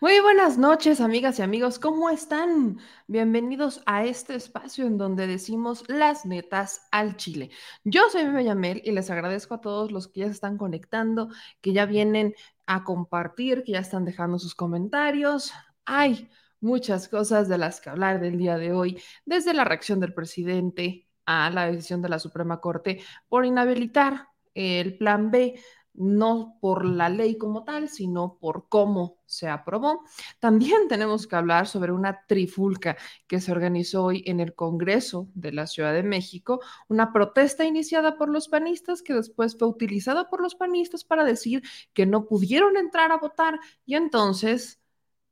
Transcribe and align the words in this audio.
Muy 0.00 0.18
buenas 0.20 0.56
noches, 0.56 1.02
amigas 1.02 1.38
y 1.38 1.42
amigos. 1.42 1.78
¿Cómo 1.78 2.08
están? 2.08 2.78
Bienvenidos 3.06 3.82
a 3.84 4.02
este 4.06 4.34
espacio 4.34 4.86
en 4.86 4.96
donde 4.96 5.26
decimos 5.26 5.84
las 5.88 6.24
netas 6.24 6.88
al 6.90 7.18
Chile. 7.18 7.50
Yo 7.84 8.08
soy 8.10 8.22
Yamel 8.42 8.80
y 8.82 8.92
les 8.92 9.10
agradezco 9.10 9.56
a 9.56 9.60
todos 9.60 9.92
los 9.92 10.08
que 10.08 10.20
ya 10.20 10.26
se 10.28 10.32
están 10.32 10.56
conectando, 10.56 11.28
que 11.60 11.74
ya 11.74 11.84
vienen 11.84 12.34
a 12.64 12.82
compartir, 12.82 13.62
que 13.62 13.72
ya 13.72 13.80
están 13.80 14.06
dejando 14.06 14.38
sus 14.38 14.54
comentarios. 14.54 15.52
Hay 15.84 16.30
muchas 16.60 17.06
cosas 17.06 17.46
de 17.48 17.58
las 17.58 17.82
que 17.82 17.90
hablar 17.90 18.20
del 18.20 18.38
día 18.38 18.56
de 18.56 18.72
hoy, 18.72 19.02
desde 19.26 19.52
la 19.52 19.64
reacción 19.64 20.00
del 20.00 20.14
presidente 20.14 21.08
a 21.26 21.50
la 21.50 21.66
decisión 21.66 22.00
de 22.00 22.08
la 22.08 22.18
Suprema 22.18 22.58
Corte 22.58 23.02
por 23.28 23.44
inhabilitar 23.44 24.28
el 24.54 24.96
plan 24.96 25.30
B 25.30 25.60
no 25.94 26.58
por 26.60 26.84
la 26.84 27.08
ley 27.08 27.36
como 27.36 27.64
tal, 27.64 27.88
sino 27.88 28.38
por 28.38 28.68
cómo 28.68 29.18
se 29.26 29.48
aprobó. 29.48 30.04
También 30.38 30.88
tenemos 30.88 31.26
que 31.26 31.36
hablar 31.36 31.66
sobre 31.66 31.92
una 31.92 32.26
trifulca 32.26 32.96
que 33.26 33.40
se 33.40 33.52
organizó 33.52 34.04
hoy 34.04 34.22
en 34.26 34.40
el 34.40 34.54
Congreso 34.54 35.28
de 35.34 35.52
la 35.52 35.66
Ciudad 35.66 35.92
de 35.92 36.02
México, 36.02 36.60
una 36.88 37.12
protesta 37.12 37.64
iniciada 37.64 38.16
por 38.16 38.28
los 38.28 38.48
panistas 38.48 39.02
que 39.02 39.14
después 39.14 39.56
fue 39.58 39.68
utilizada 39.68 40.28
por 40.28 40.42
los 40.42 40.54
panistas 40.54 41.04
para 41.04 41.24
decir 41.24 41.62
que 41.92 42.06
no 42.06 42.26
pudieron 42.26 42.76
entrar 42.76 43.12
a 43.12 43.18
votar 43.18 43.60
y 43.86 43.94
entonces 43.94 44.79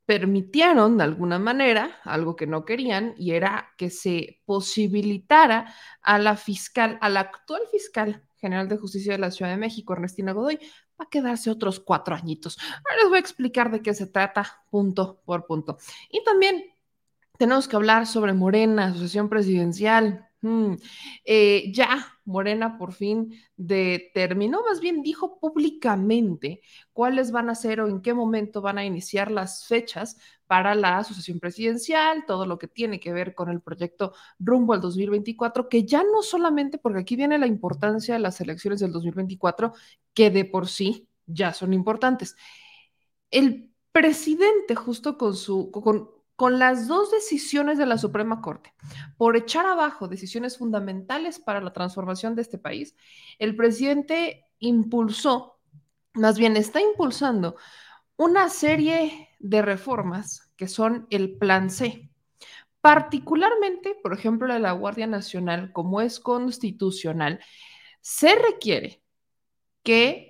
permitieron 0.09 0.97
de 0.97 1.03
alguna 1.03 1.37
manera 1.37 1.99
algo 2.03 2.35
que 2.35 2.47
no 2.47 2.65
querían 2.65 3.13
y 3.15 3.33
era 3.33 3.75
que 3.77 3.91
se 3.91 4.41
posibilitara 4.43 5.71
a 6.01 6.17
la 6.17 6.35
fiscal, 6.35 6.97
a 6.99 7.09
la 7.09 7.19
actual 7.19 7.61
fiscal 7.71 8.23
general 8.37 8.67
de 8.67 8.77
justicia 8.77 9.11
de 9.11 9.19
la 9.19 9.29
Ciudad 9.29 9.51
de 9.51 9.57
México, 9.57 9.93
Ernestina 9.93 10.31
Godoy, 10.31 10.55
va 10.99 11.05
a 11.05 11.09
quedarse 11.11 11.51
otros 11.51 11.79
cuatro 11.79 12.15
añitos. 12.15 12.57
Ahora 12.57 13.03
les 13.03 13.09
voy 13.09 13.17
a 13.17 13.19
explicar 13.19 13.69
de 13.69 13.83
qué 13.83 13.93
se 13.93 14.07
trata 14.07 14.63
punto 14.71 15.21
por 15.25 15.45
punto. 15.45 15.77
Y 16.09 16.23
también 16.23 16.63
tenemos 17.37 17.67
que 17.67 17.75
hablar 17.75 18.07
sobre 18.07 18.33
Morena, 18.33 18.85
Asociación 18.85 19.29
Presidencial. 19.29 20.27
Hmm. 20.41 20.75
Eh, 21.25 21.69
ya 21.73 22.07
Morena 22.23 22.77
por 22.77 22.93
fin 22.93 23.33
determinó, 23.57 24.61
más 24.63 24.79
bien 24.79 25.01
dijo 25.01 25.37
públicamente 25.37 26.61
cuáles 26.93 27.31
van 27.31 27.49
a 27.49 27.55
ser 27.55 27.81
o 27.81 27.89
en 27.89 28.01
qué 28.01 28.13
momento 28.13 28.61
van 28.61 28.77
a 28.77 28.85
iniciar 28.85 29.31
las 29.31 29.67
fechas 29.67 30.15
para 30.47 30.75
la 30.75 30.99
asociación 30.99 31.39
presidencial, 31.39 32.23
todo 32.25 32.45
lo 32.45 32.57
que 32.57 32.67
tiene 32.67 32.99
que 32.99 33.11
ver 33.11 33.35
con 33.35 33.49
el 33.49 33.61
proyecto 33.61 34.13
rumbo 34.39 34.73
al 34.73 34.81
2024, 34.81 35.67
que 35.67 35.85
ya 35.85 36.03
no 36.03 36.23
solamente, 36.23 36.77
porque 36.77 37.01
aquí 37.01 37.15
viene 37.17 37.37
la 37.37 37.45
importancia 37.45 38.13
de 38.15 38.21
las 38.21 38.39
elecciones 38.41 38.79
del 38.79 38.91
2024, 38.93 39.73
que 40.13 40.31
de 40.31 40.45
por 40.45 40.67
sí 40.67 41.07
ya 41.27 41.53
son 41.53 41.73
importantes. 41.73 42.35
El 43.31 43.71
presidente, 43.91 44.75
justo 44.75 45.17
con 45.17 45.35
su, 45.35 45.69
con 46.39 46.57
las 46.57 46.87
dos 46.87 47.11
decisiones 47.11 47.77
de 47.77 47.85
la 47.85 47.97
Suprema 47.97 48.39
Corte 48.39 48.73
por 49.17 49.35
echar 49.35 49.65
abajo 49.65 50.07
decisiones 50.07 50.57
fundamentales 50.57 51.37
para 51.37 51.59
la 51.59 51.73
transformación 51.73 52.33
de 52.33 52.43
este 52.43 52.57
país, 52.57 52.95
el 53.39 53.57
presidente 53.57 54.45
impulsó, 54.59 55.59
más 56.13 56.39
bien 56.39 56.55
está 56.55 56.79
impulsando 56.79 57.57
una 58.15 58.47
serie 58.47 59.27
de 59.39 59.61
reformas 59.61 60.49
que 60.55 60.69
son 60.69 61.07
el 61.09 61.37
Plan 61.37 61.69
C. 61.69 62.09
Particularmente, 62.79 63.97
por 64.01 64.13
ejemplo, 64.13 64.47
la 64.47 64.53
de 64.53 64.59
la 64.61 64.71
Guardia 64.71 65.07
Nacional, 65.07 65.73
como 65.73 65.99
es 65.99 66.21
constitucional, 66.21 67.41
se 67.99 68.33
requiere 68.35 69.03
que 69.83 70.29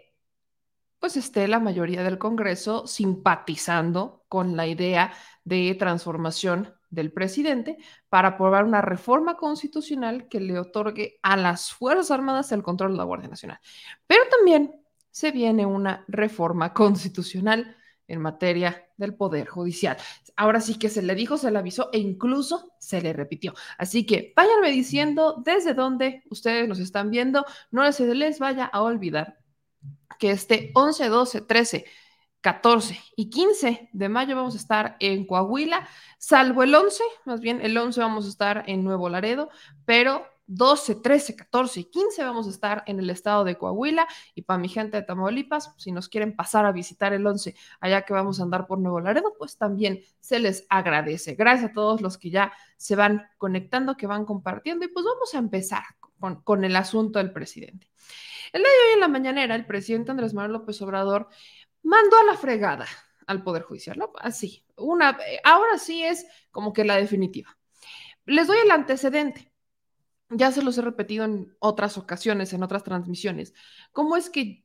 pues 0.99 1.17
esté 1.17 1.47
la 1.47 1.59
mayoría 1.59 2.03
del 2.03 2.17
Congreso 2.17 2.87
simpatizando 2.87 4.25
con 4.27 4.57
la 4.57 4.67
idea 4.67 5.13
de 5.49 5.75
transformación 5.75 6.73
del 6.89 7.11
presidente 7.11 7.77
para 8.07 8.29
aprobar 8.29 8.63
una 8.63 8.81
reforma 8.81 9.35
constitucional 9.35 10.27
que 10.27 10.39
le 10.39 10.57
otorgue 10.57 11.19
a 11.21 11.35
las 11.35 11.71
Fuerzas 11.71 12.11
Armadas 12.11 12.51
el 12.51 12.63
control 12.63 12.93
de 12.93 12.97
la 12.99 13.03
Guardia 13.03 13.29
Nacional. 13.29 13.59
Pero 14.07 14.23
también 14.29 14.75
se 15.11 15.31
viene 15.31 15.65
una 15.65 16.05
reforma 16.07 16.73
constitucional 16.73 17.75
en 18.07 18.21
materia 18.21 18.87
del 18.97 19.15
Poder 19.15 19.47
Judicial. 19.47 19.97
Ahora 20.35 20.61
sí 20.61 20.79
que 20.79 20.89
se 20.89 21.01
le 21.01 21.15
dijo, 21.15 21.37
se 21.37 21.51
le 21.51 21.59
avisó 21.59 21.89
e 21.93 21.99
incluso 21.99 22.71
se 22.79 23.01
le 23.01 23.13
repitió. 23.13 23.53
Así 23.77 24.05
que 24.05 24.33
váyanme 24.35 24.71
diciendo 24.71 25.41
desde 25.45 25.73
dónde 25.73 26.23
ustedes 26.29 26.67
nos 26.67 26.79
están 26.79 27.11
viendo. 27.11 27.45
No 27.71 27.91
se 27.91 28.13
les 28.15 28.39
vaya 28.39 28.65
a 28.65 28.81
olvidar 28.81 29.37
que 30.17 30.31
este 30.31 30.71
11, 30.73 31.07
12, 31.07 31.41
13, 31.41 31.85
14 32.41 32.99
y 33.15 33.29
15 33.29 33.89
de 33.91 34.09
mayo 34.09 34.35
vamos 34.35 34.55
a 34.55 34.57
estar 34.57 34.95
en 34.99 35.25
Coahuila, 35.25 35.87
salvo 36.17 36.63
el 36.63 36.73
11, 36.73 37.03
más 37.25 37.41
bien 37.41 37.59
el 37.61 37.77
11 37.77 37.99
vamos 37.99 38.25
a 38.25 38.29
estar 38.29 38.63
en 38.67 38.83
Nuevo 38.83 39.09
Laredo, 39.09 39.49
pero 39.85 40.25
12, 40.51 40.95
13, 40.95 41.35
14 41.35 41.79
y 41.81 41.83
15 41.85 42.23
vamos 42.23 42.47
a 42.47 42.49
estar 42.49 42.83
en 42.87 42.97
el 42.99 43.11
estado 43.11 43.43
de 43.43 43.55
Coahuila 43.55 44.07
y 44.33 44.41
para 44.41 44.57
mi 44.57 44.67
gente 44.67 44.97
de 44.97 45.03
Tamaulipas, 45.03 45.75
si 45.77 45.91
nos 45.91 46.09
quieren 46.09 46.35
pasar 46.35 46.65
a 46.65 46.71
visitar 46.71 47.13
el 47.13 47.25
11 47.25 47.55
allá 47.79 48.01
que 48.01 48.13
vamos 48.13 48.39
a 48.39 48.43
andar 48.43 48.65
por 48.65 48.79
Nuevo 48.79 48.99
Laredo, 48.99 49.35
pues 49.37 49.57
también 49.57 50.01
se 50.19 50.39
les 50.39 50.65
agradece. 50.69 51.35
Gracias 51.35 51.69
a 51.69 51.73
todos 51.73 52.01
los 52.01 52.17
que 52.17 52.31
ya 52.31 52.51
se 52.77 52.95
van 52.95 53.27
conectando, 53.37 53.95
que 53.95 54.07
van 54.07 54.25
compartiendo 54.25 54.85
y 54.85 54.87
pues 54.87 55.05
vamos 55.05 55.35
a 55.35 55.37
empezar 55.37 55.83
con, 56.19 56.41
con 56.41 56.63
el 56.63 56.75
asunto 56.75 57.19
del 57.19 57.31
presidente. 57.31 57.87
El 58.51 58.63
día 58.63 58.71
de 58.71 58.87
hoy 58.87 58.93
en 58.95 58.99
la 59.01 59.07
mañanera, 59.07 59.53
el 59.53 59.67
presidente 59.67 60.09
Andrés 60.09 60.33
Manuel 60.33 60.53
López 60.53 60.81
Obrador 60.81 61.27
mandó 61.83 62.17
a 62.17 62.25
la 62.25 62.37
fregada 62.37 62.87
al 63.27 63.43
Poder 63.43 63.63
Judicial, 63.63 63.97
¿no? 63.97 64.11
Así, 64.19 64.65
una, 64.75 65.17
ahora 65.43 65.77
sí 65.77 66.03
es 66.03 66.25
como 66.51 66.73
que 66.73 66.83
la 66.83 66.95
definitiva. 66.95 67.57
Les 68.25 68.47
doy 68.47 68.57
el 68.57 68.71
antecedente 68.71 69.49
ya 70.29 70.51
se 70.51 70.61
los 70.61 70.77
he 70.77 70.81
repetido 70.81 71.25
en 71.25 71.55
otras 71.59 71.97
ocasiones, 71.97 72.53
en 72.53 72.63
otras 72.63 72.83
transmisiones, 72.83 73.53
cómo 73.91 74.15
es 74.15 74.29
que 74.29 74.63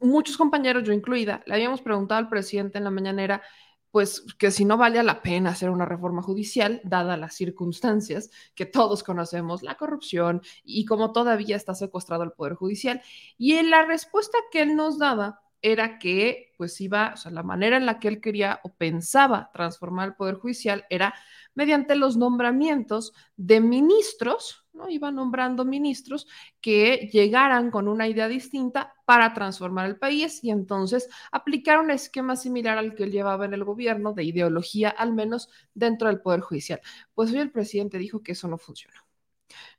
muchos 0.00 0.36
compañeros, 0.36 0.84
yo 0.84 0.92
incluida, 0.92 1.42
le 1.46 1.54
habíamos 1.54 1.80
preguntado 1.80 2.18
al 2.18 2.28
presidente 2.28 2.78
en 2.78 2.84
la 2.84 2.90
mañanera, 2.90 3.42
pues 3.90 4.22
que 4.38 4.50
si 4.50 4.64
no 4.64 4.76
valía 4.76 5.04
la 5.04 5.22
pena 5.22 5.50
hacer 5.50 5.70
una 5.70 5.84
reforma 5.86 6.20
judicial, 6.20 6.80
dadas 6.82 7.18
las 7.18 7.34
circunstancias 7.34 8.30
que 8.56 8.66
todos 8.66 9.04
conocemos, 9.04 9.62
la 9.62 9.76
corrupción 9.76 10.42
y 10.64 10.84
cómo 10.84 11.12
todavía 11.12 11.54
está 11.54 11.74
secuestrado 11.74 12.24
el 12.24 12.32
Poder 12.32 12.54
Judicial. 12.54 13.02
Y 13.38 13.52
en 13.54 13.70
la 13.70 13.84
respuesta 13.84 14.36
que 14.50 14.62
él 14.62 14.74
nos 14.74 14.98
daba 14.98 15.43
era 15.64 15.98
que, 15.98 16.52
pues 16.58 16.78
iba, 16.82 17.12
o 17.14 17.16
sea, 17.16 17.32
la 17.32 17.42
manera 17.42 17.78
en 17.78 17.86
la 17.86 17.98
que 17.98 18.08
él 18.08 18.20
quería 18.20 18.60
o 18.64 18.74
pensaba 18.74 19.50
transformar 19.50 20.08
el 20.08 20.14
Poder 20.14 20.34
Judicial 20.34 20.84
era 20.90 21.14
mediante 21.54 21.96
los 21.96 22.18
nombramientos 22.18 23.14
de 23.36 23.60
ministros, 23.62 24.66
¿no? 24.74 24.90
Iba 24.90 25.10
nombrando 25.10 25.64
ministros 25.64 26.26
que 26.60 27.08
llegaran 27.10 27.70
con 27.70 27.88
una 27.88 28.06
idea 28.06 28.28
distinta 28.28 28.92
para 29.06 29.32
transformar 29.32 29.86
el 29.86 29.96
país 29.98 30.44
y 30.44 30.50
entonces 30.50 31.08
aplicar 31.32 31.78
un 31.78 31.90
esquema 31.90 32.36
similar 32.36 32.76
al 32.76 32.94
que 32.94 33.04
él 33.04 33.10
llevaba 33.12 33.46
en 33.46 33.54
el 33.54 33.64
gobierno, 33.64 34.12
de 34.12 34.24
ideología 34.24 34.90
al 34.90 35.14
menos 35.14 35.48
dentro 35.72 36.08
del 36.08 36.20
Poder 36.20 36.40
Judicial. 36.40 36.82
Pues 37.14 37.32
hoy 37.32 37.38
el 37.38 37.50
presidente 37.50 37.96
dijo 37.96 38.22
que 38.22 38.32
eso 38.32 38.48
no 38.48 38.58
funcionó. 38.58 39.00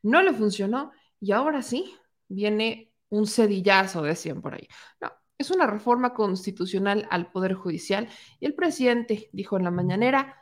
No 0.02 0.24
le 0.24 0.34
funcionó 0.34 0.92
y 1.20 1.32
ahora 1.32 1.62
sí 1.62 1.94
viene 2.28 2.92
un 3.10 3.28
cedillazo, 3.28 4.02
decían 4.02 4.42
por 4.42 4.56
ahí. 4.56 4.68
No, 5.00 5.12
es 5.38 5.52
una 5.52 5.68
reforma 5.68 6.14
constitucional 6.14 7.08
al 7.12 7.32
Poder 7.32 7.54
Judicial 7.54 8.10
y 8.40 8.46
el 8.46 8.54
presidente 8.54 9.30
dijo 9.34 9.58
en 9.58 9.64
la 9.64 9.72
mañanera 9.72 10.38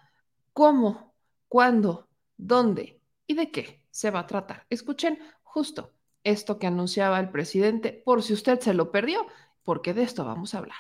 cómo 0.54 1.16
cuándo, 1.48 2.08
dónde 2.38 3.02
y 3.28 3.36
de 3.36 3.52
qué 3.52 3.84
se 3.90 4.12
va 4.12 4.22
a 4.22 4.28
tratar. 4.28 4.66
Escuchen 4.70 5.20
justo 5.44 5.94
esto 6.24 6.58
que 6.58 6.68
anunciaba 6.68 7.20
el 7.20 7.30
presidente, 7.30 8.02
por 8.06 8.24
si 8.24 8.34
usted 8.34 8.60
se 8.60 8.74
lo 8.74 8.92
perdió, 8.92 9.26
porque 9.64 9.94
de 9.94 10.04
esto 10.04 10.24
vamos 10.26 10.54
a 10.54 10.60
hablar. 10.60 10.78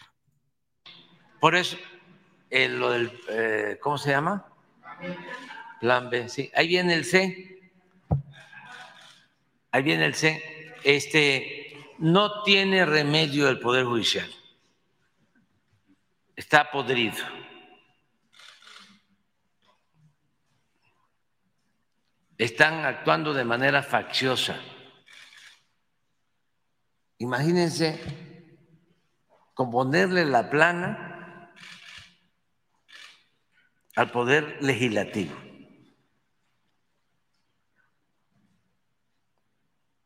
Por 1.40 1.56
eso, 1.56 1.78
eh, 2.50 2.70
lo 2.70 2.92
del, 2.92 3.12
eh, 3.30 3.78
¿cómo 3.82 3.98
se 3.98 4.12
llama? 4.12 4.46
Plan 5.80 6.10
B, 6.10 6.30
sí. 6.30 6.50
Ahí 6.56 6.68
viene 6.68 6.94
el 6.94 7.04
C. 7.04 7.72
Ahí 9.72 9.84
viene 9.84 10.06
el 10.06 10.14
C. 10.14 10.42
Este, 10.84 11.63
no 12.04 12.44
tiene 12.44 12.86
remedio 12.86 13.48
el 13.48 13.60
Poder 13.60 13.86
Judicial. 13.86 14.30
Está 16.36 16.70
podrido. 16.70 17.24
Están 22.38 22.84
actuando 22.84 23.34
de 23.34 23.46
manera 23.46 23.82
facciosa. 23.82 24.60
Imagínense 27.20 28.02
componerle 29.54 30.26
la 30.26 30.50
plana 30.50 31.54
al 33.96 34.12
Poder 34.12 34.58
Legislativo. 34.62 35.38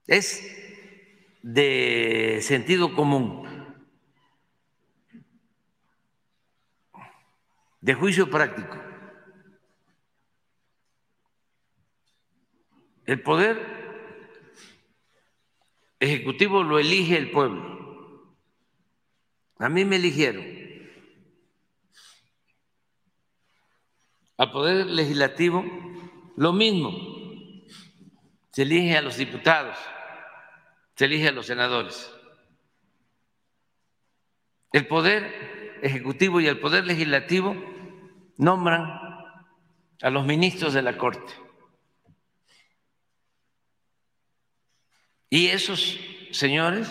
Es 0.06 0.67
de 1.50 2.40
sentido 2.42 2.94
común, 2.94 3.48
de 7.80 7.94
juicio 7.94 8.30
práctico. 8.30 8.78
El 13.06 13.22
poder 13.22 13.58
ejecutivo 16.02 16.64
lo 16.64 16.80
elige 16.80 17.16
el 17.16 17.32
pueblo. 17.32 18.36
A 19.60 19.70
mí 19.70 19.86
me 19.86 19.96
eligieron. 19.96 20.46
Al 24.38 24.52
poder 24.52 24.86
legislativo, 24.86 25.64
lo 26.36 26.52
mismo. 26.52 26.92
Se 28.52 28.64
elige 28.64 28.98
a 28.98 29.02
los 29.02 29.16
diputados 29.16 29.78
se 30.98 31.06
elige 31.06 31.28
a 31.28 31.32
los 31.32 31.46
senadores. 31.46 32.12
El 34.74 34.88
poder 34.88 35.80
ejecutivo 35.84 36.42
y 36.42 36.48
el 36.48 36.60
poder 36.60 36.86
legislativo 36.86 37.56
nombran 38.38 38.84
a 40.02 40.10
los 40.10 40.26
ministros 40.26 40.74
de 40.74 40.82
la 40.82 40.98
Corte. 40.98 41.32
Y 45.30 45.48
esos 45.50 46.00
señores 46.32 46.90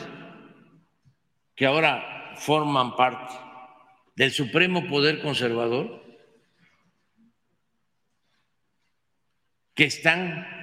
que 1.56 1.66
ahora 1.66 2.34
forman 2.36 2.94
parte 2.94 3.34
del 4.14 4.30
supremo 4.30 4.86
poder 4.86 5.20
conservador, 5.20 6.04
que 9.74 9.84
están 9.84 10.55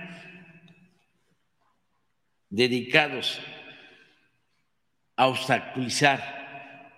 dedicados 2.54 3.42
a 5.16 5.28
obstaculizar 5.28 6.92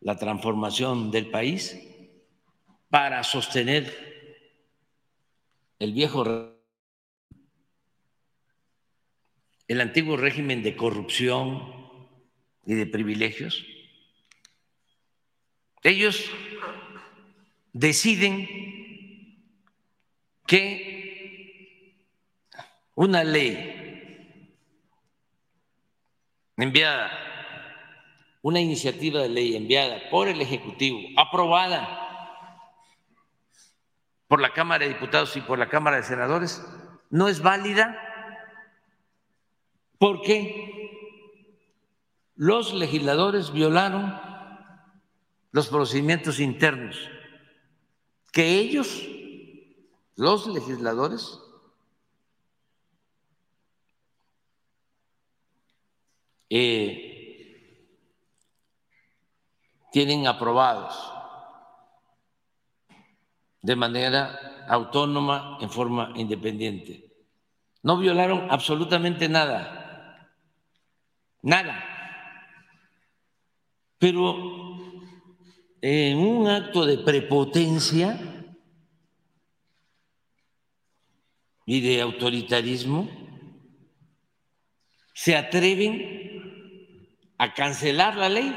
la 0.00 0.16
transformación 0.18 1.10
del 1.10 1.30
país 1.30 1.80
para 2.90 3.24
sostener 3.24 3.86
el 5.78 5.94
viejo 5.94 6.54
el 9.68 9.80
antiguo 9.80 10.18
régimen 10.18 10.62
de 10.62 10.76
corrupción 10.76 11.98
y 12.66 12.74
de 12.74 12.86
privilegios. 12.86 13.64
Ellos 15.82 16.30
deciden 17.72 18.48
que 20.46 22.04
una 22.94 23.24
ley 23.24 23.77
enviada, 26.64 27.10
una 28.42 28.60
iniciativa 28.60 29.20
de 29.20 29.28
ley 29.28 29.56
enviada 29.56 30.10
por 30.10 30.28
el 30.28 30.40
Ejecutivo, 30.40 30.98
aprobada 31.16 32.06
por 34.26 34.40
la 34.40 34.52
Cámara 34.52 34.84
de 34.84 34.92
Diputados 34.92 35.36
y 35.36 35.40
por 35.40 35.58
la 35.58 35.68
Cámara 35.68 35.96
de 35.96 36.02
Senadores, 36.02 36.62
no 37.10 37.28
es 37.28 37.42
válida. 37.42 38.04
Porque 39.98 40.78
los 42.36 42.72
legisladores 42.72 43.52
violaron 43.52 44.20
los 45.50 45.68
procedimientos 45.68 46.38
internos 46.38 46.96
que 48.30 48.58
ellos, 48.58 49.04
los 50.14 50.46
legisladores, 50.46 51.40
Eh, 56.50 57.08
tienen 59.92 60.26
aprobados 60.26 61.12
de 63.62 63.76
manera 63.76 64.66
autónoma, 64.68 65.58
en 65.60 65.70
forma 65.70 66.12
independiente. 66.16 67.12
No 67.82 67.98
violaron 67.98 68.50
absolutamente 68.50 69.28
nada, 69.28 70.30
nada. 71.42 71.84
Pero 73.98 74.78
en 75.80 76.18
un 76.18 76.48
acto 76.48 76.84
de 76.86 76.98
prepotencia 76.98 78.18
y 81.66 81.80
de 81.80 82.00
autoritarismo, 82.00 83.08
se 85.12 85.36
atreven 85.36 86.27
a 87.38 87.54
cancelar 87.54 88.16
la 88.16 88.28
ley. 88.28 88.56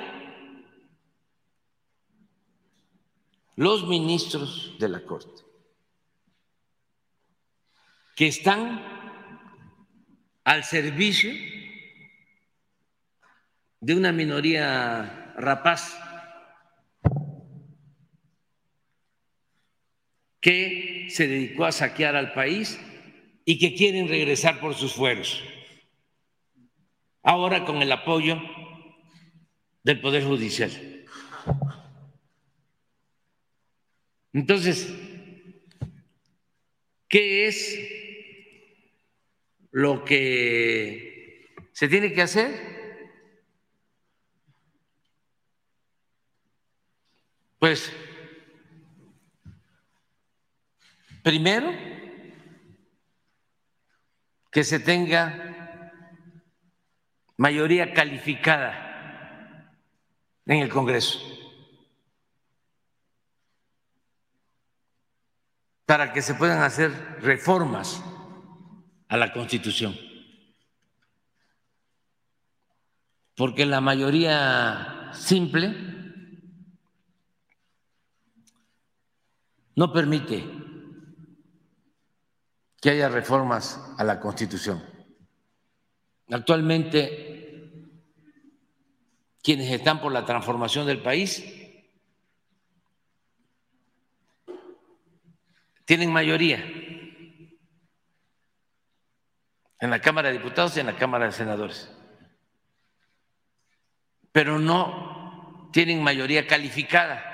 Los 3.55 3.87
ministros 3.87 4.75
de 4.79 4.89
la 4.89 5.05
Corte, 5.05 5.43
que 8.15 8.27
están 8.27 8.81
al 10.43 10.63
servicio 10.63 11.31
de 13.81 13.95
una 13.95 14.11
minoría 14.11 15.33
rapaz 15.37 15.99
que 20.39 21.07
se 21.11 21.27
dedicó 21.27 21.65
a 21.65 21.71
saquear 21.71 22.15
al 22.15 22.33
país 22.33 22.79
y 23.45 23.59
que 23.59 23.75
quieren 23.75 24.07
regresar 24.07 24.59
por 24.59 24.73
sus 24.73 24.93
fueros. 24.93 25.43
Ahora 27.21 27.65
con 27.65 27.81
el 27.83 27.91
apoyo 27.91 28.41
del 29.83 29.99
Poder 29.99 30.23
Judicial. 30.23 30.71
Entonces, 34.33 34.87
¿qué 37.07 37.47
es 37.47 37.77
lo 39.71 40.05
que 40.05 41.55
se 41.73 41.87
tiene 41.87 42.13
que 42.13 42.21
hacer? 42.21 42.71
Pues, 47.59 47.91
primero, 51.23 51.71
que 54.51 54.63
se 54.63 54.79
tenga 54.79 55.93
mayoría 57.37 57.93
calificada 57.93 58.90
en 60.51 60.63
el 60.63 60.69
Congreso 60.69 61.17
para 65.85 66.11
que 66.11 66.21
se 66.21 66.35
puedan 66.35 66.61
hacer 66.61 66.91
reformas 67.21 68.03
a 69.07 69.15
la 69.15 69.31
Constitución. 69.31 69.95
Porque 73.35 73.65
la 73.65 73.79
mayoría 73.79 75.09
simple 75.13 75.73
no 79.75 79.93
permite 79.93 80.45
que 82.81 82.89
haya 82.89 83.07
reformas 83.07 83.79
a 83.97 84.03
la 84.03 84.19
Constitución. 84.19 84.83
Actualmente 86.29 87.40
quienes 89.43 89.71
están 89.71 90.01
por 90.01 90.11
la 90.11 90.25
transformación 90.25 90.85
del 90.85 91.01
país 91.01 91.43
tienen 95.85 96.11
mayoría 96.11 96.63
en 99.79 99.89
la 99.89 99.99
Cámara 99.99 100.29
de 100.29 100.37
Diputados 100.37 100.77
y 100.77 100.79
en 100.79 100.85
la 100.85 100.95
Cámara 100.95 101.25
de 101.25 101.31
Senadores, 101.31 101.91
pero 104.31 104.59
no 104.59 105.69
tienen 105.73 106.03
mayoría 106.03 106.45
calificada, 106.45 107.25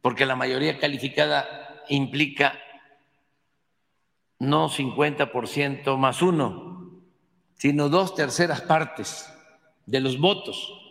porque 0.00 0.26
la 0.26 0.36
mayoría 0.36 0.78
calificada 0.78 1.82
implica 1.88 2.58
no 4.38 4.68
50% 4.68 5.96
más 5.96 6.22
uno, 6.22 7.02
sino 7.56 7.88
dos 7.88 8.14
terceras 8.14 8.60
partes 8.62 9.30
de 9.86 10.00
los 10.00 10.18
votos. 10.18 10.83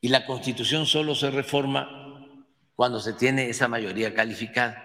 Y 0.00 0.08
la 0.08 0.26
constitución 0.26 0.86
solo 0.86 1.14
se 1.14 1.30
reforma 1.30 2.26
cuando 2.74 2.98
se 3.00 3.12
tiene 3.12 3.50
esa 3.50 3.68
mayoría 3.68 4.14
calificada. 4.14 4.82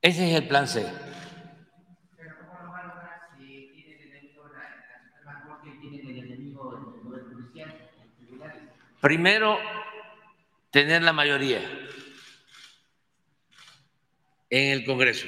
Ese 0.00 0.30
es 0.30 0.40
el 0.40 0.46
plan 0.46 0.68
C. 0.68 0.86
Primero, 9.00 9.58
tener 10.70 11.02
la 11.02 11.12
mayoría 11.12 11.81
en 14.52 14.70
el 14.70 14.84
Congreso. 14.84 15.26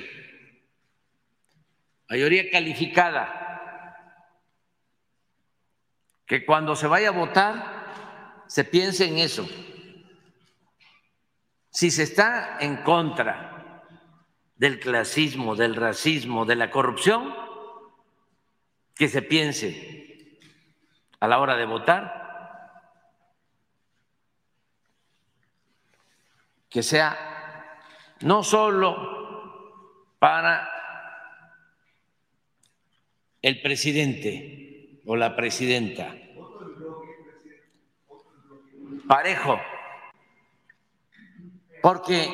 Mayoría 2.10 2.50
calificada. 2.50 3.40
Que 6.26 6.44
cuando 6.44 6.76
se 6.76 6.86
vaya 6.86 7.08
a 7.08 7.12
votar 7.12 8.44
se 8.46 8.64
piense 8.64 9.06
en 9.06 9.18
eso. 9.18 9.48
Si 11.70 11.90
se 11.90 12.02
está 12.02 12.58
en 12.60 12.76
contra 12.82 13.82
del 14.56 14.78
clasismo, 14.78 15.56
del 15.56 15.74
racismo, 15.74 16.44
de 16.44 16.56
la 16.56 16.70
corrupción, 16.70 17.34
que 18.94 19.08
se 19.08 19.22
piense 19.22 20.38
a 21.18 21.26
la 21.26 21.40
hora 21.40 21.56
de 21.56 21.64
votar 21.64 22.22
que 26.68 26.82
sea 26.82 27.33
no 28.24 28.42
solo 28.42 30.14
para 30.18 30.68
el 33.42 33.60
presidente 33.60 35.00
o 35.04 35.14
la 35.16 35.36
presidenta, 35.36 36.16
parejo, 39.06 39.60
porque 41.82 42.26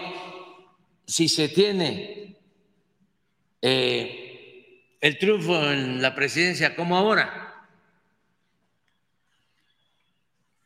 si 1.04 1.28
se 1.28 1.48
tiene 1.48 2.36
eh, 3.60 4.94
el 5.00 5.18
triunfo 5.18 5.72
en 5.72 6.00
la 6.00 6.14
presidencia 6.14 6.76
como 6.76 6.96
ahora, 6.96 7.66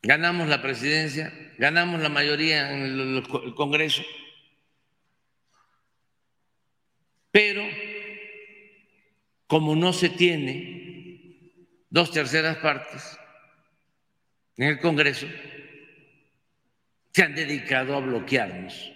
ganamos 0.02 0.48
la 0.48 0.60
presidencia, 0.60 1.32
ganamos 1.56 2.02
la 2.02 2.10
mayoría 2.10 2.72
en 2.72 2.82
el, 2.82 3.54
Congreso, 3.54 4.02
pero 7.34 7.64
como 9.48 9.74
no 9.74 9.92
se 9.92 10.08
tiene 10.08 11.50
dos 11.90 12.12
terceras 12.12 12.58
partes 12.58 13.18
en 14.56 14.68
el 14.68 14.78
Congreso, 14.78 15.26
se 17.10 17.22
han 17.24 17.34
dedicado 17.34 17.96
a 17.96 18.00
bloquearnos. 18.00 18.92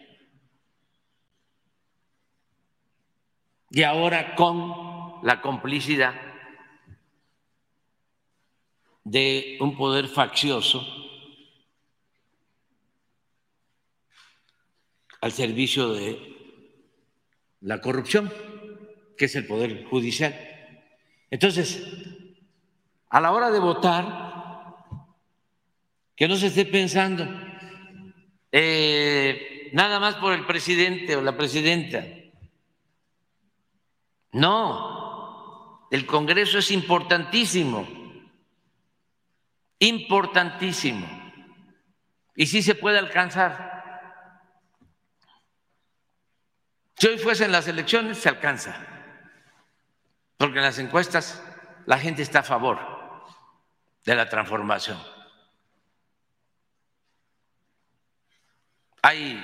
Y 3.73 3.83
ahora 3.83 4.37
con 4.37 5.27
la 5.27 5.41
complicidad 5.41 6.15
de 9.03 9.59
un 9.61 9.77
poder 9.77 10.07
faccioso 10.07 10.87
al 15.21 15.33
servicio 15.33 15.93
de 15.93 16.38
la 17.61 17.81
corrupción, 17.81 18.33
que 19.17 19.27
es 19.27 19.35
el 19.37 19.47
Poder 19.47 19.85
Judicial. 19.85 20.35
Entonces, 21.31 21.83
a 23.09 23.21
la 23.21 23.33
hora 23.33 23.51
de 23.51 23.59
votar, 23.59 24.29
que 26.15 26.29
no 26.29 26.37
se 26.37 26.49
esté 26.49 26.65
pensando 26.65 27.27
eh, 28.51 29.71
nada 29.73 30.01
más 30.01 30.17
por 30.17 30.33
el 30.33 30.45
presidente 30.47 31.17
o 31.17 31.23
la 31.23 31.37
presidenta. 31.37 32.05
No, 34.33 35.87
el 35.91 36.07
Congreso 36.07 36.59
es 36.59 36.71
importantísimo, 36.71 37.89
importantísimo. 39.79 41.07
Y 42.35 42.47
sí 42.47 42.63
se 42.63 42.75
puede 42.75 42.99
alcanzar. 42.99 43.78
Si 46.99 47.07
hoy 47.07 47.17
fuesen 47.17 47.53
las 47.53 47.69
elecciones, 47.69 48.19
se 48.19 48.29
alcanza, 48.29 48.85
porque 50.37 50.59
en 50.59 50.65
las 50.65 50.81
encuestas 50.81 51.41
la 51.87 51.97
gente 51.97 52.23
está 52.23 52.41
a 52.41 52.43
favor 52.43 52.77
de 54.05 54.17
la 54.17 54.29
transformación. 54.29 54.99
Hay 59.01 59.41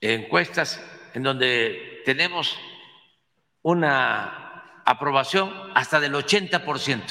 encuestas 0.00 0.82
en 1.12 1.22
donde 1.22 2.00
tenemos 2.06 2.58
una 3.60 4.80
aprobación 4.86 5.52
hasta 5.74 6.00
del 6.00 6.14
80%. 6.14 7.02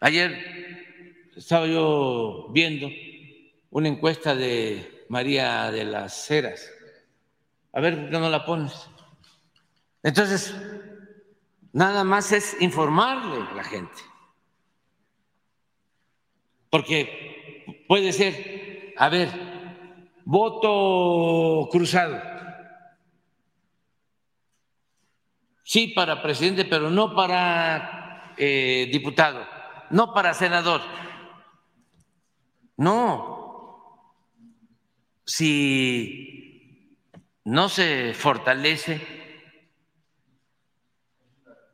Ayer 0.00 1.30
estaba 1.36 1.66
yo 1.68 2.48
viendo 2.50 2.88
una 3.70 3.86
encuesta 3.86 4.34
de 4.34 4.93
María 5.14 5.70
de 5.70 5.84
las 5.84 6.28
Heras. 6.28 6.68
A 7.72 7.80
ver, 7.80 7.94
¿por 8.00 8.10
qué 8.10 8.18
no 8.18 8.28
la 8.28 8.44
pones? 8.44 8.90
Entonces, 10.02 10.52
nada 11.72 12.02
más 12.02 12.32
es 12.32 12.60
informarle 12.60 13.46
a 13.48 13.54
la 13.54 13.62
gente. 13.62 14.02
Porque 16.68 17.84
puede 17.86 18.12
ser, 18.12 18.92
a 18.96 19.08
ver, 19.08 19.28
voto 20.24 21.68
cruzado. 21.70 22.20
Sí 25.62 25.92
para 25.94 26.22
presidente, 26.22 26.64
pero 26.64 26.90
no 26.90 27.14
para 27.14 28.34
eh, 28.36 28.88
diputado, 28.90 29.46
no 29.90 30.12
para 30.12 30.34
senador. 30.34 30.80
No, 32.76 33.33
si 35.24 36.98
no 37.44 37.68
se 37.68 38.14
fortalece 38.14 39.00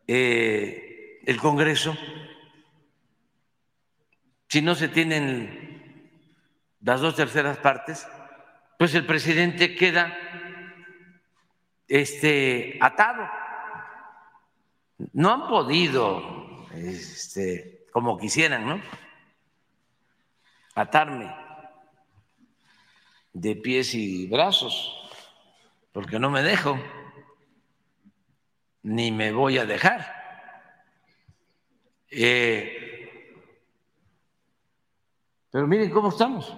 eh, 0.07 1.21
el 1.25 1.37
Congreso, 1.39 1.97
si 4.49 4.63
no 4.63 4.75
se 4.75 4.89
tienen 4.89 6.11
las 6.81 7.01
dos 7.01 7.15
terceras 7.15 7.59
partes, 7.59 8.07
pues 8.79 8.95
el 8.95 9.07
presidente 9.07 9.77
queda 9.77 10.17
este, 11.87 12.79
atado. 12.81 13.29
No 15.13 15.33
han 15.33 15.49
podido, 15.49 16.67
este, 16.75 17.87
como 17.93 18.19
quisieran, 18.19 18.67
¿no? 18.67 18.81
Atarme 20.75 21.50
de 23.33 23.57
pies 23.57 23.95
y 23.95 24.27
brazos, 24.27 24.93
porque 25.93 26.19
no 26.19 26.31
me 26.31 26.43
dejo, 26.43 26.79
ni 28.83 29.13
me 29.13 29.33
voy 29.33 29.59
a 29.59 29.67
dejar. 29.67 30.21
Eh, 32.11 32.81
pero 35.51 35.67
miren 35.67 35.91
cómo 35.91 36.09
estamos. 36.09 36.53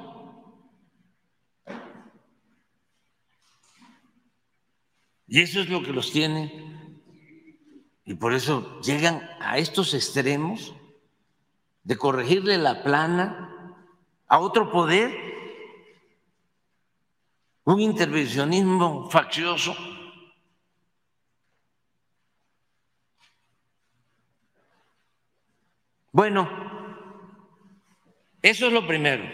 Y 5.26 5.41
eso 5.41 5.61
es 5.61 5.71
lo 5.71 5.83
que 5.83 5.93
los 5.93 6.12
tiene. 6.12 6.73
Y 8.05 8.14
por 8.14 8.35
eso 8.35 8.81
llegan 8.81 9.23
a 9.41 9.57
estos 9.57 9.95
extremos 9.95 10.75
de 11.85 11.97
corregirle 11.97 12.59
la 12.59 12.83
plana 12.83 13.76
a 14.29 14.38
otro 14.41 14.71
poder, 14.71 15.11
un 17.64 17.81
intervencionismo 17.81 19.09
faccioso. 19.11 19.75
Bueno, 26.11 26.49
eso 28.42 28.66
es 28.66 28.73
lo 28.73 28.87
primero. 28.87 29.25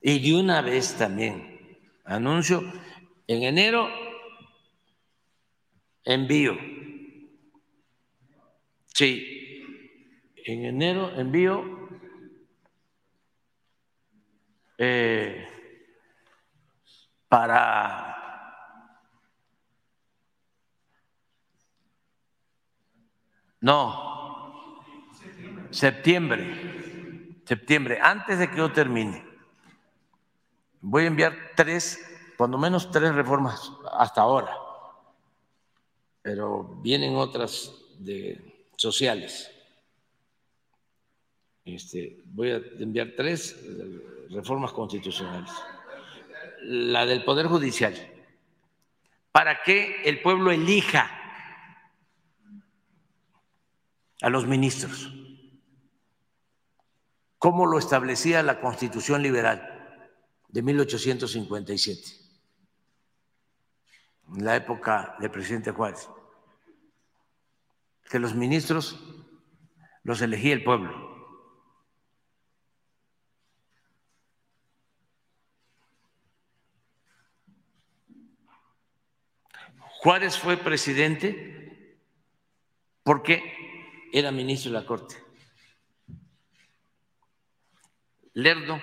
Y 0.00 0.18
de 0.20 0.40
una 0.40 0.60
vez 0.62 0.96
también 0.96 1.78
anuncio, 2.04 2.62
en 3.26 3.42
enero 3.42 3.88
envío. 6.04 6.56
Sí, 8.86 9.62
en 10.44 10.64
enero 10.66 11.10
envío 11.18 11.88
eh, 14.78 15.53
para 17.34 18.14
no. 23.60 24.80
Septiembre. 25.72 27.40
Septiembre. 27.44 27.98
Antes 28.00 28.38
de 28.38 28.48
que 28.48 28.56
yo 28.56 28.72
termine. 28.72 29.24
Voy 30.80 31.02
a 31.02 31.06
enviar 31.08 31.34
tres 31.56 31.98
lo 32.38 32.56
menos 32.56 32.88
tres 32.92 33.12
reformas 33.12 33.72
hasta 33.90 34.20
ahora. 34.20 34.56
Pero 36.22 36.62
vienen 36.82 37.16
otras 37.16 37.74
de 37.98 38.68
sociales. 38.76 39.50
Este, 41.64 42.22
voy 42.26 42.52
a 42.52 42.62
enviar 42.78 43.14
tres 43.16 43.60
eh, 43.60 44.28
reformas 44.30 44.72
constitucionales. 44.72 45.50
La 46.66 47.04
del 47.04 47.24
Poder 47.24 47.46
Judicial, 47.46 47.94
para 49.32 49.62
que 49.62 50.02
el 50.04 50.22
pueblo 50.22 50.50
elija 50.50 51.10
a 54.22 54.30
los 54.30 54.46
ministros, 54.46 55.12
como 57.38 57.66
lo 57.66 57.78
establecía 57.78 58.42
la 58.42 58.60
Constitución 58.60 59.22
Liberal 59.22 59.70
de 60.48 60.62
1857 60.62 62.24
en 64.36 64.44
la 64.44 64.56
época 64.56 65.16
del 65.20 65.30
presidente 65.30 65.70
Juárez, 65.72 66.08
que 68.08 68.18
los 68.18 68.34
ministros 68.34 68.98
los 70.04 70.22
elegía 70.22 70.54
el 70.54 70.64
pueblo. 70.64 71.03
Juárez 80.04 80.36
fue 80.36 80.58
presidente 80.58 81.98
porque 83.02 84.10
era 84.12 84.30
ministro 84.30 84.70
de 84.70 84.78
la 84.78 84.86
Corte. 84.86 85.16
Lerdo, 88.34 88.78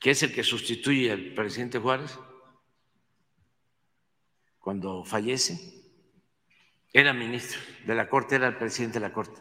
que 0.00 0.10
es 0.10 0.24
el 0.24 0.34
que 0.34 0.42
sustituye 0.42 1.12
al 1.12 1.32
presidente 1.32 1.78
Juárez, 1.78 2.18
cuando 4.58 5.04
fallece, 5.04 5.60
era 6.92 7.12
ministro 7.12 7.60
de 7.86 7.94
la 7.94 8.08
Corte, 8.08 8.34
era 8.34 8.48
el 8.48 8.56
presidente 8.56 8.98
de 8.98 9.06
la 9.06 9.12
Corte. 9.12 9.40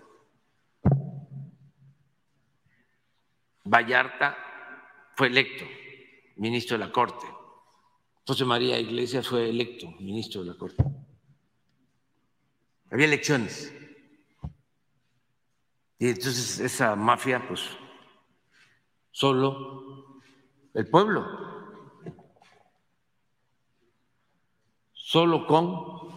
Vallarta 3.64 4.38
fue 5.16 5.30
electo 5.30 5.66
ministro 6.36 6.78
de 6.78 6.86
la 6.86 6.92
Corte. 6.92 7.37
José 8.28 8.44
María 8.44 8.78
Iglesias 8.78 9.26
fue 9.26 9.50
electo 9.50 9.90
ministro 10.00 10.42
de 10.42 10.48
la 10.48 10.58
Corte. 10.58 10.84
Había 12.92 13.06
elecciones. 13.06 13.74
Y 15.98 16.10
entonces 16.10 16.60
esa 16.60 16.96
mafia, 16.98 17.48
pues, 17.48 17.62
solo 19.12 20.20
el 20.74 20.90
pueblo 20.90 21.26
solo 24.94 25.48
con 25.48 26.10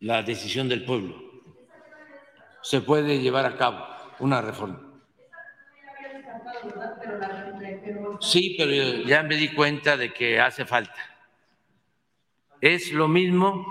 la 0.00 0.22
decisión 0.24 0.68
del 0.68 0.84
pueblo 0.84 1.14
se 2.60 2.80
puede 2.80 3.20
llevar 3.20 3.46
a 3.46 3.56
cabo 3.56 3.86
una 4.18 4.42
reforma. 4.42 4.85
Sí, 8.20 8.54
pero 8.56 9.02
ya 9.06 9.22
me 9.22 9.36
di 9.36 9.52
cuenta 9.54 9.96
de 9.96 10.12
que 10.12 10.40
hace 10.40 10.64
falta. 10.64 10.94
Es 12.60 12.92
lo 12.92 13.08
mismo 13.08 13.64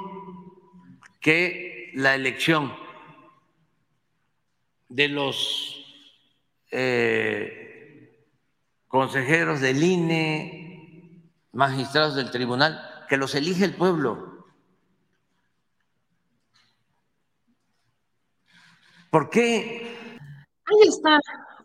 que 1.20 1.92
la 1.96 2.16
elección 2.16 2.76
de 4.90 5.08
los 5.08 5.86
eh, 6.72 8.26
consejeros 8.88 9.62
del 9.62 9.84
INE, 9.84 11.32
magistrados 11.52 12.16
del 12.16 12.32
tribunal, 12.32 13.06
que 13.10 13.18
los 13.18 13.34
elige 13.36 13.66
el 13.66 13.76
pueblo. 13.76 14.46
¿Por 19.10 19.30
qué? 19.30 20.18
Ahí 20.66 20.88
está 20.88 21.20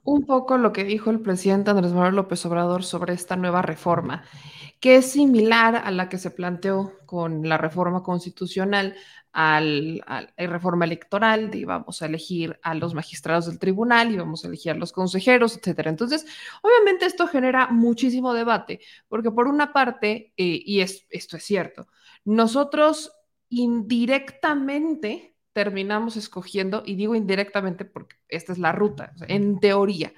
un 0.05 0.25
poco 0.25 0.59
lo 0.59 0.73
que 0.73 0.85
dijo 0.85 1.11
el 1.11 1.21
presidente 1.21 1.71
Andrés 1.71 1.93
Manuel 1.93 2.17
López 2.17 2.45
Obrador 2.47 2.85
sobre 2.85 3.15
esta 3.15 3.37
nueva 3.37 3.63
reforma, 3.63 4.25
que 4.81 4.97
es 4.97 5.13
similar 5.13 5.77
a 5.77 5.91
la 5.91 6.09
que 6.09 6.19
se 6.19 6.31
planteó 6.31 6.93
con 7.07 7.49
la 7.49 7.59
reforma 7.59 8.03
constitucional 8.03 8.97
al, 9.33 9.99
la 9.99 10.33
reforma 10.37 10.85
electoral, 10.85 11.51
de 11.51 11.65
vamos 11.65 12.03
a 12.03 12.07
elegir 12.07 12.59
a 12.63 12.75
los 12.75 12.95
magistrados 12.95 13.47
del 13.47 13.59
tribunal 13.59 14.11
y 14.11 14.17
vamos 14.17 14.45
a 14.45 14.49
elegir 14.49 14.73
a 14.73 14.77
los 14.77 14.93
consejeros, 14.93 15.57
etcétera. 15.57 15.91
Entonces, 15.91 16.27
obviamente 16.63 17.07
esto 17.07 17.27
genera 17.27 17.69
muchísimo 17.69 18.33
debate, 18.35 18.81
porque 19.09 19.31
por 19.31 19.47
una 19.47 19.73
parte, 19.73 20.33
eh, 20.37 20.63
y 20.65 20.81
es, 20.81 21.07
esto 21.11 21.37
es 21.37 21.45
cierto, 21.45 21.87
nosotros 22.25 23.13
indirectamente 23.49 25.35
terminamos 25.61 26.17
escogiendo, 26.17 26.83
y 26.87 26.95
digo 26.95 27.15
indirectamente 27.15 27.85
porque 27.85 28.17
esta 28.29 28.51
es 28.55 28.59
la 28.59 28.73
ruta, 28.73 29.13
en 29.29 29.61
teoría, 29.61 30.11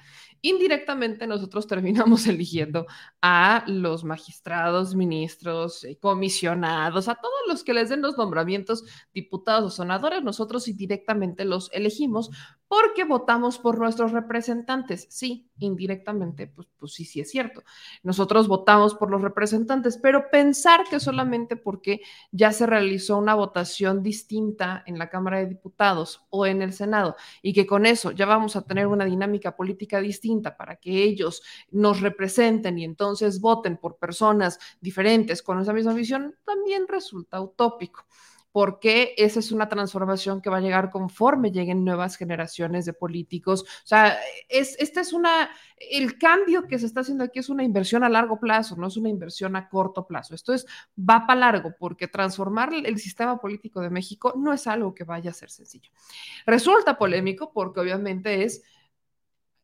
indirectamente 0.43 1.27
nosotros 1.27 1.67
terminamos 1.67 2.27
eligiendo 2.27 2.87
a 3.23 3.65
los 3.67 4.05
magistrados, 4.05 4.95
ministros, 4.95 5.85
eh, 5.85 5.97
comisionados, 5.99 7.09
a 7.09 7.15
todos 7.15 7.41
los 7.49 7.65
que 7.65 7.73
les 7.73 7.89
den 7.89 8.03
los 8.03 8.19
nombramientos, 8.19 8.85
diputados 9.15 9.73
o 9.73 9.77
senadores, 9.83 10.23
nosotros 10.23 10.69
indirectamente 10.69 11.45
los 11.45 11.71
elegimos 11.73 12.31
porque 12.69 13.05
votamos 13.05 13.59
por 13.59 13.79
nuestros 13.79 14.13
representantes. 14.13 15.07
Sí, 15.11 15.51
indirectamente, 15.59 16.47
pues, 16.47 16.69
pues 16.79 16.95
sí, 16.95 17.05
sí 17.05 17.21
es 17.21 17.31
cierto. 17.31 17.63
Nosotros 18.03 18.49
votamos 18.49 18.95
por 18.95 19.11
los 19.11 19.21
representantes, 19.21 19.99
pero 19.99 20.31
pensar 20.31 20.85
que 20.89 20.99
solamente 20.99 21.57
porque 21.57 22.01
ya 22.31 22.51
se 22.51 22.67
realizó 22.67 23.19
una 23.19 23.35
votación 23.35 24.03
distinta 24.03 24.83
en 24.87 24.99
la 24.99 25.11
Cámara 25.11 25.39
de 25.39 25.47
Diputados 25.47 26.25
o 26.31 26.47
en 26.47 26.63
el 26.63 26.73
Senado 26.73 27.15
y 27.43 27.53
que 27.53 27.67
con 27.67 27.85
eso 27.85 28.11
ya 28.11 28.25
vamos 28.25 28.57
a 28.57 28.63
tener 28.63 28.87
una 28.87 29.05
dinámica 29.05 29.55
política 29.55 30.01
distinta 30.01 30.32
para 30.41 30.77
que 30.77 31.03
ellos 31.03 31.43
nos 31.71 32.01
representen 32.01 32.79
y 32.79 32.85
entonces 32.85 33.41
voten 33.41 33.77
por 33.77 33.99
personas 33.99 34.59
diferentes 34.81 35.43
con 35.43 35.61
esa 35.61 35.73
misma 35.73 35.93
visión, 35.93 36.35
también 36.45 36.87
resulta 36.89 37.41
utópico 37.41 38.07
porque 38.53 39.15
esa 39.17 39.41
es 39.41 39.51
una 39.51 39.69
transformación 39.69 40.43
que 40.43 40.51
va 40.51 40.59
a 40.59 40.61
llegar 40.61 40.91
conforme 40.91 41.51
lleguen 41.51 41.85
nuevas 41.85 42.17
generaciones 42.17 42.85
de 42.85 42.93
políticos. 42.93 43.63
O 43.63 43.87
sea, 43.87 44.19
es, 44.49 44.77
esta 44.79 45.01
es 45.01 45.15
una, 45.15 45.51
el 45.91 46.19
cambio 46.19 46.69
que 46.69 46.79
se 46.79 46.85
está 46.85 47.01
haciendo 47.01 47.25
aquí 47.25 47.39
es 47.39 47.49
una 47.49 47.65
inversión 47.65 48.05
a 48.05 48.11
largo 48.11 48.39
plazo, 48.39 48.77
no 48.77 48.87
es 48.87 48.97
una 48.99 49.09
inversión 49.09 49.57
a 49.57 49.69
corto 49.71 50.07
plazo. 50.07 50.35
Esto 50.35 50.53
es, 50.53 50.67
va 50.99 51.27
para 51.27 51.41
largo, 51.41 51.75
porque 51.79 52.09
transformar 52.09 52.75
el 52.75 52.99
sistema 52.99 53.41
político 53.41 53.81
de 53.81 53.89
México 53.89 54.35
no 54.37 54.53
es 54.53 54.67
algo 54.67 54.95
que 54.95 55.05
vaya 55.05 55.31
a 55.31 55.35
ser 55.35 55.51
sencillo. 55.51 55.91
Resulta 56.45 56.99
polémico 56.99 57.53
porque 57.55 57.81
obviamente 57.81 58.45
es, 58.45 58.63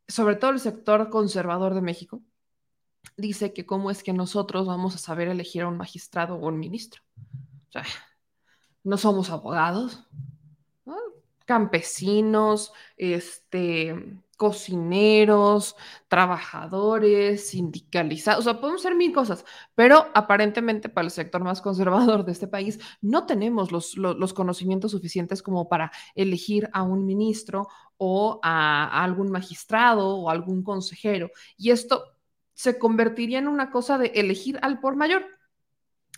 sobre 0.09 0.37
todo 0.37 0.51
el 0.53 0.61
sector 0.61 1.11
conservador 1.11 1.75
de 1.75 1.83
México, 1.83 2.23
dice 3.17 3.53
que 3.53 3.67
cómo 3.67 3.91
es 3.91 4.03
que 4.03 4.13
nosotros 4.13 4.67
vamos 4.67 4.95
a 4.95 4.99
saber 4.99 5.29
elegir 5.29 5.63
a 5.63 5.69
un 5.69 5.77
magistrado 5.77 6.35
o 6.37 6.49
un 6.49 6.59
ministro. 6.59 7.03
O 7.69 7.73
sea, 7.73 7.85
no 8.85 8.97
somos 8.97 9.31
abogados, 9.31 10.05
campesinos, 11.45 12.73
este, 12.97 13.95
cocineros, 14.39 15.77
trabajadores, 16.09 17.49
sindicalizados, 17.51 18.41
o 18.41 18.43
sea, 18.45 18.61
podemos 18.61 18.81
hacer 18.81 18.95
mil 18.95 19.13
cosas, 19.13 19.45
pero 19.75 20.07
aparentemente 20.15 20.89
para 20.89 21.07
el 21.07 21.11
sector 21.11 21.45
más 21.45 21.61
conservador 21.63 22.25
de 22.25 22.33
este 22.33 22.47
país 22.47 22.79
no 23.03 23.27
tenemos 23.27 23.73
los, 23.73 23.99
los, 23.99 24.17
los 24.17 24.33
conocimientos 24.33 24.93
suficientes 24.93 25.43
como 25.43 25.69
para 25.69 25.91
elegir 26.15 26.71
a 26.73 26.83
un 26.85 27.05
ministro 27.05 27.69
o 27.99 28.41
a, 28.43 28.85
a 28.85 29.05
algún 29.05 29.31
magistrado 29.31 30.17
o 30.17 30.31
algún 30.31 30.63
consejero. 30.63 31.31
Y 31.57 31.71
esto 31.73 32.05
se 32.55 32.79
convertiría 32.79 33.39
en 33.39 33.49
una 33.49 33.71
cosa 33.71 33.99
de 33.99 34.13
elegir 34.15 34.59
al 34.63 34.81
por 34.81 34.97
mayor. 34.97 35.38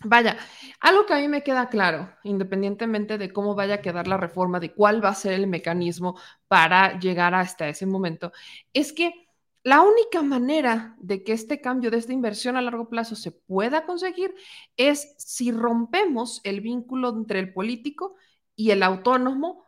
Vaya, 0.03 0.37
algo 0.79 1.05
que 1.05 1.13
a 1.13 1.17
mí 1.17 1.27
me 1.27 1.43
queda 1.43 1.69
claro, 1.69 2.09
independientemente 2.23 3.17
de 3.17 3.31
cómo 3.31 3.53
vaya 3.53 3.75
a 3.75 3.81
quedar 3.81 4.07
la 4.07 4.17
reforma, 4.17 4.59
de 4.59 4.73
cuál 4.73 5.03
va 5.03 5.09
a 5.09 5.15
ser 5.15 5.33
el 5.33 5.45
mecanismo 5.47 6.19
para 6.47 6.99
llegar 6.99 7.35
hasta 7.35 7.69
ese 7.69 7.85
momento, 7.85 8.31
es 8.73 8.93
que 8.93 9.27
la 9.63 9.81
única 9.81 10.23
manera 10.23 10.95
de 10.99 11.23
que 11.23 11.33
este 11.33 11.61
cambio 11.61 11.91
de 11.91 11.97
esta 11.97 12.13
inversión 12.13 12.57
a 12.57 12.61
largo 12.63 12.89
plazo 12.89 13.15
se 13.15 13.31
pueda 13.31 13.85
conseguir 13.85 14.33
es 14.75 15.13
si 15.19 15.51
rompemos 15.51 16.41
el 16.43 16.61
vínculo 16.61 17.09
entre 17.09 17.39
el 17.39 17.53
político 17.53 18.15
y 18.55 18.71
el 18.71 18.81
autónomo 18.81 19.65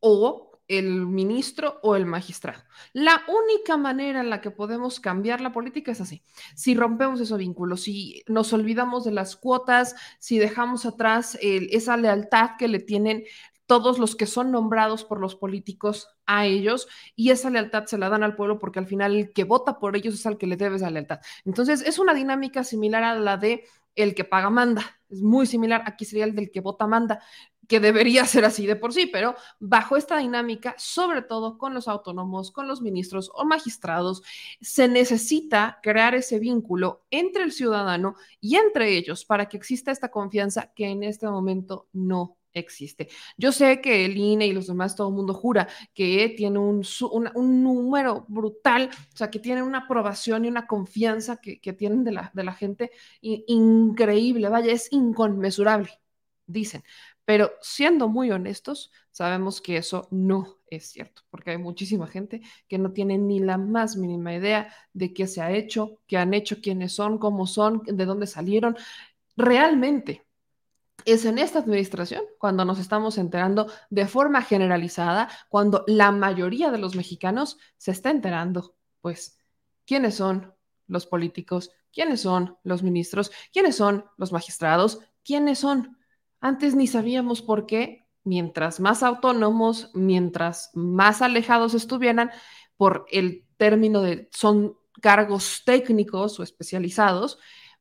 o 0.00 0.49
el 0.70 1.04
ministro 1.04 1.80
o 1.82 1.96
el 1.96 2.06
magistrado. 2.06 2.62
La 2.92 3.22
única 3.26 3.76
manera 3.76 4.20
en 4.20 4.30
la 4.30 4.40
que 4.40 4.52
podemos 4.52 5.00
cambiar 5.00 5.40
la 5.40 5.52
política 5.52 5.90
es 5.90 6.00
así. 6.00 6.22
Si 6.54 6.76
rompemos 6.76 7.20
esos 7.20 7.38
vínculos, 7.38 7.82
si 7.82 8.22
nos 8.28 8.52
olvidamos 8.52 9.04
de 9.04 9.10
las 9.10 9.34
cuotas, 9.34 9.96
si 10.20 10.38
dejamos 10.38 10.86
atrás 10.86 11.36
esa 11.42 11.96
lealtad 11.96 12.50
que 12.56 12.68
le 12.68 12.78
tienen 12.78 13.24
todos 13.66 13.98
los 13.98 14.14
que 14.14 14.26
son 14.26 14.52
nombrados 14.52 15.04
por 15.04 15.20
los 15.20 15.34
políticos 15.34 16.08
a 16.26 16.46
ellos 16.46 16.86
y 17.16 17.30
esa 17.30 17.50
lealtad 17.50 17.86
se 17.86 17.98
la 17.98 18.08
dan 18.08 18.22
al 18.22 18.36
pueblo 18.36 18.60
porque 18.60 18.78
al 18.78 18.86
final 18.86 19.16
el 19.16 19.32
que 19.32 19.42
vota 19.42 19.80
por 19.80 19.96
ellos 19.96 20.14
es 20.14 20.26
al 20.26 20.38
que 20.38 20.46
le 20.46 20.56
debe 20.56 20.76
esa 20.76 20.90
lealtad. 20.90 21.20
Entonces 21.44 21.82
es 21.82 21.98
una 21.98 22.14
dinámica 22.14 22.62
similar 22.62 23.02
a 23.02 23.16
la 23.16 23.36
de 23.36 23.64
el 23.96 24.14
que 24.14 24.24
paga 24.24 24.50
manda. 24.50 25.00
Es 25.08 25.20
muy 25.20 25.46
similar, 25.46 25.82
aquí 25.84 26.04
sería 26.04 26.24
el 26.24 26.36
del 26.36 26.52
que 26.52 26.60
vota 26.60 26.86
manda 26.86 27.20
que 27.70 27.78
debería 27.78 28.24
ser 28.26 28.44
así 28.44 28.66
de 28.66 28.74
por 28.74 28.92
sí, 28.92 29.06
pero 29.06 29.36
bajo 29.60 29.96
esta 29.96 30.18
dinámica, 30.18 30.74
sobre 30.76 31.22
todo 31.22 31.56
con 31.56 31.72
los 31.72 31.86
autónomos, 31.86 32.50
con 32.50 32.66
los 32.66 32.82
ministros 32.82 33.30
o 33.32 33.44
magistrados, 33.44 34.24
se 34.60 34.88
necesita 34.88 35.78
crear 35.80 36.16
ese 36.16 36.40
vínculo 36.40 37.04
entre 37.12 37.44
el 37.44 37.52
ciudadano 37.52 38.16
y 38.40 38.56
entre 38.56 38.96
ellos 38.96 39.24
para 39.24 39.48
que 39.48 39.56
exista 39.56 39.92
esta 39.92 40.10
confianza 40.10 40.72
que 40.74 40.86
en 40.88 41.04
este 41.04 41.28
momento 41.28 41.86
no 41.92 42.38
existe. 42.52 43.08
Yo 43.38 43.52
sé 43.52 43.80
que 43.80 44.04
el 44.04 44.16
INE 44.16 44.48
y 44.48 44.52
los 44.52 44.66
demás, 44.66 44.96
todo 44.96 45.08
el 45.08 45.14
mundo 45.14 45.32
jura 45.32 45.68
que 45.94 46.34
tiene 46.36 46.58
un, 46.58 46.82
número 47.62 48.24
brutal, 48.26 48.90
o 49.14 49.16
sea, 49.16 49.30
que 49.30 49.38
tienen 49.38 49.62
una 49.62 49.78
aprobación 49.78 50.44
y 50.44 50.48
una 50.48 50.66
confianza 50.66 51.36
que, 51.36 51.60
que 51.60 51.72
tienen 51.72 52.02
de 52.02 52.10
la, 52.10 52.32
de 52.34 52.42
la 52.42 52.52
gente 52.52 52.90
increíble, 53.20 54.48
vaya, 54.48 54.72
es 54.72 54.88
inconmensurable, 54.90 56.00
dicen. 56.46 56.82
Pero 57.30 57.52
siendo 57.60 58.08
muy 58.08 58.32
honestos, 58.32 58.90
sabemos 59.12 59.60
que 59.60 59.76
eso 59.76 60.08
no 60.10 60.58
es 60.66 60.90
cierto, 60.90 61.22
porque 61.30 61.52
hay 61.52 61.58
muchísima 61.58 62.08
gente 62.08 62.42
que 62.66 62.76
no 62.76 62.90
tiene 62.90 63.18
ni 63.18 63.38
la 63.38 63.56
más 63.56 63.96
mínima 63.96 64.34
idea 64.34 64.74
de 64.94 65.14
qué 65.14 65.28
se 65.28 65.40
ha 65.40 65.52
hecho, 65.52 66.00
qué 66.08 66.18
han 66.18 66.34
hecho, 66.34 66.60
quiénes 66.60 66.92
son, 66.92 67.18
cómo 67.18 67.46
son, 67.46 67.82
de 67.84 68.04
dónde 68.04 68.26
salieron. 68.26 68.76
Realmente, 69.36 70.26
es 71.04 71.24
en 71.24 71.38
esta 71.38 71.60
administración 71.60 72.24
cuando 72.36 72.64
nos 72.64 72.80
estamos 72.80 73.16
enterando 73.16 73.68
de 73.90 74.08
forma 74.08 74.42
generalizada, 74.42 75.28
cuando 75.48 75.84
la 75.86 76.10
mayoría 76.10 76.72
de 76.72 76.78
los 76.78 76.96
mexicanos 76.96 77.58
se 77.76 77.92
está 77.92 78.10
enterando, 78.10 78.74
pues, 79.02 79.38
quiénes 79.86 80.16
son 80.16 80.52
los 80.88 81.06
políticos, 81.06 81.70
quiénes 81.92 82.22
son 82.22 82.58
los 82.64 82.82
ministros, 82.82 83.30
quiénes 83.52 83.76
son 83.76 84.04
los 84.16 84.32
magistrados, 84.32 84.98
quiénes 85.22 85.60
son 85.60 85.99
antes 86.40 86.74
ni 86.74 86.86
sabíamos 86.86 87.42
por 87.42 87.66
qué, 87.66 88.06
mientras 88.24 88.80
más 88.80 89.02
autónomos, 89.02 89.90
mientras 89.94 90.70
más 90.74 91.22
alejados 91.22 91.74
estuvieran, 91.74 92.30
por 92.76 93.06
el 93.10 93.46
término 93.56 94.00
de 94.00 94.28
son 94.32 94.76
cargos 95.02 95.62
técnicos 95.64 96.40
o 96.40 96.42
especializados, 96.42 97.38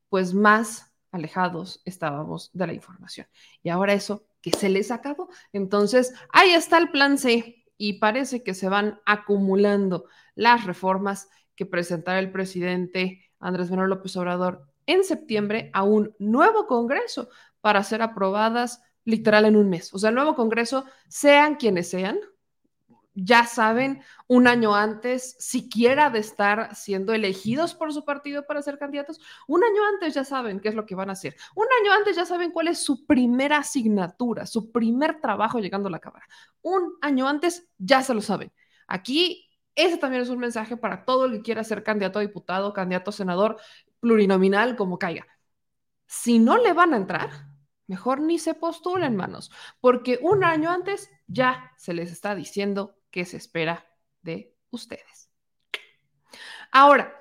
pues 0.10 0.34
más 0.34 0.94
alejados 1.12 1.82
estábamos 1.86 2.52
de 2.54 2.68
la 2.68 2.74
información. 2.74 3.28
Y 3.64 3.70
ahora 3.70 3.94
eso 3.94 4.26
que 4.42 4.52
se 4.52 4.70
les 4.70 4.92
acabó. 4.92 5.30
Entonces, 5.54 6.14
ahí 6.32 6.52
está 6.52 6.78
el 6.78 6.92
plan 6.92 7.18
C 7.18 7.66
y 7.78 7.94
parece 8.00 8.44
que 8.44 8.54
se 8.54 8.70
van 8.70 9.00
acumulando 9.06 10.06
las 10.36 10.66
reformas 10.66 11.30
que 11.56 11.66
presentará 11.66 12.20
el 12.20 12.32
presidente 12.32 13.26
Andrés 13.40 13.70
Manuel 13.70 13.90
López 13.90 14.16
Obrador 14.18 14.68
en 14.86 15.04
septiembre 15.04 15.70
a 15.74 15.84
un 15.84 16.16
nuevo 16.20 16.68
Congreso 16.68 17.30
para 17.62 17.84
ser 17.84 18.02
aprobadas 18.02 18.82
literal 19.06 19.46
en 19.46 19.56
un 19.56 19.70
mes. 19.70 19.94
O 19.94 20.00
sea, 20.00 20.10
el 20.10 20.16
nuevo 20.16 20.36
Congreso, 20.36 20.86
sean 21.08 21.56
quienes 21.56 21.90
sean, 21.90 22.20
ya 23.14 23.46
saben 23.46 24.02
un 24.28 24.48
año 24.48 24.76
antes, 24.76 25.36
siquiera 25.40 26.10
de 26.10 26.20
estar 26.20 26.76
siendo 26.76 27.14
elegidos 27.14 27.74
por 27.74 27.94
su 27.94 28.06
partido 28.06 28.46
para 28.46 28.62
ser 28.62 28.78
candidatos, 28.78 29.20
un 29.48 29.64
año 29.64 29.82
antes 29.94 30.14
ya 30.14 30.24
saben 30.24 30.60
qué 30.60 30.70
es 30.70 30.76
lo 30.76 30.86
que 30.86 30.96
van 30.96 31.10
a 31.10 31.14
hacer. 31.14 31.36
Un 31.56 31.66
año 31.82 31.92
antes 31.94 32.16
ya 32.16 32.26
saben 32.26 32.52
cuál 32.52 32.68
es 32.68 32.80
su 32.80 33.06
primera 33.06 33.58
asignatura, 33.58 34.46
su 34.46 34.72
primer 34.72 35.20
trabajo 35.20 35.60
llegando 35.60 35.88
a 35.88 35.92
la 35.92 36.00
Cámara. 36.00 36.26
Un 36.62 36.94
año 37.02 37.28
antes 37.28 37.70
ya 37.78 38.02
se 38.04 38.14
lo 38.14 38.22
saben. 38.22 38.52
Aquí, 38.88 39.50
ese 39.76 39.98
también 39.98 40.24
es 40.24 40.30
un 40.30 40.40
mensaje 40.40 40.78
para 40.78 41.06
todo 41.06 41.26
el 41.26 41.34
que 41.34 41.42
quiera 41.42 41.64
ser 41.64 41.84
candidato 41.84 42.20
a 42.20 42.22
diputado, 42.22 42.74
candidato 42.74 43.10
a 43.10 43.14
senador, 43.14 43.58
plurinominal, 44.00 44.76
como 44.76 45.00
caiga. 45.00 45.28
Si 46.08 46.40
no 46.40 46.58
le 46.58 46.74
van 46.74 46.94
a 46.94 46.98
entrar, 46.98 47.49
mejor 47.90 48.22
ni 48.22 48.38
se 48.38 48.54
postulen, 48.54 49.16
manos, 49.16 49.52
porque 49.82 50.20
un 50.22 50.44
año 50.44 50.70
antes 50.70 51.10
ya 51.28 51.74
se 51.76 51.94
les 51.94 52.12
está 52.12 52.36
diciendo 52.36 52.96
qué 53.10 53.26
se 53.26 53.38
espera 53.38 53.86
de 54.22 54.56
ustedes. 54.70 55.32
Ahora, 56.72 57.16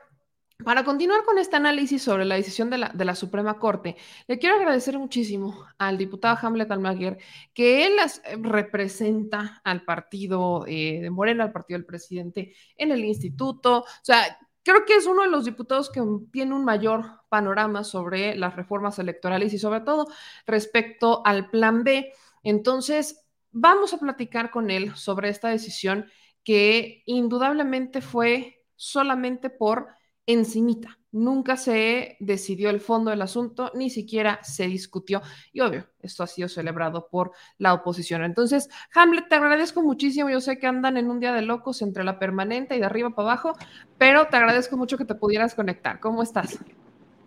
para 0.62 0.84
continuar 0.84 1.24
con 1.24 1.38
este 1.38 1.56
análisis 1.56 2.02
sobre 2.02 2.26
la 2.26 2.34
decisión 2.34 2.68
de 2.68 2.78
la, 2.78 2.88
de 2.88 3.04
la, 3.06 3.14
Suprema 3.14 3.58
Corte, 3.58 3.96
le 4.26 4.38
quiero 4.38 4.56
agradecer 4.56 4.98
muchísimo 4.98 5.64
al 5.78 5.96
diputado 5.96 6.36
Hamlet 6.42 6.70
Almaguer 6.70 7.16
que 7.54 7.86
él 7.86 7.96
las, 7.96 8.18
eh, 8.24 8.36
representa 8.38 9.62
al 9.64 9.84
partido 9.84 10.66
eh, 10.66 11.00
de 11.00 11.10
Morena, 11.10 11.44
al 11.44 11.52
partido 11.52 11.78
del 11.78 11.86
presidente 11.86 12.54
en 12.76 12.92
el 12.92 13.04
instituto. 13.04 13.78
O 13.78 13.84
sea, 14.02 14.36
creo 14.62 14.84
que 14.84 14.94
es 14.94 15.06
uno 15.06 15.22
de 15.22 15.28
los 15.30 15.44
diputados 15.44 15.90
que 15.90 16.02
tiene 16.32 16.54
un 16.54 16.64
mayor 16.64 17.22
panorama 17.28 17.84
sobre 17.84 18.36
las 18.36 18.56
reformas 18.56 18.98
electorales 18.98 19.52
y 19.52 19.58
sobre 19.58 19.80
todo 19.80 20.06
respecto 20.46 21.22
al 21.24 21.50
plan 21.50 21.84
B. 21.84 22.12
Entonces, 22.42 23.26
vamos 23.50 23.92
a 23.92 23.98
platicar 23.98 24.50
con 24.50 24.70
él 24.70 24.94
sobre 24.96 25.28
esta 25.28 25.48
decisión 25.48 26.10
que 26.44 27.02
indudablemente 27.06 28.00
fue 28.00 28.64
solamente 28.76 29.50
por 29.50 29.88
encimita 30.28 30.98
nunca 31.12 31.56
se 31.56 32.16
decidió 32.20 32.70
el 32.70 32.80
fondo 32.80 33.10
del 33.10 33.22
asunto, 33.22 33.70
ni 33.74 33.90
siquiera 33.90 34.40
se 34.42 34.66
discutió. 34.66 35.22
Y 35.52 35.60
obvio, 35.60 35.86
esto 36.00 36.22
ha 36.22 36.26
sido 36.26 36.48
celebrado 36.48 37.08
por 37.08 37.32
la 37.58 37.74
oposición. 37.74 38.24
Entonces, 38.24 38.68
Hamlet, 38.94 39.28
te 39.28 39.36
agradezco 39.36 39.82
muchísimo. 39.82 40.28
Yo 40.30 40.40
sé 40.40 40.58
que 40.58 40.66
andan 40.66 40.96
en 40.96 41.10
un 41.10 41.20
día 41.20 41.32
de 41.32 41.42
locos 41.42 41.82
entre 41.82 42.04
la 42.04 42.18
permanente 42.18 42.76
y 42.76 42.80
de 42.80 42.86
arriba 42.86 43.10
para 43.10 43.32
abajo, 43.32 43.56
pero 43.96 44.26
te 44.28 44.36
agradezco 44.36 44.76
mucho 44.76 44.98
que 44.98 45.04
te 45.04 45.14
pudieras 45.14 45.54
conectar. 45.54 46.00
¿Cómo 46.00 46.22
estás? 46.22 46.58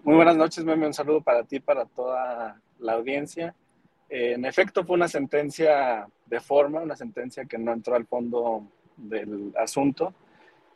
Muy 0.04 0.16
buenas 0.16 0.38
noches, 0.38 0.64
Meme. 0.64 0.88
Un 0.88 0.94
saludo 0.94 1.22
para 1.22 1.44
ti, 1.44 1.60
para 1.60 1.86
toda 1.86 2.60
la 2.80 2.94
audiencia. 2.94 3.56
Eh, 4.10 4.34
en 4.34 4.46
efecto, 4.46 4.84
fue 4.84 4.96
una 4.96 5.08
sentencia 5.08 6.08
de 6.26 6.40
forma, 6.40 6.82
una 6.82 6.96
sentencia 6.96 7.46
que 7.46 7.58
no 7.58 7.72
entró 7.72 7.96
al 7.96 8.06
fondo 8.06 8.68
del 8.98 9.54
asunto 9.58 10.14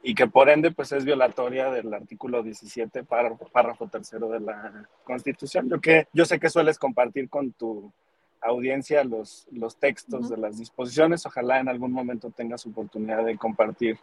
y 0.07 0.13
que 0.13 0.27
por 0.27 0.49
ende 0.49 0.69
pues 0.69 0.91
es 0.91 1.03
violatoria 1.03 1.71
del 1.71 1.91
artículo 1.91 2.43
17, 2.43 3.03
párrafo, 3.05 3.47
párrafo 3.51 3.87
tercero 3.87 4.29
de 4.29 4.39
la 4.39 4.87
Constitución. 5.03 5.67
Yo, 5.67 5.81
que, 5.81 6.07
yo 6.13 6.25
sé 6.25 6.39
que 6.39 6.47
sueles 6.47 6.77
compartir 6.77 7.27
con 7.27 7.51
tu 7.53 7.91
audiencia 8.39 9.03
los, 9.03 9.47
los 9.51 9.77
textos 9.77 10.25
uh 10.25 10.27
-huh. 10.27 10.35
de 10.35 10.37
las 10.37 10.59
disposiciones, 10.59 11.25
ojalá 11.25 11.59
en 11.59 11.69
algún 11.69 11.91
momento 11.91 12.29
tengas 12.29 12.67
oportunidad 12.67 13.25
de 13.25 13.35
compartir 13.35 13.97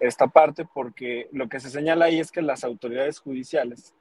esta 0.00 0.26
parte, 0.26 0.66
porque 0.74 1.28
lo 1.30 1.48
que 1.48 1.60
se 1.60 1.70
señala 1.70 2.06
ahí 2.06 2.18
es 2.18 2.32
que 2.32 2.42
las 2.42 2.64
autoridades 2.64 3.20
judiciales 3.20 3.94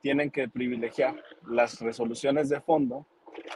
tienen 0.00 0.30
que 0.30 0.48
privilegiar 0.48 1.16
las 1.44 1.80
resoluciones 1.80 2.48
de 2.48 2.60
fondo 2.60 3.04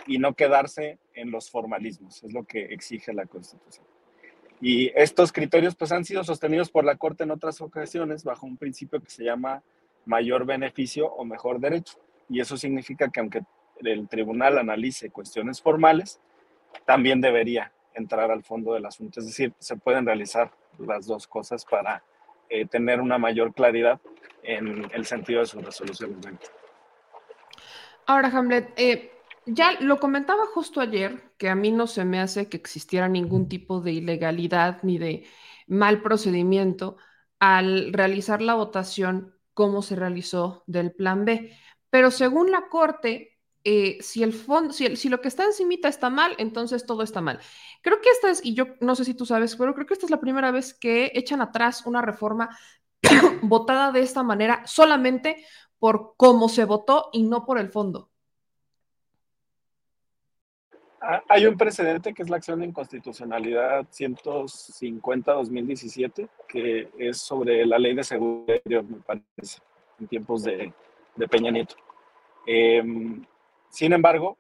y 0.09 0.19
no 0.19 0.35
quedarse 0.35 0.99
en 1.15 1.31
los 1.31 1.49
formalismos, 1.53 2.21
es 2.25 2.33
lo 2.33 2.43
que 2.43 2.65
exige 2.65 3.13
la 3.13 3.27
Constitución. 3.27 3.87
Y 4.61 4.91
estos 4.95 5.33
criterios 5.33 5.77
pues 5.77 5.93
han 5.93 6.05
sido 6.05 6.25
sostenidos 6.25 6.71
por 6.71 6.85
la 6.85 6.97
Corte 6.97 7.25
en 7.25 7.31
otras 7.31 7.61
ocasiones 7.61 8.25
bajo 8.25 8.47
un 8.47 8.57
principio 8.57 9.01
que 9.01 9.11
se 9.11 9.25
llama 9.25 9.63
mayor 10.05 10.47
beneficio 10.47 11.07
o 11.07 11.25
mejor 11.25 11.61
derecho. 11.61 11.99
Y 12.29 12.41
eso 12.41 12.57
significa 12.57 13.09
que 13.09 13.21
aunque 13.21 13.43
el 13.81 14.09
tribunal 14.09 14.59
analice 14.59 15.11
cuestiones 15.11 15.63
formales, 15.63 16.21
también 16.85 17.21
debería 17.21 17.73
entrar 17.95 18.31
al 18.31 18.43
fondo 18.43 18.75
del 18.75 18.87
asunto. 18.87 19.21
Es 19.21 19.27
decir, 19.27 19.53
se 19.59 19.77
pueden 19.77 20.07
realizar 20.07 20.51
las 20.79 21.07
dos 21.07 21.27
cosas 21.27 21.65
para 21.65 22.03
eh, 22.49 22.67
tener 22.67 23.01
una 23.01 23.19
mayor 23.19 23.53
claridad 23.53 24.01
en 24.43 24.89
el 24.93 25.05
sentido 25.05 25.41
de 25.41 25.47
su 25.47 25.61
resolución. 25.61 26.19
Ahora, 28.07 28.29
Hamlet, 28.29 28.73
eh, 28.77 29.13
ya 29.49 29.81
lo 29.81 29.99
comentaba 29.99 30.47
justo 30.47 30.81
ayer, 30.81 31.33
que 31.39 31.49
a 31.49 31.55
mí 31.55 31.71
no 31.71 31.87
se 31.87 32.05
me 32.05 32.21
hace 32.21 32.49
que 32.49 32.57
existiera 32.57 33.09
ningún 33.09 33.49
tipo 33.49 33.81
de 33.81 33.93
ilegalidad 33.93 34.83
ni 34.83 34.99
de 34.99 35.27
mal 35.67 36.03
procedimiento 36.03 36.97
al 37.39 37.93
realizar 37.93 38.43
la 38.43 38.55
votación 38.55 39.35
como 39.55 39.83
se 39.83 39.97
realizó 39.97 40.65
del 40.67 40.93
plan 40.93 41.25
B. 41.25 41.57
Pero 41.91 42.11
según 42.11 42.51
la 42.51 42.69
Corte, 42.69 43.39
eh, 43.65 43.99
si, 44.01 44.23
el 44.23 44.35
si, 44.73 44.97
si, 44.97 45.09
lo 45.09 45.21
que 45.21 45.29
está 45.29 45.45
encimita 45.45 45.89
está 45.89 46.11
mal, 46.11 46.35
entonces 46.39 46.87
todo 46.87 47.03
está 47.03 47.21
mal. 47.21 47.41
Creo 47.83 48.01
que 48.01 48.11
esta 48.11 48.31
es, 48.31 48.45
y 48.45 48.55
yo 48.55 48.67
no 48.81 48.95
sé 48.95 49.05
si 49.05 49.15
tú 49.15 49.27
sabes, 49.27 49.57
pero 49.57 49.75
creo 49.75 49.87
que 49.87 49.95
esta 49.95 50.07
es 50.07 50.11
la 50.11 50.21
primera 50.21 50.51
vez 50.51 50.75
que 50.75 51.11
echan 51.15 51.41
atrás 51.41 51.87
una 51.87 52.03
reforma 52.03 52.57
votada 53.43 53.93
de 53.93 54.01
esta 54.01 54.23
manera 54.23 54.63
solamente 54.67 55.45
por 55.79 56.15
cómo 56.17 56.49
se 56.49 56.65
votó 56.65 57.11
y 57.13 57.23
no 57.25 57.45
por 57.45 57.59
el 57.59 57.71
fondo. 57.71 58.11
Ah, 61.01 61.23
hay 61.29 61.47
un 61.47 61.57
precedente 61.57 62.13
que 62.13 62.23
es 62.23 62.31
la 62.31 62.39
acción 62.39 62.59
de 62.59 62.67
inconstitucionalidad 62.67 63.87
150-2017, 63.87 66.29
que 66.49 66.89
es 66.99 67.19
sobre 67.19 67.65
la 67.65 67.79
ley 67.79 67.95
de 67.95 68.03
seguridad, 68.03 68.83
me 68.83 68.99
parece, 69.07 69.61
en 70.01 70.09
tiempos 70.09 70.43
de, 70.43 70.73
de 71.15 71.29
Peña 71.29 71.53
Nieto. 71.53 71.77
Eh, 72.47 72.83
sin 73.69 73.93
embargo, 73.93 74.39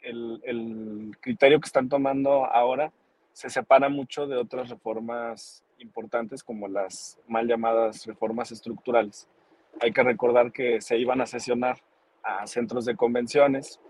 el, 0.00 0.40
el, 0.44 1.14
criterio 1.20 1.60
que 1.60 1.66
están 1.66 1.90
tomando 1.90 2.46
ahora 2.46 2.90
se 3.32 3.50
separa 3.50 3.88
mucho 3.88 4.26
de 4.26 4.36
otras 4.36 4.68
reformas 4.70 5.64
importantes 5.78 6.42
como 6.42 6.66
las 6.68 7.18
mal 7.28 7.46
llamadas 7.46 8.04
reformas 8.06 8.50
estructurales. 8.50 9.28
Hay 9.80 9.92
que 9.92 10.02
recordar 10.02 10.52
que 10.52 10.80
se 10.80 10.98
iban 10.98 11.20
a 11.20 11.26
sesionar 11.26 11.78
a 12.22 12.46
centros 12.46 12.84
de 12.84 12.96
convenciones, 12.96 13.80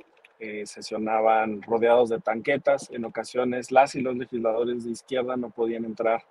eh, 0.44 0.66
sesionaban 0.66 1.62
rodeados 1.62 2.08
de 2.08 2.18
tanquetas. 2.18 2.90
En 2.90 3.04
ocasiones 3.04 3.70
las 3.70 3.94
y 3.94 4.00
los 4.00 4.16
legisladores 4.16 4.84
de 4.84 4.90
izquierda 4.90 5.36
no 5.36 5.50
podían 5.50 5.84
entrar 5.84 6.24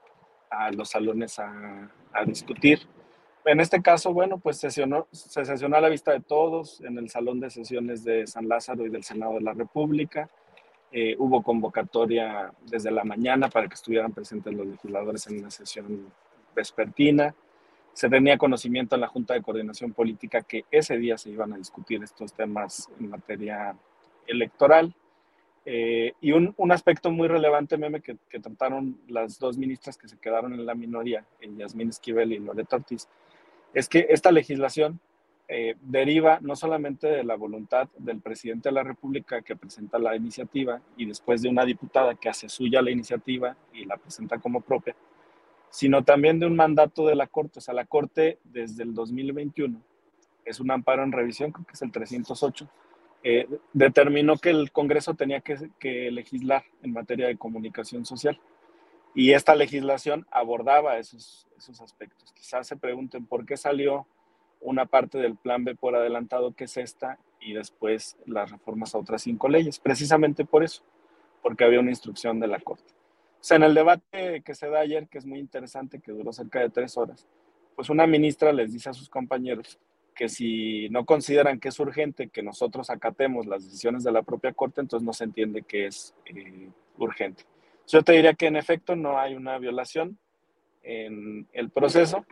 a 0.49 0.69
los 0.71 0.89
salones 0.89 1.39
a, 1.39 1.89
a 2.11 2.25
discutir. 2.25 2.79
En 3.45 3.61
este 3.61 3.81
caso, 3.81 4.11
bueno, 4.11 4.37
pues 4.37 4.57
sesionó, 4.57 5.07
se 5.11 5.45
sesionó 5.45 5.77
a 5.77 5.81
la 5.81 5.87
vista 5.87 6.11
de 6.11 6.19
todos 6.19 6.81
en 6.81 6.97
el 6.97 7.09
Salón 7.09 7.39
de 7.39 7.49
Sesiones 7.49 8.03
de 8.03 8.27
San 8.27 8.49
Lázaro 8.49 8.85
y 8.85 8.89
del 8.89 9.05
Senado 9.05 9.35
de 9.35 9.41
la 9.41 9.53
República. 9.53 10.29
Eh, 10.91 11.15
hubo 11.17 11.41
convocatoria 11.41 12.51
desde 12.69 12.91
la 12.91 13.05
mañana 13.05 13.47
para 13.47 13.69
que 13.69 13.75
estuvieran 13.75 14.11
presentes 14.11 14.53
los 14.53 14.67
legisladores 14.67 15.25
en 15.27 15.39
una 15.39 15.51
sesión 15.51 16.11
vespertina. 16.53 17.33
Se 17.93 18.09
tenía 18.09 18.37
conocimiento 18.37 18.95
en 18.95 19.01
la 19.01 19.07
Junta 19.07 19.35
de 19.35 19.41
Coordinación 19.41 19.93
Política 19.93 20.41
que 20.41 20.65
ese 20.69 20.97
día 20.97 21.17
se 21.17 21.29
iban 21.29 21.53
a 21.53 21.57
discutir 21.57 22.03
estos 22.03 22.33
temas 22.33 22.89
en 22.99 23.09
materia 23.09 23.73
electoral. 24.31 24.93
Eh, 25.65 26.13
y 26.21 26.31
un, 26.31 26.55
un, 26.57 26.71
aspecto 26.71 27.11
muy 27.11 27.27
relevante, 27.27 27.77
meme, 27.77 28.01
que, 28.01 28.17
que, 28.29 28.39
trataron 28.39 28.99
las 29.07 29.37
dos 29.37 29.57
ministras 29.59 29.95
que 29.95 30.07
se 30.07 30.17
quedaron 30.17 30.53
en 30.53 30.65
la 30.65 30.73
minoría, 30.73 31.23
en 31.39 31.55
Yasmín 31.55 31.89
Esquivel 31.89 32.33
y 32.33 32.39
Loreto 32.39 32.77
Ortiz, 32.77 33.07
es 33.73 33.87
que 33.87 34.07
esta 34.09 34.31
legislación 34.31 34.99
eh, 35.53 35.75
deriva 35.81 36.39
no 36.41 36.55
solamente 36.55 37.07
de 37.07 37.25
la 37.25 37.35
voluntad 37.35 37.89
del 37.97 38.21
presidente 38.21 38.69
de 38.69 38.73
la 38.73 38.83
República 38.83 39.41
que 39.41 39.57
presenta 39.57 39.99
la 39.99 40.15
iniciativa 40.15 40.81
y 40.95 41.05
después 41.05 41.41
de 41.41 41.49
una 41.49 41.65
diputada 41.65 42.15
que 42.15 42.29
hace 42.29 42.47
suya 42.47 42.81
la 42.81 42.89
iniciativa 42.89 43.57
y 43.73 43.83
la 43.83 43.97
presenta 43.97 44.37
como 44.37 44.61
propia, 44.61 44.95
sino 45.69 46.05
también 46.05 46.39
de 46.39 46.45
un 46.45 46.55
mandato 46.55 47.05
de 47.05 47.15
la 47.15 47.27
Corte. 47.27 47.59
O 47.59 47.61
sea, 47.61 47.73
la 47.73 47.83
Corte 47.83 48.39
desde 48.45 48.83
el 48.83 48.93
2021 48.93 49.77
es 50.45 50.61
un 50.61 50.71
amparo 50.71 51.03
en 51.03 51.11
revisión, 51.11 51.51
creo 51.51 51.65
que 51.65 51.73
es 51.73 51.81
el 51.81 51.91
308 51.91 52.69
eh, 53.23 53.47
determinó 53.73 54.37
que 54.37 54.49
el 54.49 54.71
Congreso 54.71 55.13
tenía 55.13 55.41
que, 55.41 56.11
legislar 56.11 56.63
en 56.81 56.93
materia 56.93 57.27
de 57.27 57.37
comunicación 57.37 58.05
social. 58.05 58.39
Y 59.13 59.33
esta 59.33 59.55
legislación 59.55 60.25
abordaba 60.31 60.97
esos, 60.97 61.47
esos 61.57 61.81
aspectos. 61.81 62.31
Quizás 62.33 62.67
se 62.67 62.77
pregunten 62.77 63.25
por 63.25 63.45
qué 63.45 63.57
salió 63.57 64.07
una 64.61 64.85
parte 64.85 65.17
del 65.17 65.35
plan 65.35 65.63
B 65.63 65.75
por 65.75 65.95
adelantado, 65.95 66.53
que 66.53 66.63
es 66.63 66.77
esta, 66.77 67.17
y 67.39 67.53
después 67.53 68.17
las 68.25 68.51
reformas 68.51 68.95
a 68.95 68.99
otras 68.99 69.23
cinco 69.23 69.49
leyes. 69.49 69.79
Precisamente 69.79 70.45
por 70.45 70.63
eso, 70.63 70.83
porque 71.41 71.63
había 71.63 71.79
una 71.79 71.89
instrucción 71.89 72.39
de 72.39 72.47
la 72.47 72.59
Corte. 72.59 72.93
O 73.41 73.43
sea, 73.43 73.57
en 73.57 73.63
el 73.63 73.73
debate 73.73 74.41
que 74.43 74.55
se 74.55 74.69
da 74.69 74.79
ayer, 74.79 75.07
que 75.07 75.17
es 75.17 75.25
muy 75.25 75.39
interesante, 75.39 75.99
que 75.99 76.11
duró 76.11 76.31
cerca 76.31 76.59
de 76.59 76.69
tres 76.69 76.95
horas, 76.95 77.27
pues 77.75 77.89
una 77.89 78.05
ministra 78.05 78.53
les 78.53 78.71
dice 78.71 78.89
a 78.89 78.93
sus 78.93 79.09
compañeros 79.09 79.79
que 80.21 80.29
si 80.29 80.87
no 80.89 81.03
consideran 81.03 81.59
que 81.59 81.69
es 81.69 81.79
urgente 81.79 82.29
que 82.29 82.43
nosotros 82.43 82.91
acatemos 82.91 83.47
las 83.47 83.63
decisiones 83.63 84.03
de 84.03 84.11
la 84.11 84.21
propia 84.21 84.53
Corte, 84.53 84.79
entonces 84.79 85.03
no 85.03 85.13
se 85.13 85.23
entiende 85.23 85.63
que 85.63 85.87
es 85.87 86.13
eh, 86.25 86.69
urgente. 86.99 87.43
Yo 87.87 88.03
te 88.03 88.11
diría 88.13 88.35
que 88.35 88.45
en 88.45 88.55
efecto 88.55 88.95
no 88.95 89.19
hay 89.19 89.33
una 89.33 89.57
violación 89.57 90.19
en 90.83 91.47
el 91.53 91.71
proceso. 91.71 92.23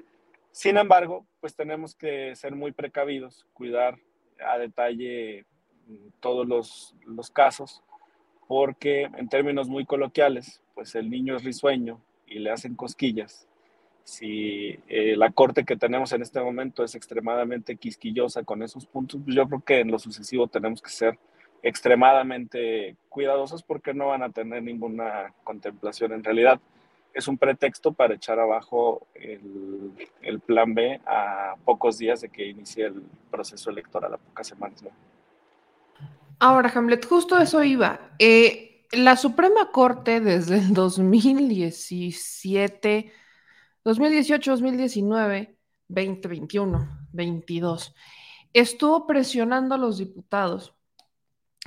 Sin 0.51 0.77
embargo, 0.77 1.25
pues 1.41 1.55
tenemos 1.55 1.95
que 1.95 2.35
ser 2.35 2.53
muy 2.53 2.73
precavidos, 2.73 3.47
cuidar 3.53 3.97
a 4.45 4.59
detalle 4.59 5.47
todos 6.19 6.47
los, 6.47 6.95
los 7.07 7.31
casos, 7.31 7.81
porque 8.47 9.09
en 9.17 9.29
términos 9.29 9.67
muy 9.67 9.87
coloquiales, 9.87 10.61
pues 10.75 10.93
el 10.93 11.09
niño 11.09 11.37
es 11.37 11.43
risueño 11.43 11.99
y 12.27 12.37
le 12.37 12.51
hacen 12.51 12.75
cosquillas 12.75 13.48
si 14.09 14.79
eh, 14.87 15.15
la 15.15 15.31
corte 15.31 15.63
que 15.63 15.77
tenemos 15.77 16.11
en 16.13 16.23
este 16.23 16.41
momento 16.41 16.83
es 16.83 16.95
extremadamente 16.95 17.75
quisquillosa 17.75 18.43
con 18.43 18.63
esos 18.63 18.87
puntos, 18.87 19.21
pues 19.23 19.35
yo 19.35 19.47
creo 19.47 19.61
que 19.61 19.81
en 19.81 19.91
lo 19.91 19.99
sucesivo 19.99 20.47
tenemos 20.47 20.81
que 20.81 20.89
ser 20.89 21.19
extremadamente 21.61 22.95
cuidadosos 23.07 23.61
porque 23.61 23.93
no 23.93 24.07
van 24.07 24.23
a 24.23 24.31
tener 24.31 24.63
ninguna 24.63 25.31
contemplación. 25.43 26.13
En 26.13 26.23
realidad 26.23 26.59
es 27.13 27.27
un 27.27 27.37
pretexto 27.37 27.93
para 27.93 28.15
echar 28.15 28.39
abajo 28.39 29.05
el, 29.13 30.39
plan 30.39 30.73
B 30.73 30.99
a 31.05 31.53
pocos 31.63 31.99
días 31.99 32.21
de 32.21 32.29
que 32.29 32.47
inicie 32.47 32.85
el 32.85 33.03
proceso 33.29 33.69
electoral, 33.69 34.15
a 34.15 34.17
pocas 34.17 34.47
semanas. 34.47 34.81
¿no? 34.81 34.89
Ahora, 36.39 36.71
Hamlet, 36.73 37.05
justo 37.05 37.37
eso 37.37 37.63
iba. 37.63 37.99
Eh, 38.17 38.85
la 38.91 39.17
Suprema 39.17 39.69
Corte 39.71 40.19
desde 40.19 40.57
el 40.57 40.73
2017 40.73 43.18
2018, 43.89 44.51
2019, 44.51 45.57
2021, 45.87 47.07
22, 47.11 47.95
estuvo 48.53 49.07
presionando 49.07 49.73
a 49.73 49.79
los 49.79 49.97
diputados 49.97 50.75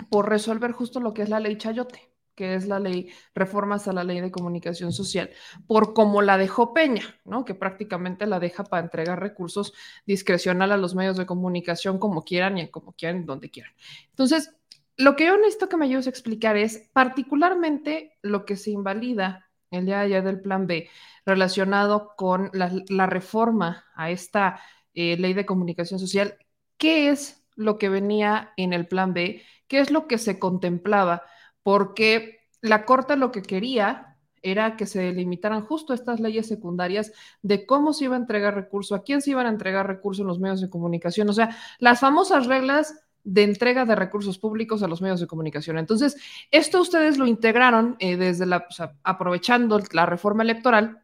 por 0.09 0.29
resolver 0.29 0.71
justo 0.71 1.01
lo 1.01 1.15
que 1.15 1.23
es 1.23 1.29
la 1.29 1.41
ley 1.41 1.59
Chayote, 1.59 2.13
que 2.37 2.55
es 2.55 2.69
la 2.69 2.79
ley, 2.79 3.11
reformas 3.35 3.89
a 3.89 3.93
la 3.93 4.05
ley 4.05 4.21
de 4.21 4.31
comunicación 4.31 4.93
social, 4.93 5.31
por 5.67 5.95
como 5.95 6.23
la 6.23 6.39
dejó 6.39 6.73
Peña, 6.73 7.03
¿no? 7.25 7.45
Que 7.45 7.57
prácticamente 7.57 8.29
la 8.29 8.39
deja 8.39 8.63
para 8.63 8.85
entregar 8.85 9.19
recursos 9.19 9.73
discrecional 10.07 10.71
a 10.71 10.77
los 10.77 10.95
medios 10.95 11.17
de 11.17 11.27
comunicación 11.27 11.99
como 11.99 12.23
quieran 12.23 12.57
y 12.57 12.71
como 12.71 12.93
quieran, 12.93 13.27
donde 13.27 13.51
quieran. 13.51 13.73
Entonces, 14.11 14.55
lo 14.97 15.17
que 15.17 15.27
yo 15.27 15.37
necesito 15.39 15.69
que 15.69 15.77
me 15.77 15.87
ayudes 15.87 16.07
a 16.07 16.11
explicar 16.11 16.57
es 16.57 16.89
particularmente 16.93 18.17
lo 18.23 18.45
que 18.45 18.55
se 18.55 18.71
invalida 18.71 19.49
el 19.73 19.87
día 19.87 20.23
del 20.23 20.41
plan 20.41 20.67
B 20.67 20.89
relacionado 21.25 22.15
con 22.17 22.51
la, 22.53 22.71
la 22.89 23.07
reforma 23.07 23.85
a 23.95 24.11
esta 24.11 24.61
eh, 24.95 25.17
ley 25.17 25.35
de 25.35 25.47
comunicación 25.47 25.99
social. 25.99 26.37
¿Qué 26.77 27.09
es 27.09 27.45
lo 27.55 27.79
que 27.79 27.89
venía 27.89 28.53
en 28.57 28.73
el 28.73 28.87
plan 28.87 29.15
B? 29.15 29.43
¿Qué 29.69 29.81
es 29.81 29.91
lo 29.91 30.07
que 30.07 30.19
se 30.19 30.39
contemplaba? 30.39 31.23
Porque 31.63 32.41
la 32.61 32.85
Corte 32.85 33.17
lo 33.17 33.33
que 33.33 33.43
quería 33.43 34.19
era 34.43 34.77
que 34.77 34.87
se 34.87 35.01
delimitaran 35.01 35.65
justo 35.65 35.95
estas 35.95 36.21
leyes 36.21 36.49
secundarias 36.49 37.13
de 37.43 37.65
cómo 37.65 37.93
se 37.93 38.05
iba 38.05 38.17
a 38.17 38.19
entregar 38.19 38.55
recurso, 38.55 38.95
a 38.95 39.03
quién 39.03 39.23
se 39.23 39.31
iban 39.31 39.47
a 39.47 39.51
entregar 39.51 39.87
recursos 39.87 40.23
en 40.23 40.27
los 40.27 40.41
medios 40.41 40.61
de 40.61 40.69
comunicación, 40.69 41.29
o 41.29 41.33
sea, 41.33 41.57
las 41.79 42.01
famosas 42.01 42.47
reglas 42.47 43.05
de 43.25 43.45
entrega 43.45 43.85
de 43.85 43.95
recursos 43.95 44.39
públicos 44.39 44.83
a 44.83 44.89
los 44.89 45.01
medios 45.01 45.21
de 45.21 45.27
comunicación. 45.27 45.79
Entonces, 45.79 46.17
esto 46.51 46.81
ustedes 46.81 47.19
lo 47.19 47.27
integraron 47.27 47.97
eh, 47.99 48.17
desde 48.17 48.47
la, 48.47 48.67
o 48.69 48.73
sea, 48.73 48.97
aprovechando 49.05 49.81
la 49.93 50.07
reforma 50.07 50.43
electoral, 50.43 51.03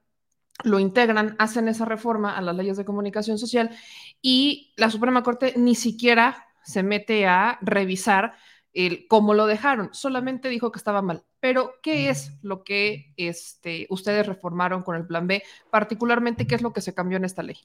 lo 0.65 0.81
integran, 0.81 1.37
hacen 1.39 1.69
esa 1.69 1.85
reforma 1.85 2.37
a 2.37 2.43
las 2.43 2.57
leyes 2.57 2.77
de 2.77 2.85
comunicación 2.85 3.39
social 3.39 3.71
y 4.21 4.75
la 4.77 4.91
Suprema 4.91 5.23
Corte 5.23 5.55
ni 5.57 5.75
siquiera 5.75 6.47
se 6.65 6.83
mete 6.83 7.27
a 7.27 7.59
revisar 7.63 8.35
el 8.73 9.07
cómo 9.09 9.35
lo 9.35 9.47
dejaron, 9.47 9.91
solamente 9.93 10.49
dijo 10.49 10.71
que 10.71 10.79
estaba 10.79 11.03
mal. 11.03 11.25
Pero, 11.41 11.75
¿qué 11.83 12.11
es 12.11 12.33
lo 12.43 12.65
que 12.65 13.13
este, 13.17 13.87
ustedes 13.91 14.27
reformaron 14.27 14.83
con 14.83 14.97
el 14.97 15.07
plan 15.07 15.27
B? 15.27 15.43
Particularmente, 15.71 16.47
¿qué 16.47 16.57
es 16.57 16.63
lo 16.63 16.73
que 16.73 16.81
se 16.81 16.95
cambió 16.95 17.17
en 17.17 17.25
esta 17.25 17.43
ley? 17.43 17.57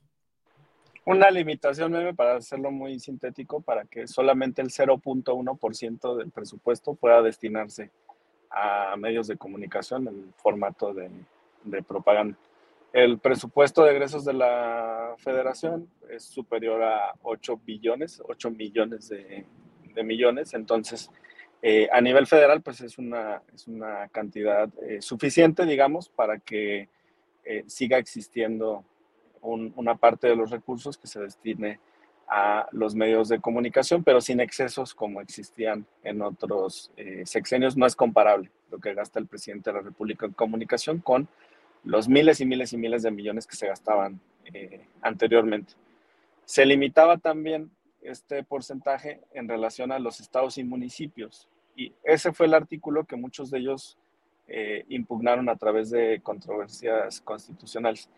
Una 1.05 1.29
limitación, 1.29 1.91
meme, 1.91 2.13
para 2.13 2.37
hacerlo 2.37 2.71
muy 2.71 2.99
sintético, 2.99 3.61
para 3.61 3.83
que 3.85 4.07
solamente 4.07 4.61
el 4.61 4.69
0.1% 4.69 6.15
del 6.17 6.31
presupuesto 6.31 6.93
pueda 6.95 7.21
destinarse 7.21 7.91
a 8.49 8.95
medios 8.97 9.27
de 9.27 9.37
comunicación 9.37 10.07
en 10.07 10.33
formato 10.37 10.93
de, 10.93 11.09
de 11.63 11.83
propaganda. 11.83 12.37
El 12.93 13.17
presupuesto 13.17 13.83
de 13.83 13.91
egresos 13.91 14.23
de 14.23 14.33
la 14.33 15.15
federación 15.17 15.89
es 16.09 16.23
superior 16.25 16.83
a 16.83 17.15
8 17.23 17.59
billones, 17.65 18.21
8 18.23 18.51
millones 18.51 19.09
de, 19.09 19.45
millones. 20.03 20.53
Entonces, 20.53 21.09
eh, 21.63 21.89
a 21.91 22.01
nivel 22.01 22.27
federal, 22.27 22.61
pues 22.61 22.81
es 22.81 22.99
una, 22.99 23.41
es 23.53 23.67
una 23.67 24.07
cantidad 24.09 24.69
eh, 24.83 25.01
suficiente, 25.01 25.65
digamos, 25.65 26.07
para 26.09 26.37
que 26.37 26.87
eh, 27.43 27.63
siga 27.65 27.97
existiendo 27.97 28.85
una 29.43 29.95
parte 29.95 30.27
de 30.27 30.35
los 30.35 30.49
recursos 30.49 30.97
que 30.97 31.07
se 31.07 31.19
destine 31.19 31.79
a 32.27 32.67
los 32.71 32.95
medios 32.95 33.29
de 33.29 33.39
comunicación, 33.39 34.03
pero 34.03 34.21
sin 34.21 34.39
excesos 34.39 34.95
como 34.95 35.21
existían 35.21 35.85
en 36.03 36.21
otros 36.21 36.91
sexenios. 37.25 37.77
No 37.77 37.85
es 37.85 37.95
comparable 37.95 38.49
lo 38.71 38.79
que 38.79 38.93
gasta 38.93 39.19
el 39.19 39.27
presidente 39.27 39.69
de 39.69 39.77
la 39.77 39.83
República 39.83 40.25
en 40.25 40.33
comunicación 40.33 40.99
con 40.99 41.27
los 41.83 42.07
miles 42.07 42.39
y 42.41 42.45
miles 42.45 42.73
y 42.73 42.77
miles 42.77 43.03
de 43.03 43.11
millones 43.11 43.45
que 43.45 43.55
se 43.55 43.67
gastaban 43.67 44.19
eh, 44.45 44.85
anteriormente. 45.01 45.73
Se 46.45 46.65
limitaba 46.65 47.17
también 47.17 47.71
este 48.01 48.43
porcentaje 48.43 49.21
en 49.33 49.47
relación 49.47 49.91
a 49.91 49.99
los 49.99 50.19
estados 50.19 50.57
y 50.57 50.63
municipios. 50.63 51.47
Y 51.75 51.93
ese 52.03 52.33
fue 52.33 52.47
el 52.47 52.53
artículo 52.53 53.05
que 53.05 53.15
muchos 53.15 53.49
de 53.49 53.59
ellos 53.59 53.97
eh, 54.47 54.85
impugnaron 54.89 55.49
a 55.49 55.55
través 55.55 55.89
de 55.89 56.19
controversias 56.21 57.21
constitucionales. 57.21 58.09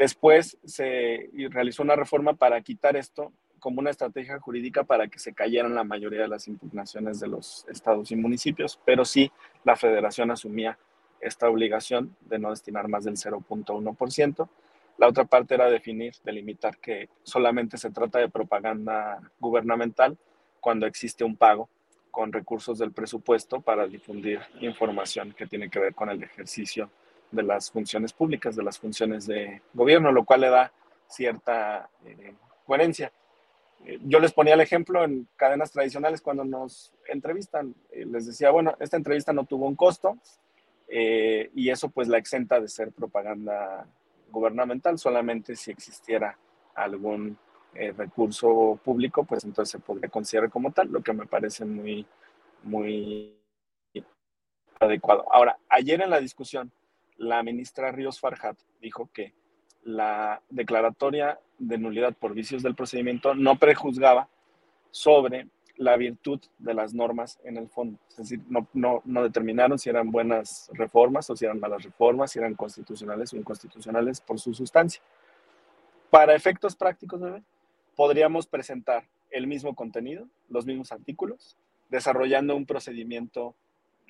Después 0.00 0.56
se 0.64 1.28
realizó 1.50 1.82
una 1.82 1.94
reforma 1.94 2.32
para 2.32 2.58
quitar 2.62 2.96
esto 2.96 3.34
como 3.58 3.80
una 3.80 3.90
estrategia 3.90 4.40
jurídica 4.40 4.82
para 4.82 5.08
que 5.08 5.18
se 5.18 5.34
cayeran 5.34 5.74
la 5.74 5.84
mayoría 5.84 6.22
de 6.22 6.28
las 6.28 6.48
impugnaciones 6.48 7.20
de 7.20 7.28
los 7.28 7.66
estados 7.68 8.10
y 8.10 8.16
municipios, 8.16 8.80
pero 8.86 9.04
sí 9.04 9.30
la 9.62 9.76
federación 9.76 10.30
asumía 10.30 10.78
esta 11.20 11.50
obligación 11.50 12.16
de 12.22 12.38
no 12.38 12.48
destinar 12.48 12.88
más 12.88 13.04
del 13.04 13.16
0.1%. 13.16 14.48
La 14.96 15.06
otra 15.06 15.26
parte 15.26 15.56
era 15.56 15.68
definir, 15.68 16.14
delimitar 16.24 16.78
que 16.78 17.10
solamente 17.22 17.76
se 17.76 17.90
trata 17.90 18.20
de 18.20 18.30
propaganda 18.30 19.20
gubernamental 19.38 20.16
cuando 20.60 20.86
existe 20.86 21.24
un 21.24 21.36
pago 21.36 21.68
con 22.10 22.32
recursos 22.32 22.78
del 22.78 22.92
presupuesto 22.92 23.60
para 23.60 23.86
difundir 23.86 24.40
información 24.60 25.34
que 25.34 25.46
tiene 25.46 25.68
que 25.68 25.78
ver 25.78 25.94
con 25.94 26.08
el 26.08 26.22
ejercicio 26.22 26.90
de 27.30 27.42
las 27.42 27.70
funciones 27.70 28.12
públicas, 28.12 28.56
de 28.56 28.62
las 28.62 28.78
funciones 28.78 29.26
de 29.26 29.62
gobierno, 29.72 30.12
lo 30.12 30.24
cual 30.24 30.42
le 30.42 30.50
da 30.50 30.72
cierta 31.06 31.88
eh, 32.04 32.34
coherencia. 32.66 33.12
Eh, 33.84 33.98
yo 34.02 34.20
les 34.20 34.32
ponía 34.32 34.54
el 34.54 34.60
ejemplo 34.60 35.04
en 35.04 35.28
cadenas 35.36 35.70
tradicionales 35.70 36.20
cuando 36.20 36.44
nos 36.44 36.92
entrevistan. 37.08 37.74
Eh, 37.90 38.04
les 38.06 38.26
decía, 38.26 38.50
bueno, 38.50 38.76
esta 38.80 38.96
entrevista 38.96 39.32
no 39.32 39.44
tuvo 39.44 39.66
un 39.66 39.76
costo, 39.76 40.18
eh, 40.92 41.50
y 41.54 41.70
eso 41.70 41.88
pues 41.88 42.08
la 42.08 42.18
exenta 42.18 42.60
de 42.60 42.66
ser 42.66 42.90
propaganda 42.90 43.86
gubernamental, 44.32 44.98
solamente 44.98 45.54
si 45.54 45.70
existiera 45.70 46.36
algún 46.74 47.38
eh, 47.74 47.92
recurso 47.96 48.78
público, 48.84 49.22
pues 49.22 49.44
entonces 49.44 49.70
se 49.70 49.78
podría 49.78 50.08
considerar 50.08 50.50
como 50.50 50.72
tal, 50.72 50.88
lo 50.90 51.00
que 51.00 51.12
me 51.12 51.26
parece 51.26 51.64
muy, 51.64 52.04
muy 52.64 53.36
adecuado. 54.80 55.32
Ahora, 55.32 55.58
ayer 55.68 56.00
en 56.00 56.10
la 56.10 56.18
discusión, 56.18 56.72
la 57.20 57.42
ministra 57.42 57.92
Ríos 57.92 58.18
Farhat 58.18 58.56
dijo 58.80 59.10
que 59.12 59.34
la 59.84 60.40
declaratoria 60.48 61.38
de 61.58 61.76
nulidad 61.76 62.14
por 62.14 62.32
vicios 62.32 62.62
del 62.62 62.74
procedimiento 62.74 63.34
no 63.34 63.58
prejuzgaba 63.58 64.28
sobre 64.90 65.46
la 65.76 65.98
virtud 65.98 66.40
de 66.58 66.72
las 66.72 66.94
normas 66.94 67.38
en 67.44 67.58
el 67.58 67.68
fondo. 67.68 67.98
Es 68.08 68.16
decir, 68.16 68.40
no, 68.48 69.02
determinaron 69.04 69.78
si 69.78 69.90
eran 69.90 70.10
buenas 70.10 70.70
reformas 70.72 71.28
o 71.28 71.36
si 71.36 71.44
eran 71.44 71.60
malas 71.60 71.82
reformas, 71.82 72.32
si 72.32 72.38
eran 72.38 72.54
constitucionales 72.54 73.34
o 73.34 73.36
inconstitucionales 73.36 74.20
por 74.22 74.40
su 74.40 74.54
sustancia. 74.54 75.02
Para 76.08 76.34
efectos 76.34 76.74
prácticos, 76.74 77.20
podríamos 77.96 78.46
presentar 78.46 79.04
el 79.30 79.46
mismo 79.46 79.74
contenido, 79.74 80.26
los 80.48 80.64
mismos 80.64 80.90
artículos, 80.90 81.58
desarrollando 81.90 82.56
un 82.56 82.64
procedimiento 82.64 83.54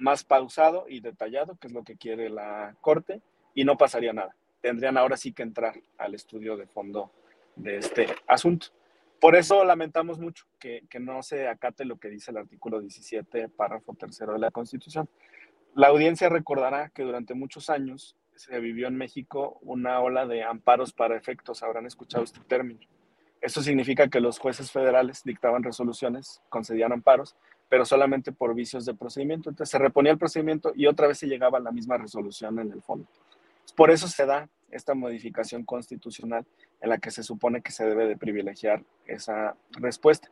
más 0.01 0.25
pausado 0.25 0.87
y 0.89 1.01
detallado, 1.01 1.57
que 1.57 1.69
es 1.69 1.73
lo 1.73 1.85
que 1.85 1.97
quiere 1.97 2.31
la 2.31 2.75
Corte, 2.81 3.21
y 3.55 3.65
no 3.65 3.77
pasaría 3.77 4.13
nada. 4.13 4.35
Tendrían 4.61 4.97
ahora 4.97 5.17
sí 5.17 5.33
que 5.33 5.43
entrar 5.43 5.75
al 5.99 6.15
estudio 6.15 6.57
de 6.57 6.67
fondo 6.67 7.13
de 7.57 7.79
este 7.79 8.07
asunto. 8.27 8.69
Por 9.21 9.37
eso 9.37 9.65
lamentamos 9.65 10.19
mucho 10.19 10.47
que, 10.59 10.83
no 10.99 11.23
se 11.23 11.47
acate 11.47 11.85
lo 11.85 11.99
que 11.99 12.09
dice 12.09 12.31
el 12.31 12.39
artículo 12.39 12.81
17, 12.81 13.51
párrafo 13.51 13.95
tercero 13.95 14.33
de 14.33 14.39
la 14.39 14.51
Constitución. 14.51 15.09
La 15.75 15.89
audiencia 15.89 16.31
recordará 16.31 16.89
que 16.89 17.03
durante 17.03 17.35
muchos 17.35 17.69
años 17.69 18.17
se 18.35 18.59
vivió 18.59 18.89
en 18.89 18.97
México 18.97 19.59
una 19.61 20.01
ola 20.01 20.27
de 20.27 20.43
amparos 20.43 20.95
para 20.95 21.17
efectos, 21.17 21.63
habrán 21.63 21.87
escuchado 21.87 22.25
este 22.25 22.41
término. 22.41 22.81
Eso 23.43 23.63
significa 23.63 24.09
que 24.09 24.21
los 24.21 24.39
jueces 24.39 24.73
federales 24.73 25.23
dictaban 25.25 25.63
resoluciones, 25.63 26.43
concedían 26.49 26.93
amparos, 26.93 27.37
pero 27.71 27.87
solamente 27.87 28.33
por 28.33 28.53
vicios 28.55 28.85
de 28.85 28.95
procedimiento. 28.95 29.49
Entonces 29.49 29.71
se 29.71 29.79
reponía 29.79 30.13
el 30.13 30.19
procedimiento 30.19 30.73
y 30.75 30.87
otra 30.87 31.07
vez 31.07 31.19
se 31.19 31.29
llegaba 31.29 31.59
a 31.59 31.63
la 31.63 31.71
misma 31.71 31.97
resolución 31.97 32.59
en 32.59 32.73
el 32.73 32.83
fondo. 32.83 33.07
Por 33.77 33.93
eso 33.93 34.09
se 34.09 34.27
da 34.27 34.49
esta 34.73 34.95
modificación 34.95 35.65
constitucional 35.65 36.45
en 36.81 36.91
la 36.91 36.99
que 36.99 37.13
se 37.13 37.23
supone 37.23 37.63
que 37.63 37.71
se 37.71 37.85
debe 37.85 38.09
de 38.09 38.17
privilegiar 38.17 38.83
esa 39.07 39.57
respuesta. 39.71 40.29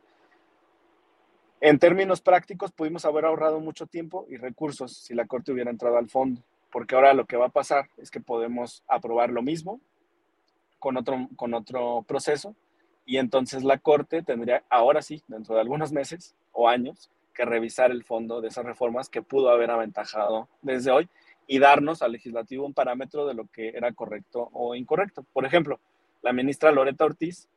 En 1.61 1.79
términos 1.79 2.19
prácticos, 2.19 2.73
pudimos 2.73 3.05
haber 3.05 3.23
ahorrado 3.25 3.61
mucho 3.61 3.87
tiempo 3.87 4.25
y 4.29 4.35
recursos 4.35 4.97
si 4.97 5.13
la 5.13 5.25
Corte 5.25 5.53
hubiera 5.53 5.71
entrado 5.71 5.97
al 5.97 6.09
fondo, 6.09 6.41
porque 6.71 6.95
ahora 6.95 7.13
lo 7.13 7.25
que 7.25 7.37
va 7.37 7.47
a 7.47 7.49
pasar 7.49 7.89
es 7.97 8.11
que 8.11 8.19
podemos 8.19 8.83
aprobar 8.87 9.29
lo 9.29 9.41
mismo 9.41 9.79
con 10.77 10.97
otro, 10.97 11.29
con 11.37 11.53
otro 11.53 12.03
proceso 12.05 12.53
y 13.05 13.17
entonces 13.17 13.63
la 13.63 13.77
Corte 13.77 14.23
tendría, 14.23 14.63
ahora 14.69 15.01
sí, 15.01 15.23
dentro 15.27 15.55
de 15.55 15.61
algunos 15.61 15.93
meses 15.93 16.35
o 16.51 16.67
años, 16.67 17.09
que 17.33 17.45
revisar 17.45 17.91
el 17.91 18.03
fondo 18.03 18.41
de 18.41 18.49
esas 18.49 18.65
reformas 18.65 19.09
que 19.09 19.21
pudo 19.21 19.49
haber 19.49 19.71
aventajado 19.71 20.47
desde 20.61 20.91
hoy 20.91 21.09
y 21.47 21.59
darnos 21.59 22.01
al 22.01 22.11
legislativo 22.11 22.65
un 22.65 22.73
parámetro 22.73 23.25
de 23.25 23.33
lo 23.33 23.47
que 23.47 23.69
era 23.69 23.91
correcto 23.93 24.49
o 24.53 24.75
incorrecto. 24.75 25.25
Por 25.33 25.45
ejemplo, 25.45 25.79
la 26.21 26.33
ministra 26.33 26.71
Loreta 26.71 27.05
Ortiz 27.05 27.47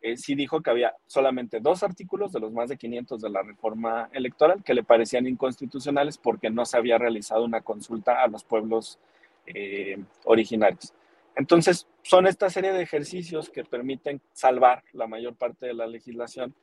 eh, 0.00 0.16
sí 0.16 0.34
dijo 0.34 0.60
que 0.60 0.70
había 0.70 0.94
solamente 1.06 1.60
dos 1.60 1.82
artículos 1.82 2.32
de 2.32 2.40
los 2.40 2.52
más 2.52 2.68
de 2.68 2.76
500 2.76 3.20
de 3.20 3.30
la 3.30 3.42
reforma 3.42 4.08
electoral 4.12 4.62
que 4.64 4.74
le 4.74 4.82
parecían 4.82 5.26
inconstitucionales 5.26 6.18
porque 6.18 6.50
no 6.50 6.64
se 6.64 6.76
había 6.76 6.98
realizado 6.98 7.44
una 7.44 7.60
consulta 7.60 8.22
a 8.22 8.26
los 8.26 8.42
pueblos 8.42 8.98
eh, 9.46 10.02
originarios. 10.24 10.92
Entonces, 11.36 11.86
son 12.02 12.26
esta 12.26 12.50
serie 12.50 12.72
de 12.72 12.82
ejercicios 12.82 13.48
que 13.48 13.64
permiten 13.64 14.20
salvar 14.32 14.82
la 14.92 15.06
mayor 15.06 15.34
parte 15.34 15.66
de 15.66 15.74
la 15.74 15.86
legislación 15.86 16.54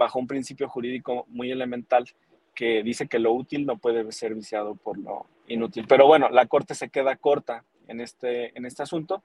bajo 0.00 0.18
un 0.18 0.26
principio 0.26 0.66
jurídico 0.66 1.26
muy 1.28 1.50
elemental 1.50 2.06
que 2.54 2.82
dice 2.82 3.06
que 3.06 3.18
lo 3.18 3.34
útil 3.34 3.66
no 3.66 3.76
puede 3.76 4.10
ser 4.12 4.34
viciado 4.34 4.74
por 4.74 4.96
lo 4.96 5.26
inútil. 5.46 5.84
Pero 5.86 6.06
bueno, 6.06 6.30
la 6.30 6.46
Corte 6.46 6.74
se 6.74 6.88
queda 6.88 7.16
corta 7.16 7.64
en 7.86 8.00
este, 8.00 8.56
en 8.56 8.64
este 8.64 8.82
asunto 8.82 9.22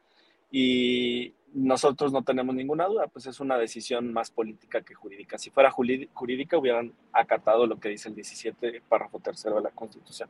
y 0.52 1.34
nosotros 1.54 2.12
no 2.12 2.24
tenemos 2.24 2.54
ninguna 2.54 2.88
duda, 2.88 3.08
pues 3.08 3.26
es 3.26 3.40
una 3.40 3.58
decisión 3.58 4.12
más 4.12 4.32
política 4.32 4.82
que 4.82 4.94
jurídica. 4.94 5.38
Si 5.38 5.50
fuera 5.50 5.72
jurídica, 5.72 6.58
hubieran 6.58 6.92
acatado 7.14 7.66
lo 7.66 7.80
que 7.80 7.88
dice 7.88 8.10
el 8.10 8.16
17, 8.16 8.82
párrafo 8.90 9.20
tercero 9.20 9.56
de 9.56 9.62
la 9.62 9.72
Constitución. 9.72 10.28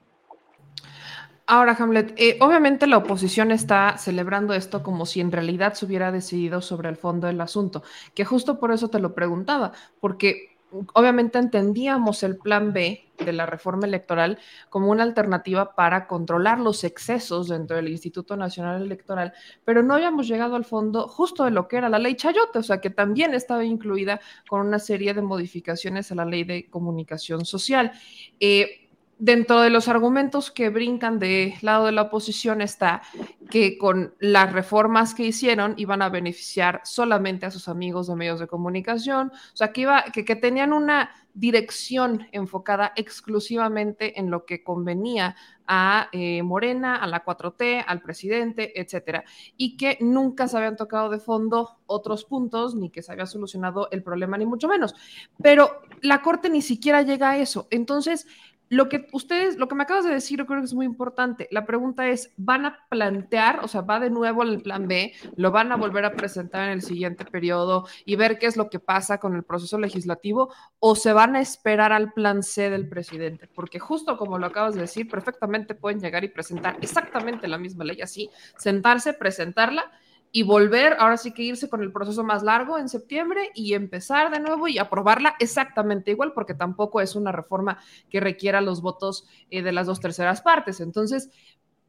Ahora, 1.48 1.76
Hamlet, 1.78 2.14
eh, 2.18 2.38
obviamente 2.42 2.88
la 2.88 2.98
oposición 2.98 3.52
está 3.52 3.98
celebrando 4.00 4.56
esto 4.56 4.82
como 4.82 5.06
si 5.06 5.22
en 5.22 5.32
realidad 5.32 5.76
se 5.76 5.86
hubiera 5.86 6.12
decidido 6.12 6.60
sobre 6.62 6.90
el 6.90 6.98
fondo 6.98 7.28
del 7.28 7.40
asunto, 7.40 7.84
que 8.16 8.26
justo 8.26 8.60
por 8.60 8.72
eso 8.72 8.90
te 8.90 8.98
lo 9.00 9.14
preguntaba, 9.14 9.72
porque 10.00 10.58
obviamente 10.94 11.38
entendíamos 11.38 12.24
el 12.24 12.38
plan 12.38 12.74
B 12.74 13.06
de 13.24 13.32
la 13.32 13.46
reforma 13.46 13.86
electoral 13.86 14.40
como 14.70 14.90
una 14.90 15.04
alternativa 15.04 15.76
para 15.76 16.08
controlar 16.08 16.60
los 16.60 16.84
excesos 16.84 17.48
dentro 17.48 17.76
del 17.78 17.90
Instituto 17.90 18.36
Nacional 18.36 18.82
Electoral, 18.82 19.32
pero 19.64 19.84
no 19.84 19.94
habíamos 19.94 20.28
llegado 20.28 20.56
al 20.56 20.66
fondo 20.66 21.08
justo 21.08 21.46
de 21.46 21.52
lo 21.52 21.68
que 21.68 21.78
era 21.78 21.90
la 21.90 22.00
ley 22.00 22.16
Chayote, 22.16 22.58
o 22.60 22.64
sea, 22.64 22.82
que 22.82 22.90
también 22.90 23.36
estaba 23.36 23.64
incluida 23.64 24.20
con 24.50 24.66
una 24.66 24.80
serie 24.80 25.14
de 25.14 25.22
modificaciones 25.22 26.12
a 26.12 26.16
la 26.16 26.26
ley 26.26 26.44
de 26.44 26.70
comunicación 26.70 27.46
social. 27.46 27.92
Eh, 28.40 28.85
dentro 29.18 29.62
de 29.62 29.70
los 29.70 29.88
argumentos 29.88 30.52
que 30.52 30.70
brincan 30.70 31.20
del 31.20 31.54
lado 31.62 31.86
de 31.86 31.92
la 31.94 32.04
oposición 32.04 32.62
está 32.62 33.02
que 33.50 33.78
con 33.78 34.14
las 34.20 34.52
reformas 34.52 35.14
que 35.14 35.24
hicieron 35.24 35.74
iban 35.78 36.02
a 36.02 36.10
beneficiar 36.10 36.82
solamente 36.84 37.46
a 37.46 37.52
sus 37.52 37.68
amigos 37.68 38.08
de 38.08 38.16
medios 38.16 38.40
de 38.40 38.48
comunicación, 38.48 39.32
o 39.32 39.56
sea, 39.56 39.72
que, 39.72 39.82
iba, 39.82 40.04
que, 40.04 40.36
tenían 40.36 40.74
una 40.74 41.12
dirección 41.34 42.28
enfocada 42.32 42.94
exclusivamente 42.96 44.20
en 44.20 44.32
lo 44.32 44.46
que 44.46 44.64
convenía 44.64 45.36
a 45.68 46.10
eh, 46.12 46.44
Morena, 46.44 46.98
a 46.98 47.08
la 47.08 47.24
4T, 47.24 47.84
al 47.88 48.02
presidente, 48.02 48.80
etcétera, 48.80 49.24
y 49.58 49.78
que 49.78 49.98
nunca 50.02 50.48
se 50.48 50.58
habían 50.58 50.76
tocado 50.76 51.10
de 51.10 51.20
fondo 51.20 51.78
otros 51.86 52.26
puntos, 52.26 52.76
ni 52.76 52.90
que 52.90 53.02
se 53.02 53.12
había 53.12 53.26
solucionado 53.26 53.90
el 53.92 54.04
problema, 54.04 54.38
ni 54.38 54.46
mucho 54.46 54.68
menos. 54.68 54.96
Pero 55.42 55.82
la 56.02 56.22
Corte 56.22 56.50
ni 56.50 56.62
siquiera 56.62 57.02
llega 57.02 57.32
a 57.32 57.38
eso. 57.38 57.68
Entonces, 57.70 58.28
lo 58.70 58.90
que 58.90 59.08
ustedes, 59.12 59.58
lo 59.58 59.68
que 59.68 59.76
me 59.76 59.84
acabas 59.84 60.06
de 60.06 60.12
decir, 60.12 60.40
yo 60.40 60.46
creo 60.46 60.60
que 60.60 60.66
es 60.66 60.74
muy 60.74 60.86
importante. 60.86 61.48
La 61.52 61.66
pregunta 61.66 62.08
es, 62.08 62.34
¿van 62.38 62.66
a 62.66 62.80
plantear, 62.90 63.60
o 63.64 63.68
sea, 63.68 63.82
va 63.82 64.00
de 64.00 64.10
nuevo 64.10 64.42
al 64.42 64.62
plan 64.62 64.88
B, 64.88 65.14
lo 65.36 65.52
van 65.52 65.72
a 65.72 65.78
volver 65.78 66.06
a 66.06 66.14
presentar 66.14 66.66
en 66.66 66.74
el 66.74 66.82
siguiente 66.82 67.26
periodo 67.26 67.88
y 68.06 68.16
ver 68.16 68.40
qué 68.40 68.48
es 68.48 68.58
lo 68.58 68.70
que 68.70 68.80
pasa 68.80 69.20
con 69.20 69.36
el 69.36 69.44
proceso 69.44 69.78
legislativo 69.78 70.54
o 70.80 70.96
se 70.96 71.14
van 71.14 71.36
a 71.36 71.42
esperar 71.42 71.92
al 71.92 72.14
plan 72.14 72.44
C 72.44 72.70
del 72.70 72.88
presidente? 72.88 73.48
Porque 73.48 73.80
justo 73.80 74.18
como 74.18 74.38
lo 74.38 74.48
acabas 74.48 74.76
de 74.76 74.82
decir, 74.82 75.08
perfectamente 75.08 75.76
pueden 75.76 76.00
llegar 76.00 76.24
y 76.24 76.30
presentar 76.30 76.78
exactamente 76.82 77.48
la 77.48 77.58
misma 77.58 77.84
ley 77.84 78.02
así, 78.02 78.30
sentarse, 78.58 79.14
presentarla 79.14 79.92
y 80.38 80.44
volver, 80.44 80.98
ahora 81.00 81.16
sí 81.16 81.32
que 81.32 81.44
irse 81.44 81.70
con 81.70 81.82
el 81.82 81.94
proceso 81.94 82.22
más 82.22 82.44
largo 82.44 82.78
en 82.78 82.90
septiembre 82.90 83.52
y 83.56 83.74
empezar 83.74 84.30
de 84.32 84.42
nuevo 84.42 84.68
y 84.68 84.78
aprobarla 84.80 85.38
exactamente 85.40 86.12
igual, 86.12 86.34
porque 86.34 86.54
tampoco 86.54 87.00
es 87.00 87.16
una 87.16 87.32
reforma 87.32 87.80
que 88.10 88.20
requiera 88.20 88.60
los 88.60 88.82
votos 88.82 89.30
eh, 89.50 89.62
de 89.62 89.72
las 89.72 89.88
dos 89.88 90.02
terceras 90.02 90.42
partes. 90.42 90.82
Entonces, 90.82 91.30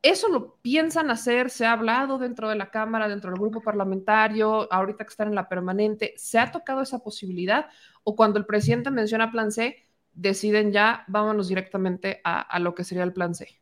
eso 0.01 0.29
lo 0.29 0.59
piensan 0.63 1.11
hacer, 1.11 1.51
se 1.51 1.67
ha 1.67 1.73
hablado 1.73 2.19
dentro 2.19 2.49
de 2.49 2.55
la 2.55 2.71
Cámara, 2.71 3.09
dentro 3.09 3.33
del 3.33 3.41
grupo 3.41 3.61
parlamentario, 3.63 4.73
ahorita 4.73 5.03
que 5.03 5.11
están 5.11 5.27
en 5.27 5.35
la 5.35 5.49
permanente, 5.49 6.15
¿se 6.17 6.39
ha 6.39 6.53
tocado 6.53 6.83
esa 6.83 7.01
posibilidad? 7.01 7.67
¿O 8.05 8.15
cuando 8.15 8.39
el 8.39 8.47
presidente 8.47 8.93
menciona 8.93 9.33
plan 9.33 9.51
C, 9.51 9.89
deciden 10.13 10.71
ya, 10.71 11.03
vámonos 11.09 11.49
directamente 11.49 12.21
a, 12.23 12.61
lo 12.61 12.77
que 12.77 12.85
sería 12.85 13.03
el 13.03 13.13
plan 13.13 13.35
C? 13.35 13.61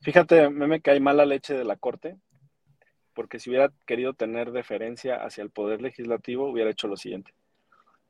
Fíjate, 0.00 0.50
me 0.50 0.80
cae 0.80 0.98
mala 0.98 1.24
leche 1.24 1.54
de 1.54 1.62
la 1.62 1.76
Corte, 1.76 2.16
porque 3.20 3.38
si 3.38 3.50
hubiera 3.50 3.70
querido 3.84 4.14
tener 4.14 4.50
deferencia 4.50 5.16
hacia 5.16 5.42
el 5.42 5.50
Poder 5.50 5.82
Legislativo, 5.82 6.48
hubiera 6.48 6.70
hecho 6.70 6.88
lo 6.88 6.96
siguiente. 6.96 7.34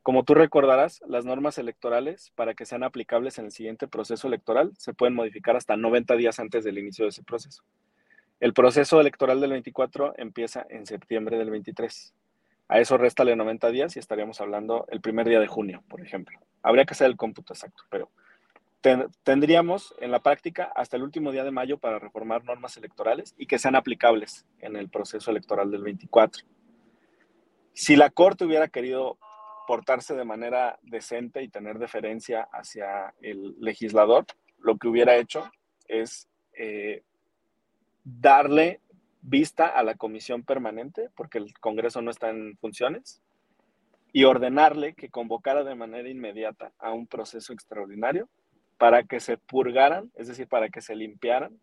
Como 0.04 0.22
tú 0.22 0.34
recordarás, 0.34 1.02
las 1.08 1.24
normas 1.24 1.58
electorales, 1.58 2.30
para 2.36 2.54
que 2.54 2.64
sean 2.64 2.84
aplicables 2.84 3.36
en 3.40 3.46
el 3.46 3.50
siguiente 3.50 3.88
proceso 3.88 4.28
electoral, 4.28 4.70
se 4.78 4.94
pueden 4.94 5.16
modificar 5.16 5.56
hasta 5.56 5.76
90 5.76 6.14
días 6.14 6.38
antes 6.38 6.62
del 6.62 6.78
inicio 6.78 7.06
de 7.06 7.08
ese 7.08 7.24
proceso. 7.24 7.64
El 8.38 8.52
proceso 8.52 9.00
electoral 9.00 9.40
del 9.40 9.50
24 9.50 10.14
empieza 10.16 10.64
en 10.70 10.86
septiembre 10.86 11.38
del 11.38 11.50
23. 11.50 12.14
A 12.68 12.78
eso 12.78 12.96
réstale 12.96 13.34
90 13.34 13.68
días 13.72 13.96
y 13.96 13.98
estaríamos 13.98 14.40
hablando 14.40 14.86
el 14.90 15.00
primer 15.00 15.28
día 15.28 15.40
de 15.40 15.48
junio, 15.48 15.82
por 15.88 16.02
ejemplo. 16.02 16.38
Habría 16.62 16.84
que 16.84 16.94
hacer 16.94 17.08
el 17.08 17.16
cómputo 17.16 17.52
exacto, 17.52 17.82
pero 17.90 18.12
tendríamos 18.80 19.94
en 20.00 20.10
la 20.10 20.20
práctica 20.20 20.72
hasta 20.74 20.96
el 20.96 21.02
último 21.02 21.32
día 21.32 21.44
de 21.44 21.50
mayo 21.50 21.78
para 21.78 21.98
reformar 21.98 22.44
normas 22.44 22.76
electorales 22.76 23.34
y 23.36 23.46
que 23.46 23.58
sean 23.58 23.76
aplicables 23.76 24.46
en 24.60 24.76
el 24.76 24.88
proceso 24.88 25.30
electoral 25.30 25.70
del 25.70 25.82
24. 25.82 26.44
Si 27.72 27.96
la 27.96 28.10
Corte 28.10 28.44
hubiera 28.44 28.68
querido 28.68 29.18
portarse 29.66 30.14
de 30.14 30.24
manera 30.24 30.78
decente 30.82 31.42
y 31.42 31.48
tener 31.48 31.78
deferencia 31.78 32.48
hacia 32.52 33.14
el 33.20 33.54
legislador, 33.60 34.26
lo 34.58 34.76
que 34.78 34.88
hubiera 34.88 35.16
hecho 35.16 35.50
es 35.86 36.28
eh, 36.54 37.02
darle 38.04 38.80
vista 39.22 39.66
a 39.66 39.82
la 39.82 39.94
comisión 39.94 40.42
permanente, 40.42 41.10
porque 41.14 41.38
el 41.38 41.52
Congreso 41.60 42.02
no 42.02 42.10
está 42.10 42.30
en 42.30 42.56
funciones, 42.56 43.22
y 44.12 44.24
ordenarle 44.24 44.94
que 44.94 45.10
convocara 45.10 45.62
de 45.62 45.74
manera 45.74 46.08
inmediata 46.08 46.72
a 46.78 46.92
un 46.92 47.06
proceso 47.06 47.52
extraordinario 47.52 48.28
para 48.80 49.02
que 49.02 49.20
se 49.20 49.36
purgaran, 49.36 50.10
es 50.14 50.26
decir, 50.26 50.48
para 50.48 50.70
que 50.70 50.80
se 50.80 50.96
limpiaran 50.96 51.60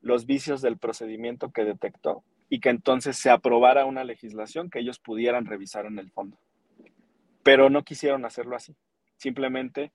los 0.00 0.24
vicios 0.24 0.62
del 0.62 0.78
procedimiento 0.78 1.52
que 1.52 1.62
detectó 1.62 2.24
y 2.48 2.60
que 2.60 2.70
entonces 2.70 3.18
se 3.18 3.28
aprobara 3.28 3.84
una 3.84 4.02
legislación 4.02 4.70
que 4.70 4.78
ellos 4.78 4.98
pudieran 4.98 5.44
revisar 5.44 5.84
en 5.84 5.98
el 5.98 6.10
fondo. 6.10 6.38
Pero 7.42 7.68
no 7.68 7.82
quisieron 7.82 8.24
hacerlo 8.24 8.56
así. 8.56 8.74
Simplemente 9.18 9.92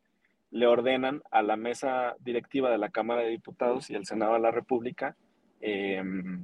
le 0.51 0.67
ordenan 0.67 1.23
a 1.31 1.41
la 1.41 1.57
mesa 1.57 2.15
directiva 2.19 2.69
de 2.69 2.77
la 2.77 2.89
Cámara 2.89 3.23
de 3.23 3.29
Diputados 3.29 3.89
y 3.89 3.95
el 3.95 4.05
Senado 4.05 4.33
de 4.33 4.41
la 4.41 4.51
República, 4.51 5.15
em, 5.61 6.43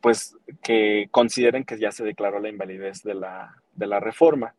pues 0.00 0.38
que 0.62 1.08
consideren 1.10 1.64
que 1.64 1.78
ya 1.78 1.92
se 1.92 2.02
declaró 2.02 2.40
la 2.40 2.48
invalidez 2.48 3.02
de 3.02 3.12
la, 3.12 3.56
de 3.74 3.86
la 3.86 4.00
reforma. 4.00 4.54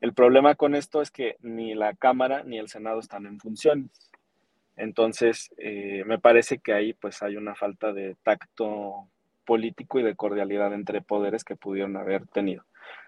El 0.00 0.14
problema 0.14 0.54
con 0.54 0.74
esto 0.74 1.02
es 1.02 1.10
que 1.10 1.36
ni 1.42 1.74
la 1.74 1.92
Cámara 1.92 2.44
ni 2.44 2.58
el 2.58 2.68
Senado 2.68 2.98
están 2.98 3.26
en 3.26 3.38
funciones. 3.38 4.07
Entonces, 4.78 5.50
eh, 5.58 6.04
me 6.06 6.18
parece 6.20 6.58
que 6.58 6.72
ahí 6.72 6.92
pues 6.92 7.22
hay 7.22 7.36
una 7.36 7.56
falta 7.56 7.92
de 7.92 8.16
tacto 8.22 9.08
político 9.44 9.98
y 9.98 10.04
de 10.04 10.14
cordialidad 10.14 10.72
entre 10.72 11.02
poderes 11.02 11.42
que 11.42 11.56
pudieron 11.56 11.96
haber 11.96 12.26
tenido. 12.28 12.64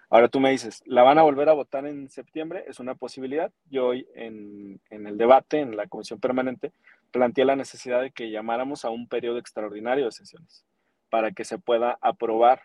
Ahora 0.09 0.27
tú 0.27 0.41
me 0.41 0.51
dices, 0.51 0.83
¿la 0.85 1.03
van 1.03 1.17
a 1.17 1.23
volver 1.23 1.47
a 1.47 1.53
votar 1.53 1.87
en 1.87 2.09
septiembre? 2.09 2.65
Es 2.67 2.81
una 2.81 2.95
posibilidad. 2.95 3.53
Yo 3.69 3.87
hoy 3.87 4.05
en, 4.15 4.81
el 4.89 5.17
debate, 5.17 5.61
en 5.61 5.77
la 5.77 5.87
comisión 5.87 6.19
permanente, 6.19 6.73
planteé 7.11 7.45
la 7.45 7.55
necesidad 7.55 8.01
de 8.01 8.11
que 8.11 8.29
llamáramos 8.29 8.83
a 8.83 8.89
un 8.89 9.07
periodo 9.07 9.37
extraordinario 9.37 10.05
de 10.05 10.11
sesiones 10.11 10.65
para 11.09 11.31
que 11.31 11.45
se 11.45 11.57
pueda 11.57 11.97
aprobar 12.01 12.63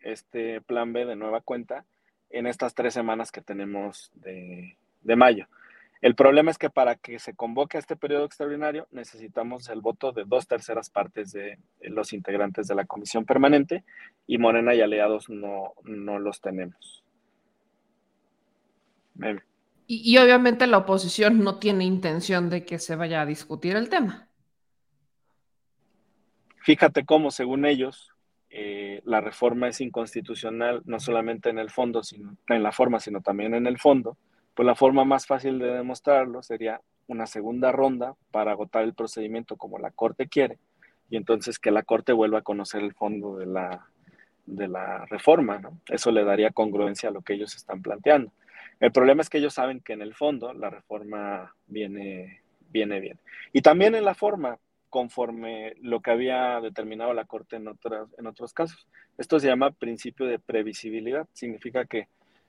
este 0.00 0.62
plan 0.62 0.94
B 0.94 1.04
de 1.04 1.16
nueva 1.16 1.42
cuenta 1.42 1.84
en 2.30 2.46
estas 2.46 2.74
tres 2.74 2.94
semanas 2.94 3.30
que 3.30 3.42
tenemos 3.42 4.10
de 4.14 5.16
mayo. 5.16 5.46
El 6.02 6.14
problema 6.14 6.50
es 6.50 6.58
que 6.58 6.70
para 6.70 6.96
que 6.96 7.18
se 7.18 7.34
convoque 7.34 7.76
a 7.76 7.80
este 7.80 7.96
periodo 7.96 8.26
extraordinario 8.26 8.86
necesitamos 8.90 9.68
el 9.68 9.80
voto 9.80 10.12
de 10.12 10.24
dos 10.24 10.46
terceras 10.46 10.90
partes 10.90 11.32
de 11.32 11.58
los 11.80 12.12
integrantes 12.12 12.68
de 12.68 12.74
la 12.74 12.84
comisión 12.84 13.24
permanente 13.24 13.84
y 14.26 14.38
Morena 14.38 14.74
y 14.74 14.82
aliados 14.82 15.28
no, 15.30 15.72
no 15.84 16.18
los 16.18 16.40
tenemos. 16.40 17.02
Y, 19.86 20.12
y, 20.12 20.18
obviamente 20.18 20.66
la 20.66 20.78
oposición 20.78 21.42
no 21.42 21.58
tiene 21.58 21.84
intención 21.84 22.50
de 22.50 22.66
que 22.66 22.78
se 22.78 22.96
vaya 22.96 23.22
a 23.22 23.26
discutir 23.26 23.76
el 23.76 23.88
tema. 23.88 24.28
Fíjate 26.58 27.06
cómo, 27.06 27.30
según 27.30 27.64
ellos, 27.64 28.10
eh, 28.50 29.00
la 29.04 29.20
reforma 29.20 29.68
es 29.68 29.80
inconstitucional 29.80 30.82
no 30.84 31.00
solamente 31.00 31.48
en 31.48 31.58
el 31.58 31.70
fondo, 31.70 32.02
sino 32.02 32.36
en 32.48 32.62
la 32.62 32.72
forma, 32.72 33.00
sino 33.00 33.22
también 33.22 33.54
en 33.54 33.66
el 33.66 33.78
fondo 33.78 34.18
pues 34.56 34.66
la 34.66 34.74
forma 34.74 35.04
más 35.04 35.26
fácil 35.26 35.58
de 35.58 35.70
demostrarlo 35.70 36.42
sería 36.42 36.80
una 37.08 37.26
segunda 37.26 37.72
ronda 37.72 38.16
para 38.30 38.52
agotar 38.52 38.84
el 38.84 38.94
procedimiento 38.94 39.56
como 39.56 39.78
la 39.78 39.90
Corte 39.90 40.28
quiere 40.28 40.58
y 41.10 41.18
entonces 41.18 41.58
que 41.58 41.70
la 41.70 41.82
Corte 41.82 42.14
vuelva 42.14 42.38
a 42.38 42.42
conocer 42.42 42.82
el 42.82 42.94
fondo 42.94 43.36
de 43.36 43.44
la, 43.44 43.86
de 44.46 44.66
la 44.66 45.04
reforma. 45.04 45.58
¿no? 45.58 45.78
Eso 45.88 46.10
le 46.10 46.24
daría 46.24 46.52
congruencia 46.52 47.10
a 47.10 47.12
lo 47.12 47.20
que 47.20 47.34
ellos 47.34 47.54
están 47.54 47.82
planteando. 47.82 48.32
El 48.80 48.92
problema 48.92 49.20
es 49.20 49.28
que 49.28 49.38
ellos 49.38 49.52
saben 49.52 49.80
que 49.80 49.92
en 49.92 50.00
el 50.00 50.14
fondo 50.14 50.54
la 50.54 50.70
reforma 50.70 51.54
viene, 51.66 52.40
viene 52.70 52.98
bien. 52.98 53.20
Y 53.52 53.60
también 53.60 53.94
en 53.94 54.06
la 54.06 54.14
forma, 54.14 54.58
conforme 54.88 55.74
lo 55.82 56.00
que 56.00 56.12
había 56.12 56.62
determinado 56.62 57.12
la 57.12 57.26
Corte 57.26 57.56
en, 57.56 57.68
otras, 57.68 58.08
en 58.18 58.26
otros 58.26 58.54
casos. 58.54 58.86
Esto 59.18 59.38
se 59.38 59.48
llama 59.48 59.70
principio 59.70 60.24
de 60.24 60.38
previsibilidad. 60.38 61.28
Significa 61.34 61.84
que 61.84 62.08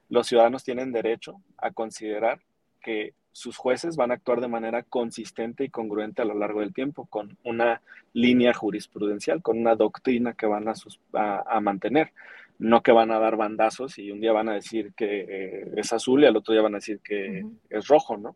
los 0.10 0.28
ciudadanos 0.28 0.64
tienen 0.64 0.92
derecho 0.92 1.42
a 1.58 1.72
considerar 1.72 2.40
que 2.82 3.14
sus 3.38 3.56
jueces 3.56 3.98
van 3.98 4.10
a 4.10 4.16
actuar 4.16 4.42
de 4.42 4.48
manera 4.48 4.82
consistente 4.82 5.64
y 5.64 5.70
congruente 5.70 6.24
a 6.24 6.26
lo 6.26 6.34
largo 6.34 6.62
del 6.62 6.74
tiempo, 6.74 7.06
con 7.06 7.38
una 7.44 7.84
línea 8.14 8.52
jurisprudencial, 8.52 9.44
con 9.44 9.60
una 9.60 9.76
doctrina 9.76 10.34
que 10.34 10.48
van 10.48 10.66
a, 10.68 11.60
mantener, 11.60 12.14
no 12.58 12.82
que 12.82 12.92
van 12.92 13.12
a 13.12 13.20
dar 13.20 13.36
bandazos 13.36 14.00
y 14.00 14.10
un 14.10 14.22
día 14.22 14.32
van 14.32 14.50
a 14.50 14.54
decir 14.54 14.92
que 14.96 15.26
eh, 15.30 15.72
es 15.76 15.94
azul 15.94 16.24
y 16.24 16.26
al 16.26 16.36
otro 16.36 16.54
día 16.54 16.64
van 16.64 16.74
a 16.74 16.78
decir 16.80 17.00
que 17.04 17.46
es 17.70 17.88
rojo, 17.88 18.18
¿no? 18.18 18.36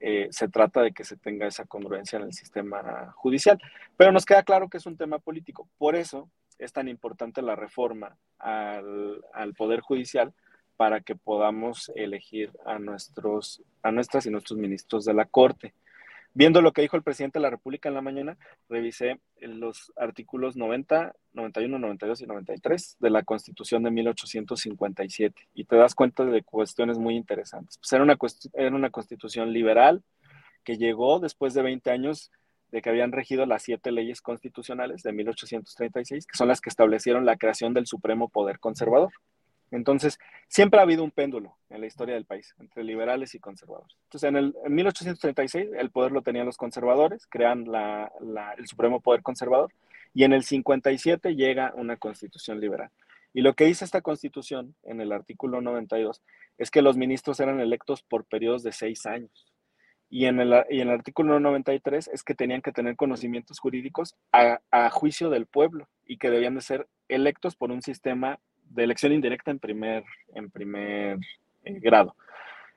Eh, 0.00 0.26
se 0.32 0.48
trata 0.48 0.82
de 0.82 0.90
que 0.90 1.04
se 1.04 1.16
tenga 1.16 1.46
esa 1.46 1.64
congruencia 1.64 2.18
en 2.18 2.24
el 2.24 2.32
sistema 2.32 3.12
judicial. 3.14 3.60
Pero 3.96 4.10
nos 4.10 4.24
queda 4.26 4.42
claro 4.42 4.68
que 4.68 4.78
es 4.78 4.86
un 4.86 4.96
tema 4.96 5.20
político. 5.20 5.68
Por 5.78 5.94
eso 5.94 6.28
es 6.58 6.72
tan 6.72 6.88
importante 6.88 7.42
la 7.42 7.54
reforma 7.54 8.16
al 8.40 9.54
Poder 9.56 9.78
Judicial, 9.78 10.34
para 10.82 11.00
que 11.00 11.14
podamos 11.14 11.92
elegir 11.94 12.50
a, 12.66 12.76
nuestros, 12.80 13.62
a 13.84 13.92
nuestras 13.92 14.26
y 14.26 14.30
nuestros 14.30 14.58
ministros 14.58 15.04
de 15.04 15.14
la 15.14 15.26
Corte. 15.26 15.74
Viendo 16.34 16.60
lo 16.60 16.72
que 16.72 16.82
dijo 16.82 16.96
el 16.96 17.04
presidente 17.04 17.38
de 17.38 17.44
la 17.44 17.50
República 17.50 17.88
en 17.88 17.94
la 17.94 18.00
mañana, 18.00 18.36
revisé 18.68 19.20
los 19.38 19.92
artículos 19.94 20.56
90, 20.56 21.14
91, 21.34 21.78
92 21.78 22.20
y 22.22 22.26
93 22.26 22.96
de 22.98 23.10
la 23.10 23.22
Constitución 23.22 23.84
de 23.84 23.92
1857 23.92 25.50
y 25.54 25.66
te 25.66 25.76
das 25.76 25.94
cuenta 25.94 26.24
de 26.24 26.42
cuestiones 26.42 26.98
muy 26.98 27.14
interesantes. 27.14 27.78
Pues 27.78 27.92
era, 27.92 28.02
una, 28.02 28.18
era 28.54 28.74
una 28.74 28.90
constitución 28.90 29.52
liberal 29.52 30.02
que 30.64 30.78
llegó 30.78 31.20
después 31.20 31.54
de 31.54 31.62
20 31.62 31.92
años 31.92 32.32
de 32.72 32.82
que 32.82 32.90
habían 32.90 33.12
regido 33.12 33.46
las 33.46 33.62
siete 33.62 33.92
leyes 33.92 34.20
constitucionales 34.20 35.04
de 35.04 35.12
1836, 35.12 36.26
que 36.26 36.36
son 36.36 36.48
las 36.48 36.60
que 36.60 36.70
establecieron 36.70 37.24
la 37.24 37.36
creación 37.36 37.72
del 37.72 37.86
Supremo 37.86 38.28
Poder 38.28 38.58
Conservador. 38.58 39.12
Entonces, 39.72 40.18
siempre 40.48 40.78
ha 40.78 40.82
habido 40.82 41.02
un 41.02 41.10
péndulo 41.10 41.56
en 41.70 41.80
la 41.80 41.86
historia 41.86 42.14
del 42.14 42.26
país 42.26 42.54
entre 42.60 42.84
liberales 42.84 43.34
y 43.34 43.40
conservadores. 43.40 43.96
Entonces, 44.04 44.28
en, 44.28 44.36
el, 44.36 44.54
1836 44.68 45.70
el 45.76 45.90
poder 45.90 46.12
lo 46.12 46.22
tenían 46.22 46.46
los 46.46 46.58
conservadores, 46.58 47.26
crean 47.26 47.66
el 48.58 48.66
Supremo 48.66 49.00
Poder 49.00 49.22
Conservador, 49.22 49.72
y 50.14 50.24
en 50.24 50.34
el 50.34 50.44
57 50.44 51.34
llega 51.34 51.72
una 51.74 51.96
constitución 51.96 52.60
liberal. 52.60 52.90
Y 53.32 53.40
lo 53.40 53.54
que 53.54 53.64
dice 53.64 53.86
esta 53.86 54.02
constitución 54.02 54.74
en 54.82 55.00
el 55.00 55.10
artículo 55.10 55.62
92 55.62 56.20
es 56.58 56.70
que 56.70 56.82
los 56.82 56.98
ministros 56.98 57.40
eran 57.40 57.60
electos 57.60 58.02
por 58.02 58.24
periodos 58.26 58.62
de 58.62 58.72
seis 58.72 59.06
años 59.06 59.50
Y 60.10 60.26
en, 60.26 60.38
el, 60.38 60.52
y 60.68 60.82
en 60.82 60.88
el 60.88 60.94
artículo 60.94 61.40
93 61.40 62.08
es 62.08 62.22
que 62.22 62.34
tenían 62.34 62.60
que 62.60 62.72
tener 62.72 62.94
conocimientos 62.94 63.58
jurídicos 63.58 64.14
a, 64.32 64.60
a, 64.70 64.90
juicio 64.90 65.30
del 65.30 65.46
pueblo 65.46 65.88
y 66.04 66.18
que 66.18 66.28
debían 66.28 66.56
de 66.56 66.60
ser 66.60 66.88
electos 67.08 67.56
por 67.56 67.70
un 67.70 67.80
sistema 67.80 68.38
de 68.74 68.84
elección 68.84 69.12
indirecta 69.12 69.50
en 69.50 69.58
primer, 69.58 70.04
en 70.34 70.50
primer 70.50 71.18
eh, 71.64 71.78
grado. 71.80 72.16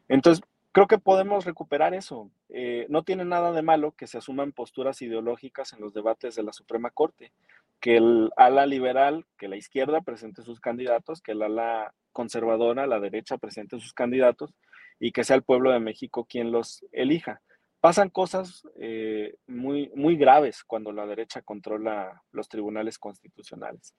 Entonces, 0.07 0.43
creo 0.71 0.87
que 0.87 0.97
podemos 0.97 1.45
recuperar 1.45 1.93
eso. 1.93 2.29
Eh, 2.49 2.85
no 2.89 3.03
tiene 3.03 3.25
nada 3.25 3.51
de 3.51 3.61
malo 3.61 3.93
que 3.93 4.07
se 4.07 4.17
asuman 4.17 4.51
posturas 4.51 5.01
ideológicas 5.01 5.73
en 5.73 5.81
los 5.81 5.93
debates 5.93 6.35
de 6.35 6.43
la 6.43 6.53
Suprema 6.53 6.89
Corte, 6.89 7.31
que 7.79 7.97
el 7.97 8.29
ala 8.35 8.65
liberal, 8.65 9.25
que 9.37 9.47
la 9.47 9.55
izquierda 9.55 10.01
presente 10.01 10.43
sus 10.43 10.59
candidatos, 10.59 11.21
que 11.21 11.31
el 11.31 11.41
ala 11.41 11.93
conservadora, 12.11 12.87
la 12.87 12.99
derecha 12.99 13.37
presente 13.37 13.79
sus 13.79 13.93
candidatos 13.93 14.53
y 14.99 15.11
que 15.11 15.23
sea 15.23 15.35
el 15.35 15.43
pueblo 15.43 15.71
de 15.71 15.79
México 15.79 16.25
quien 16.25 16.51
los 16.51 16.85
elija. 16.91 17.41
Pasan 17.79 18.09
cosas 18.09 18.63
eh, 18.79 19.35
muy, 19.47 19.91
muy 19.95 20.17
graves 20.17 20.63
cuando 20.63 20.91
la 20.91 21.05
derecha 21.05 21.41
controla 21.41 22.23
los 22.31 22.49
tribunales 22.49 22.97
constitucionales. 22.97 23.93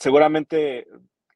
Seguramente 0.00 0.86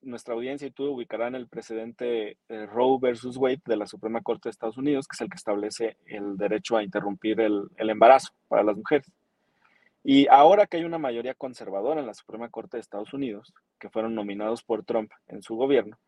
nuestra 0.02 0.34
audiencia 0.34 0.66
y 0.66 0.72
tú 0.72 0.92
ubicarán 0.92 1.34
el 1.34 1.48
precedente 1.48 2.38
eh, 2.48 2.66
Roe 2.66 2.98
versus 3.00 3.36
Wade 3.36 3.62
de 3.66 3.76
la 3.76 3.86
Suprema 3.86 4.20
Corte 4.20 4.48
de 4.48 4.50
Estados 4.50 4.76
Unidos, 4.76 5.06
que 5.06 5.14
es 5.14 5.20
el 5.20 5.30
que 5.30 5.36
establece 5.36 5.96
el 6.06 6.36
derecho 6.36 6.76
a 6.76 6.82
interrumpir 6.82 7.40
el, 7.40 7.68
el 7.76 7.90
embarazo 7.90 8.32
para 8.48 8.64
las 8.64 8.76
mujeres. 8.76 9.10
Y 10.04 10.26
ahora 10.28 10.66
que 10.66 10.78
hay 10.78 10.84
una 10.84 10.98
mayoría 10.98 11.34
conservadora 11.34 12.00
en 12.00 12.06
la 12.06 12.14
Suprema 12.14 12.48
Corte 12.48 12.76
de 12.76 12.80
Estados 12.80 13.14
Unidos, 13.14 13.52
que 13.78 13.88
fueron 13.88 14.14
nominados 14.14 14.64
por 14.64 14.84
Trump 14.84 15.12
en 15.28 15.42
su 15.42 15.54
gobierno, 15.54 15.98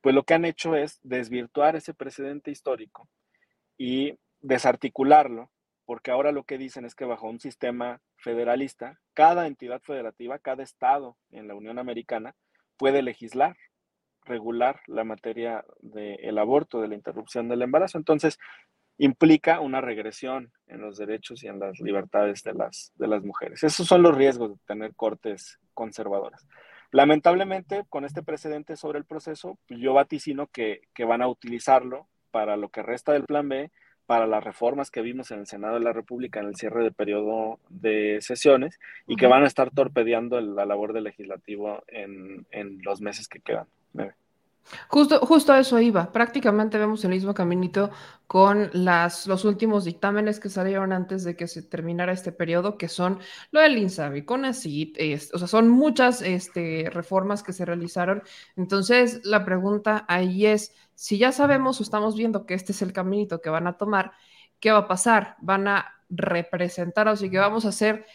pues 0.00 0.14
lo 0.14 0.24
que 0.24 0.34
han 0.34 0.44
hecho 0.44 0.74
es 0.74 0.98
desvirtuar 1.02 1.76
ese 1.76 1.94
precedente 1.94 2.50
histórico 2.50 3.08
y 3.78 4.18
desarticularlo, 4.40 5.50
porque 5.86 6.10
ahora 6.10 6.32
lo 6.32 6.44
que 6.44 6.58
dicen 6.58 6.84
es 6.84 6.94
que 6.94 7.04
bajo 7.04 7.28
un 7.28 7.40
sistema 7.40 8.00
federalista, 8.16 9.00
cada 9.14 9.46
entidad 9.46 9.80
federativa, 9.82 10.38
cada 10.38 10.62
estado 10.62 11.16
en 11.30 11.48
la 11.48 11.54
Unión 11.54 11.78
Americana 11.78 12.34
puede 12.76 13.02
legislar, 13.02 13.56
regular 14.24 14.80
la 14.88 15.04
materia 15.04 15.64
del 15.80 16.36
aborto, 16.38 16.80
de 16.80 16.88
la 16.88 16.96
interrupción 16.96 17.48
del 17.48 17.62
embarazo. 17.62 17.96
Entonces, 17.98 18.38
implica 18.98 19.60
una 19.60 19.80
regresión 19.80 20.52
en 20.66 20.80
los 20.80 20.98
derechos 20.98 21.44
y 21.44 21.46
en 21.46 21.60
las 21.60 21.78
libertades 21.78 22.42
de 22.42 22.54
las, 22.54 22.92
de 22.96 23.06
las 23.06 23.22
mujeres. 23.22 23.62
Esos 23.62 23.86
son 23.86 24.02
los 24.02 24.16
riesgos 24.16 24.52
de 24.52 24.58
tener 24.66 24.94
cortes 24.96 25.60
conservadoras. 25.72 26.46
Lamentablemente, 26.90 27.84
con 27.88 28.04
este 28.04 28.22
precedente 28.22 28.76
sobre 28.76 28.98
el 28.98 29.04
proceso, 29.04 29.58
yo 29.68 29.94
vaticino 29.94 30.48
que, 30.48 30.80
que 30.94 31.04
van 31.04 31.22
a 31.22 31.28
utilizarlo 31.28 32.08
para 32.32 32.56
lo 32.56 32.70
que 32.70 32.82
resta 32.82 33.12
del 33.12 33.24
plan 33.24 33.48
B, 33.48 33.70
para 34.06 34.26
las 34.26 34.42
reformas 34.42 34.90
que 34.90 35.02
vimos 35.02 35.30
en 35.30 35.40
el 35.40 35.46
Senado 35.46 35.74
de 35.74 35.80
la 35.80 35.92
República 35.92 36.40
en 36.40 36.46
el 36.46 36.56
cierre 36.56 36.82
de 36.84 36.92
periodo 36.92 37.58
de 37.68 38.18
sesiones 38.20 38.78
y 39.06 39.16
que 39.16 39.26
van 39.26 39.42
a 39.42 39.46
estar 39.46 39.70
torpedeando 39.70 40.40
la 40.40 40.64
labor 40.64 40.92
del 40.92 41.04
legislativo 41.04 41.82
en, 41.88 42.46
en 42.50 42.80
los 42.82 43.00
meses 43.00 43.28
que 43.28 43.40
quedan. 43.40 43.66
Justo, 44.88 45.20
justo 45.20 45.52
a 45.52 45.60
eso 45.60 45.78
iba. 45.80 46.12
Prácticamente 46.12 46.78
vemos 46.78 47.04
el 47.04 47.10
mismo 47.10 47.34
caminito 47.34 47.90
con 48.26 48.70
las, 48.72 49.26
los 49.26 49.44
últimos 49.44 49.84
dictámenes 49.84 50.40
que 50.40 50.48
salieron 50.48 50.92
antes 50.92 51.22
de 51.24 51.36
que 51.36 51.46
se 51.46 51.62
terminara 51.62 52.12
este 52.12 52.32
periodo, 52.32 52.76
que 52.76 52.88
son 52.88 53.20
lo 53.52 53.60
del 53.60 53.78
INSABI, 53.78 54.24
con 54.24 54.44
ACID, 54.44 54.96
o 55.32 55.38
sea, 55.38 55.48
son 55.48 55.68
muchas 55.68 56.22
este, 56.22 56.90
reformas 56.92 57.42
que 57.42 57.52
se 57.52 57.64
realizaron. 57.64 58.22
Entonces, 58.56 59.24
la 59.24 59.44
pregunta 59.44 60.04
ahí 60.08 60.46
es, 60.46 60.74
si 60.94 61.18
ya 61.18 61.30
sabemos 61.32 61.80
o 61.80 61.82
estamos 61.82 62.16
viendo 62.16 62.46
que 62.46 62.54
este 62.54 62.72
es 62.72 62.82
el 62.82 62.92
caminito 62.92 63.40
que 63.40 63.50
van 63.50 63.66
a 63.66 63.76
tomar, 63.76 64.12
¿qué 64.60 64.72
va 64.72 64.78
a 64.78 64.88
pasar? 64.88 65.36
Van 65.40 65.68
a 65.68 65.92
representar, 66.08 67.16
sea, 67.16 67.30
que 67.30 67.38
vamos 67.38 67.64
a 67.64 67.70
hacer 67.70 68.06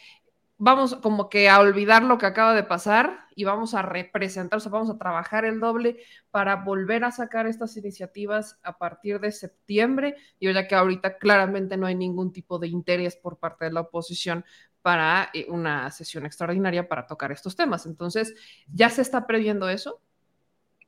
vamos 0.63 0.93
como 0.97 1.27
que 1.27 1.49
a 1.49 1.59
olvidar 1.59 2.03
lo 2.03 2.19
que 2.19 2.27
acaba 2.27 2.53
de 2.53 2.63
pasar 2.63 3.25
y 3.35 3.45
vamos 3.45 3.73
a 3.73 3.81
representar, 3.81 4.57
o 4.57 4.59
sea, 4.59 4.71
vamos 4.71 4.91
a 4.91 4.97
trabajar 4.99 5.43
el 5.43 5.59
doble 5.59 5.97
para 6.29 6.57
volver 6.57 7.03
a 7.03 7.09
sacar 7.09 7.47
estas 7.47 7.75
iniciativas 7.77 8.59
a 8.61 8.77
partir 8.77 9.19
de 9.19 9.31
septiembre, 9.31 10.15
y 10.37 10.53
ya 10.53 10.67
que 10.67 10.75
ahorita 10.75 11.17
claramente 11.17 11.77
no 11.77 11.87
hay 11.87 11.95
ningún 11.95 12.31
tipo 12.31 12.59
de 12.59 12.67
interés 12.67 13.15
por 13.15 13.39
parte 13.39 13.65
de 13.65 13.71
la 13.71 13.81
oposición 13.81 14.45
para 14.83 15.31
eh, 15.33 15.47
una 15.49 15.89
sesión 15.89 16.27
extraordinaria 16.27 16.87
para 16.87 17.07
tocar 17.07 17.31
estos 17.31 17.55
temas. 17.55 17.87
Entonces, 17.87 18.35
¿ya 18.71 18.91
se 18.91 19.01
está 19.01 19.25
previendo 19.25 19.67
eso? 19.67 19.99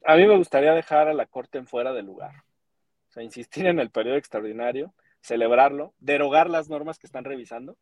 A 0.05 0.15
mí 0.15 0.27
me 0.27 0.37
gustaría 0.37 0.73
dejar 0.73 1.07
a 1.07 1.15
la 1.15 1.25
Corte 1.25 1.57
en 1.57 1.65
fuera 1.65 1.93
del 1.93 2.05
lugar. 2.05 2.43
O 3.09 3.11
sea, 3.11 3.23
insistir 3.23 3.65
en 3.65 3.79
el 3.79 3.89
periodo 3.89 4.17
extraordinario, 4.17 4.93
celebrarlo, 5.19 5.95
derogar 5.99 6.47
las 6.47 6.69
normas 6.69 6.99
que 6.99 7.07
están 7.07 7.23
revisando 7.23 7.75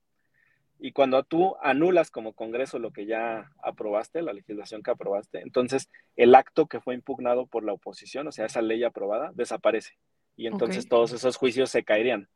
y 0.83 0.93
cuando 0.93 1.21
tú 1.21 1.55
anulas 1.61 2.09
como 2.09 2.33
Congreso 2.33 2.79
lo 2.79 2.91
que 2.91 3.05
ya 3.05 3.51
aprobaste, 3.61 4.23
la 4.23 4.33
legislación 4.33 4.81
que 4.81 4.89
aprobaste, 4.89 5.41
entonces 5.41 5.89
el 6.15 6.33
acto 6.33 6.65
que 6.65 6.81
fue 6.81 6.95
impugnado 6.95 7.45
por 7.45 7.63
la 7.63 7.71
oposición, 7.71 8.27
o 8.27 8.31
sea, 8.31 8.47
esa 8.47 8.63
ley 8.63 8.83
aprobada, 8.83 9.31
desaparece. 9.35 9.93
Y 10.35 10.47
entonces 10.47 10.79
okay. 10.79 10.89
todos 10.89 11.13
esos 11.13 11.37
juicios 11.37 11.69
se 11.69 11.83
caerían. 11.83 12.29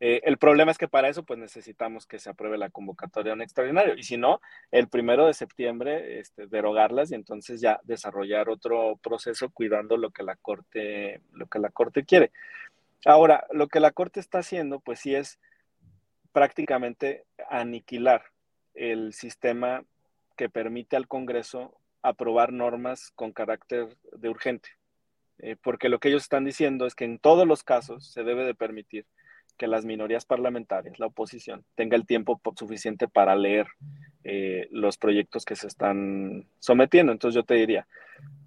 Eh, 0.00 0.22
el 0.24 0.38
problema 0.38 0.72
es 0.72 0.78
que 0.78 0.88
para 0.88 1.08
eso 1.08 1.22
pues 1.22 1.38
necesitamos 1.38 2.04
que 2.06 2.18
se 2.18 2.30
apruebe 2.30 2.58
la 2.58 2.70
convocatoria 2.70 3.32
a 3.32 3.36
un 3.36 3.42
extraordinario 3.42 3.94
y 3.94 4.02
si 4.02 4.16
no, 4.16 4.40
el 4.72 4.88
primero 4.88 5.26
de 5.28 5.34
septiembre 5.34 6.18
este, 6.18 6.48
derogarlas 6.48 7.12
y 7.12 7.14
entonces 7.14 7.60
ya 7.60 7.78
desarrollar 7.84 8.48
otro 8.48 8.98
proceso 9.00 9.50
cuidando 9.50 9.96
lo 9.96 10.10
que 10.10 10.24
la 10.24 10.34
corte, 10.34 11.20
lo 11.32 11.46
que 11.46 11.60
la 11.60 11.70
corte 11.70 12.04
quiere. 12.04 12.32
Ahora, 13.04 13.46
lo 13.52 13.68
que 13.68 13.78
la 13.78 13.92
corte 13.92 14.18
está 14.18 14.38
haciendo 14.38 14.80
pues 14.80 14.98
sí 14.98 15.14
es 15.14 15.38
prácticamente 16.32 17.24
aniquilar 17.50 18.22
el 18.74 19.12
sistema 19.12 19.84
que 20.36 20.48
permite 20.48 20.96
al 20.96 21.08
Congreso 21.08 21.74
aprobar 22.02 22.52
normas 22.52 23.10
con 23.14 23.32
carácter 23.32 23.96
de 24.12 24.28
urgente. 24.28 24.70
Eh, 25.40 25.56
porque 25.60 25.88
lo 25.88 25.98
que 25.98 26.08
ellos 26.08 26.22
están 26.22 26.44
diciendo 26.44 26.86
es 26.86 26.94
que 26.94 27.04
en 27.04 27.18
todos 27.18 27.46
los 27.46 27.62
casos 27.62 28.10
se 28.10 28.24
debe 28.24 28.44
de 28.44 28.54
permitir 28.54 29.06
que 29.56 29.66
las 29.66 29.84
minorías 29.84 30.24
parlamentarias, 30.24 30.98
la 30.98 31.06
oposición, 31.06 31.64
tenga 31.74 31.96
el 31.96 32.06
tiempo 32.06 32.40
suficiente 32.56 33.08
para 33.08 33.34
leer 33.34 33.66
eh, 34.24 34.68
los 34.70 34.96
proyectos 34.96 35.44
que 35.44 35.56
se 35.56 35.66
están 35.66 36.46
sometiendo. 36.60 37.12
Entonces 37.12 37.34
yo 37.34 37.44
te 37.44 37.54
diría, 37.54 37.86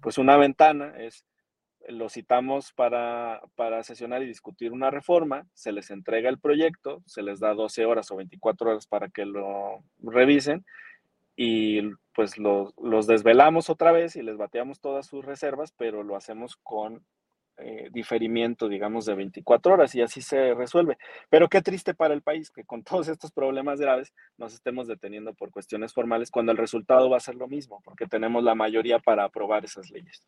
pues 0.00 0.18
una 0.18 0.36
ventana 0.36 0.94
es 0.98 1.24
lo 1.88 2.08
citamos 2.08 2.72
para, 2.72 3.42
para, 3.56 3.82
sesionar 3.82 4.22
y 4.22 4.26
discutir 4.26 4.72
una 4.72 4.90
reforma, 4.90 5.46
se 5.54 5.72
les 5.72 5.90
entrega 5.90 6.28
el 6.28 6.38
proyecto, 6.38 7.02
se 7.06 7.22
les 7.22 7.40
da 7.40 7.54
12 7.54 7.84
horas 7.86 8.10
o 8.10 8.16
24 8.16 8.70
horas 8.70 8.86
para 8.86 9.08
que 9.08 9.24
lo 9.24 9.82
revisen 9.98 10.64
y 11.36 11.80
pues 12.14 12.38
los, 12.38 12.74
los 12.82 13.06
desvelamos 13.06 13.70
otra 13.70 13.92
vez 13.92 14.16
y 14.16 14.22
les 14.22 14.36
bateamos 14.36 14.80
todas 14.80 15.06
sus 15.06 15.24
reservas, 15.24 15.72
pero 15.72 16.02
lo 16.02 16.16
hacemos 16.16 16.56
con 16.56 17.04
eh, 17.58 17.90
diferimiento, 17.92 18.68
digamos, 18.68 19.04
de 19.04 19.14
24 19.14 19.74
horas 19.74 19.94
y 19.94 20.02
así 20.02 20.22
se 20.22 20.54
resuelve. 20.54 20.96
Pero 21.28 21.48
qué 21.48 21.60
triste 21.60 21.94
para 21.94 22.14
el 22.14 22.22
país 22.22 22.50
que 22.50 22.64
con 22.64 22.82
todos 22.84 23.08
estos 23.08 23.30
problemas 23.30 23.80
graves 23.80 24.12
nos 24.36 24.54
estemos 24.54 24.86
deteniendo 24.86 25.34
por 25.34 25.50
cuestiones 25.50 25.92
formales 25.92 26.30
cuando 26.30 26.52
el 26.52 26.58
resultado 26.58 27.10
va 27.10 27.18
a 27.18 27.20
ser 27.20 27.34
lo 27.34 27.48
mismo, 27.48 27.80
porque 27.84 28.06
tenemos 28.06 28.42
la 28.42 28.54
mayoría 28.54 28.98
para 28.98 29.24
aprobar 29.24 29.64
esas 29.64 29.90
leyes. 29.90 30.26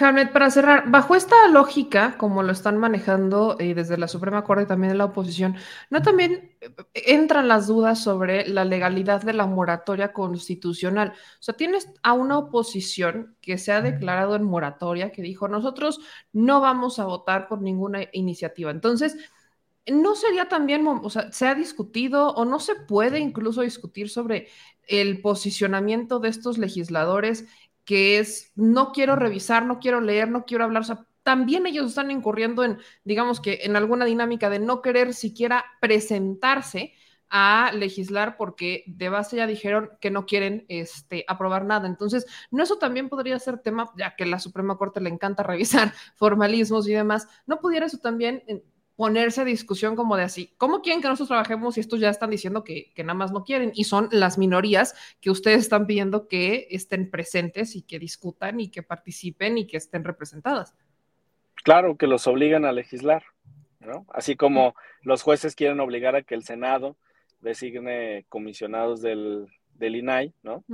Hamlet, 0.00 0.32
para 0.32 0.50
cerrar, 0.50 0.90
bajo 0.90 1.14
esta 1.14 1.48
lógica, 1.48 2.16
como 2.18 2.42
lo 2.42 2.52
están 2.52 2.78
manejando 2.78 3.56
eh, 3.58 3.74
desde 3.74 3.96
la 3.96 4.08
Suprema 4.08 4.44
Corte 4.44 4.64
y 4.64 4.66
también 4.66 4.92
de 4.92 4.98
la 4.98 5.06
oposición, 5.06 5.56
¿no 5.90 6.02
también 6.02 6.56
eh, 6.60 6.74
entran 6.94 7.48
las 7.48 7.66
dudas 7.66 8.02
sobre 8.02 8.48
la 8.48 8.64
legalidad 8.64 9.22
de 9.22 9.32
la 9.32 9.46
moratoria 9.46 10.12
constitucional? 10.12 11.12
O 11.40 11.42
sea, 11.42 11.54
tienes 11.56 11.88
a 12.02 12.12
una 12.12 12.38
oposición 12.38 13.36
que 13.40 13.58
se 13.58 13.72
ha 13.72 13.80
declarado 13.80 14.36
en 14.36 14.44
moratoria, 14.44 15.12
que 15.12 15.22
dijo, 15.22 15.48
nosotros 15.48 16.00
no 16.32 16.60
vamos 16.60 16.98
a 16.98 17.04
votar 17.04 17.48
por 17.48 17.62
ninguna 17.62 18.00
iniciativa. 18.12 18.70
Entonces, 18.70 19.16
¿no 19.86 20.14
sería 20.14 20.48
también, 20.48 20.86
o 20.86 21.10
sea, 21.10 21.30
se 21.32 21.46
ha 21.46 21.54
discutido 21.54 22.30
o 22.34 22.44
no 22.44 22.58
se 22.58 22.74
puede 22.74 23.18
incluso 23.18 23.62
discutir 23.62 24.08
sobre 24.08 24.48
el 24.86 25.20
posicionamiento 25.20 26.20
de 26.20 26.28
estos 26.28 26.58
legisladores? 26.58 27.46
Que 27.84 28.18
es 28.18 28.52
no 28.54 28.92
quiero 28.92 29.16
revisar, 29.16 29.64
no 29.66 29.78
quiero 29.78 30.00
leer, 30.00 30.30
no 30.30 30.44
quiero 30.44 30.64
hablar, 30.64 30.82
o 30.82 30.86
sea, 30.86 31.06
también 31.22 31.66
ellos 31.66 31.88
están 31.88 32.10
incurriendo 32.10 32.64
en, 32.64 32.78
digamos 33.02 33.40
que 33.40 33.60
en 33.62 33.76
alguna 33.76 34.04
dinámica 34.04 34.50
de 34.50 34.58
no 34.58 34.82
querer 34.82 35.14
siquiera 35.14 35.64
presentarse 35.80 36.92
a 37.30 37.72
legislar 37.72 38.36
porque 38.36 38.84
de 38.86 39.08
base 39.08 39.36
ya 39.36 39.46
dijeron 39.46 39.90
que 40.00 40.10
no 40.10 40.26
quieren 40.26 40.66
este, 40.68 41.24
aprobar 41.26 41.64
nada. 41.64 41.88
Entonces, 41.88 42.26
¿no 42.50 42.62
eso 42.62 42.76
también 42.76 43.08
podría 43.08 43.38
ser 43.38 43.58
tema, 43.58 43.90
ya 43.96 44.14
que 44.14 44.26
la 44.26 44.38
Suprema 44.38 44.76
Corte 44.76 45.00
le 45.00 45.10
encanta 45.10 45.42
revisar 45.42 45.92
formalismos 46.14 46.86
y 46.86 46.92
demás? 46.92 47.26
¿No 47.46 47.58
pudiera 47.58 47.86
eso 47.86 47.98
también 47.98 48.44
ponerse 48.96 49.40
a 49.40 49.44
discusión 49.44 49.96
como 49.96 50.16
de 50.16 50.22
así, 50.22 50.54
¿cómo 50.56 50.80
quieren 50.80 51.02
que 51.02 51.08
nosotros 51.08 51.28
trabajemos 51.28 51.76
y 51.76 51.80
estos 51.80 52.00
ya 52.00 52.10
están 52.10 52.30
diciendo 52.30 52.62
que, 52.64 52.92
que, 52.94 53.02
nada 53.02 53.14
más 53.14 53.32
no 53.32 53.44
quieren? 53.44 53.72
Y 53.74 53.84
son 53.84 54.08
las 54.12 54.38
minorías 54.38 54.94
que 55.20 55.30
ustedes 55.30 55.60
están 55.60 55.86
pidiendo 55.86 56.28
que 56.28 56.68
estén 56.70 57.10
presentes 57.10 57.74
y 57.76 57.82
que 57.82 57.98
discutan 57.98 58.60
y 58.60 58.70
que 58.70 58.82
participen 58.82 59.58
y 59.58 59.66
que 59.66 59.76
estén 59.76 60.04
representadas. 60.04 60.74
Claro, 61.64 61.96
que 61.96 62.06
los 62.06 62.26
obligan 62.26 62.64
a 62.64 62.72
legislar. 62.72 63.24
¿no? 63.80 64.06
Así 64.12 64.36
como 64.36 64.74
los 65.02 65.22
jueces 65.22 65.54
quieren 65.54 65.80
obligar 65.80 66.16
a 66.16 66.22
que 66.22 66.34
el 66.34 66.42
Senado 66.42 66.96
designe 67.40 68.24
comisionados 68.28 69.02
del, 69.02 69.46
del 69.74 69.96
INAI, 69.96 70.32
¿no? 70.42 70.64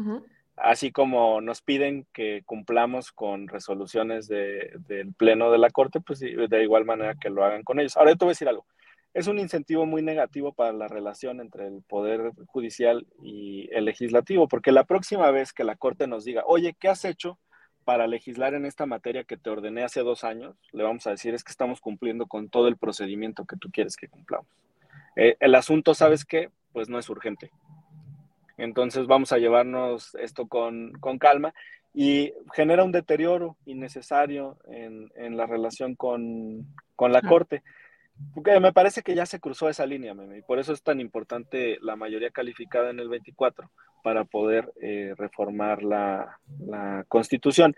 Así 0.63 0.93
como 0.93 1.41
nos 1.41 1.63
piden 1.63 2.07
que 2.13 2.43
cumplamos 2.45 3.13
con 3.13 3.49
resoluciones 3.49 4.29
de, 4.29 4.73
del 4.87 5.15
Pleno 5.15 5.51
de 5.51 5.59
la 5.59 5.71
Corte, 5.71 6.01
pues 6.01 6.21
de 6.21 6.63
igual 6.63 6.85
manera 6.85 7.15
que 7.15 7.31
lo 7.31 7.45
hagan 7.45 7.63
con 7.63 7.81
ellos. 7.81 7.97
Ahora, 7.97 8.15
te 8.15 8.25
voy 8.25 8.31
a 8.31 8.37
decir 8.37 8.49
algo. 8.49 8.67
Es 9.13 9.27
un 9.27 9.39
incentivo 9.39 9.87
muy 9.87 10.03
negativo 10.03 10.53
para 10.53 10.73
la 10.73 10.87
relación 10.87 11.41
entre 11.41 11.67
el 11.67 11.83
Poder 11.83 12.33
Judicial 12.47 13.07
y 13.23 13.69
el 13.73 13.87
Legislativo, 13.87 14.47
porque 14.47 14.71
la 14.71 14.85
próxima 14.85 15.31
vez 15.33 15.53
que 15.53 15.65
la 15.65 15.75
Corte 15.75 16.07
nos 16.07 16.25
diga, 16.25 16.45
oye, 16.47 16.77
¿qué 16.79 16.89
has 16.89 17.05
hecho 17.05 17.39
para 17.85 18.07
legislar 18.07 18.55
en 18.55 18.67
esta 18.67 18.87
materia 18.87 19.25
que 19.25 19.37
te 19.37 19.51
ordené 19.51 19.83
hace 19.83 20.03
dos 20.03 20.23
años? 20.23 20.55
Le 20.71 20.85
vamos 20.85 21.07
a 21.09 21.11
decir, 21.11 21.35
es 21.35 21.43
que 21.43 21.51
estamos 21.51 21.81
cumpliendo 21.81 22.27
con 22.27 22.51
todo 22.51 22.69
el 22.69 22.77
procedimiento 22.77 23.47
que 23.47 23.57
tú 23.57 23.71
quieres 23.73 23.97
que 23.97 24.09
cumplamos. 24.09 24.47
Eh, 25.17 25.37
el 25.41 25.57
asunto, 25.57 25.95
¿sabes 25.95 26.25
qué? 26.25 26.51
Pues 26.73 26.89
no 26.89 26.99
es 26.99 27.09
urgente. 27.09 27.51
Entonces 28.61 29.07
vamos 29.07 29.33
a 29.33 29.39
llevarnos 29.39 30.15
esto 30.17 30.47
con, 30.47 30.93
calma 31.19 31.55
y 31.95 32.35
genera 32.53 32.85
un 32.85 32.93
deterioro 32.93 33.57
innecesario 33.65 34.59
en, 34.69 35.37
la 35.37 35.47
relación 35.47 35.95
con, 35.95 36.67
la 36.99 37.23
Corte. 37.23 37.63
Porque 38.35 38.61
me 38.61 38.75
parece 38.75 39.01
que 39.03 39.15
ya 39.15 39.25
se 39.25 39.41
cruzó 39.41 39.71
esa 39.71 39.87
línea, 39.87 40.15
y 40.37 40.43
por 40.43 40.59
eso 40.59 40.75
es 40.75 40.83
tan 40.83 41.01
importante 41.01 41.79
la 41.81 41.97
mayoría 41.97 42.31
calificada 42.31 42.91
en 42.91 43.01
el 43.01 43.09
24 43.09 43.71
para 44.03 44.25
poder 44.25 44.71
eh, 44.83 45.15
reformar 45.17 45.83
la, 45.83 46.39
la, 46.59 47.05
Constitución. 47.09 47.75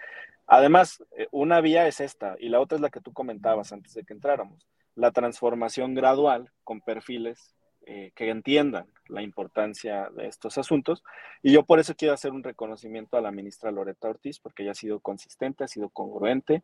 Además, 0.48 1.04
eh, 1.16 1.28
una 1.30 1.60
vía 1.60 1.86
es 1.86 2.00
esta 2.00 2.34
y 2.40 2.48
la 2.48 2.60
otra 2.60 2.74
es 2.74 2.82
la 2.82 2.90
que 2.90 3.00
tú 3.00 3.12
comentabas 3.12 3.72
antes 3.72 3.94
de 3.94 4.02
que 4.02 4.14
entráramos, 4.14 4.66
la 4.96 5.12
transformación 5.12 5.94
gradual 5.94 6.50
con 6.64 6.80
perfiles 6.80 7.54
eh, 7.86 8.12
que 8.14 8.30
entiendan 8.30 8.86
la 9.08 9.22
importancia 9.22 10.08
de 10.10 10.28
estos 10.28 10.58
asuntos. 10.58 11.02
Y 11.42 11.52
yo 11.52 11.64
por 11.64 11.80
eso 11.80 11.94
quiero 11.96 12.14
hacer 12.14 12.32
un 12.32 12.44
reconocimiento 12.44 13.16
a 13.16 13.20
la 13.20 13.32
ministra 13.32 13.70
Loreta 13.70 14.08
Ortiz, 14.08 14.38
porque 14.38 14.62
ella 14.62 14.72
ha 14.72 14.76
sido 14.76 15.00
consistente, 15.00 15.64
ha 15.64 15.68
sido 15.68 15.88
congruente 15.88 16.62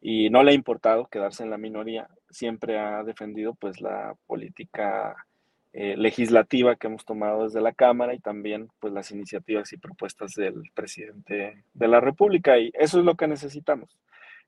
y 0.00 0.30
no 0.30 0.42
le 0.42 0.52
ha 0.52 0.54
importado 0.54 1.06
quedarse 1.06 1.42
en 1.42 1.50
la 1.50 1.58
minoría. 1.58 2.08
Siempre 2.30 2.78
ha 2.78 3.02
defendido 3.04 3.54
pues 3.54 3.80
la 3.80 4.14
política 4.26 5.26
eh, 5.72 5.96
legislativa 5.96 6.76
que 6.76 6.88
hemos 6.88 7.04
tomado 7.04 7.44
desde 7.44 7.60
la 7.60 7.72
Cámara 7.72 8.14
y 8.14 8.18
también 8.18 8.68
pues 8.80 8.92
las 8.92 9.10
iniciativas 9.12 9.72
y 9.72 9.76
propuestas 9.76 10.34
del 10.34 10.62
presidente 10.74 11.64
de 11.72 11.88
la 11.88 12.00
República. 12.00 12.58
Y 12.58 12.70
eso 12.74 12.98
es 12.98 13.04
lo 13.04 13.14
que 13.14 13.28
necesitamos. 13.28 13.98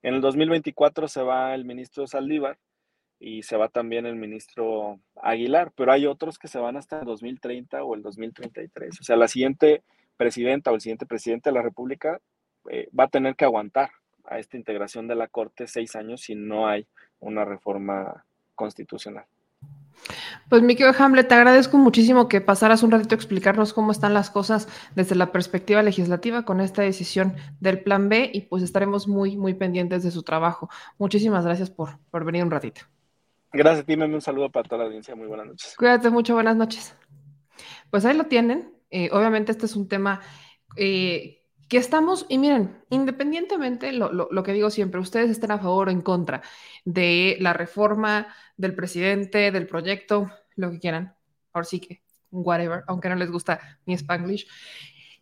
En 0.02 0.14
el 0.14 0.20
2024 0.20 1.08
se 1.08 1.22
va 1.22 1.54
el 1.54 1.64
ministro 1.64 2.06
Saldívar 2.06 2.58
y 3.22 3.44
se 3.44 3.56
va 3.56 3.68
también 3.68 4.04
el 4.04 4.16
ministro 4.16 4.98
Aguilar, 5.22 5.72
pero 5.76 5.92
hay 5.92 6.06
otros 6.06 6.40
que 6.40 6.48
se 6.48 6.58
van 6.58 6.76
hasta 6.76 6.98
el 6.98 7.06
2030 7.06 7.84
o 7.84 7.94
el 7.94 8.02
2033. 8.02 9.00
O 9.00 9.04
sea, 9.04 9.16
la 9.16 9.28
siguiente 9.28 9.84
presidenta 10.16 10.72
o 10.72 10.74
el 10.74 10.80
siguiente 10.80 11.06
presidente 11.06 11.50
de 11.50 11.54
la 11.54 11.62
República 11.62 12.20
eh, 12.68 12.88
va 12.98 13.04
a 13.04 13.08
tener 13.08 13.36
que 13.36 13.44
aguantar 13.44 13.90
a 14.24 14.40
esta 14.40 14.56
integración 14.56 15.06
de 15.06 15.14
la 15.14 15.28
Corte 15.28 15.68
seis 15.68 15.94
años 15.94 16.22
si 16.22 16.34
no 16.34 16.66
hay 16.66 16.86
una 17.20 17.44
reforma 17.44 18.24
constitucional. 18.56 19.24
Pues 20.48 20.62
mi 20.62 20.74
querido 20.74 20.94
Hamlet, 20.98 21.28
te 21.28 21.34
agradezco 21.34 21.78
muchísimo 21.78 22.26
que 22.28 22.40
pasaras 22.40 22.82
un 22.82 22.90
ratito 22.90 23.14
a 23.14 23.16
explicarnos 23.16 23.72
cómo 23.72 23.92
están 23.92 24.14
las 24.14 24.30
cosas 24.30 24.66
desde 24.96 25.14
la 25.14 25.30
perspectiva 25.30 25.82
legislativa 25.82 26.44
con 26.44 26.60
esta 26.60 26.82
decisión 26.82 27.36
del 27.60 27.82
Plan 27.84 28.08
B 28.08 28.30
y 28.34 28.42
pues 28.42 28.64
estaremos 28.64 29.06
muy, 29.06 29.36
muy 29.36 29.54
pendientes 29.54 30.02
de 30.02 30.10
su 30.10 30.24
trabajo. 30.24 30.68
Muchísimas 30.98 31.44
gracias 31.44 31.70
por, 31.70 31.98
por 32.10 32.24
venir 32.24 32.42
un 32.42 32.50
ratito. 32.50 32.82
Gracias 33.52 33.84
ti, 33.84 33.94
un 33.94 34.20
saludo 34.20 34.50
para 34.50 34.68
toda 34.68 34.78
la 34.78 34.84
audiencia. 34.86 35.14
Muy 35.14 35.26
buenas 35.26 35.46
noches. 35.46 35.74
Cuídate 35.76 36.08
mucho, 36.08 36.34
buenas 36.34 36.56
noches. 36.56 36.94
Pues 37.90 38.04
ahí 38.04 38.16
lo 38.16 38.24
tienen. 38.24 38.72
Eh, 38.90 39.10
obviamente 39.12 39.52
este 39.52 39.66
es 39.66 39.76
un 39.76 39.88
tema 39.88 40.20
eh, 40.76 41.42
que 41.68 41.76
estamos, 41.76 42.26
y 42.28 42.38
miren, 42.38 42.82
independientemente, 42.90 43.92
lo, 43.92 44.10
lo, 44.10 44.42
que 44.42 44.52
digo 44.52 44.70
siempre, 44.70 45.00
ustedes 45.00 45.30
estén 45.30 45.50
a 45.50 45.58
favor 45.58 45.88
o 45.88 45.90
en 45.90 46.00
contra 46.00 46.42
de 46.84 47.36
la 47.40 47.52
reforma 47.52 48.34
del 48.56 48.74
presidente, 48.74 49.50
del 49.50 49.66
proyecto, 49.66 50.30
lo 50.56 50.70
que 50.70 50.78
quieran. 50.78 51.14
Ahora 51.52 51.64
sí 51.64 51.80
que, 51.80 52.02
whatever, 52.30 52.84
aunque 52.86 53.08
no 53.08 53.16
les 53.16 53.30
gusta 53.30 53.80
mi 53.86 53.94
spanglish. 53.94 54.46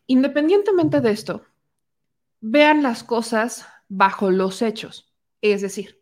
Independientemente 0.06 1.00
de 1.00 1.10
esto, 1.10 1.44
vean 2.40 2.82
las 2.82 3.04
cosas 3.04 3.66
bajo 3.88 4.30
los 4.30 4.62
hechos. 4.62 5.12
Es 5.40 5.62
decir, 5.62 5.99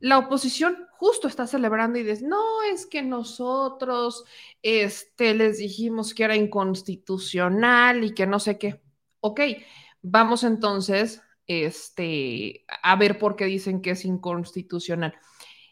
la 0.00 0.18
oposición 0.18 0.86
justo 0.92 1.28
está 1.28 1.46
celebrando 1.46 1.98
y 1.98 2.02
dice, 2.02 2.26
no, 2.26 2.62
es 2.72 2.86
que 2.86 3.02
nosotros 3.02 4.24
este, 4.62 5.34
les 5.34 5.58
dijimos 5.58 6.14
que 6.14 6.24
era 6.24 6.36
inconstitucional 6.36 8.04
y 8.04 8.14
que 8.14 8.26
no 8.26 8.40
sé 8.40 8.58
qué. 8.58 8.80
Ok, 9.20 9.40
vamos 10.02 10.44
entonces 10.44 11.22
este, 11.46 12.64
a 12.82 12.96
ver 12.96 13.18
por 13.18 13.36
qué 13.36 13.46
dicen 13.46 13.80
que 13.80 13.90
es 13.92 14.04
inconstitucional. 14.04 15.14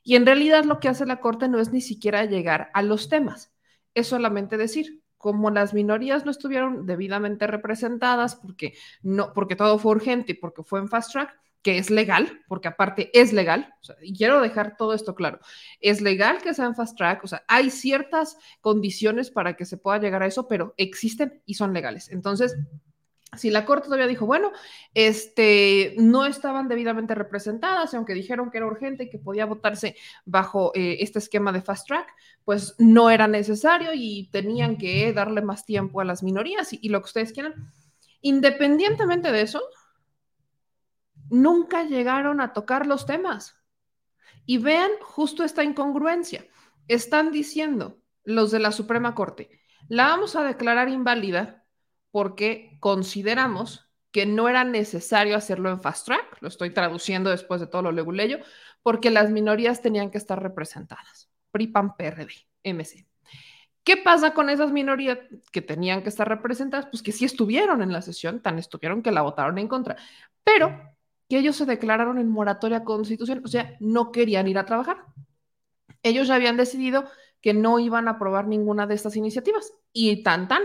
Y 0.03 0.17
en 0.17 0.27
realidad 0.27 0.65
lo 0.65 0.79
que 0.81 0.89
hace 0.89 1.07
la 1.07 1.21
Corte 1.21 1.49
no 1.49 1.59
es 1.59 1.73
ni 1.73 1.81
siquiera 1.81 2.25
llegar 2.25 2.71
a 2.75 2.83
los 2.83 3.09
temas, 3.09 3.53
es 3.95 4.07
solamente 4.07 4.57
decir, 4.57 5.03
como 5.17 5.51
las 5.51 5.75
minorías 5.75 6.25
no 6.25 6.31
estuvieron 6.31 6.87
debidamente 6.87 7.47
representadas 7.47 8.37
porque 8.37 8.75
no 9.03 9.33
porque 9.33 9.57
todo 9.57 9.79
fue 9.79 9.93
urgente 9.93 10.33
y 10.33 10.35
porque 10.37 10.63
fue 10.63 10.79
en 10.79 10.89
fast 10.89 11.11
track, 11.13 11.37
que 11.67 11.79
es 11.79 11.91
legal, 11.91 12.45
porque 12.47 12.69
aparte 12.69 13.11
es 13.13 13.33
legal, 13.33 13.75
y 14.01 14.17
quiero 14.17 14.41
dejar 14.41 14.77
todo 14.77 14.95
esto 14.95 15.17
claro, 15.17 15.41
es 15.81 16.01
legal 16.01 16.39
que 16.41 16.55
sea 16.55 16.67
en 16.67 16.77
fast 16.77 16.97
track, 16.97 17.25
o 17.25 17.27
sea, 17.27 17.43
hay 17.49 17.71
ciertas 17.71 18.39
condiciones 18.61 19.33
para 19.33 19.57
que 19.57 19.65
se 19.65 19.77
pueda 19.77 19.99
llegar 19.99 20.23
a 20.23 20.29
eso, 20.29 20.47
pero 20.47 20.75
existen 20.77 21.43
y 21.45 21.55
son 21.55 21.75
legales. 21.75 22.09
Entonces, 22.13 22.57
si 23.37 23.51
la 23.51 23.65
Corte 23.65 23.87
todavía 23.87 24.07
dijo, 24.07 24.27
bueno, 24.27 24.53
este, 24.95 25.97
no 25.99 26.25
estaban 26.25 26.69
debidamente 26.69 27.17
representadas, 27.17 27.93
aunque 27.95 28.15
dijeron 28.15 28.53
que 28.53 28.59
era 28.59 28.69
urgente 28.69 29.03
y 29.03 29.11
que 29.11 29.19
podía 29.19 29.45
votarse 29.45 29.97
bajo 30.25 30.71
eh, 30.77 30.99
este 31.01 31.19
esquema 31.19 31.51
de 31.51 31.63
fast 31.63 31.89
track, 31.89 32.07
pues 32.45 32.77
no 32.79 33.11
era 33.11 33.27
necesario 33.27 33.91
y 33.93 34.29
tenían 34.31 34.77
que 34.77 35.13
darle 35.13 35.43
más 35.43 35.67
tiempo 35.67 36.01
a 36.01 36.05
las 36.05 36.23
minorías 36.23 36.69
y 36.71 36.89
lo 36.91 37.01
que 37.01 37.07
ustedes 37.07 37.33
quieran. 37.33 37.73
Independientemente 38.21 39.33
de 39.33 39.43
eso, 39.43 39.61
nunca 41.31 41.85
llegaron 41.85 42.41
a 42.41 42.53
tocar 42.53 42.87
los 42.87 43.07
temas. 43.07 43.57
Y 44.45 44.59
vean 44.59 44.91
justo 45.01 45.45
esta 45.45 45.65
incongruencia. 45.65 46.47
Están 46.89 47.33
diciendo 47.33 47.99
los 48.25 48.51
de 48.51 48.61
la 48.61 48.73
Suprema 48.73 49.15
Corte, 49.15 49.51
la 49.89 50.09
vamos 50.09 50.37
a 50.37 50.45
declarar 50.45 50.89
inválida 50.89 51.65
porque 52.11 52.77
consideramos 52.81 53.89
que 54.11 54.25
no 54.25 54.49
era 54.49 54.65
necesario 54.65 55.37
hacerlo 55.37 55.71
en 55.71 55.81
fast 55.83 56.07
track, 56.07 56.39
lo 56.41 56.49
estoy 56.49 56.71
traduciendo 56.71 57.31
después 57.31 57.61
de 57.61 57.67
todo 57.67 57.83
lo 57.83 57.93
leguleyo, 57.93 58.39
porque 58.83 59.11
las 59.11 59.31
minorías 59.31 59.83
tenían 59.83 60.11
que 60.11 60.19
estar 60.19 60.43
representadas. 60.43 61.29
PRI, 61.51 61.67
PAN, 61.67 61.97
PRD, 61.97 62.33
MC. 62.65 63.07
¿Qué 63.85 63.97
pasa 63.99 64.33
con 64.33 64.49
esas 64.49 64.73
minorías 64.73 65.19
que 65.53 65.63
tenían 65.63 66.03
que 66.03 66.09
estar 66.09 66.27
representadas? 66.29 66.87
Pues 66.87 67.03
que 67.03 67.13
sí 67.13 67.25
estuvieron 67.25 67.83
en 67.83 67.93
la 67.93 68.03
sesión, 68.03 68.41
tan 68.41 68.59
estuvieron 68.59 69.03
que 69.03 69.13
la 69.13 69.23
votaron 69.23 69.59
en 69.59 69.69
contra. 69.69 69.97
Pero 70.43 70.96
que 71.29 71.39
ellos 71.39 71.57
se 71.57 71.67
declararon 71.67 72.19
en 72.19 72.29
moratoria 72.29 72.85
constitucional, 72.85 73.43
o 73.45 73.49
sea, 73.49 73.77
no 73.81 74.13
querían 74.13 74.49
ir 74.49 74.59
a 74.59 74.67
trabajar. 74.67 75.05
Ellos 76.03 76.29
ya 76.29 76.37
habían 76.37 76.57
decidido 76.57 77.09
que 77.41 77.53
no 77.53 77.79
iban 77.79 78.09
a 78.09 78.13
aprobar 78.13 78.47
ninguna 78.47 78.87
de 78.87 78.95
estas 78.95 79.17
iniciativas 79.17 79.73
y 79.93 80.23
tan 80.23 80.49
tan. 80.49 80.63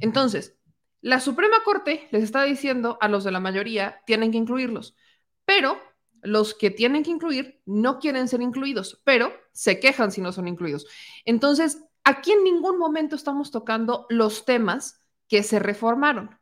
Entonces, 0.00 0.56
la 1.00 1.20
Suprema 1.20 1.56
Corte 1.64 2.08
les 2.12 2.22
está 2.22 2.44
diciendo 2.44 2.96
a 3.00 3.08
los 3.08 3.24
de 3.24 3.32
la 3.32 3.40
mayoría, 3.40 4.00
tienen 4.06 4.30
que 4.30 4.38
incluirlos, 4.38 4.96
pero 5.44 5.78
los 6.22 6.54
que 6.54 6.70
tienen 6.70 7.02
que 7.02 7.10
incluir 7.10 7.60
no 7.66 7.98
quieren 7.98 8.28
ser 8.28 8.40
incluidos, 8.40 9.02
pero 9.04 9.32
se 9.52 9.78
quejan 9.78 10.10
si 10.10 10.20
no 10.20 10.32
son 10.32 10.48
incluidos. 10.48 10.86
Entonces, 11.24 11.84
aquí 12.04 12.32
en 12.32 12.44
ningún 12.44 12.78
momento 12.78 13.16
estamos 13.16 13.50
tocando 13.50 14.06
los 14.08 14.44
temas 14.44 15.04
que 15.28 15.42
se 15.42 15.58
reformaron. 15.58 16.38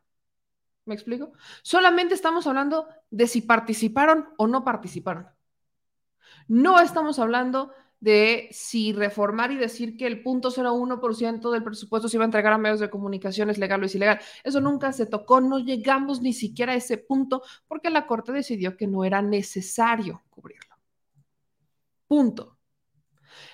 ¿Me 0.85 0.95
explico? 0.95 1.31
Solamente 1.61 2.13
estamos 2.13 2.45
hablando 2.47 2.87
de 3.09 3.27
si 3.27 3.41
participaron 3.41 4.29
o 4.37 4.47
no 4.47 4.63
participaron. 4.63 5.27
No 6.47 6.79
estamos 6.79 7.19
hablando 7.19 7.71
de 8.03 8.49
si 8.51 8.91
reformar 8.91 9.53
y 9.53 9.55
decir 9.55 9.95
que 9.95 10.05
el 10.05 10.25
0.01% 10.25 11.51
del 11.51 11.63
presupuesto 11.63 12.09
se 12.09 12.17
iba 12.17 12.25
a 12.25 12.27
entregar 12.27 12.51
a 12.51 12.57
medios 12.57 12.81
de 12.81 12.89
comunicación 12.89 13.49
es 13.49 13.57
legal 13.57 13.81
o 13.81 13.85
es 13.85 13.95
ilegal. 13.95 14.19
Eso 14.43 14.59
nunca 14.59 14.91
se 14.91 15.05
tocó, 15.05 15.39
no 15.39 15.57
llegamos 15.59 16.21
ni 16.21 16.33
siquiera 16.33 16.73
a 16.73 16.75
ese 16.75 16.97
punto 16.97 17.43
porque 17.65 17.89
la 17.89 18.05
Corte 18.05 18.33
decidió 18.33 18.75
que 18.75 18.87
no 18.87 19.05
era 19.05 19.21
necesario 19.21 20.21
cubrirlo. 20.29 20.75
Punto. 22.07 22.57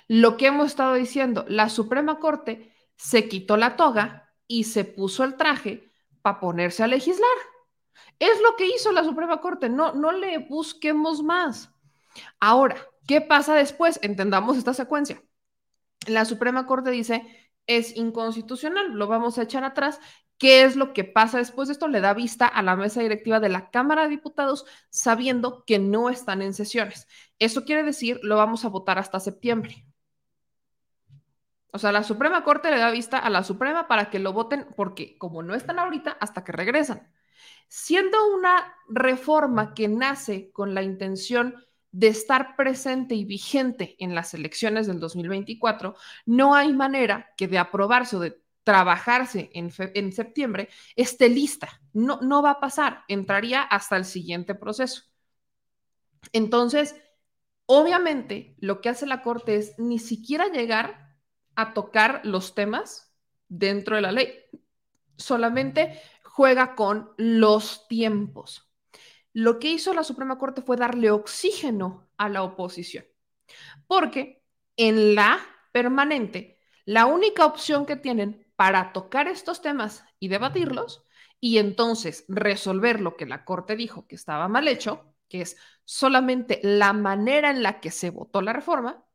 Lo 0.07 0.35
que 0.35 0.47
hemos 0.47 0.65
estado 0.65 0.95
diciendo, 0.95 1.45
la 1.47 1.69
Suprema 1.69 2.17
Corte 2.17 2.73
se 2.95 3.29
quitó 3.29 3.55
la 3.55 3.75
toga 3.75 4.33
y 4.47 4.63
se 4.63 4.83
puso 4.83 5.23
el 5.23 5.35
traje 5.35 5.88
para 6.21 6.39
ponerse 6.39 6.83
a 6.83 6.87
legislar. 6.87 7.29
Es 8.19 8.41
lo 8.41 8.55
que 8.55 8.67
hizo 8.67 8.91
la 8.91 9.03
Suprema 9.03 9.41
Corte, 9.41 9.69
no, 9.69 9.93
no 9.93 10.11
le 10.11 10.39
busquemos 10.39 11.23
más. 11.23 11.71
Ahora, 12.39 12.75
¿Qué 13.09 13.21
pasa 13.21 13.55
después? 13.55 13.99
Entendamos 14.03 14.55
esta 14.55 14.75
secuencia. 14.75 15.19
La 16.05 16.25
Suprema 16.25 16.67
Corte 16.67 16.91
dice, 16.91 17.25
es 17.65 17.97
inconstitucional, 17.97 18.91
lo 18.91 19.07
vamos 19.07 19.39
a 19.39 19.41
echar 19.41 19.63
atrás. 19.63 19.99
¿Qué 20.37 20.61
es 20.61 20.75
lo 20.75 20.93
que 20.93 21.05
pasa 21.05 21.39
después 21.39 21.67
de 21.67 21.71
esto? 21.71 21.87
Le 21.87 22.01
da 22.01 22.13
vista 22.13 22.45
a 22.45 22.61
la 22.61 22.75
mesa 22.75 23.01
directiva 23.01 23.39
de 23.39 23.49
la 23.49 23.71
Cámara 23.71 24.03
de 24.03 24.09
Diputados 24.09 24.65
sabiendo 24.91 25.63
que 25.65 25.79
no 25.79 26.11
están 26.11 26.43
en 26.43 26.53
sesiones. 26.53 27.07
Eso 27.39 27.65
quiere 27.65 27.81
decir, 27.81 28.19
lo 28.21 28.37
vamos 28.37 28.63
a 28.63 28.69
votar 28.69 28.99
hasta 28.99 29.19
septiembre. 29.19 29.87
O 31.71 31.79
sea, 31.79 31.91
la 31.91 32.03
Suprema 32.03 32.43
Corte 32.43 32.71
le 32.71 32.77
da 32.77 32.91
vista 32.91 33.19
a 33.19 33.29
la 33.29 33.43
Suprema 33.43 33.87
para 33.87 34.09
que 34.09 34.19
lo 34.19 34.33
voten 34.33 34.67
porque 34.75 35.17
como 35.17 35.43
no 35.43 35.53
están 35.55 35.79
ahorita, 35.79 36.17
hasta 36.19 36.43
que 36.43 36.51
regresan. 36.51 37.11
Siendo 37.67 38.17
una 38.35 38.75
reforma 38.87 39.73
que 39.73 39.87
nace 39.87 40.51
con 40.51 40.73
la 40.73 40.81
intención 40.81 41.55
de 41.91 42.07
estar 42.07 42.55
presente 42.55 43.15
y 43.15 43.25
vigente 43.25 43.95
en 43.99 44.15
las 44.15 44.33
elecciones 44.33 44.87
del 44.87 44.99
2024, 44.99 45.95
no 46.25 46.55
hay 46.55 46.73
manera 46.73 47.29
que 47.37 47.47
de 47.47 47.59
aprobarse 47.59 48.15
o 48.17 48.19
de 48.19 48.41
trabajarse 48.63 49.49
en, 49.53 49.71
en 49.77 50.11
septiembre 50.11 50.69
esté 50.95 51.29
lista. 51.29 51.81
No, 51.93 52.19
no 52.21 52.41
va 52.41 52.51
a 52.51 52.59
pasar, 52.59 53.03
entraría 53.07 53.61
hasta 53.61 53.97
el 53.97 54.05
siguiente 54.05 54.55
proceso. 54.55 55.03
Entonces, 56.33 56.95
obviamente, 57.65 58.55
lo 58.59 58.81
que 58.81 58.89
hace 58.89 59.05
la 59.05 59.21
Corte 59.21 59.55
es 59.55 59.73
ni 59.77 59.99
siquiera 59.99 60.47
llegar 60.49 61.08
a 61.61 61.73
tocar 61.73 62.21
los 62.23 62.55
temas 62.55 63.13
dentro 63.47 63.95
de 63.95 64.01
la 64.01 64.11
ley, 64.11 64.33
solamente 65.17 66.01
juega 66.23 66.75
con 66.75 67.11
los 67.17 67.87
tiempos. 67.87 68.71
Lo 69.33 69.59
que 69.59 69.69
hizo 69.69 69.93
la 69.93 70.03
Suprema 70.03 70.37
Corte 70.37 70.61
fue 70.61 70.77
darle 70.77 71.11
oxígeno 71.11 72.09
a 72.17 72.29
la 72.29 72.43
oposición, 72.43 73.05
porque 73.87 74.43
en 74.77 75.15
la 75.15 75.39
permanente, 75.71 76.59
la 76.85 77.05
única 77.05 77.45
opción 77.45 77.85
que 77.85 77.95
tienen 77.95 78.47
para 78.55 78.91
tocar 78.93 79.27
estos 79.27 79.61
temas 79.61 80.03
y 80.19 80.27
debatirlos 80.27 81.05
y 81.39 81.57
entonces 81.57 82.25
resolver 82.27 82.99
lo 82.99 83.15
que 83.15 83.25
la 83.25 83.45
Corte 83.45 83.75
dijo 83.75 84.07
que 84.07 84.15
estaba 84.15 84.47
mal 84.47 84.67
hecho, 84.67 85.13
que 85.27 85.41
es 85.41 85.57
solamente 85.85 86.59
la 86.63 86.93
manera 86.93 87.51
en 87.51 87.63
la 87.63 87.79
que 87.79 87.91
se 87.91 88.09
votó 88.09 88.41
la 88.41 88.53
reforma, 88.53 89.05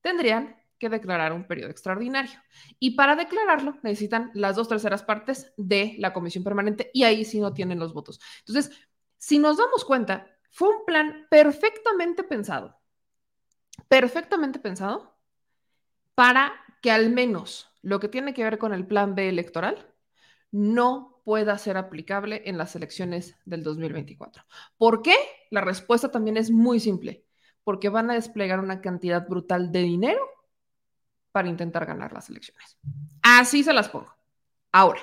tendrían 0.00 0.56
que 0.84 0.90
declarar 0.90 1.32
un 1.32 1.46
periodo 1.46 1.70
extraordinario. 1.70 2.38
Y 2.78 2.90
para 2.90 3.16
declararlo 3.16 3.78
necesitan 3.82 4.30
las 4.34 4.54
dos 4.54 4.68
terceras 4.68 5.02
partes 5.02 5.54
de 5.56 5.96
la 5.98 6.12
comisión 6.12 6.44
permanente 6.44 6.90
y 6.92 7.04
ahí 7.04 7.24
sí 7.24 7.40
no 7.40 7.54
tienen 7.54 7.78
los 7.78 7.94
votos. 7.94 8.20
Entonces, 8.40 8.70
si 9.16 9.38
nos 9.38 9.56
damos 9.56 9.84
cuenta, 9.86 10.26
fue 10.50 10.68
un 10.68 10.84
plan 10.84 11.26
perfectamente 11.30 12.22
pensado, 12.22 12.78
perfectamente 13.88 14.58
pensado 14.58 15.16
para 16.14 16.52
que 16.82 16.90
al 16.90 17.10
menos 17.10 17.70
lo 17.80 17.98
que 17.98 18.08
tiene 18.08 18.34
que 18.34 18.44
ver 18.44 18.58
con 18.58 18.74
el 18.74 18.86
plan 18.86 19.14
B 19.14 19.30
electoral 19.30 19.90
no 20.50 21.22
pueda 21.24 21.56
ser 21.56 21.78
aplicable 21.78 22.42
en 22.44 22.58
las 22.58 22.76
elecciones 22.76 23.36
del 23.46 23.62
2024. 23.62 24.44
¿Por 24.76 25.00
qué? 25.00 25.16
La 25.50 25.62
respuesta 25.62 26.10
también 26.10 26.36
es 26.36 26.50
muy 26.50 26.78
simple, 26.78 27.24
porque 27.64 27.88
van 27.88 28.10
a 28.10 28.14
desplegar 28.14 28.60
una 28.60 28.82
cantidad 28.82 29.26
brutal 29.26 29.72
de 29.72 29.80
dinero 29.80 30.20
para 31.34 31.48
intentar 31.48 31.84
ganar 31.84 32.12
las 32.12 32.30
elecciones. 32.30 32.78
Así 33.20 33.64
se 33.64 33.72
las 33.72 33.88
pongo. 33.88 34.14
Ahora, 34.70 35.00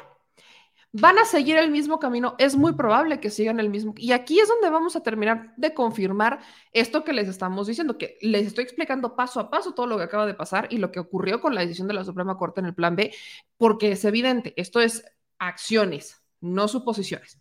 van 0.93 1.17
a 1.17 1.25
seguir 1.25 1.57
el 1.57 1.69
mismo 1.69 1.99
camino, 1.99 2.35
es 2.37 2.55
muy 2.55 2.71
probable 2.71 3.19
que 3.19 3.29
sigan 3.29 3.59
el 3.59 3.67
mismo. 3.67 3.93
Y 3.97 4.13
aquí 4.13 4.39
es 4.39 4.47
donde 4.47 4.69
vamos 4.69 4.95
a 4.95 5.03
terminar 5.03 5.53
de 5.57 5.73
confirmar 5.73 6.39
esto 6.71 7.03
que 7.03 7.11
les 7.11 7.27
estamos 7.27 7.67
diciendo, 7.67 7.97
que 7.97 8.17
les 8.21 8.47
estoy 8.47 8.63
explicando 8.63 9.17
paso 9.17 9.41
a 9.41 9.49
paso 9.49 9.73
todo 9.73 9.87
lo 9.87 9.97
que 9.97 10.03
acaba 10.03 10.25
de 10.25 10.33
pasar 10.33 10.69
y 10.69 10.77
lo 10.77 10.89
que 10.89 11.01
ocurrió 11.01 11.41
con 11.41 11.53
la 11.53 11.61
decisión 11.61 11.89
de 11.89 11.95
la 11.95 12.05
Suprema 12.05 12.37
Corte 12.37 12.61
en 12.61 12.67
el 12.67 12.75
plan 12.75 12.95
B, 12.95 13.13
porque 13.57 13.91
es 13.91 14.05
evidente, 14.05 14.53
esto 14.55 14.79
es 14.79 15.03
acciones, 15.37 16.23
no 16.39 16.69
suposiciones. 16.69 17.37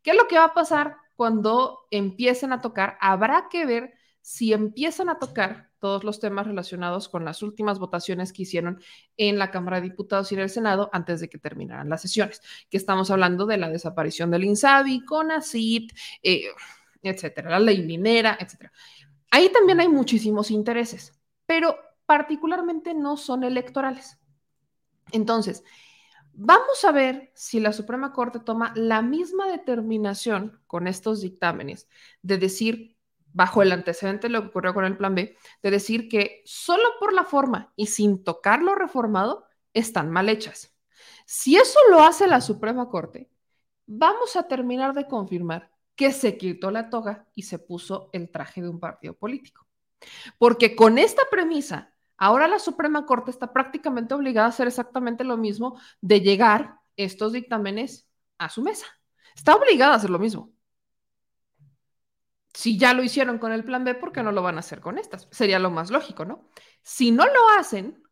¿Qué 0.00 0.12
es 0.12 0.16
lo 0.16 0.28
que 0.28 0.38
va 0.38 0.44
a 0.44 0.54
pasar 0.54 0.96
cuando 1.16 1.88
empiecen 1.90 2.52
a 2.52 2.60
tocar? 2.60 2.98
Habrá 3.00 3.48
que 3.50 3.66
ver 3.66 3.94
si 4.20 4.52
empiezan 4.52 5.08
a 5.08 5.18
tocar 5.18 5.67
todos 5.78 6.04
los 6.04 6.20
temas 6.20 6.46
relacionados 6.46 7.08
con 7.08 7.24
las 7.24 7.42
últimas 7.42 7.78
votaciones 7.78 8.32
que 8.32 8.42
hicieron 8.42 8.80
en 9.16 9.38
la 9.38 9.50
Cámara 9.50 9.80
de 9.80 9.88
Diputados 9.88 10.30
y 10.30 10.34
en 10.34 10.42
el 10.42 10.50
Senado 10.50 10.90
antes 10.92 11.20
de 11.20 11.28
que 11.28 11.38
terminaran 11.38 11.88
las 11.88 12.02
sesiones, 12.02 12.42
que 12.70 12.76
estamos 12.76 13.10
hablando 13.10 13.46
de 13.46 13.58
la 13.58 13.68
desaparición 13.68 14.30
del 14.30 14.44
INSABI, 14.44 15.04
CONACIT, 15.04 15.92
eh, 16.22 16.44
etcétera, 17.02 17.50
la 17.50 17.60
ley 17.60 17.82
minera, 17.84 18.36
etcétera. 18.40 18.72
Ahí 19.30 19.50
también 19.50 19.80
hay 19.80 19.88
muchísimos 19.88 20.50
intereses, 20.50 21.12
pero 21.46 21.76
particularmente 22.06 22.94
no 22.94 23.16
son 23.16 23.44
electorales. 23.44 24.18
Entonces, 25.12 25.62
vamos 26.32 26.84
a 26.84 26.92
ver 26.92 27.32
si 27.34 27.60
la 27.60 27.72
Suprema 27.72 28.12
Corte 28.12 28.40
toma 28.40 28.72
la 28.76 29.02
misma 29.02 29.48
determinación 29.48 30.60
con 30.66 30.86
estos 30.86 31.20
dictámenes 31.20 31.88
de 32.22 32.38
decir 32.38 32.97
bajo 33.38 33.62
el 33.62 33.70
antecedente 33.70 34.26
de 34.26 34.32
lo 34.32 34.42
que 34.42 34.48
ocurrió 34.48 34.74
con 34.74 34.84
el 34.84 34.96
plan 34.96 35.14
B, 35.14 35.36
de 35.62 35.70
decir 35.70 36.08
que 36.08 36.42
solo 36.44 36.82
por 36.98 37.12
la 37.12 37.22
forma 37.22 37.72
y 37.76 37.86
sin 37.86 38.24
tocar 38.24 38.62
lo 38.62 38.74
reformado 38.74 39.46
están 39.72 40.10
mal 40.10 40.28
hechas. 40.28 40.76
Si 41.24 41.56
eso 41.56 41.78
lo 41.88 42.02
hace 42.02 42.26
la 42.26 42.40
Suprema 42.40 42.88
Corte, 42.88 43.30
vamos 43.86 44.34
a 44.34 44.48
terminar 44.48 44.92
de 44.92 45.06
confirmar 45.06 45.70
que 45.94 46.10
se 46.10 46.36
quitó 46.36 46.72
la 46.72 46.90
toga 46.90 47.28
y 47.36 47.44
se 47.44 47.60
puso 47.60 48.10
el 48.12 48.28
traje 48.28 48.60
de 48.60 48.70
un 48.70 48.80
partido 48.80 49.14
político. 49.14 49.68
Porque 50.36 50.74
con 50.74 50.98
esta 50.98 51.22
premisa, 51.30 51.94
ahora 52.16 52.48
la 52.48 52.58
Suprema 52.58 53.06
Corte 53.06 53.30
está 53.30 53.52
prácticamente 53.52 54.14
obligada 54.14 54.48
a 54.48 54.50
hacer 54.50 54.66
exactamente 54.66 55.22
lo 55.22 55.36
mismo 55.36 55.80
de 56.00 56.22
llegar 56.22 56.80
estos 56.96 57.34
dictámenes 57.34 58.08
a 58.36 58.48
su 58.48 58.62
mesa. 58.62 58.86
Está 59.36 59.54
obligada 59.54 59.92
a 59.92 59.96
hacer 59.98 60.10
lo 60.10 60.18
mismo 60.18 60.57
si 62.54 62.78
ya 62.78 62.94
lo 62.94 63.02
hicieron 63.02 63.38
con 63.38 63.52
el 63.52 63.64
plan 63.64 63.84
B, 63.84 63.94
¿por 63.94 64.12
qué 64.12 64.22
no 64.22 64.32
lo 64.32 64.42
van 64.42 64.56
a 64.56 64.60
hacer 64.60 64.80
con 64.80 64.98
estas? 64.98 65.28
Sería 65.30 65.58
lo 65.58 65.70
más 65.70 65.90
lógico, 65.90 66.24
¿no? 66.24 66.48
Si 66.82 67.10
no 67.10 67.24
lo 67.24 67.48
hacen, 67.58 68.02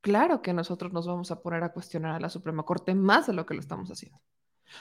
claro 0.00 0.42
que 0.42 0.52
nosotros 0.52 0.92
nos 0.92 1.06
vamos 1.06 1.30
a 1.30 1.40
poner 1.42 1.62
a 1.62 1.72
cuestionar 1.72 2.14
a 2.14 2.20
la 2.20 2.30
Suprema 2.30 2.64
Corte 2.64 2.94
más 2.94 3.26
de 3.26 3.34
lo 3.34 3.46
que 3.46 3.54
lo 3.54 3.60
estamos 3.60 3.90
haciendo. 3.90 4.20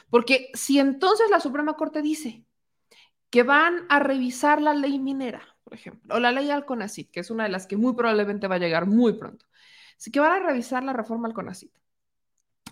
Porque 0.10 0.50
si 0.54 0.80
entonces 0.80 1.30
la 1.30 1.40
Suprema 1.40 1.74
Corte 1.74 2.02
dice 2.02 2.46
que 3.30 3.44
van 3.44 3.86
a 3.90 4.00
revisar 4.00 4.62
la 4.62 4.74
ley 4.74 5.00
minera, 5.00 5.42
por 5.64 5.74
ejemplo, 5.74 6.16
o 6.16 6.20
la 6.20 6.32
ley 6.32 6.50
al 6.50 6.66
CONACIT, 6.66 7.12
que 7.12 7.20
es 7.20 7.30
una 7.32 7.44
de 7.44 7.50
las 7.50 7.68
que 7.68 7.78
muy 7.78 7.94
probablemente 7.94 8.48
va 8.48 8.56
a 8.56 8.60
llegar 8.60 8.86
muy 8.88 9.14
pronto, 9.14 9.46
si 9.98 10.12
que 10.12 10.20
van 10.20 10.32
a 10.42 10.46
revisar 10.48 10.84
la 10.84 10.94
reforma 10.94 11.28
al 11.28 11.34
CONACIT 11.34 11.72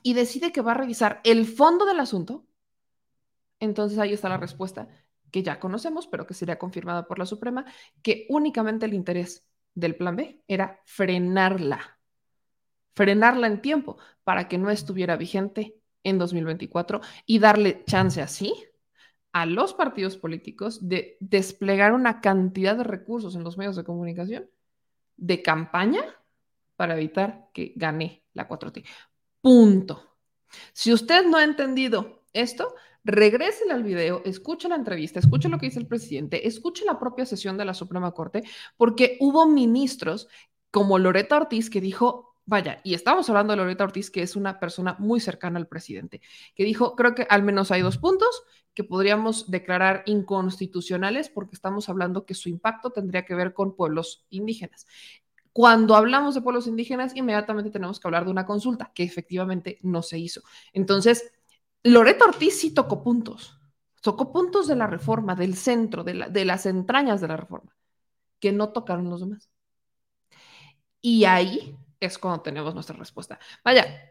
y 0.04 0.14
decide 0.14 0.52
que 0.52 0.62
va 0.62 0.72
a 0.72 0.76
revisar 0.76 1.22
el 1.24 1.46
fondo 1.46 1.86
del 1.86 2.00
asunto, 2.00 2.46
entonces 3.60 4.00
ahí 4.00 4.14
está 4.14 4.30
la 4.30 4.38
respuesta 4.38 4.88
que 5.32 5.44
ya 5.44 5.60
conocemos, 5.60 6.08
pero 6.08 6.26
que 6.26 6.34
sería 6.34 6.58
confirmada 6.58 7.08
por 7.08 7.20
la 7.20 7.26
Suprema, 7.26 7.66
que 8.02 8.26
únicamente 8.30 8.86
el 8.86 8.94
interés 8.94 9.48
del 9.74 9.96
plan 9.96 10.16
B 10.16 10.44
era 10.48 10.82
frenarla, 10.86 12.00
frenarla 12.96 13.48
en 13.48 13.62
tiempo 13.62 13.98
para 14.24 14.48
que 14.48 14.58
no 14.58 14.70
estuviera 14.70 15.18
vigente 15.18 15.76
en 16.04 16.18
2024 16.18 17.02
y 17.26 17.40
darle 17.40 17.84
chance 17.86 18.22
así 18.22 18.54
a 19.32 19.46
los 19.46 19.74
partidos 19.74 20.18
políticos 20.18 20.88
de 20.88 21.18
desplegar 21.20 21.94
una 21.94 22.22
cantidad 22.22 22.76
de 22.76 22.84
recursos 22.84 23.36
en 23.36 23.44
los 23.44 23.58
medios 23.58 23.76
de 23.76 23.84
comunicación 23.84 24.50
de 25.16 25.42
campaña 25.42 26.02
para 26.76 26.96
evitar 26.96 27.50
que 27.54 27.74
gane 27.76 28.24
la 28.34 28.48
4T. 28.48 28.86
Punto. 29.42 30.18
Si 30.74 30.94
usted 30.94 31.26
no 31.26 31.38
ha 31.38 31.44
entendido 31.44 32.24
esto, 32.34 32.74
regrese 33.08 33.72
al 33.72 33.84
video, 33.84 34.22
escuche 34.26 34.68
la 34.68 34.76
entrevista, 34.76 35.20
escuche 35.20 35.48
lo 35.48 35.58
que 35.58 35.68
dice 35.68 35.80
el 35.80 35.88
presidente, 35.88 36.46
escuche 36.46 36.84
la 36.84 37.00
propia 37.00 37.26
sesión 37.26 37.58
de 37.58 37.64
la 37.64 37.74
Suprema 37.74 38.12
Corte, 38.12 38.44
porque 38.76 39.18
hubo 39.22 39.48
ministros 39.48 40.28
como 40.72 41.00
Loreta 41.00 41.38
Ortiz 41.38 41.70
que 41.70 41.80
dijo, 41.80 42.36
vaya, 42.46 42.82
y 42.84 42.96
estamos 42.96 43.30
hablando 43.30 43.54
de 43.54 43.58
Loreta 43.58 43.86
Ortiz, 43.86 44.12
que 44.12 44.22
es 44.22 44.36
una 44.36 44.60
persona 44.60 44.98
muy 45.00 45.22
cercana 45.22 45.58
al 45.58 45.68
presidente, 45.68 46.22
que 46.54 46.66
dijo, 46.66 46.98
creo 46.98 47.16
que 47.16 47.26
al 47.30 47.44
menos 47.44 47.72
hay 47.72 47.82
dos 47.82 47.98
puntos 47.98 48.44
que 48.74 48.84
podríamos 48.84 49.50
declarar 49.50 50.04
inconstitucionales 50.06 51.30
porque 51.30 51.56
estamos 51.56 51.88
hablando 51.88 52.26
que 52.26 52.34
su 52.34 52.50
impacto 52.50 52.92
tendría 52.92 53.24
que 53.24 53.36
ver 53.36 53.54
con 53.54 53.74
pueblos 53.74 54.26
indígenas. 54.30 54.86
Cuando 55.54 55.96
hablamos 55.96 56.36
de 56.36 56.42
pueblos 56.42 56.68
indígenas, 56.68 57.16
inmediatamente 57.16 57.72
tenemos 57.72 58.02
que 58.02 58.08
hablar 58.10 58.26
de 58.26 58.32
una 58.32 58.46
consulta, 58.46 58.92
que 58.94 59.04
efectivamente 59.04 59.80
no 59.82 60.04
se 60.04 60.20
hizo. 60.20 60.42
Entonces, 60.74 61.32
Loreto 61.84 62.26
Ortiz 62.26 62.60
sí 62.60 62.74
tocó 62.74 63.04
puntos, 63.04 63.60
tocó 64.02 64.32
puntos 64.32 64.68
de 64.68 64.76
la 64.76 64.88
reforma, 64.88 65.36
del 65.36 65.56
centro, 65.56 66.04
de, 66.04 66.46
las 66.46 66.66
entrañas 66.66 67.22
de 67.22 67.28
la 67.28 67.38
reforma, 67.38 67.76
que 68.40 68.52
no 68.52 68.70
tocaron 68.70 69.10
los 69.10 69.22
demás. 69.22 69.50
Y 71.02 71.26
ahí 71.26 71.78
es 72.00 72.18
cuando 72.18 72.42
tenemos 72.42 72.74
nuestra 72.74 72.96
respuesta. 72.96 73.40
Vaya, 73.64 74.10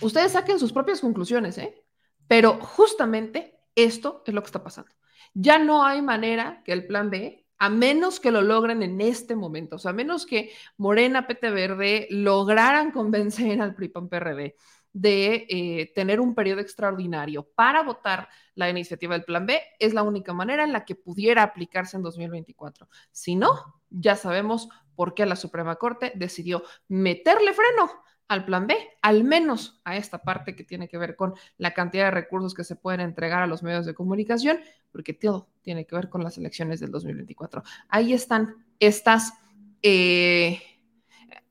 ustedes 0.00 0.32
saquen 0.32 0.58
sus 0.58 0.72
propias 0.72 1.00
conclusiones, 1.00 1.58
¿eh? 1.58 1.84
Pero 2.26 2.58
justamente 2.60 3.58
esto 3.74 4.22
es 4.26 4.34
lo 4.34 4.42
que 4.42 4.46
está 4.46 4.62
pasando. 4.62 4.90
Ya 5.34 5.58
no 5.58 5.84
hay 5.84 6.00
manera 6.00 6.62
que 6.64 6.72
el 6.72 6.86
plan 6.86 7.10
B 7.10 7.44
a 7.58 7.70
menos 7.70 8.20
que 8.20 8.30
lo 8.30 8.42
logren 8.42 8.82
en 8.82 9.00
este 9.00 9.36
momento, 9.36 9.76
o 9.76 9.78
sea, 9.78 9.92
a 9.92 9.94
menos 9.94 10.26
que 10.26 10.52
Morena, 10.76 11.26
PT 11.26 11.50
Verde 11.50 12.06
lograran 12.10 12.90
convencer 12.90 13.60
al 13.60 13.74
PRI-PAN-PRD 13.74 14.56
de 14.94 15.46
eh, 15.50 15.92
tener 15.94 16.20
un 16.20 16.34
periodo 16.34 16.60
extraordinario 16.60 17.42
para 17.42 17.82
votar 17.82 18.28
la 18.54 18.70
iniciativa 18.70 19.14
del 19.14 19.24
Plan 19.24 19.44
B, 19.44 19.60
es 19.78 19.92
la 19.92 20.04
única 20.04 20.32
manera 20.32 20.64
en 20.64 20.72
la 20.72 20.84
que 20.84 20.94
pudiera 20.94 21.42
aplicarse 21.42 21.96
en 21.96 22.04
2024. 22.04 22.88
Si 23.10 23.34
no, 23.34 23.82
ya 23.90 24.16
sabemos 24.16 24.68
por 24.94 25.14
qué 25.14 25.26
la 25.26 25.36
Suprema 25.36 25.76
Corte 25.76 26.12
decidió 26.14 26.62
meterle 26.88 27.52
freno 27.52 27.90
al 28.28 28.44
plan 28.44 28.66
B, 28.66 28.76
al 29.02 29.24
menos 29.24 29.80
a 29.84 29.96
esta 29.96 30.22
parte 30.22 30.56
que 30.56 30.64
tiene 30.64 30.88
que 30.88 30.96
ver 30.96 31.16
con 31.16 31.34
la 31.58 31.74
cantidad 31.74 32.06
de 32.06 32.10
recursos 32.12 32.54
que 32.54 32.64
se 32.64 32.76
pueden 32.76 33.00
entregar 33.00 33.42
a 33.42 33.46
los 33.46 33.62
medios 33.62 33.84
de 33.84 33.94
comunicación, 33.94 34.60
porque 34.92 35.12
todo 35.12 35.48
tiene 35.62 35.86
que 35.86 35.94
ver 35.94 36.08
con 36.08 36.22
las 36.22 36.38
elecciones 36.38 36.80
del 36.80 36.90
2024. 36.90 37.62
Ahí 37.88 38.12
están 38.12 38.64
estas, 38.78 39.34
eh, 39.82 40.62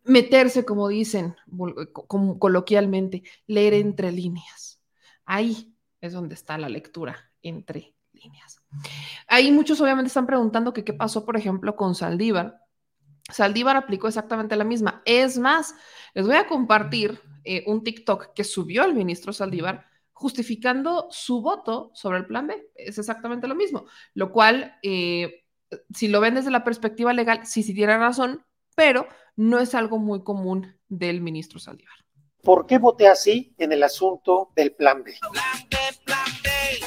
meterse, 0.04 0.66
como 0.66 0.88
dicen 0.88 1.36
coloquialmente, 2.39 3.24
leer 3.47 3.74
entre 3.74 4.12
líneas. 4.12 4.82
Ahí 5.26 5.76
es 6.01 6.14
donde 6.14 6.36
está 6.36 6.58
la 6.58 6.70
lectura 6.70 7.32
entre 7.41 7.95
líneas. 8.12 8.62
Ahí 9.28 9.51
muchos 9.51 9.80
obviamente 9.82 10.08
están 10.08 10.26
preguntando 10.26 10.74
que 10.74 10.84
qué 10.84 10.93
pasó, 10.93 11.26
por 11.26 11.38
ejemplo, 11.38 11.76
con 11.76 11.95
Saldívar 11.95 12.64
Saldívar 13.32 13.78
aplicó 13.78 14.08
exactamente 14.08 14.56
la 14.56 14.64
misma. 14.64 15.01
Es 15.06 15.38
más, 15.38 15.76
les 16.14 16.26
voy 16.26 16.36
a 16.36 16.47
compartir 16.47 17.20
eh, 17.43 17.64
un 17.68 17.84
TikTok 17.84 18.34
que 18.34 18.43
subió 18.43 18.84
el 18.84 18.93
ministro 18.93 19.32
Saldívar 19.32 19.86
justificando 20.12 21.08
su 21.10 21.41
voto 21.41 21.91
sobre 21.93 22.20
el 22.20 22.28
plan 22.28 22.47
B. 22.47 22.70
Es 22.76 22.97
exactamente 22.97 23.47
lo 23.47 23.56
mismo, 23.56 23.86
lo 24.14 24.32
cual, 24.32 24.78
eh, 24.84 25.45
si 25.93 26.08
lo 26.08 26.22
ven 26.22 26.36
desde 26.36 26.51
la 26.51 26.64
perspectiva 26.64 27.14
legal, 27.14 27.45
sí, 27.45 27.64
sí 27.64 27.74
tiene 27.74 27.97
razón, 27.97 28.45
pero 28.76 29.07
no 29.36 29.59
es 29.59 29.76
algo 29.76 29.97
muy 29.97 30.24
común 30.24 30.76
del 30.88 31.21
ministro 31.21 31.59
Saldívar. 31.59 31.95
¿Por 32.41 32.65
qué 32.65 32.78
voté 32.78 33.07
así 33.07 33.55
en 33.57 33.71
el 33.71 33.84
asunto 33.84 34.51
del 34.55 34.74
plan 34.74 35.03
B? 35.03 35.13
Plan 35.19 35.32
B, 35.34 35.39
plan 35.41 35.69
B. 35.69 35.83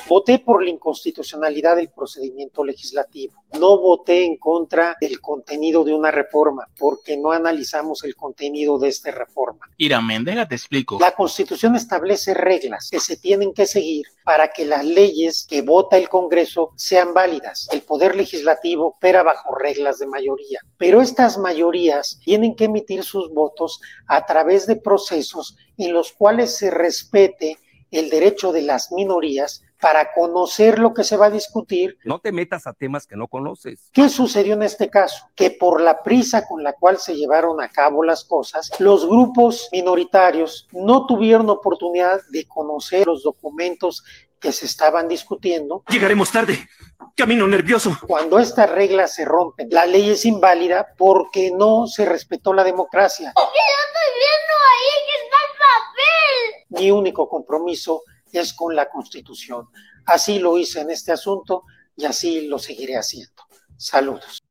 Voté 0.09 0.39
por 0.39 0.63
la 0.63 0.71
inconstitucionalidad 0.71 1.75
del 1.75 1.91
procedimiento 1.91 2.65
legislativo. 2.65 3.43
No 3.59 3.79
voté 3.79 4.25
en 4.25 4.37
contra 4.37 4.97
del 5.01 5.21
contenido 5.21 5.83
de 5.83 5.95
una 5.95 6.13
reforma 6.13 6.69
porque 6.79 7.17
no 7.17 7.33
analizamos 7.33 8.05
el 8.05 8.15
contenido 8.15 8.79
de 8.79 8.89
esta 8.89 9.11
reforma. 9.11 9.69
Irán, 9.79 10.07
déjate 10.25 10.51
te 10.51 10.55
explico. 10.55 10.99
La 11.01 11.11
Constitución 11.11 11.75
establece 11.75 12.35
reglas 12.35 12.89
que 12.89 13.01
se 13.01 13.17
tienen 13.17 13.53
que 13.53 13.67
seguir 13.67 14.07
para 14.25 14.53
que 14.53 14.65
las 14.65 14.85
leyes 14.85 15.45
que 15.49 15.63
vota 15.63 15.97
el 15.97 16.09
Congreso 16.09 16.71
sean 16.77 17.13
válidas. 17.13 17.69
El 17.73 17.83
Poder 17.83 18.15
Legislativo 18.15 18.89
opera 18.89 19.25
bajo 19.25 19.57
reglas 19.57 19.99
de 19.99 20.07
mayoría, 20.07 20.61
pero 20.79 21.01
estas 21.01 21.37
mayorías 21.37 22.21
tienen 22.25 22.55
que 22.55 22.65
emitir 22.67 23.03
sus 23.03 23.33
votos 23.33 23.81
a 24.07 24.25
través 24.25 24.69
de 24.69 24.77
procesos 24.77 25.57
en 25.77 25.93
los 25.93 26.13
cuales 26.13 26.57
se 26.57 26.71
respete 26.71 27.59
el 27.91 28.11
derecho 28.11 28.53
de 28.53 28.63
las 28.63 28.93
minorías 28.93 29.63
para 29.81 30.13
conocer 30.13 30.79
lo 30.79 30.95
que 30.95 31.05
se 31.05 31.17
va 31.17 31.27
a 31.27 31.31
discutir. 31.31 31.99
No 32.05 32.19
te 32.19 32.33
metas 32.33 32.67
a 32.67 32.73
temas 32.73 33.07
que 33.07 33.17
no 33.17 33.29
conoces. 33.29 33.91
¿Qué 33.93 34.09
sucedió 34.09 34.55
en 34.55 34.63
este 34.63 34.89
caso? 34.89 35.27
Que 35.35 35.51
por 35.51 35.81
la 35.81 36.03
prisa 36.03 36.47
con 36.47 36.63
la 36.63 36.73
cual 36.73 36.99
se 36.99 37.15
llevaron 37.15 37.61
a 37.61 37.69
cabo 37.69 38.03
las 38.03 38.25
cosas, 38.25 38.71
los 38.79 39.07
grupos 39.07 39.69
minoritarios 39.73 40.69
no 40.73 41.07
tuvieron 41.07 41.51
oportunidad 41.51 42.21
de 42.31 42.47
conocer 42.47 43.07
los 43.07 43.23
documentos 43.23 44.03
que 44.41 44.53
se 44.53 44.67
estaban 44.67 45.09
discutiendo. 45.09 45.83
Llegaremos 45.89 46.31
tarde. 46.31 46.69
Camino 47.17 47.47
nervioso. 47.47 47.97
Cuando 48.07 48.39
estas 48.39 48.71
reglas 48.71 49.15
se 49.15 49.25
rompen, 49.25 49.69
la 49.71 49.87
ley 49.87 50.11
es 50.11 50.25
inválida 50.25 50.89
porque 50.97 51.51
no 51.51 51.87
se 51.87 52.05
respetó 52.05 52.53
la 52.53 52.63
democracia. 52.63 53.33
¿Qué 53.35 53.43
estoy 53.43 54.11
viendo 54.21 54.55
ahí 54.73 55.07
que 55.07 55.25
está 55.25 55.37
el 55.43 55.59
papel? 55.59 56.83
Mi 56.83 56.91
único 56.91 57.29
compromiso 57.29 58.03
es 58.33 58.53
con 58.53 58.75
la 58.75 58.89
Constitución. 58.89 59.69
Así 60.05 60.39
lo 60.39 60.59
hice 60.59 60.81
en 60.81 60.91
este 60.91 61.13
asunto 61.13 61.65
y 61.97 62.05
así 62.05 62.47
lo 62.47 62.59
seguiré 62.59 62.97
haciendo. 62.97 63.43
Saludos. 63.77 64.43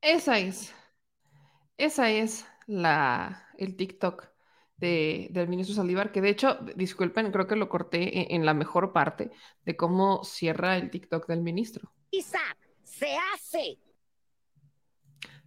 Esa 0.00 0.38
es, 0.38 0.72
esa 1.76 2.10
es 2.10 2.46
la, 2.66 3.48
el 3.58 3.76
TikTok 3.76 4.28
de, 4.76 5.28
del 5.30 5.48
ministro 5.48 5.74
Saldívar, 5.74 6.12
que 6.12 6.20
de 6.20 6.30
hecho, 6.30 6.58
disculpen, 6.76 7.32
creo 7.32 7.46
que 7.48 7.56
lo 7.56 7.68
corté 7.68 8.20
en, 8.20 8.40
en, 8.40 8.46
la 8.46 8.54
mejor 8.54 8.92
parte 8.92 9.32
de 9.64 9.76
cómo 9.76 10.22
cierra 10.24 10.76
el 10.76 10.90
TikTok 10.90 11.26
del 11.26 11.42
ministro. 11.42 11.92
Isa, 12.10 12.40
se 12.84 13.16
hace. 13.34 13.78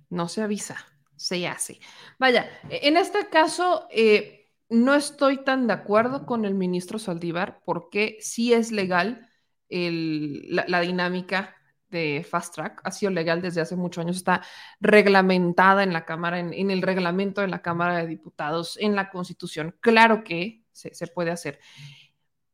No 0.09 0.27
se 0.27 0.41
avisa, 0.41 0.85
se 1.15 1.47
hace. 1.47 1.79
Vaya, 2.19 2.49
en 2.69 2.97
este 2.97 3.29
caso, 3.29 3.87
eh, 3.89 4.40
no 4.71 4.95
estoy 4.95 5.43
tan 5.43 5.67
de 5.67 5.73
acuerdo 5.73 6.25
con 6.25 6.45
el 6.45 6.55
ministro 6.55 6.97
Saldívar 6.97 7.61
porque 7.65 8.17
sí 8.21 8.53
es 8.53 8.71
legal 8.71 9.27
la, 9.69 10.81
dinámica 10.81 11.55
de 11.89 12.25
Fast 12.29 12.55
Track, 12.55 12.81
ha 12.83 12.91
sido 12.91 13.11
legal 13.11 13.41
desde 13.41 13.61
hace 13.61 13.75
muchos 13.75 14.03
años, 14.03 14.17
está 14.17 14.41
reglamentada 14.79 15.83
en 15.83 15.93
la 15.93 16.05
Cámara, 16.05 16.39
en, 16.39 16.71
el 16.71 16.81
reglamento 16.81 17.41
de 17.41 17.47
la 17.47 17.61
Cámara 17.61 17.97
de 17.97 18.07
Diputados, 18.07 18.77
en 18.79 18.95
la 18.95 19.09
Constitución. 19.09 19.75
Claro 19.81 20.23
que 20.23 20.63
se, 20.71 20.93
se 20.93 21.07
puede 21.07 21.31
hacer, 21.31 21.59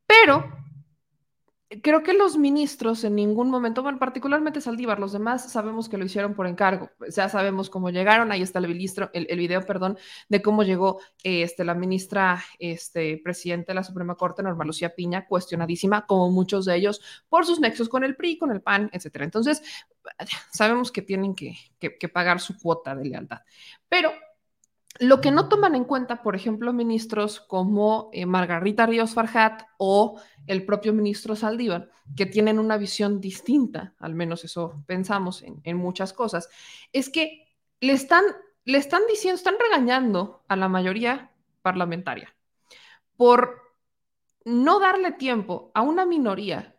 pero 0.05 0.43
creo 1.81 2.01
que 2.01 2.13
los 2.13 2.37
ministros 2.37 3.03
en 3.03 3.15
ningún 3.15 3.49
momento, 3.49 3.83
bueno, 3.83 3.99
particularmente 3.99 4.61
Saldívar, 4.61 4.99
los 4.99 5.11
demás 5.11 5.51
sabemos 5.51 5.89
que 5.89 5.97
lo 5.97 6.05
hicieron 6.05 6.33
por 6.33 6.47
encargo, 6.47 6.89
ya 7.09 7.27
sabemos 7.27 7.69
cómo 7.69 7.89
llegaron, 7.89 8.31
ahí 8.31 8.41
está 8.41 8.59
el, 8.59 8.67
ministro, 8.67 9.09
el, 9.13 9.37
video, 9.37 9.65
perdón, 9.65 9.97
de 10.29 10.41
cómo 10.41 10.63
llegó 10.63 11.01
este, 11.23 11.65
la 11.65 11.73
ministra 11.73 12.41
este, 12.59 13.19
presidente 13.21 13.71
de 13.71 13.75
la 13.75 13.83
Suprema 13.83 14.15
Corte, 14.15 14.43
Norma 14.43 14.63
Lucía 14.63 14.95
Piña, 14.95 15.25
cuestionadísima, 15.27 16.05
como 16.05 16.31
muchos 16.31 16.65
de 16.65 16.75
ellos, 16.75 17.01
por 17.27 17.45
sus 17.45 17.59
nexos 17.59 17.89
con 17.89 18.03
el 18.03 18.15
PRI, 18.15 18.37
con 18.37 18.51
el 18.51 18.61
PAN, 18.61 18.89
etcétera. 18.93 19.25
Entonces, 19.25 19.61
sabemos 20.51 20.91
que 20.91 21.01
tienen 21.01 21.35
que, 21.35 21.57
que 21.79 22.09
pagar 22.09 22.39
su 22.39 22.57
cuota 22.57 22.95
de 22.95 23.05
lealtad. 23.05 23.39
Pero 23.89 24.11
lo 24.99 25.21
que 25.21 25.31
no 25.31 25.49
toman 25.49 25.75
en 25.75 25.83
cuenta, 25.83 26.21
por 26.21 26.35
ejemplo, 26.35 26.73
ministros 26.73 27.39
como 27.39 28.09
eh, 28.13 28.25
Margarita 28.25 28.85
Ríos 28.85 29.13
Farjat 29.13 29.63
o 29.77 30.19
el 30.47 30.65
propio 30.65 30.93
ministro 30.93 31.35
Saldívar, 31.35 31.89
que 32.15 32.25
tienen 32.25 32.59
una 32.59 32.77
visión 32.77 33.19
distinta, 33.19 33.93
al 33.99 34.15
menos 34.15 34.43
eso 34.43 34.73
pensamos 34.85 35.43
en, 35.43 35.77
muchas 35.77 36.13
cosas, 36.13 36.49
es 36.93 37.09
que 37.09 37.47
le 37.79 37.93
están, 37.93 38.23
le 38.63 38.77
están 38.77 39.01
diciendo, 39.09 39.35
están 39.35 39.55
regañando 39.59 40.43
a 40.47 40.55
la 40.55 40.69
mayoría 40.69 41.31
parlamentaria 41.61 42.33
por 43.17 43.61
no 44.45 44.79
darle 44.79 45.11
tiempo 45.11 45.71
a 45.73 45.81
una 45.81 46.05
minoría 46.05 46.75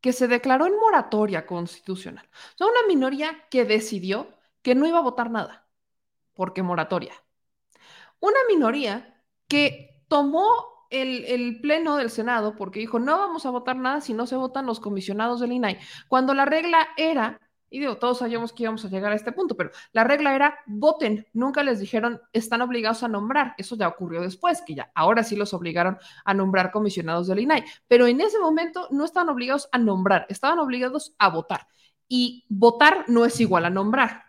que 0.00 0.12
se 0.12 0.28
declaró 0.28 0.66
en 0.66 0.76
moratoria 0.76 1.44
constitucional. 1.46 2.26
O 2.54 2.56
sea, 2.56 2.66
una 2.68 2.86
minoría 2.88 3.46
que 3.50 3.66
decidió 3.66 4.28
que 4.62 4.74
no 4.74 4.86
iba 4.86 4.98
a 4.98 5.02
votar 5.02 5.30
nada, 5.30 5.66
porque 6.32 6.62
moratoria 6.62 7.12
una 8.20 8.38
minoría 8.48 9.22
que 9.48 10.04
tomó 10.08 10.86
el, 10.90 11.60
pleno 11.60 11.96
del 11.96 12.10
Senado 12.10 12.56
porque 12.56 12.80
dijo, 12.80 12.98
no 12.98 13.18
vamos 13.18 13.46
a 13.46 13.50
votar 13.50 13.76
nada 13.76 14.00
si 14.00 14.12
no 14.12 14.26
se 14.26 14.36
votan 14.36 14.66
los 14.66 14.80
comisionados 14.80 15.40
del 15.40 15.52
INAI, 15.52 15.78
cuando 16.08 16.34
la 16.34 16.44
regla 16.44 16.88
era, 16.96 17.40
y 17.70 17.78
digo, 17.78 17.98
todos 17.98 18.18
sabíamos 18.18 18.52
que 18.52 18.64
íbamos 18.64 18.84
a 18.84 18.88
llegar 18.88 19.12
a 19.12 19.14
este 19.14 19.30
punto, 19.30 19.56
pero 19.56 19.70
la 19.92 20.02
regla 20.02 20.34
era, 20.34 20.58
voten, 20.66 21.26
nunca 21.32 21.62
les 21.62 21.78
dijeron, 21.78 22.20
están 22.32 22.60
obligados 22.62 23.04
a 23.04 23.08
nombrar, 23.08 23.54
eso 23.56 23.76
ya 23.76 23.86
ocurrió 23.86 24.20
después, 24.20 24.62
que 24.62 24.74
ya, 24.74 24.90
ahora 24.94 25.22
sí 25.22 25.36
los 25.36 25.54
obligaron 25.54 25.98
a 26.24 26.34
nombrar 26.34 26.72
comisionados 26.72 27.28
del 27.28 27.38
INAI, 27.38 27.64
pero 27.86 28.06
en 28.06 28.20
ese 28.20 28.40
momento 28.40 28.88
no 28.90 29.04
estaban 29.04 29.28
obligados 29.28 29.68
a 29.70 29.78
nombrar, 29.78 30.26
estaban 30.28 30.58
obligados 30.58 31.14
a 31.18 31.28
votar, 31.28 31.68
y 32.08 32.44
votar 32.48 33.04
no 33.06 33.24
es 33.24 33.40
igual 33.40 33.64
a 33.64 33.70
nombrar. 33.70 34.24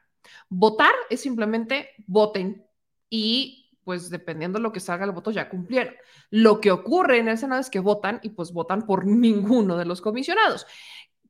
Votar 0.48 0.92
es 1.10 1.22
simplemente 1.22 1.90
voten 2.06 2.68
y 3.10 3.61
pues 3.84 4.10
dependiendo 4.10 4.60
de 4.60 4.64
lo 4.64 4.72
que 4.72 4.80
salga 4.80 5.06
el 5.06 5.12
voto 5.12 5.32
ya 5.32 5.50
cumplieron. 5.50 5.96
Lo 6.30 6.62
que 6.62 6.72
ocurre 6.72 7.18
en 7.20 7.28
el 7.28 7.38
Senado 7.38 7.62
es 7.62 7.70
que 7.70 7.80
votan 7.80 8.20
y 8.24 8.30
pues 8.30 8.52
votan 8.52 8.86
por 8.86 9.06
ninguno 9.08 9.78
de 9.78 9.86
los 9.86 10.02
comisionados. 10.02 10.66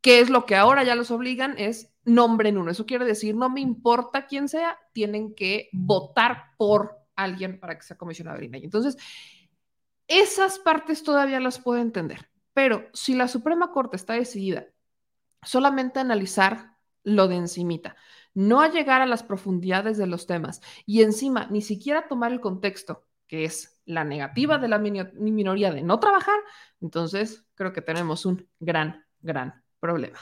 ¿Qué 0.01 0.19
es 0.19 0.29
lo 0.29 0.45
que 0.45 0.55
ahora 0.55 0.83
ya 0.83 0.95
los 0.95 1.11
obligan? 1.11 1.55
Es 1.57 1.93
nombren 2.03 2.57
uno. 2.57 2.71
Eso 2.71 2.85
quiere 2.85 3.05
decir, 3.05 3.35
no 3.35 3.49
me 3.49 3.61
importa 3.61 4.25
quién 4.25 4.49
sea, 4.49 4.77
tienen 4.93 5.35
que 5.35 5.69
votar 5.71 6.55
por 6.57 6.97
alguien 7.15 7.59
para 7.59 7.77
que 7.77 7.83
sea 7.83 7.97
comisionado 7.97 8.39
de 8.39 8.45
INAI. 8.45 8.63
Entonces, 8.63 8.97
esas 10.07 10.59
partes 10.59 11.03
todavía 11.03 11.39
las 11.39 11.59
puedo 11.59 11.79
entender, 11.79 12.29
pero 12.53 12.89
si 12.93 13.13
la 13.13 13.27
Suprema 13.27 13.71
Corte 13.71 13.95
está 13.95 14.13
decidida 14.13 14.65
solamente 15.43 15.99
a 15.99 16.01
analizar 16.01 16.75
lo 17.03 17.27
de 17.27 17.35
encimita, 17.35 17.95
no 18.33 18.61
a 18.61 18.69
llegar 18.69 19.01
a 19.01 19.05
las 19.05 19.23
profundidades 19.23 19.97
de 19.97 20.07
los 20.07 20.27
temas 20.27 20.61
y 20.85 21.01
encima 21.01 21.47
ni 21.49 21.61
siquiera 21.61 22.07
tomar 22.07 22.31
el 22.31 22.39
contexto, 22.39 23.05
que 23.27 23.45
es 23.45 23.81
la 23.85 24.03
negativa 24.03 24.57
de 24.57 24.67
la 24.67 24.77
minoría 24.77 25.71
de 25.71 25.81
no 25.81 25.99
trabajar, 25.99 26.39
entonces 26.81 27.45
creo 27.55 27.73
que 27.73 27.81
tenemos 27.81 28.25
un 28.25 28.47
gran, 28.59 29.05
gran 29.21 29.63
problema. 29.79 30.19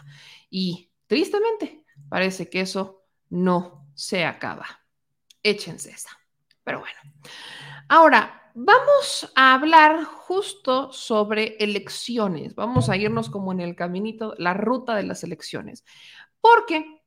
Y 0.49 0.91
tristemente, 1.07 1.85
parece 2.09 2.49
que 2.49 2.61
eso 2.61 3.03
no 3.29 3.87
se 3.93 4.25
acaba. 4.25 4.65
Échense 5.43 5.91
esa. 5.91 6.09
Pero 6.63 6.79
bueno. 6.79 6.99
Ahora, 7.87 8.51
vamos 8.53 9.31
a 9.35 9.53
hablar 9.53 10.03
justo 10.03 10.91
sobre 10.91 11.57
elecciones. 11.59 12.55
Vamos 12.55 12.89
a 12.89 12.97
irnos 12.97 13.29
como 13.29 13.51
en 13.51 13.59
el 13.59 13.75
caminito, 13.75 14.35
la 14.37 14.53
ruta 14.53 14.95
de 14.95 15.03
las 15.03 15.23
elecciones. 15.23 15.83
Porque 16.41 16.98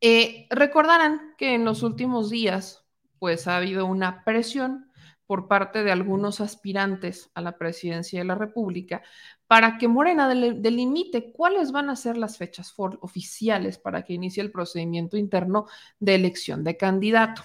eh, 0.00 0.46
recordarán 0.50 1.34
que 1.36 1.54
en 1.54 1.64
los 1.64 1.82
últimos 1.82 2.30
días, 2.30 2.84
pues 3.18 3.48
ha 3.48 3.56
habido 3.56 3.86
una 3.86 4.24
presión 4.24 4.88
por 5.26 5.46
parte 5.46 5.84
de 5.84 5.92
algunos 5.92 6.40
aspirantes 6.40 7.30
a 7.34 7.42
la 7.42 7.58
presidencia 7.58 8.18
de 8.18 8.24
la 8.24 8.34
República 8.34 9.02
para 9.46 9.76
que 9.76 9.86
Morena 9.86 10.26
delimite 10.28 11.32
cuáles 11.32 11.70
van 11.70 11.90
a 11.90 11.96
ser 11.96 12.16
las 12.16 12.38
fechas 12.38 12.72
oficiales 12.76 13.78
para 13.78 14.04
que 14.04 14.14
inicie 14.14 14.42
el 14.42 14.50
procedimiento 14.50 15.18
interno 15.18 15.66
de 15.98 16.14
elección 16.14 16.64
de 16.64 16.76
candidato. 16.76 17.42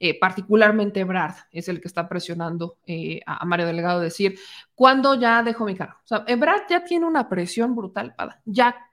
Eh, 0.00 0.18
particularmente 0.18 1.04
Brad 1.04 1.34
es 1.52 1.68
el 1.68 1.80
que 1.80 1.88
está 1.88 2.08
presionando 2.08 2.78
eh, 2.86 3.20
a, 3.26 3.44
Mario 3.44 3.66
Delgado 3.66 4.00
decir, 4.00 4.38
¿cuándo 4.74 5.14
ya 5.14 5.42
dejo 5.42 5.64
mi 5.64 5.76
cargo? 5.76 5.98
O 6.10 6.36
Brad 6.36 6.62
ya 6.68 6.84
tiene 6.84 7.06
una 7.06 7.28
presión 7.28 7.76
brutal 7.76 8.14
para, 8.14 8.40
ya, 8.44 8.90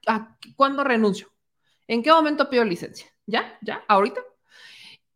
¿cuándo 0.55 0.83
renuncio? 0.83 1.34
¿En 1.87 2.03
qué 2.03 2.11
momento 2.11 2.49
pido 2.49 2.63
licencia? 2.63 3.07
¿Ya? 3.25 3.57
¿Ya? 3.61 3.83
¿Ahorita? 3.87 4.21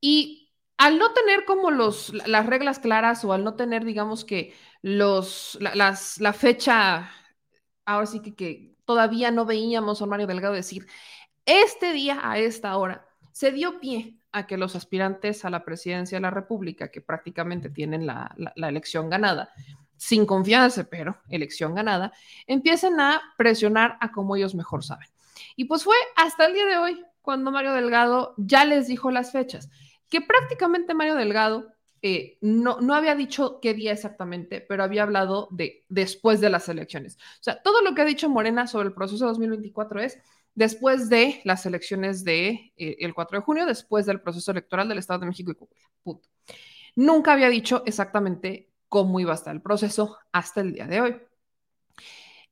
Y 0.02 0.52
al 0.78 0.98
no 0.98 1.12
tener 1.14 1.46
como 1.46 1.72
los, 1.72 2.14
las 2.28 2.46
reglas 2.46 2.80
claras 2.80 3.26
o 3.26 3.34
al 3.34 3.44
no 3.44 3.56
tener, 3.56 3.84
digamos 3.84 4.24
que 4.24 4.54
los, 4.82 5.58
la, 5.60 5.76
las, 5.76 6.20
la 6.20 6.34
fecha, 6.34 7.12
ahora 7.86 8.06
sí 8.06 8.22
que, 8.22 8.36
que 8.36 8.76
todavía 8.86 9.30
no 9.30 9.46
veíamos 9.46 10.02
a 10.02 10.06
Mario 10.06 10.28
Delgado 10.28 10.54
decir, 10.54 10.88
este 11.46 11.94
día 11.94 12.20
a 12.24 12.38
esta 12.38 12.78
hora 12.78 13.06
se 13.32 13.52
dio 13.52 13.80
pie 13.80 14.20
a 14.32 14.48
que 14.48 14.58
los 14.58 14.76
aspirantes 14.76 15.44
a 15.46 15.50
la 15.50 15.66
presidencia 15.66 16.18
de 16.18 16.22
la 16.22 16.30
República, 16.30 16.92
que 16.92 17.02
prácticamente 17.02 17.70
tienen 17.70 18.06
la, 18.06 18.34
la, 18.38 18.70
elección 18.70 19.10
ganada, 19.10 19.52
sin 19.98 20.26
confianza, 20.26 20.86
pero 20.90 21.18
elección 21.30 21.74
ganada, 21.74 22.14
empiecen 22.48 23.00
a 23.00 23.22
presionar 23.38 23.98
a 24.02 24.12
como 24.12 24.36
ellos 24.36 24.56
mejor 24.56 24.84
saben. 24.84 25.10
Y 25.60 25.66
pues 25.66 25.84
fue 25.84 25.98
hasta 26.16 26.46
el 26.46 26.54
día 26.54 26.66
de 26.66 26.78
hoy 26.78 27.06
cuando 27.22 27.52
Mario 27.52 27.74
Delgado 27.74 28.34
ya 28.38 28.64
les 28.64 28.88
dijo 28.88 29.12
las 29.12 29.34
fechas 29.34 29.70
que 30.08 30.22
prácticamente 30.22 30.94
Mario 30.94 31.16
Delgado 31.16 31.68
eh, 32.02 32.38
no, 32.40 32.80
no 32.80 32.96
había 32.96 33.14
dicho 33.14 33.60
qué 33.62 33.74
día 33.74 33.92
exactamente, 33.92 34.62
pero 34.62 34.86
había 34.86 35.04
hablado 35.04 35.50
de 35.52 35.84
después 35.90 36.40
de 36.40 36.50
las 36.50 36.70
elecciones. 36.70 37.18
O 37.18 37.44
sea, 37.44 37.62
todo 37.62 37.82
lo 37.82 37.94
que 37.94 38.04
ha 38.04 38.06
dicho 38.06 38.30
Morena 38.30 38.68
sobre 38.68 38.88
el 38.88 38.94
proceso 38.94 39.26
de 39.26 39.32
2024 39.32 40.00
es 40.00 40.18
después 40.56 41.10
de 41.10 41.42
las 41.44 41.66
elecciones 41.66 42.24
de, 42.24 42.72
eh, 42.78 43.12
4 43.14 43.40
de 43.40 43.44
junio, 43.44 43.66
después 43.66 44.06
del 44.06 44.22
proceso 44.22 44.52
electoral 44.52 44.88
del 44.88 45.00
Estado 45.00 45.20
de 45.20 45.26
México 45.26 45.52
y 45.52 45.56
Coahuila. 45.56 45.90
Punto. 46.02 46.30
Nunca 46.96 47.34
había 47.34 47.50
dicho 47.50 47.84
exactamente 47.86 48.72
cómo 48.88 49.20
iba 49.20 49.34
a 49.34 49.36
estar 49.36 49.54
el 49.54 49.62
proceso 49.62 50.20
hasta 50.32 50.62
el 50.62 50.72
día 50.72 50.88
de 50.88 51.02
hoy. 51.02 51.22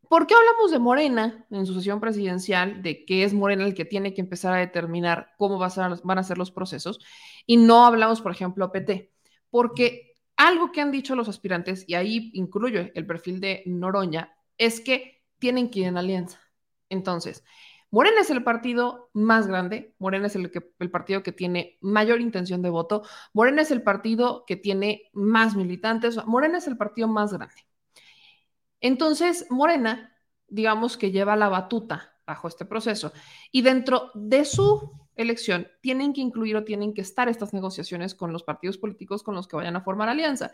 ¿Por 0.10 0.26
qué 0.26 0.36
hablamos 0.36 0.72
de 0.72 0.80
Morena 0.80 1.46
en 1.50 1.66
su 1.66 1.74
sesión 1.74 2.00
presidencial, 2.00 2.82
de 2.82 3.06
que 3.06 3.24
es 3.24 3.34
Morena 3.34 3.66
el 3.66 3.74
que 3.74 3.86
tiene 3.86 4.14
que 4.14 4.22
empezar 4.22 4.54
a 4.54 4.60
determinar 4.60 5.34
cómo 5.38 5.58
van 5.58 6.18
a 6.20 6.24
ser 6.24 6.38
los 6.38 6.52
procesos? 6.52 7.00
Y 7.46 7.58
no 7.58 7.86
hablamos, 7.86 8.22
por 8.22 8.32
ejemplo, 8.32 8.72
PT, 8.72 9.12
porque 9.50 10.16
algo 10.38 10.72
que 10.72 10.82
han 10.82 10.92
dicho 10.92 11.16
los 11.16 11.30
aspirantes, 11.30 11.84
y 11.88 11.96
ahí 11.96 12.32
incluyo 12.34 12.90
el 12.94 13.06
perfil 13.06 13.40
de 13.42 13.64
Noroña, 13.66 14.34
es 14.58 14.80
que 14.82 15.24
tienen 15.40 15.70
que 15.70 15.82
ir 15.82 15.88
en 15.88 15.98
alianza. 15.98 16.40
Entonces, 16.90 17.44
Morena 17.90 18.22
es 18.22 18.30
el 18.30 18.44
partido 18.44 19.10
más 19.14 19.48
grande, 19.48 19.96
Morena 19.98 20.28
es 20.28 20.36
el, 20.36 20.52
partido 20.92 21.24
que 21.24 21.32
tiene 21.32 21.78
mayor 21.82 22.22
intención 22.22 22.62
de 22.62 22.70
voto, 22.70 23.04
Morena 23.34 23.62
es 23.62 23.72
el 23.72 23.82
partido 23.82 24.46
que 24.46 24.58
tiene 24.58 25.10
más 25.14 25.56
militantes, 25.56 26.18
Morena 26.26 26.58
es 26.58 26.68
el 26.68 26.78
partido 26.78 27.08
más 27.08 27.34
grande. 27.34 27.66
Entonces, 28.82 29.46
Morena, 29.50 30.16
digamos 30.48 30.98
que 30.98 31.12
lleva 31.12 31.36
la 31.36 31.50
batuta 31.50 32.14
bajo 32.26 32.48
este 32.48 32.66
proceso 32.66 33.14
y 33.52 33.62
dentro 33.62 34.12
de 34.14 34.46
su 34.46 34.92
elección 35.16 35.68
tienen 35.82 36.14
que 36.14 36.22
incluir 36.22 36.56
o 36.56 36.64
tienen 36.64 36.94
que 36.94 37.02
estar 37.02 37.30
estas 37.30 37.54
negociaciones 37.54 38.14
con 38.14 38.32
los 38.32 38.44
partidos 38.44 38.78
políticos 38.78 39.24
con 39.24 39.36
los 39.36 39.48
que 39.48 39.56
vayan 39.56 39.76
a 39.76 39.82
formar 39.82 40.10
alianza. 40.10 40.52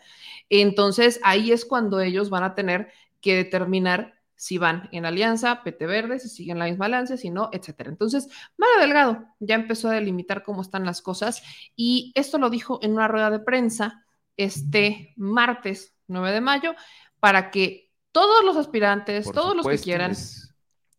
Entonces, 0.48 1.20
ahí 1.22 1.52
es 1.52 1.64
cuando 1.64 2.00
ellos 2.00 2.30
van 2.30 2.44
a 2.44 2.54
tener 2.54 2.90
que 3.20 3.36
determinar 3.36 4.14
si 4.36 4.58
van 4.58 4.88
en 4.92 5.06
alianza, 5.06 5.62
PT 5.62 5.86
Verde, 5.86 6.18
si 6.18 6.28
siguen 6.28 6.58
la 6.58 6.66
misma 6.66 6.86
alianza, 6.86 7.16
si 7.16 7.30
no, 7.30 7.50
etcétera. 7.52 7.90
Entonces, 7.90 8.28
Mario 8.56 8.80
Delgado 8.80 9.24
ya 9.38 9.54
empezó 9.54 9.88
a 9.88 9.92
delimitar 9.92 10.42
cómo 10.42 10.62
están 10.62 10.84
las 10.84 11.02
cosas 11.02 11.42
y 11.76 12.12
esto 12.14 12.38
lo 12.38 12.50
dijo 12.50 12.78
en 12.82 12.92
una 12.92 13.08
rueda 13.08 13.30
de 13.30 13.38
prensa 13.38 14.04
este 14.36 15.14
martes 15.16 15.94
9 16.08 16.32
de 16.32 16.40
mayo 16.40 16.74
para 17.20 17.50
que 17.50 17.83
todos 18.14 18.44
los 18.44 18.56
aspirantes, 18.56 19.28
todos 19.32 19.56
los 19.56 19.66
que 19.66 19.76
quieran, 19.76 20.14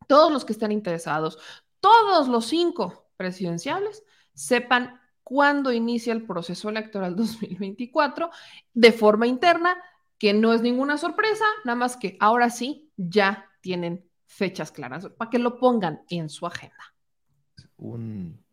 todos 0.06 0.34
los 0.34 0.44
que 0.44 0.52
estén 0.52 0.74
interesados, 0.74 1.40
todos 1.80 2.28
los 2.28 2.46
cinco 2.46 3.08
presidenciales 3.16 4.04
sepan 4.34 5.00
cuándo 5.24 5.72
inicia 5.72 6.12
el 6.12 6.26
proceso 6.26 6.68
electoral 6.68 7.16
2024 7.16 8.30
de 8.74 8.92
forma 8.92 9.28
interna, 9.28 9.82
que 10.20 10.34
no 10.34 10.52
es 10.52 10.62
ninguna 10.62 10.98
sorpresa, 10.98 11.46
nada 11.64 11.78
más 11.78 11.96
que 11.96 12.18
ahora 12.20 12.50
sí 12.50 12.92
ya 12.98 13.50
tienen 13.62 14.06
fechas 14.26 14.74
claras 14.74 15.08
para 15.08 15.32
que 15.32 15.40
lo 15.40 15.58
pongan 15.58 16.02
en 16.10 16.28
su 16.28 16.46
agenda. 16.46 16.94
Un 17.78 18.44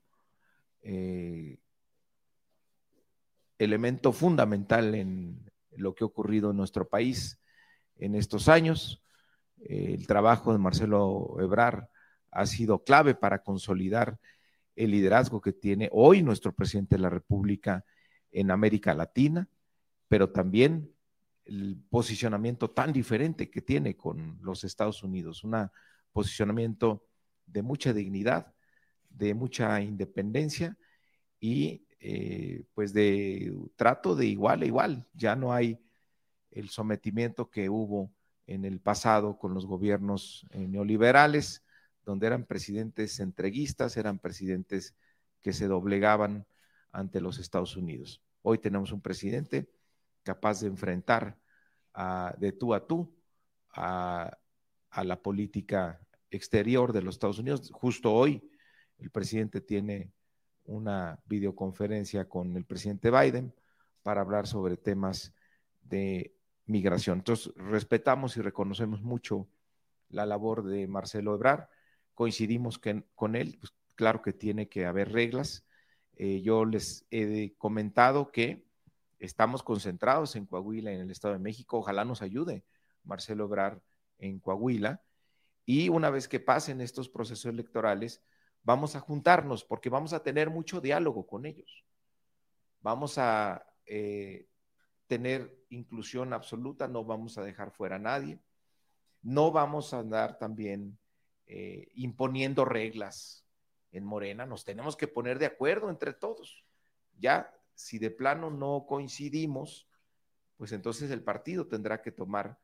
eh, 0.82 1.58
elemento 3.58 4.12
fundamental 4.12 4.94
en 4.94 5.50
lo 5.72 5.96
que 5.96 6.04
ha 6.04 6.06
ocurrido 6.06 6.52
en 6.52 6.58
nuestro 6.58 6.88
país 6.88 7.41
en 8.03 8.14
estos 8.16 8.48
años. 8.48 9.03
el 9.64 10.07
trabajo 10.09 10.53
de 10.53 10.59
Marcelo 10.59 11.36
Ebrar 11.40 11.88
ha 12.32 12.46
sido 12.46 12.82
clave 12.82 13.14
para 13.14 13.42
consolidar 13.42 14.18
el 14.74 14.90
liderazgo 14.90 15.40
que 15.40 15.53
tiene 15.53 15.88
hoy 15.92 16.22
nuestro 16.22 16.53
presidente 16.53 16.96
de 16.96 17.03
la 17.03 17.11
República 17.11 17.84
en 18.32 18.50
América 18.50 18.94
Latina, 18.94 19.48
pero 20.09 20.30
también 20.30 20.90
el 21.44 21.76
posicionamiento 21.90 22.70
tan 22.70 22.92
diferente 22.92 23.50
que 23.50 23.62
tiene 23.62 23.96
con 23.96 24.38
los 24.42 24.64
Estados 24.64 25.03
Unidos, 25.03 25.44
un 25.44 25.70
posicionamiento 26.12 27.07
de 27.46 27.62
mucha 27.62 27.92
dignidad, 27.92 28.53
de 29.11 29.34
mucha 29.34 29.80
independencia 29.80 30.76
y 31.38 31.86
eh, 32.00 32.64
pues 32.74 32.92
de 32.92 33.55
trato 33.76 34.16
de 34.16 34.26
igual 34.26 34.62
a 34.62 34.66
igual. 34.66 35.07
Ya 35.12 35.36
no 35.36 35.53
hay 35.53 35.78
el 36.53 36.68
sometimiento 36.70 37.50
que 37.50 37.68
hubo 37.68 38.12
en 38.46 38.64
el 38.64 38.80
pasado 38.80 39.38
con 39.38 39.55
los 39.55 39.66
gobiernos 39.66 40.46
eh, 40.50 40.66
neoliberales, 40.68 41.64
donde 42.05 42.26
eran 42.26 42.44
presidentes 42.44 43.20
entreguistas, 43.20 43.96
eran 43.96 44.18
presidentes 44.18 44.94
que 45.40 45.53
se 45.53 45.66
doblegaban 45.66 46.46
ante 46.90 47.20
los 47.20 47.38
Estados 47.38 47.76
Unidos. 47.76 48.22
Hoy 48.42 48.59
tenemos 48.59 48.92
un 48.92 49.00
presidente 49.00 49.68
capaz 50.22 50.61
de 50.61 50.68
enfrentar 50.68 51.38
de 52.38 52.53
tú 52.53 52.72
a 52.74 52.86
tú 52.86 53.14
a, 53.70 54.38
a 54.90 55.05
la 55.05 55.20
política 55.20 56.00
exterior 56.30 56.92
de 56.92 57.03
los 57.03 57.16
Estados 57.16 57.38
Unidos. 57.38 57.70
Justo 57.72 58.12
hoy 58.12 58.50
el 58.98 59.11
presidente 59.11 59.61
tiene 59.61 60.12
una 60.64 61.20
videoconferencia 61.26 62.28
con 62.28 62.57
el 62.57 62.64
presidente 62.64 63.11
Biden 63.11 63.55
para 64.03 64.20
hablar 64.20 64.46
sobre 64.46 64.76
temas 64.76 65.32
de 65.82 66.34
migración. 66.66 67.18
Entonces, 67.18 67.52
respetamos 67.56 68.36
y 68.36 68.42
reconocemos 68.42 69.02
mucho 69.02 69.48
la 70.08 70.26
labor 70.26 70.64
de 70.64 70.86
Marcelo 70.86 71.34
Ebrar, 71.34 71.68
coincidimos 72.14 72.80
con 73.14 73.36
él, 73.36 73.56
pues 73.58 73.72
claro 73.94 74.22
que 74.22 74.32
tiene 74.32 74.68
que 74.68 74.86
haber 74.86 75.12
reglas. 75.12 75.64
Eh, 76.16 76.42
yo 76.42 76.64
les 76.64 77.06
he 77.10 77.54
comentado 77.56 78.30
que 78.30 78.66
estamos 79.18 79.62
concentrados 79.62 80.36
en 80.36 80.46
Coahuila, 80.46 80.92
en 80.92 81.00
el 81.00 81.10
Estado 81.10 81.34
de 81.34 81.40
México, 81.40 81.78
ojalá 81.78 82.04
nos 82.04 82.22
ayude 82.22 82.64
Marcelo 83.04 83.44
Ebrar 83.44 83.80
en 84.18 84.38
Coahuila. 84.38 85.02
Y 85.64 85.88
una 85.88 86.10
vez 86.10 86.28
que 86.28 86.40
pasen 86.40 86.80
estos 86.80 87.08
procesos 87.08 87.46
electorales, 87.46 88.22
vamos 88.62 88.96
a 88.96 89.00
juntarnos 89.00 89.64
porque 89.64 89.90
vamos 89.90 90.12
a 90.12 90.22
tener 90.22 90.50
mucho 90.50 90.80
diálogo 90.80 91.26
con 91.26 91.46
ellos. 91.46 91.84
Vamos 92.80 93.16
a 93.18 93.64
eh, 93.86 94.48
tener 95.12 95.54
inclusión 95.68 96.32
absoluta, 96.32 96.88
no 96.88 97.04
vamos 97.04 97.36
a 97.36 97.42
dejar 97.42 97.70
fuera 97.70 97.96
a 97.96 97.98
nadie, 97.98 98.40
no 99.20 99.52
vamos 99.52 99.92
a 99.92 99.98
andar 99.98 100.38
también 100.38 100.98
eh, 101.44 101.88
imponiendo 101.96 102.64
reglas 102.64 103.44
en 103.90 104.04
Morena, 104.04 104.46
nos 104.46 104.64
tenemos 104.64 104.96
que 104.96 105.08
poner 105.08 105.38
de 105.38 105.44
acuerdo 105.44 105.90
entre 105.90 106.14
todos. 106.14 106.64
Ya, 107.18 107.54
si 107.74 107.98
de 107.98 108.10
plano 108.10 108.48
no 108.48 108.86
coincidimos, 108.88 109.86
pues 110.56 110.72
entonces 110.72 111.10
el 111.10 111.22
partido 111.22 111.66
tendrá 111.66 112.00
que 112.00 112.10
tomar 112.10 112.58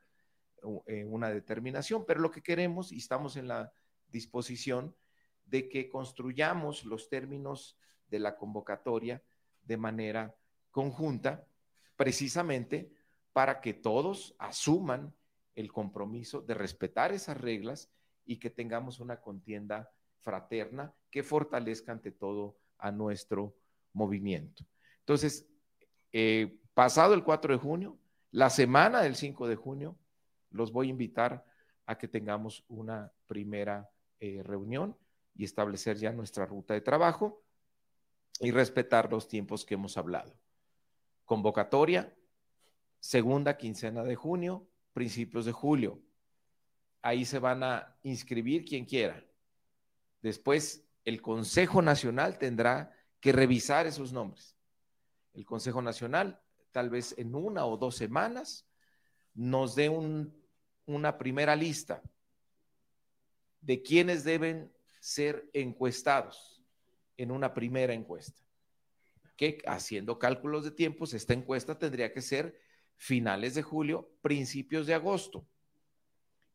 eh, 0.87 1.05
una 1.05 1.29
determinación, 1.29 2.07
pero 2.07 2.21
lo 2.21 2.31
que 2.31 2.41
queremos 2.41 2.93
y 2.93 2.97
estamos 2.97 3.37
en 3.37 3.47
la 3.47 3.75
disposición 4.07 4.97
de 5.45 5.69
que 5.69 5.91
construyamos 5.91 6.87
los 6.87 7.11
términos 7.11 7.79
de 8.09 8.21
la 8.21 8.39
convocatoria 8.39 9.23
de 9.65 9.77
manera 9.77 10.35
conjunta, 10.71 11.47
precisamente 11.99 12.93
para 13.33 13.61
que 13.61 13.75
todos 13.75 14.37
asuman 14.39 15.13
el 15.57 15.73
compromiso 15.73 16.41
de 16.41 16.55
respetar 16.55 17.13
esas 17.13 17.37
reglas 17.39 17.91
y 18.25 18.39
que 18.39 18.51
tengamos 18.51 19.01
una 19.01 19.21
contienda 19.21 19.91
fraterna 20.21 20.95
que 21.11 21.25
fortalezca 21.25 21.91
ante 21.91 22.13
todo 22.13 22.57
a 22.79 22.93
nuestro 22.93 23.57
movimiento. 23.93 24.65
Entonces, 25.01 25.49
eh, 26.13 26.61
pasado 26.73 27.15
el 27.15 27.25
4 27.25 27.55
de 27.55 27.59
junio, 27.59 27.99
la 28.31 28.49
semana 28.49 29.03
del 29.03 29.17
5 29.17 29.49
de 29.49 29.57
junio, 29.57 29.99
los 30.51 30.71
voy 30.71 30.87
a 30.87 30.91
invitar 30.91 31.45
a 31.87 31.99
que 31.99 32.07
tengamos 32.07 32.65
una 32.69 33.13
primera 33.27 33.91
eh, 34.21 34.41
reunión 34.45 34.97
y 35.35 35.45
establecer 35.45 35.97
ya 35.97 36.13
nuestra 36.13 36.47
ruta 36.47 36.75
de 36.75 36.81
trabajo 36.81 37.43
y 38.39 38.53
respetar 38.53 39.11
los 39.11 39.27
tiempos 39.27 39.65
que 39.65 39.75
hemos 39.75 39.97
hablado. 39.97 40.39
Convocatoria, 41.29 42.17
segunda 43.01 43.59
quincena 43.59 44.03
de 44.03 44.17
junio, 44.17 44.67
principios 44.95 45.45
de 45.45 45.53
julio. 45.53 46.01
Ahí 47.03 47.27
se 47.27 47.39
van 47.39 47.63
a 47.63 47.99
inscribir 48.03 48.65
quien 48.65 48.87
quiera. 48.87 49.23
Después, 50.23 50.89
el 51.05 51.21
Consejo 51.21 51.83
Nacional 51.83 52.39
tendrá 52.39 52.97
que 53.21 53.33
revisar 53.33 53.87
esos 53.87 54.11
nombres. 54.11 54.57
El 55.35 55.45
Consejo 55.45 55.83
Nacional, 55.83 56.41
tal 56.73 56.89
vez 56.89 57.15
en 57.19 57.35
una 57.35 57.67
o 57.67 57.77
dos 57.77 57.95
semanas, 57.95 58.67
nos 59.35 59.75
dé 59.75 59.91
una 59.91 61.19
primera 61.19 61.55
lista 61.55 62.03
de 63.61 63.83
quienes 63.83 64.25
deben 64.25 64.73
ser 64.99 65.51
encuestados 65.53 66.65
en 67.19 67.31
una 67.33 67.53
primera 67.53 67.93
encuesta. 67.93 68.48
Que 69.39 69.63
haciendo 69.67 70.19
cálculos 70.19 70.65
de 70.65 70.73
tiempos, 70.73 71.15
esta 71.15 71.33
encuesta 71.33 71.79
tendría 71.79 72.13
que 72.13 72.21
ser 72.21 72.61
finales 72.97 73.55
de 73.55 73.63
julio, 73.63 74.11
principios 74.21 74.87
de 74.87 74.95
agosto. 74.95 75.47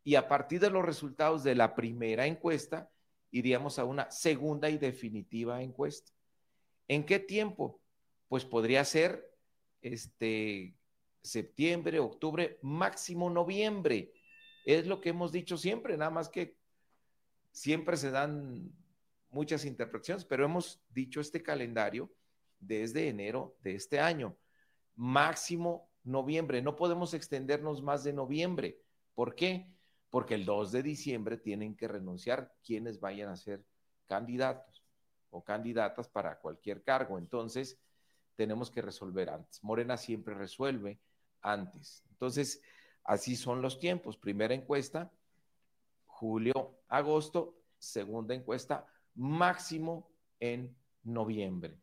Y 0.03 0.15
a 0.15 0.27
partir 0.27 0.59
de 0.59 0.69
los 0.69 0.85
resultados 0.85 1.43
de 1.43 1.55
la 1.55 1.75
primera 1.75 2.27
encuesta, 2.27 2.91
iríamos 3.31 3.79
a 3.79 3.85
una 3.85 4.11
segunda 4.11 4.69
y 4.69 4.77
definitiva 4.77 5.63
encuesta. 5.63 6.11
¿En 6.87 7.05
qué 7.05 7.19
tiempo? 7.19 7.81
Pues 8.27 8.45
podría 8.45 8.83
ser 8.85 9.33
este 9.81 10.75
septiembre, 11.23 11.99
octubre, 11.99 12.59
máximo 12.61 13.29
noviembre. 13.29 14.11
Es 14.65 14.85
lo 14.85 14.99
que 14.99 15.09
hemos 15.09 15.31
dicho 15.31 15.57
siempre, 15.57 15.97
nada 15.97 16.11
más 16.11 16.29
que 16.29 16.57
siempre 17.51 17.95
se 17.95 18.11
dan 18.11 18.71
muchas 19.29 19.63
interpretaciones, 19.65 20.25
pero 20.25 20.45
hemos 20.45 20.81
dicho 20.89 21.21
este 21.21 21.41
calendario 21.41 22.11
desde 22.67 23.07
enero 23.09 23.55
de 23.61 23.75
este 23.75 23.99
año. 23.99 24.37
Máximo 24.95 25.89
noviembre. 26.03 26.61
No 26.61 26.75
podemos 26.75 27.13
extendernos 27.13 27.81
más 27.81 28.03
de 28.03 28.13
noviembre. 28.13 28.79
¿Por 29.13 29.35
qué? 29.35 29.67
Porque 30.09 30.35
el 30.35 30.45
2 30.45 30.71
de 30.71 30.83
diciembre 30.83 31.37
tienen 31.37 31.75
que 31.75 31.87
renunciar 31.87 32.53
quienes 32.63 32.99
vayan 32.99 33.29
a 33.29 33.35
ser 33.35 33.63
candidatos 34.07 34.83
o 35.29 35.43
candidatas 35.43 36.07
para 36.07 36.39
cualquier 36.39 36.83
cargo. 36.83 37.17
Entonces, 37.17 37.79
tenemos 38.35 38.69
que 38.69 38.81
resolver 38.81 39.29
antes. 39.29 39.63
Morena 39.63 39.97
siempre 39.97 40.35
resuelve 40.35 40.99
antes. 41.41 42.03
Entonces, 42.11 42.61
así 43.03 43.35
son 43.35 43.61
los 43.61 43.79
tiempos. 43.79 44.17
Primera 44.17 44.53
encuesta, 44.53 45.11
julio, 46.05 46.79
agosto. 46.87 47.57
Segunda 47.77 48.33
encuesta, 48.33 48.85
máximo 49.15 50.09
en 50.39 50.73
noviembre. 51.03 51.82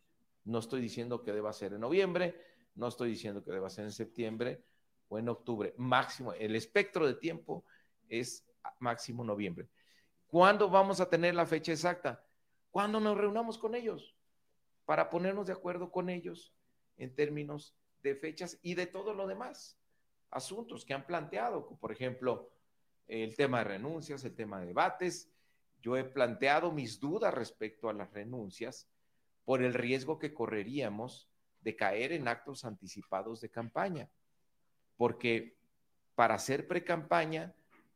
No 0.51 0.59
estoy 0.59 0.81
diciendo 0.81 1.23
que 1.23 1.33
deba 1.33 1.53
ser 1.53 1.75
en 1.75 1.81
noviembre, 1.81 2.35
no 2.75 2.89
estoy 2.89 3.11
diciendo 3.11 3.45
que 3.45 3.53
deba 3.53 3.71
ser 3.71 3.85
en 3.85 3.93
septiembre 3.93 4.65
o 5.07 5.17
en 5.17 5.29
octubre, 5.29 5.75
máximo. 5.79 6.33
El 6.33 6.57
espectro 6.57 7.07
de 7.07 7.15
tiempo 7.15 7.65
es 8.09 8.45
máximo 8.81 9.23
noviembre. 9.23 9.69
¿Cuándo 10.27 10.69
vamos 10.69 11.01
a 11.01 11.09
tener 11.09 11.37
la 11.37 11.47
fecha 11.47 11.71
exacta? 11.71 12.25
Cuando 12.73 12.99
nos 12.99 13.17
reunamos 13.17 13.59
con 13.59 13.77
ellos, 13.77 14.17
para 14.87 15.09
ponernos 15.09 15.47
de 15.47 15.53
acuerdo 15.53 15.93
con 15.93 16.11
ellos 16.11 16.53
en 16.97 17.15
términos 17.15 17.77
de 18.03 18.17
fechas 18.17 18.59
y 18.61 18.75
de 18.75 18.87
todo 18.87 19.15
lo 19.15 19.29
demás, 19.29 19.79
asuntos 20.33 20.85
que 20.85 20.95
han 20.95 21.07
planteado, 21.07 21.69
por 21.79 21.93
ejemplo, 21.93 22.51
el 23.07 23.37
tema 23.37 23.59
de 23.59 23.65
renuncias, 23.65 24.25
el 24.25 24.35
tema 24.35 24.59
de 24.59 24.67
debates. 24.67 25.31
Yo 25.81 25.97
he 25.97 26.03
planteado 26.03 26.73
mis 26.73 26.99
dudas 26.99 27.33
respecto 27.33 27.89
a 27.89 27.93
las 27.93 28.13
renuncias 28.13 28.89
por 29.45 29.63
el 29.63 29.75
riesgo 29.75 30.19
que 30.19 30.33
correríamos 30.33 31.29
de 31.63 31.77
caer 31.77 32.13
en 32.13 32.29
actos 32.29 32.65
anticipados 32.65 33.41
de 33.41 33.51
campaña, 33.51 34.09
porque 34.97 35.57
para 36.15 36.35
hacer 36.35 36.67
pre-campaña, 36.67 37.55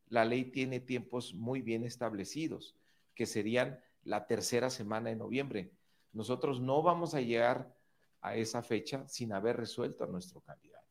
la 0.08 0.24
ley 0.24 0.44
tiene 0.44 0.80
tiempos 0.80 1.34
muy 1.34 1.60
bien 1.60 1.84
establecidos, 1.84 2.76
que 3.14 3.26
serían 3.26 3.80
la 4.04 4.26
tercera 4.26 4.70
semana 4.70 5.10
de 5.10 5.16
noviembre. 5.16 5.70
Nosotros 6.12 6.60
no 6.60 6.82
vamos 6.82 7.14
a 7.14 7.20
llegar 7.20 7.74
a 8.20 8.36
esa 8.36 8.62
fecha 8.62 9.06
sin 9.08 9.32
haber 9.32 9.56
resuelto 9.56 10.04
a 10.04 10.06
nuestro 10.06 10.40
candidato. 10.40 10.84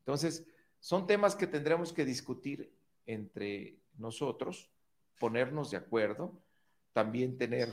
Entonces, 0.00 0.46
son 0.80 1.06
temas 1.06 1.34
que 1.34 1.46
tendremos 1.46 1.92
que 1.92 2.04
discutir 2.04 2.70
entre 3.06 3.78
nosotros, 3.96 4.70
ponernos 5.18 5.70
de 5.70 5.78
acuerdo, 5.78 6.38
también 6.92 7.38
tener 7.38 7.70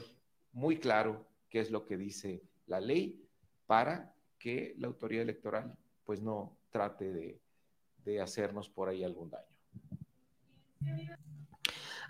muy 0.53 0.77
claro 0.77 1.25
qué 1.51 1.59
es 1.59 1.69
lo 1.69 1.85
que 1.85 1.97
dice 1.97 2.41
la 2.65 2.79
ley 2.79 3.21
para 3.67 4.15
que 4.39 4.73
la 4.79 4.87
autoridad 4.87 5.21
electoral 5.21 5.77
pues 6.03 6.21
no 6.21 6.57
trate 6.71 7.11
de, 7.11 7.39
hacernos 8.19 8.67
por 8.67 8.89
ahí 8.89 9.03
algún 9.03 9.29
daño. 9.29 9.45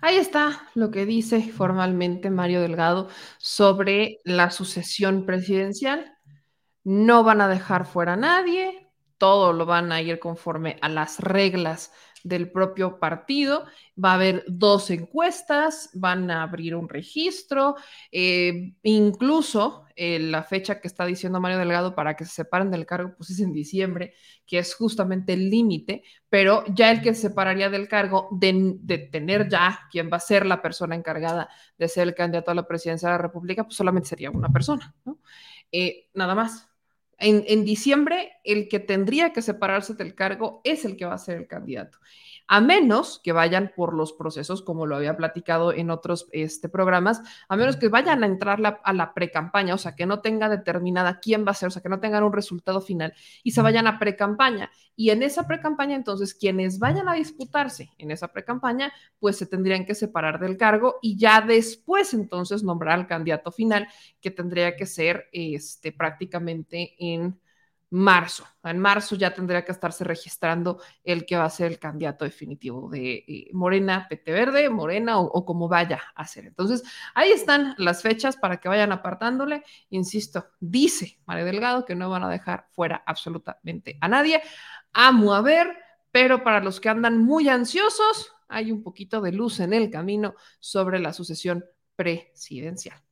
Ahí 0.00 0.16
está 0.16 0.68
lo 0.74 0.90
que 0.90 1.04
dice 1.04 1.42
formalmente 1.52 2.30
Mario 2.30 2.62
Delgado 2.62 3.08
sobre 3.38 4.20
la 4.24 4.50
sucesión 4.50 5.26
presidencial. 5.26 6.16
No 6.82 7.22
van 7.22 7.40
a 7.42 7.48
dejar 7.48 7.84
fuera 7.86 8.14
a 8.14 8.16
nadie, 8.16 8.88
todo 9.18 9.52
lo 9.52 9.66
van 9.66 9.92
a 9.92 10.00
ir 10.00 10.18
conforme 10.18 10.78
a 10.80 10.88
las 10.88 11.20
reglas 11.20 11.92
del 12.24 12.50
propio 12.50 12.98
partido. 12.98 13.64
Va 14.02 14.12
a 14.12 14.14
haber 14.14 14.44
dos 14.46 14.90
encuestas, 14.90 15.90
van 15.94 16.30
a 16.30 16.42
abrir 16.42 16.74
un 16.74 16.88
registro, 16.88 17.76
eh, 18.10 18.74
incluso 18.82 19.84
eh, 19.96 20.18
la 20.18 20.42
fecha 20.42 20.80
que 20.80 20.88
está 20.88 21.04
diciendo 21.04 21.40
Mario 21.40 21.58
Delgado 21.58 21.94
para 21.94 22.16
que 22.16 22.24
se 22.24 22.32
separen 22.32 22.70
del 22.70 22.86
cargo, 22.86 23.14
pues 23.16 23.30
es 23.30 23.40
en 23.40 23.52
diciembre, 23.52 24.14
que 24.46 24.58
es 24.58 24.74
justamente 24.74 25.34
el 25.34 25.50
límite, 25.50 26.02
pero 26.28 26.64
ya 26.74 26.90
el 26.90 27.02
que 27.02 27.14
se 27.14 27.28
separaría 27.28 27.68
del 27.70 27.88
cargo 27.88 28.28
de, 28.32 29.08
tener 29.10 29.48
ya 29.48 29.80
quién 29.90 30.10
va 30.10 30.16
a 30.16 30.20
ser 30.20 30.46
la 30.46 30.62
persona 30.62 30.94
encargada 30.94 31.48
de 31.78 31.88
ser 31.88 32.08
el 32.08 32.14
candidato 32.14 32.50
a 32.50 32.54
la 32.54 32.66
presidencia 32.66 33.08
de 33.08 33.14
la 33.14 33.22
República, 33.22 33.64
pues 33.64 33.76
solamente 33.76 34.08
sería 34.08 34.30
una 34.30 34.48
persona, 34.48 34.94
¿no? 35.04 35.18
Eh, 35.70 36.08
nada 36.14 36.34
más. 36.34 36.71
En, 37.24 37.64
diciembre, 37.64 38.32
el 38.42 38.68
que 38.68 38.80
tendría 38.80 39.32
que 39.32 39.42
separarse 39.42 39.94
del 39.94 40.14
cargo 40.14 40.60
es 40.64 40.84
el 40.84 40.96
que 40.96 41.04
va 41.04 41.14
a 41.14 41.18
ser 41.18 41.38
el 41.38 41.46
candidato 41.46 41.98
a 42.46 42.60
menos 42.60 43.20
que 43.22 43.32
vayan 43.32 43.72
por 43.74 43.94
los 43.94 44.12
procesos, 44.12 44.62
como 44.62 44.86
lo 44.86 44.96
había 44.96 45.16
platicado 45.16 45.72
en 45.72 45.90
otros 45.90 46.28
este, 46.32 46.68
programas, 46.68 47.22
a 47.48 47.56
menos 47.56 47.76
que 47.76 47.88
vayan 47.88 48.22
a 48.22 48.26
entrar 48.26 48.60
a 48.82 48.92
la 48.92 49.14
pre-campaña, 49.14 49.74
o 49.74 49.78
sea, 49.78 49.94
que 49.94 50.06
no 50.06 50.20
tenga 50.20 50.48
determinada 50.48 51.20
quién 51.20 51.46
va 51.46 51.52
a 51.52 51.54
ser, 51.54 51.68
o 51.68 51.70
sea, 51.70 51.82
que 51.82 51.88
no 51.88 52.00
tengan 52.00 52.24
un 52.24 52.32
resultado 52.32 52.80
final 52.80 53.14
y 53.42 53.52
se 53.52 53.62
vayan 53.62 53.86
a 53.86 53.98
pre-campaña. 53.98 54.70
Y 54.94 55.10
en 55.10 55.22
esa 55.22 55.46
pre-campaña, 55.46 55.96
entonces, 55.96 56.34
quienes 56.34 56.78
vayan 56.78 57.08
a 57.08 57.14
disputarse 57.14 57.90
en 57.98 58.10
esa 58.10 58.28
pre-campaña, 58.28 58.92
pues 59.18 59.36
se 59.36 59.46
tendrían 59.46 59.86
que 59.86 59.94
separar 59.94 60.38
del 60.38 60.56
cargo 60.56 60.96
y 61.00 61.16
ya 61.16 61.40
después, 61.40 62.14
entonces, 62.14 62.62
nombrar 62.62 62.98
al 62.98 63.06
candidato 63.06 63.50
final, 63.50 63.88
que 64.20 64.30
tendría 64.30 64.76
que 64.76 64.86
ser 64.86 65.28
este, 65.32 65.92
prácticamente 65.92 66.94
en 66.98 67.40
marzo. 67.92 68.46
En 68.64 68.78
marzo 68.78 69.16
ya 69.16 69.34
tendría 69.34 69.64
que 69.66 69.72
estarse 69.72 70.02
registrando 70.02 70.80
el 71.04 71.26
que 71.26 71.36
va 71.36 71.44
a 71.44 71.50
ser 71.50 71.70
el 71.70 71.78
candidato 71.78 72.24
definitivo 72.24 72.88
de 72.88 73.24
eh, 73.28 73.50
Morena, 73.52 74.06
PT 74.08 74.32
Verde, 74.32 74.70
Morena 74.70 75.18
o, 75.18 75.44
como 75.44 75.68
vaya 75.68 76.00
a 76.14 76.26
ser. 76.26 76.46
Entonces, 76.46 76.82
ahí 77.14 77.30
están 77.30 77.74
las 77.76 78.00
fechas 78.00 78.36
para 78.38 78.56
que 78.56 78.70
vayan 78.70 78.92
apartándole. 78.92 79.62
Insisto, 79.90 80.46
dice 80.58 81.20
María 81.26 81.44
Delgado 81.44 81.84
que 81.84 81.94
no 81.94 82.08
van 82.08 82.24
a 82.24 82.30
dejar 82.30 82.66
fuera 82.70 83.02
absolutamente 83.06 83.98
a 84.00 84.08
nadie. 84.08 84.40
Amo 84.94 85.34
a 85.34 85.42
ver, 85.42 85.76
pero 86.10 86.42
para 86.42 86.60
los 86.60 86.80
que 86.80 86.88
andan 86.88 87.18
muy 87.18 87.50
ansiosos, 87.50 88.32
hay 88.48 88.72
un 88.72 88.82
poquito 88.82 89.20
de 89.20 89.32
luz 89.32 89.60
en 89.60 89.74
el 89.74 89.90
camino 89.90 90.34
sobre 90.60 90.98
la 90.98 91.12
sucesión 91.12 91.64
presidencial. 91.94 93.02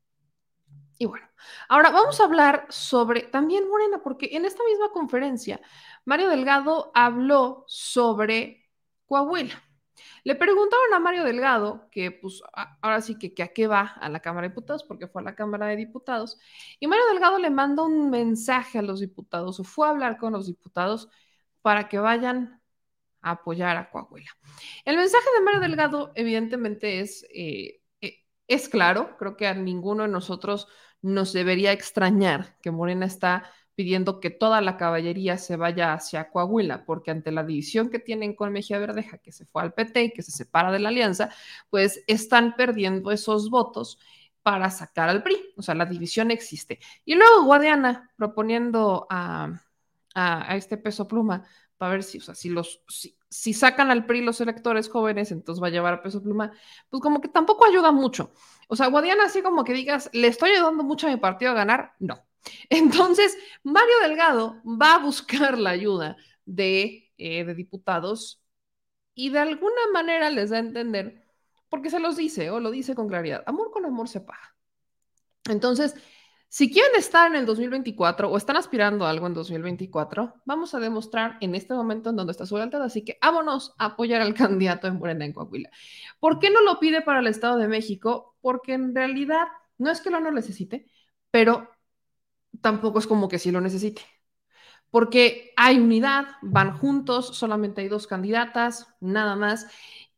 Y 1.01 1.07
bueno, 1.07 1.27
ahora 1.71 1.89
vamos 1.89 2.21
a 2.21 2.25
hablar 2.25 2.67
sobre 2.69 3.23
también 3.23 3.67
Morena, 3.67 4.03
porque 4.03 4.29
en 4.33 4.45
esta 4.45 4.63
misma 4.65 4.91
conferencia, 4.91 5.59
Mario 6.05 6.29
Delgado 6.29 6.93
habló 6.95 7.65
sobre 7.69 8.69
Coahuila. 9.07 9.63
Le 10.25 10.35
preguntaron 10.35 10.93
a 10.93 10.99
Mario 10.99 11.25
Delgado, 11.25 11.89
que 11.91 12.11
pues 12.11 12.43
ahora 12.83 13.01
sí 13.01 13.17
que, 13.19 13.33
que, 13.33 13.43
a 13.43 13.49
qué 13.49 13.67
va 13.67 13.95
a 13.99 14.11
la 14.11 14.21
Cámara 14.21 14.43
de 14.43 14.51
Diputados, 14.51 14.85
porque 14.85 15.09
fue 15.09 15.23
a 15.23 15.25
la 15.25 15.35
Cámara 15.35 15.69
de 15.69 15.77
Diputados, 15.77 16.39
y 16.79 16.87
Mario 16.87 17.07
Delgado 17.07 17.39
le 17.39 17.49
manda 17.49 17.83
un 17.83 18.11
mensaje 18.11 18.79
a 18.79 18.83
los 18.83 19.01
diputados, 19.01 19.59
o 19.59 19.65
fue 19.65 19.87
a 19.87 19.91
hablar 19.93 20.19
con 20.19 20.35
los 20.35 20.49
diputados 20.49 21.09
para 21.63 21.89
que 21.89 21.99
vayan 21.99 22.61
a 23.23 23.31
apoyar 23.31 23.79
a 23.79 23.91
Coahuila. 23.91 24.37
El 24.85 24.99
mensaje 24.99 25.25
de 25.35 25.45
Mario 25.47 25.61
Delgado, 25.61 26.13
evidentemente, 26.15 27.01
es, 27.01 27.27
eh, 27.35 27.81
eh, 28.03 28.27
es 28.49 28.69
claro, 28.69 29.17
creo 29.17 29.39
que 29.39 29.47
a 29.47 29.55
ninguno 29.55 30.03
de 30.03 30.11
nosotros 30.11 30.69
nos 31.03 31.33
debería 31.33 31.73
extrañar 31.73 32.57
que 32.61 32.71
Morena 32.71 33.07
está 33.07 33.51
pidiendo 33.75 34.21
que 34.21 34.31
toda 34.31 34.61
la 34.61 34.77
caballería 34.77 35.39
se 35.39 35.57
vaya 35.57 35.95
hacia 35.95 36.31
Coahuila, 36.31 36.85
porque 36.85 37.11
ante 37.11 37.33
la 37.33 37.45
división 37.45 37.89
que 37.89 37.99
tienen 37.99 38.35
con 38.35 38.53
Mejía 38.53 38.79
Verdeja, 38.79 39.19
que 39.19 39.33
se 39.33 39.47
fue 39.47 39.63
al 39.63 39.73
PT 39.73 40.05
y 40.05 40.13
que 40.13 40.23
se 40.23 40.33
separa 40.33 40.71
de 40.71 40.81
la 40.81 40.91
alianza, 40.91 41.31
pues 41.71 42.05
están 42.07 42.57
perdiendo 42.57 43.11
esos 43.11 43.49
votos 43.49 43.99
para 44.43 44.71
sacar 44.71 45.09
al 45.09 45.23
PRI. 45.23 45.55
O 45.57 45.63
sea, 45.63 45.75
la 45.75 45.87
división 45.87 46.31
existe. 46.31 46.79
Y 47.05 47.15
luego 47.15 47.45
Guadiana 47.45 48.11
proponiendo 48.17 49.07
a, 49.09 49.63
a, 50.15 50.57
este 50.57 50.77
peso 50.77 51.09
pluma 51.09 51.45
para 51.77 51.93
ver 51.93 52.03
si, 52.03 52.19
o 52.19 52.21
sea, 52.21 52.35
si 52.35 52.51
los, 52.51 52.83
si, 53.31 53.55
sacan 53.55 53.91
al 53.91 54.07
PRI 54.07 54.23
los 54.23 54.41
electores 54.41 54.89
jóvenes, 54.89 55.33
entonces 55.33 55.63
va 55.63 55.69
a 55.69 55.71
llevar 55.71 55.95
a 55.95 56.03
peso 56.03 56.23
pluma, 56.23 56.53
pues 56.91 57.03
como 57.03 57.21
que 57.21 57.29
tampoco 57.29 57.65
ayuda 57.67 57.93
mucho. 57.93 58.33
O 58.69 58.77
sea, 58.77 58.89
Guadiana, 58.89 59.25
así 59.25 59.43
como 59.43 59.65
que 59.65 59.73
digas, 59.73 60.11
le 60.13 60.29
estoy 60.29 60.51
ayudando 60.51 60.85
mucho 60.85 61.07
a 61.07 61.11
mi 61.11 61.17
partido 61.17 61.53
a 61.53 61.55
ganar, 61.55 61.95
no. 61.99 62.23
Entonces, 62.71 63.37
Mario 63.63 63.95
Delgado 64.03 64.61
va 64.65 64.97
a 64.97 64.99
buscar 64.99 65.59
la 65.59 65.71
ayuda 65.71 66.17
de, 66.45 67.13
eh, 67.17 67.45
de 67.45 67.55
diputados 67.55 68.43
y 69.15 69.31
de 69.31 69.39
alguna 69.39 69.83
manera 69.93 70.31
les 70.31 70.51
da 70.51 70.57
a 70.57 70.61
entender, 70.61 71.25
porque 71.69 71.91
se 71.91 72.01
los 72.01 72.17
dice 72.17 72.51
o 72.51 72.61
lo 72.61 72.71
dice 72.71 72.95
con 72.95 73.09
claridad, 73.09 73.43
amor 73.47 73.71
con 73.71 73.85
amor 73.85 74.09
se 74.09 74.21
paga. 74.21 74.57
Entonces, 75.49 75.95
si 76.51 76.69
quieren 76.73 76.97
estar 76.97 77.31
en 77.31 77.37
el 77.37 77.47
2024 77.47 78.29
o 78.29 78.37
están 78.37 78.57
aspirando 78.57 79.07
a 79.07 79.11
algo 79.11 79.29
en 79.29 79.35
2024, 79.35 80.43
vamos 80.45 80.75
a 80.75 80.81
demostrar 80.81 81.39
en 81.41 81.55
este 81.55 81.75
momento 81.75 82.11
en 82.11 82.17
donde 82.17 82.33
está 82.33 82.45
su 82.45 82.57
lealtad. 82.57 82.83
Así 82.83 83.05
que 83.05 83.19
vámonos 83.23 83.73
a 83.79 83.87
apoyar 83.87 84.21
al 84.21 84.35
candidato 84.35 84.89
en 84.89 84.99
Morena 84.99 85.25
en 85.25 85.33
Coahuila. 85.33 85.71
¿Por 86.19 86.41
qué 86.41 86.51
no 86.51 86.61
lo 86.63 86.81
pide 86.81 87.03
para 87.03 87.21
el 87.21 87.29
Estado 87.29 87.57
de 87.57 87.69
México? 87.69 88.37
Porque 88.41 88.73
en 88.73 88.97
realidad 88.97 89.47
no 89.79 89.93
es 89.93 90.01
que 90.01 90.11
lo 90.11 90.19
no 90.19 90.33
necesite, 90.33 90.91
pero 91.31 91.71
tampoco 92.61 92.99
es 92.99 93.07
como 93.07 93.29
que 93.29 93.39
sí 93.39 93.53
lo 93.53 93.61
necesite. 93.61 94.03
Porque 94.91 95.53
hay 95.57 95.79
unidad, 95.79 96.27
van 96.43 96.77
juntos, 96.77 97.37
solamente 97.37 97.83
hay 97.83 97.89
dos 97.89 98.09
candidatas, 98.09 98.89
nada 98.99 99.37
más, 99.37 99.69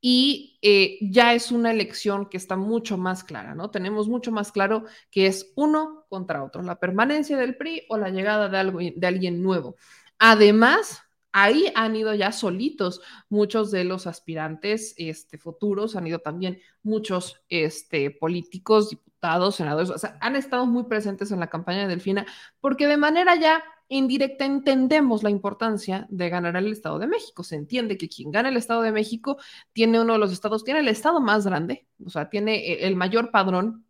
y 0.05 0.59
eh, 0.63 0.99
ya 1.01 1.33
es 1.33 1.53
una 1.53 1.71
elección 1.71 2.27
que 2.27 2.37
está 2.37 2.57
mucho 2.57 2.99
más 2.99 3.23
clara, 3.23 3.55
¿no? 3.55 3.71
Tenemos 3.71 4.09
mucho 4.09 4.33
más 4.33 4.51
claro 4.51 4.85
que 5.13 5.27
es 5.27 5.53
uno 5.55 6.05
contra 6.09 6.43
otro, 6.43 6.61
la 6.63 6.81
permanencia 6.81 7.39
del 7.39 7.57
PRI 7.57 7.85
o 7.89 7.97
la 7.97 8.11
llegada 8.11 8.49
de, 8.49 8.95
de 8.97 9.07
alguien 9.07 9.45
nuevo. 9.45 9.77
Además, 10.19 11.03
ahí 11.31 11.73
han 11.77 11.95
ido 11.95 12.13
ya 12.15 12.33
solitos 12.33 13.01
muchos 13.29 13.71
de 13.71 13.85
los 13.85 14.09
aspirantes 14.09 14.93
este, 14.97 15.39
futuros, 15.39 15.95
han 15.95 16.09
ido 16.09 16.19
también 16.19 16.61
muchos 16.83 17.41
este, 17.49 18.11
políticos, 18.11 18.91
diputados, 18.91 19.55
senadores, 19.55 19.91
o 19.91 19.99
sea, 19.99 20.19
han 20.21 20.35
estado 20.35 20.67
muy 20.67 20.83
presentes 20.85 21.31
en 21.31 21.39
la 21.39 21.49
campaña 21.49 21.83
de 21.83 21.89
Delfina, 21.89 22.27
porque 22.61 22.89
de 22.89 22.97
manera 22.97 23.37
ya 23.37 23.63
indirecta 23.97 24.45
entendemos 24.45 25.23
la 25.23 25.31
importancia 25.31 26.07
de 26.11 26.29
ganar 26.29 26.57
el 26.57 26.73
Estado 26.73 26.99
de 26.99 27.07
México. 27.07 27.45
Se 27.45 27.57
entiende 27.57 27.99
que 27.99 28.09
quien 28.09 28.31
gana 28.31 28.49
el 28.49 28.57
Estado 28.57 28.83
de 28.83 28.93
México 28.93 29.39
tiene 29.73 30.01
uno 30.01 30.15
de 30.15 30.19
los 30.19 30.33
estados, 30.33 30.65
tiene 30.65 30.81
el 30.81 30.89
estado 30.89 31.21
más 31.21 31.47
grande, 31.47 31.87
o 32.05 32.11
sea, 32.11 32.29
tiene 32.29 32.85
el 32.87 32.97
mayor 32.97 33.31
padrón 33.31 33.87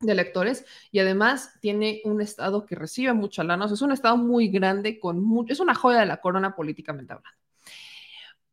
de 0.00 0.12
electores 0.12 0.64
y 0.92 1.00
además 1.00 1.58
tiene 1.60 2.02
un 2.04 2.20
estado 2.20 2.66
que 2.66 2.76
recibe 2.76 3.12
mucha 3.14 3.42
lana, 3.42 3.64
o 3.64 3.68
sea, 3.68 3.74
es 3.74 3.82
un 3.82 3.92
estado 3.92 4.16
muy 4.16 4.48
grande 4.48 5.00
con 5.00 5.24
es 5.48 5.60
una 5.60 5.74
joya 5.74 6.00
de 6.00 6.06
la 6.06 6.20
corona 6.20 6.54
políticamente 6.54 7.12
hablando. 7.12 7.38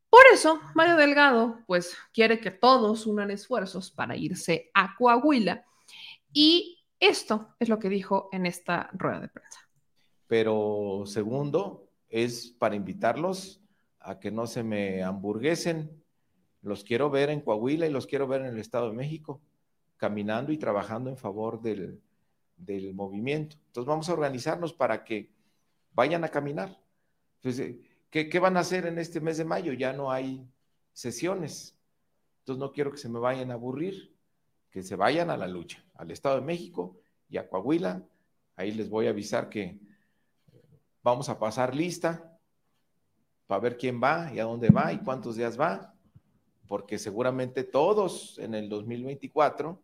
Por 0.09 0.23
eso, 0.33 0.61
Mario 0.75 0.95
Delgado, 0.95 1.59
pues, 1.67 1.97
quiere 2.13 2.39
que 2.39 2.51
todos 2.51 3.05
unan 3.05 3.31
esfuerzos 3.31 3.91
para 3.91 4.15
irse 4.15 4.71
a 4.73 4.95
Coahuila 4.95 5.65
y 6.31 6.85
esto 6.99 7.55
es 7.59 7.69
lo 7.69 7.79
que 7.79 7.89
dijo 7.89 8.29
en 8.31 8.45
esta 8.45 8.89
rueda 8.93 9.19
de 9.19 9.27
prensa. 9.27 9.64
Pero 10.27 11.03
segundo, 11.05 11.87
es 12.09 12.51
para 12.57 12.75
invitarlos 12.75 13.61
a 13.99 14.19
que 14.19 14.31
no 14.31 14.47
se 14.47 14.63
me 14.63 15.03
hamburguesen. 15.03 16.03
Los 16.61 16.83
quiero 16.83 17.09
ver 17.09 17.29
en 17.29 17.41
Coahuila 17.41 17.87
y 17.87 17.91
los 17.91 18.07
quiero 18.07 18.27
ver 18.27 18.41
en 18.41 18.47
el 18.47 18.59
Estado 18.59 18.89
de 18.89 18.95
México, 18.95 19.41
caminando 19.97 20.51
y 20.51 20.57
trabajando 20.57 21.09
en 21.09 21.17
favor 21.17 21.61
del, 21.61 22.01
del 22.57 22.93
movimiento. 22.93 23.57
Entonces 23.67 23.87
vamos 23.87 24.09
a 24.09 24.13
organizarnos 24.13 24.73
para 24.73 25.03
que 25.03 25.29
vayan 25.93 26.23
a 26.23 26.29
caminar. 26.29 26.79
Entonces, 27.37 27.75
¿qué, 28.09 28.29
¿qué, 28.29 28.39
van 28.39 28.57
a 28.57 28.61
hacer 28.61 28.87
en 28.87 28.97
este 28.97 29.21
mes 29.21 29.37
de 29.37 29.45
mayo? 29.45 29.73
Ya 29.73 29.93
no 29.93 30.11
hay 30.11 30.47
sesiones. 30.93 31.77
Entonces 32.39 32.59
no 32.59 32.71
quiero 32.71 32.91
que 32.91 32.97
se 32.97 33.09
me 33.09 33.19
vayan 33.19 33.51
a 33.51 33.55
aburrir 33.55 34.15
que 34.75 34.83
se 34.83 34.97
vayan 34.97 35.29
a 35.29 35.37
la 35.37 35.47
lucha, 35.47 35.81
al 35.93 36.11
Estado 36.11 36.35
de 36.35 36.45
México 36.45 36.99
y 37.29 37.37
a 37.37 37.47
Coahuila. 37.47 38.03
Ahí 38.57 38.73
les 38.73 38.89
voy 38.89 39.07
a 39.07 39.11
avisar 39.11 39.47
que 39.47 39.79
vamos 41.05 41.29
a 41.29 41.37
pasar 41.37 41.75
lista 41.75 42.35
para 43.45 43.61
ver 43.61 43.77
quién 43.77 44.01
va 44.01 44.33
y 44.33 44.39
a 44.39 44.45
dónde 44.45 44.69
va 44.69 44.91
y 44.91 44.97
cuántos 44.97 45.35
días 45.35 45.57
va, 45.57 45.93
porque 46.67 46.97
seguramente 46.97 47.63
todos 47.63 48.39
en 48.39 48.55
el 48.55 48.67
2024 48.69 49.83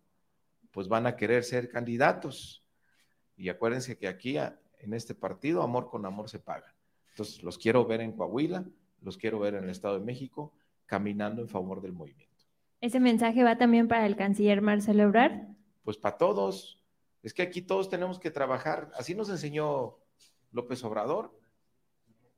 pues 0.71 0.87
van 0.87 1.05
a 1.05 1.15
querer 1.15 1.43
ser 1.43 1.69
candidatos. 1.69 2.65
Y 3.37 3.49
acuérdense 3.49 3.99
que 3.99 4.07
aquí 4.07 4.37
en 4.37 4.93
este 4.93 5.13
partido 5.13 5.61
amor 5.61 5.91
con 5.91 6.07
amor 6.07 6.27
se 6.27 6.39
paga. 6.39 6.73
Entonces 7.11 7.43
los 7.43 7.59
quiero 7.59 7.85
ver 7.85 8.01
en 8.01 8.13
Coahuila, 8.13 8.65
los 9.01 9.15
quiero 9.15 9.37
ver 9.37 9.53
en 9.53 9.65
el 9.65 9.69
Estado 9.69 9.99
de 9.99 10.05
México 10.05 10.55
caminando 10.87 11.43
en 11.43 11.49
favor 11.49 11.81
del 11.81 11.93
movimiento. 11.93 12.47
¿Ese 12.79 12.99
mensaje 12.99 13.43
va 13.43 13.59
también 13.59 13.87
para 13.87 14.07
el 14.07 14.15
canciller 14.15 14.63
Marcelo 14.63 15.03
Ebrard? 15.03 15.49
Pues 15.83 15.97
para 15.97 16.17
todos. 16.17 16.83
Es 17.21 17.31
que 17.31 17.43
aquí 17.43 17.61
todos 17.61 17.89
tenemos 17.89 18.17
que 18.17 18.31
trabajar. 18.31 18.89
Así 18.95 19.13
nos 19.13 19.29
enseñó 19.29 20.00
López 20.51 20.83
Obrador. 20.83 21.37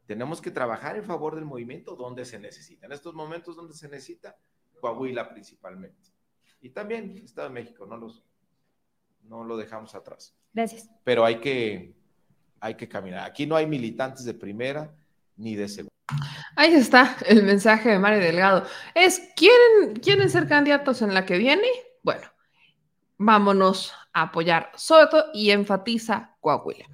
Tenemos 0.06 0.42
que 0.42 0.52
trabajar 0.52 0.98
en 0.98 1.04
favor 1.06 1.36
del 1.36 1.46
movimiento 1.46 1.96
donde 1.96 2.26
se 2.26 2.40
necesita. 2.40 2.86
En 2.86 2.92
estos 2.92 3.14
momentos 3.14 3.56
donde 3.56 3.74
se 3.74 3.88
necesita, 3.88 4.38
Coahuila 4.80 5.30
principalmente. 5.30 6.12
Y 6.62 6.70
también 6.70 7.22
Estado 7.24 7.48
de 7.48 7.54
México, 7.54 7.86
no, 7.86 7.98
los, 7.98 8.24
no 9.24 9.44
lo 9.44 9.58
dejamos 9.58 9.96
atrás. 9.96 10.36
Gracias. 10.54 10.90
Pero 11.04 11.26
hay 11.26 11.40
que, 11.40 11.96
hay 12.60 12.76
que 12.76 12.88
caminar. 12.88 13.26
Aquí 13.26 13.46
no 13.46 13.56
hay 13.56 13.66
militantes 13.66 14.26
de 14.26 14.34
primera 14.34 14.94
ni 15.38 15.56
de 15.56 15.68
segunda. 15.68 15.94
Ahí 16.56 16.74
está 16.74 17.18
el 17.26 17.44
mensaje 17.44 17.90
de 17.90 18.00
Mario 18.00 18.20
Delgado. 18.20 18.66
Es, 18.94 19.32
¿quieren, 19.36 20.00
¿quieren 20.00 20.30
ser 20.30 20.48
candidatos 20.48 21.02
en 21.02 21.14
la 21.14 21.26
que 21.26 21.38
viene? 21.38 21.68
Bueno, 22.04 22.28
vámonos 23.18 23.94
a 24.14 24.24
apoyar 24.24 24.72
Soto 24.76 25.26
y 25.34 25.52
enfatiza 25.52 26.36
Coahuila. 26.40 26.86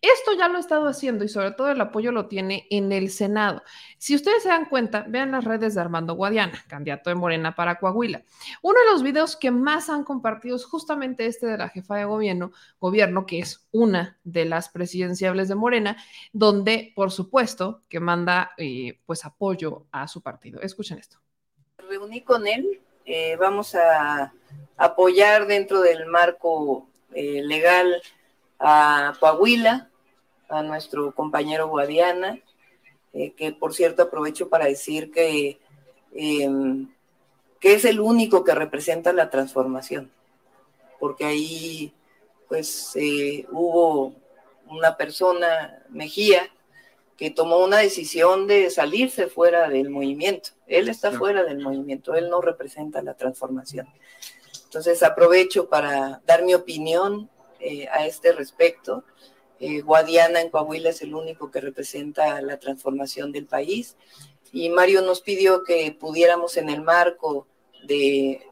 Esto 0.00 0.32
ya 0.36 0.48
lo 0.48 0.56
he 0.56 0.60
estado 0.60 0.88
haciendo 0.88 1.24
y 1.24 1.28
sobre 1.28 1.52
todo 1.52 1.70
el 1.70 1.80
apoyo 1.80 2.10
lo 2.10 2.26
tiene 2.26 2.66
en 2.70 2.90
el 2.90 3.10
Senado. 3.10 3.62
Si 3.98 4.16
ustedes 4.16 4.42
se 4.42 4.48
dan 4.48 4.64
cuenta, 4.64 5.04
vean 5.08 5.30
las 5.30 5.44
redes 5.44 5.74
de 5.74 5.80
Armando 5.80 6.14
Guadiana, 6.14 6.64
candidato 6.66 7.08
de 7.08 7.14
Morena 7.14 7.54
para 7.54 7.78
Coahuila. 7.78 8.24
Uno 8.62 8.80
de 8.80 8.90
los 8.90 9.02
videos 9.04 9.36
que 9.36 9.52
más 9.52 9.90
han 9.90 10.02
compartido 10.02 10.56
es 10.56 10.64
justamente 10.64 11.26
este 11.26 11.46
de 11.46 11.58
la 11.58 11.68
jefa 11.68 11.96
de 11.96 12.04
gobierno, 12.04 12.50
gobierno 12.80 13.26
que 13.26 13.38
es 13.38 13.68
una 13.70 14.18
de 14.24 14.44
las 14.44 14.70
presidenciables 14.70 15.48
de 15.48 15.54
Morena, 15.54 15.96
donde 16.32 16.92
por 16.96 17.12
supuesto 17.12 17.82
que 17.88 18.00
manda 18.00 18.52
eh, 18.56 18.98
pues 19.06 19.24
apoyo 19.24 19.86
a 19.92 20.08
su 20.08 20.20
partido. 20.20 20.60
Escuchen 20.62 20.98
esto. 20.98 21.18
Reuní 21.78 22.22
con 22.22 22.46
él, 22.46 22.80
eh, 23.04 23.36
vamos 23.36 23.74
a 23.76 24.32
apoyar 24.76 25.46
dentro 25.46 25.80
del 25.80 26.06
marco 26.06 26.86
eh, 27.14 27.42
legal 27.44 28.02
a 28.58 29.14
Coahuila, 29.20 29.90
a 30.48 30.62
nuestro 30.62 31.14
compañero 31.14 31.68
Guadiana, 31.68 32.38
eh, 33.12 33.32
que 33.32 33.52
por 33.52 33.74
cierto 33.74 34.02
aprovecho 34.02 34.48
para 34.48 34.66
decir 34.66 35.10
que, 35.10 35.58
em, 36.14 36.88
que 37.60 37.74
es 37.74 37.84
el 37.84 38.00
único 38.00 38.44
que 38.44 38.54
representa 38.54 39.12
la 39.12 39.30
transformación, 39.30 40.10
porque 40.98 41.24
ahí 41.24 41.92
pues 42.48 42.92
eh, 42.96 43.46
hubo 43.50 44.14
una 44.66 44.96
persona, 44.96 45.82
Mejía, 45.88 46.50
que 47.16 47.30
tomó 47.30 47.58
una 47.58 47.78
decisión 47.78 48.46
de 48.46 48.70
salirse 48.70 49.26
fuera 49.26 49.68
del 49.68 49.90
movimiento. 49.90 50.50
Él 50.66 50.88
está 50.88 51.12
fuera 51.12 51.44
del 51.44 51.60
movimiento, 51.60 52.14
él 52.14 52.28
no 52.28 52.40
representa 52.40 53.02
la 53.02 53.14
transformación. 53.14 53.86
Entonces 54.72 55.02
aprovecho 55.02 55.68
para 55.68 56.22
dar 56.24 56.44
mi 56.44 56.54
opinión 56.54 57.28
eh, 57.60 57.88
a 57.88 58.06
este 58.06 58.32
respecto. 58.32 59.04
Eh, 59.60 59.82
Guadiana 59.82 60.40
en 60.40 60.48
Coahuila 60.48 60.88
es 60.88 61.02
el 61.02 61.14
único 61.14 61.50
que 61.50 61.60
representa 61.60 62.40
la 62.40 62.58
transformación 62.58 63.32
del 63.32 63.44
país. 63.44 63.98
y 64.50 64.70
Mario 64.70 65.02
nos 65.02 65.20
pidió 65.20 65.62
que 65.62 65.92
pudiéramos 65.92 66.56
en 66.56 66.70
el 66.70 66.80
marco 66.80 67.46
de 67.86 68.46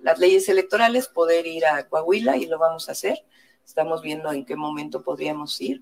las 0.00 0.18
leyes 0.18 0.48
electorales 0.48 1.06
poder 1.06 1.46
ir 1.46 1.64
a 1.64 1.88
Coahuila 1.88 2.36
y 2.36 2.46
lo 2.46 2.58
vamos 2.58 2.88
a 2.88 2.92
hacer. 2.92 3.24
Estamos 3.64 4.02
viendo 4.02 4.32
en 4.32 4.44
qué 4.44 4.56
momento 4.56 5.04
podríamos 5.04 5.60
ir. 5.60 5.80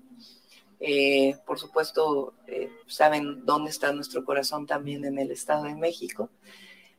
Eh, 0.79 1.37
por 1.43 1.57
supuesto, 1.57 2.35
eh, 2.45 2.69
saben 2.85 3.47
dónde 3.47 3.71
está 3.71 3.91
nuestro 3.93 4.23
corazón 4.25 4.67
también 4.67 5.05
en 5.05 5.17
el 5.17 5.31
Estado 5.31 5.63
de 5.63 5.73
México. 5.73 6.29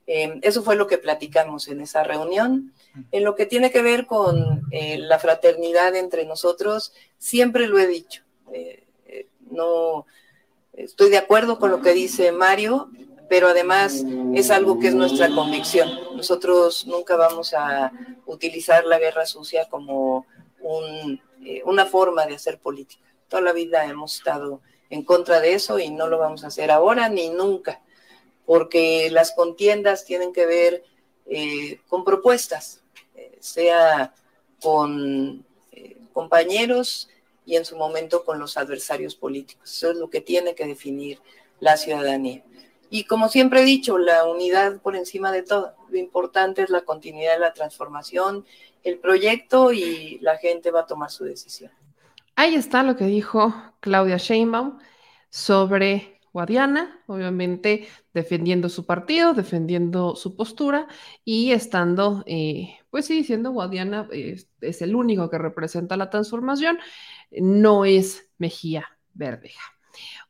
Eh, 0.07 0.41
eso 0.43 0.63
fue 0.63 0.77
lo 0.77 0.87
que 0.87 0.99
platicamos 0.99 1.69
en 1.69 1.81
esa 1.81 2.03
reunión. 2.03 2.73
En 3.11 3.25
lo 3.25 3.35
que 3.35 3.47
tiene 3.47 3.71
que 3.71 3.83
ver 3.83 4.07
con 4.07 4.63
la 4.71 5.19
fraternidad 5.19 5.95
entre 5.97 6.25
nosotros, 6.25 6.93
siempre 7.19 7.67
lo 7.67 7.79
he 7.79 7.87
dicho. 7.87 8.23
no 9.51 10.07
estoy 10.73 11.11
de 11.11 11.19
acuerdo 11.19 11.59
con 11.59 11.71
lo 11.71 11.81
que 11.81 11.93
dice 11.93 12.33
Mario, 12.33 12.91
pero 13.29 13.49
además 13.49 14.05
es 14.35 14.51
algo 14.51 14.79
que 14.79 14.89
es 14.89 14.95
nuestra 14.95 15.31
convicción. 15.31 15.89
Nosotros 16.17 16.87
nunca 16.87 17.17
vamos 17.17 17.55
a 17.55 17.93
utilizar 18.27 18.85
la 18.85 18.99
guerra 18.99 19.25
sucia 19.25 19.69
como 19.71 20.27
una 21.65 21.87
forma 21.87 22.27
de 22.27 22.35
hacer 22.35 22.59
política. 22.59 23.03
Toda 23.29 23.43
la 23.43 23.53
vida 23.53 23.87
hemos 23.87 24.17
estado 24.17 24.61
en 24.91 25.03
contra 25.03 25.41
de 25.41 25.55
eso 25.55 25.79
y 25.79 25.89
no 25.89 26.09
lo 26.09 26.19
vamos 26.19 26.45
a 26.45 26.49
hacer 26.49 26.71
ahora 26.71 27.09
ni 27.09 27.31
nunca 27.31 27.81
porque 28.47 29.11
las 29.11 29.33
contiendas 29.33 30.05
tienen 30.05 30.33
que 30.33 30.47
ver 30.47 30.85
eh, 31.27 31.81
con 31.89 32.05
propuestas, 32.05 32.83
eh, 33.15 33.37
sea 33.41 34.15
con 34.61 35.45
eh, 35.73 35.97
compañeros 36.13 37.09
y 37.45 37.57
en 37.57 37.65
su 37.65 37.77
momento 37.77 38.25
con 38.25 38.39
los 38.39 38.57
adversarios 38.57 39.15
políticos. 39.15 39.73
Eso 39.73 39.91
es 39.91 39.97
lo 39.97 40.11
que 40.11 40.21
tiene 40.21 40.55
que 40.55 40.67
definir 40.67 41.21
la 41.61 41.77
ciudadanía. 41.77 42.45
Y 42.91 43.05
como 43.05 43.29
siempre 43.29 43.63
he 43.63 43.65
dicho, 43.65 43.97
la 43.97 44.27
unidad 44.27 44.81
por 44.83 44.97
encima 44.97 45.33
de 45.33 45.43
todo. 45.43 45.75
Lo 45.89 45.99
importante 45.99 46.63
es 46.63 46.71
la 46.71 46.83
continuidad 46.83 47.35
de 47.35 47.41
la 47.41 47.55
transformación, 47.55 48.45
el 48.85 48.99
proyecto 48.99 49.73
y 49.73 50.19
la 50.21 50.37
gente 50.37 50.71
va 50.71 50.81
a 50.81 50.87
tomar 50.87 51.11
su 51.11 51.25
decisión. 51.25 51.71
Ahí 52.37 52.55
está 52.55 52.83
lo 52.83 52.97
que 52.97 53.05
dijo 53.05 53.55
Claudia 53.81 54.17
Sheinbaum 54.17 54.79
sobre 55.31 56.21
Guadiana, 56.33 57.03
obviamente 57.07 57.87
defendiendo 58.15 58.69
su 58.69 58.87
partido, 58.87 59.35
defendiendo 59.35 60.17
su 60.17 60.35
postura 60.35 60.89
y 61.25 61.53
estando, 61.53 62.25
eh, 62.27 62.79
pues 62.91 63.07
sí, 63.07 63.15
diciendo 63.15 63.51
Guadiana 63.51 64.09
es, 64.11 64.49
el 64.83 64.95
único 64.95 65.29
que 65.29 65.39
representa 65.39 65.97
la 65.97 66.11
transformación, 66.11 66.79
no 67.31 67.85
es 67.85 68.31
Mejía 68.39 68.87
Verdeja. 69.13 69.63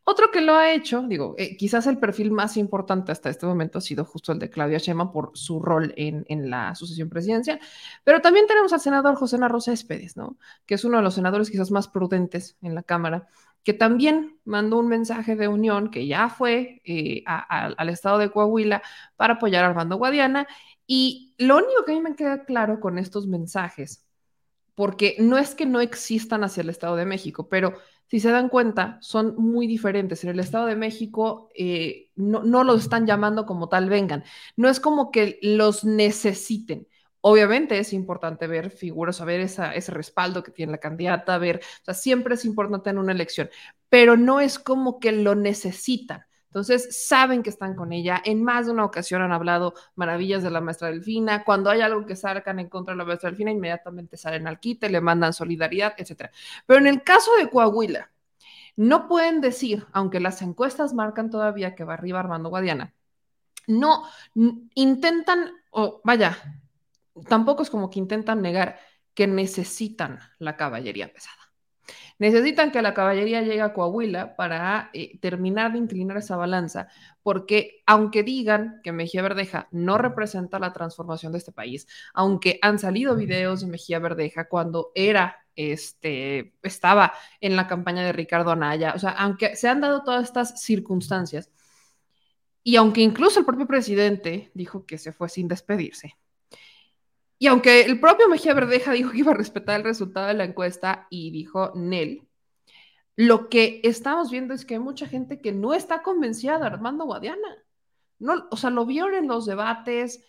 Otro 0.05 0.33
que 0.33 0.41
lo 0.41 0.57
ha 0.57 0.73
hecho, 0.73 1.03
digo, 1.07 1.37
eh, 1.39 1.57
quizás 1.57 1.87
el 1.87 1.99
perfil 1.99 2.33
más 2.33 2.57
importante 2.57 3.12
hasta 3.12 3.31
este 3.31 3.47
momento 3.47 3.79
ha 3.79 3.81
sido 3.81 4.05
justo 4.05 4.33
el 4.33 4.41
de 4.41 4.51
Claudia 4.51 4.79
Sheinbaum 4.79 5.12
por 5.12 5.31
su 5.35 5.61
rol 5.61 5.95
en, 5.97 6.24
en, 6.29 6.51
la 6.51 6.74
sucesión 6.74 7.09
presidencial, 7.09 7.61
pero 8.03 8.20
también 8.20 8.49
tenemos 8.49 8.73
al 8.73 8.81
senador 8.81 9.15
José 9.15 9.39
Narro 9.39 9.61
Céspedes, 9.61 10.16
¿no? 10.16 10.37
Que 10.66 10.74
es 10.74 10.85
uno 10.85 10.97
de 10.97 11.05
los 11.05 11.15
senadores 11.15 11.51
quizás 11.51 11.70
más 11.70 11.87
prudentes 11.87 12.57
en 12.62 12.74
la 12.74 12.83
Cámara 12.83 13.29
que 13.64 13.72
también 13.72 14.39
mandó 14.44 14.78
un 14.78 14.89
mensaje 14.89 15.36
de 15.36 15.48
unión 15.48 15.90
que 15.90 16.06
ya 16.06 16.28
fue 16.28 16.82
eh, 16.84 17.22
al 17.26 17.89
estado 17.89 18.18
de 18.18 18.30
Coahuila 18.30 18.82
para 19.16 19.34
apoyar 19.34 19.64
a 19.64 19.68
Armando 19.68 19.97
Guadiana. 19.97 20.47
Y 20.86 21.34
lo 21.39 21.56
único 21.56 21.84
que 21.84 21.93
a 21.93 21.94
mí 21.94 22.01
me 22.01 22.16
queda 22.16 22.44
claro 22.44 22.80
con 22.80 22.98
estos 22.98 23.26
mensajes, 23.28 24.05
porque 24.74 25.16
no 25.20 25.39
es 25.39 25.55
que 25.55 25.66
no 25.66 25.80
existan 25.80 26.44
hacia 26.44 26.62
el 26.62 26.70
Estado 26.70 26.97
de 26.97 27.06
México, 27.06 27.48
pero 27.48 27.74
si 28.09 28.20
se 28.20 28.30
dan 28.30 28.48
cuenta, 28.48 28.98
son 29.01 29.36
muy 29.36 29.66
diferentes. 29.66 30.24
En 30.24 30.30
el 30.30 30.40
Estado 30.40 30.66
de 30.66 30.76
México 30.76 31.51
eh, 31.55 32.10
no, 32.14 32.43
no 32.43 32.64
los 32.64 32.82
están 32.82 33.06
llamando 33.06 33.47
como 33.47 33.68
tal 33.68 33.89
vengan. 33.89 34.24
No 34.56 34.68
es 34.68 34.80
como 34.80 35.10
que 35.10 35.39
los 35.43 35.84
necesiten 35.84 36.89
Obviamente 37.23 37.78
es 37.78 37.93
importante 37.93 38.47
ver 38.47 38.70
figuras, 38.70 39.16
saber 39.16 39.40
ese 39.40 39.93
respaldo 39.93 40.43
que 40.43 40.51
tiene 40.51 40.73
la 40.73 40.78
candidata, 40.78 41.39
ver, 41.39 41.61
o 41.81 41.85
sea, 41.85 41.94
siempre 41.94 42.35
es 42.35 42.44
importante 42.44 42.90
en 42.90 42.99
una 42.99 43.12
elección, 43.12 43.49
pero 43.89 44.16
no 44.16 44.40
es 44.40 44.59
como 44.59 44.99
que 44.99 45.12
lo 45.12 45.35
necesitan. 45.35 46.27
Entonces, 46.47 47.07
saben 47.09 47.43
que 47.43 47.49
están 47.49 47.74
con 47.74 47.94
ella. 47.94 48.20
En 48.27 48.44
más 48.44 48.66
de 48.66 48.73
una 48.73 48.85
ocasión 48.85 49.23
han 49.23 49.32
hablado 49.32 49.73
maravillas 49.94 50.43
de 50.43 50.51
la 50.51 50.61
maestra 50.61 50.89
Delfina. 50.89 51.44
Cuando 51.44 51.70
hay 51.70 51.81
algo 51.81 52.05
que 52.05 52.15
sacan 52.15 52.59
en 52.59 52.69
contra 52.69 52.93
de 52.93 52.99
la 52.99 53.07
maestra 53.07 53.31
Delfina, 53.31 53.51
inmediatamente 53.51 54.19
salen 54.19 54.47
al 54.47 54.61
quite, 54.61 54.90
le 54.90 55.01
mandan 55.01 55.32
solidaridad, 55.32 55.94
etc. 55.97 56.31
Pero 56.66 56.78
en 56.78 56.89
el 56.89 57.03
caso 57.03 57.31
de 57.36 57.49
Coahuila, 57.49 58.11
no 58.77 59.09
pueden 59.09 59.40
decir, 59.40 59.86
aunque 59.93 60.20
las 60.20 60.43
encuestas 60.43 60.93
marcan 60.93 61.31
todavía 61.31 61.74
que 61.74 61.85
va 61.85 61.94
arriba 61.94 62.20
Armando 62.20 62.51
Guadiana, 62.51 62.93
no 63.66 64.05
intentan, 64.74 65.53
o 65.70 66.03
vaya, 66.05 66.61
tampoco 67.28 67.62
es 67.62 67.70
como 67.70 67.90
que 67.90 67.98
intentan 67.98 68.43
negar 68.43 68.78
que 69.14 69.26
necesitan 69.26 70.18
la 70.39 70.56
caballería 70.56 71.12
pesada. 71.12 71.43
Necesitan 72.18 72.70
que 72.70 72.82
la 72.82 72.94
caballería 72.94 73.43
llegue 73.43 73.62
a 73.62 73.72
Coahuila 73.72 74.36
para 74.36 74.90
eh, 74.93 75.18
terminar 75.18 75.72
de 75.72 75.78
inclinar 75.78 76.18
esa 76.18 76.36
balanza, 76.36 76.89
porque 77.22 77.82
aunque 77.86 78.22
digan 78.22 78.80
que 78.82 78.93
Mejía 78.93 79.22
Verdeja 79.22 79.68
no 79.72 79.98
representa 79.98 80.59
la 80.59 80.72
transformación 80.72 81.32
de 81.32 81.39
este 81.39 81.52
país, 81.52 81.86
aunque 82.14 82.59
han 82.62 82.78
salido 82.78 83.16
videos 83.16 83.62
de 83.62 83.66
Mejía 83.66 83.98
Verdeja 83.98 84.48
cuando 84.48 84.93
era 84.94 85.36
este, 85.56 86.55
estaba 86.62 87.12
en 87.40 87.56
la 87.56 87.66
campaña 87.66 88.05
de 88.05 88.12
Ricardo 88.12 88.52
Anaya, 88.52 88.93
o 88.94 88.98
sea, 88.98 89.10
aunque 89.10 89.56
se 89.56 89.68
han 89.68 89.80
dado 89.80 90.02
todas 90.05 90.24
estas 90.24 90.62
circunstancias, 90.62 91.51
y 92.62 92.76
aunque 92.76 93.01
incluso 93.01 93.40
el 93.40 93.47
propio 93.47 93.66
presidente 93.66 94.51
dijo 94.55 94.86
que 94.86 94.98
se 94.98 95.12
fue 95.12 95.28
sin 95.28 95.48
despedirse, 95.48 96.16
y 97.43 97.48
aunque 97.48 97.81
el 97.81 97.98
propio 97.98 98.28
Mejía 98.28 98.55
Verdeja 98.55 98.93
dijo 98.93 99.10
que 99.10 99.19
iba 99.19 99.32
a 99.32 99.35
respetar 99.35 99.81
el 99.81 99.82
resultado 99.82 100.28
de 100.28 100.35
la 100.35 100.44
encuesta 100.44 101.09
y 101.10 101.32
dijo 101.32 101.73
Nel, 101.74 102.28
lo 103.16 103.48
que 103.48 103.81
estamos 103.82 104.31
viendo 104.31 104.55
es 104.55 104.64
que 104.64 104.74
hay 104.74 104.81
mucha 104.81 105.09
gente 105.09 105.40
que 105.40 105.51
no 105.51 105.74
está 105.74 106.05
convencida 106.05 106.60
de 106.60 106.66
Armando 106.66 107.05
Guadiana. 107.05 107.48
No, 108.20 108.47
o 108.48 108.56
sea, 108.56 108.70
lo 108.70 108.86
vieron 108.86 109.14
en 109.14 109.27
los 109.27 109.44
debates 109.44 110.24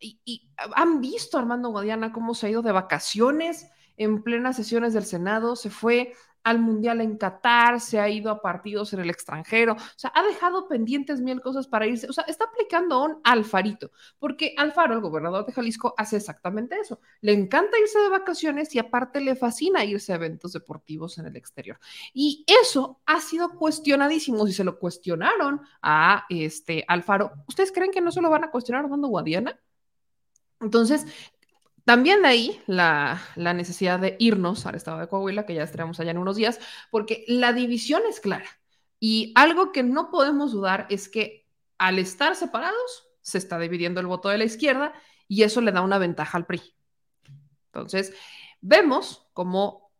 y, 0.00 0.20
y 0.24 0.50
han 0.74 1.00
visto 1.00 1.36
a 1.36 1.40
Armando 1.42 1.68
Guadiana 1.68 2.12
cómo 2.12 2.34
se 2.34 2.48
ha 2.48 2.50
ido 2.50 2.62
de 2.62 2.72
vacaciones 2.72 3.70
en 3.96 4.24
plenas 4.24 4.56
sesiones 4.56 4.92
del 4.92 5.04
Senado, 5.04 5.54
se 5.54 5.70
fue 5.70 6.14
al 6.46 6.60
Mundial 6.60 7.00
en 7.00 7.18
Qatar, 7.18 7.80
se 7.80 7.98
ha 7.98 8.08
ido 8.08 8.30
a 8.30 8.40
partidos 8.40 8.92
en 8.92 9.00
el 9.00 9.10
extranjero, 9.10 9.72
o 9.72 9.98
sea, 9.98 10.12
ha 10.14 10.22
dejado 10.22 10.68
pendientes 10.68 11.20
mil 11.20 11.40
cosas 11.40 11.66
para 11.66 11.88
irse, 11.88 12.08
o 12.08 12.12
sea, 12.12 12.22
está 12.28 12.44
aplicando 12.44 13.02
un 13.02 13.20
alfarito, 13.24 13.90
porque 14.20 14.54
Alfaro, 14.56 14.94
el 14.94 15.00
gobernador 15.00 15.44
de 15.44 15.52
Jalisco, 15.52 15.92
hace 15.98 16.18
exactamente 16.18 16.78
eso. 16.78 17.00
Le 17.20 17.32
encanta 17.32 17.76
irse 17.80 17.98
de 17.98 18.10
vacaciones 18.10 18.72
y 18.76 18.78
aparte 18.78 19.20
le 19.20 19.34
fascina 19.34 19.84
irse 19.84 20.12
a 20.12 20.16
eventos 20.16 20.52
deportivos 20.52 21.18
en 21.18 21.26
el 21.26 21.34
exterior. 21.34 21.80
Y 22.14 22.44
eso 22.62 23.00
ha 23.06 23.20
sido 23.20 23.50
cuestionadísimo, 23.56 24.46
si 24.46 24.52
se 24.52 24.62
lo 24.62 24.78
cuestionaron 24.78 25.62
a 25.82 26.26
este 26.28 26.84
Alfaro, 26.86 27.32
¿ustedes 27.48 27.72
creen 27.72 27.90
que 27.90 28.00
no 28.00 28.12
se 28.12 28.20
lo 28.20 28.30
van 28.30 28.44
a 28.44 28.52
cuestionar 28.52 28.84
a 28.84 28.88
Guadiana? 28.88 29.58
Entonces, 30.60 31.06
también 31.86 32.22
de 32.22 32.28
ahí 32.28 32.62
la, 32.66 33.22
necesidad 33.36 34.00
de 34.00 34.16
irnos 34.18 34.66
al 34.66 34.74
estado 34.74 34.98
de 34.98 35.06
Coahuila, 35.06 35.46
que 35.46 35.54
ya 35.54 35.62
estaremos 35.62 36.00
allá 36.00 36.10
en 36.10 36.18
unos 36.18 36.34
días, 36.34 36.58
porque 36.90 37.24
la 37.28 37.52
división 37.52 38.02
es 38.08 38.18
clara. 38.18 38.48
Y 38.98 39.32
algo 39.36 39.70
que 39.70 39.84
no 39.84 40.10
podemos 40.10 40.50
dudar 40.50 40.88
es 40.90 41.08
que 41.08 41.46
al 41.78 42.00
estar 42.00 42.34
separados, 42.34 43.04
se 43.22 43.38
está 43.38 43.60
dividiendo 43.60 44.00
el 44.00 44.08
voto 44.08 44.28
de 44.28 44.38
la 44.38 44.44
izquierda 44.44 44.94
y 45.28 45.44
eso 45.44 45.60
le 45.60 45.70
da 45.70 45.80
una 45.80 45.98
ventaja 45.98 46.36
al 46.36 46.46
PRI. 46.46 46.60
Entonces, 47.66 48.12
vemos 48.60 49.28
cómo 49.32 49.92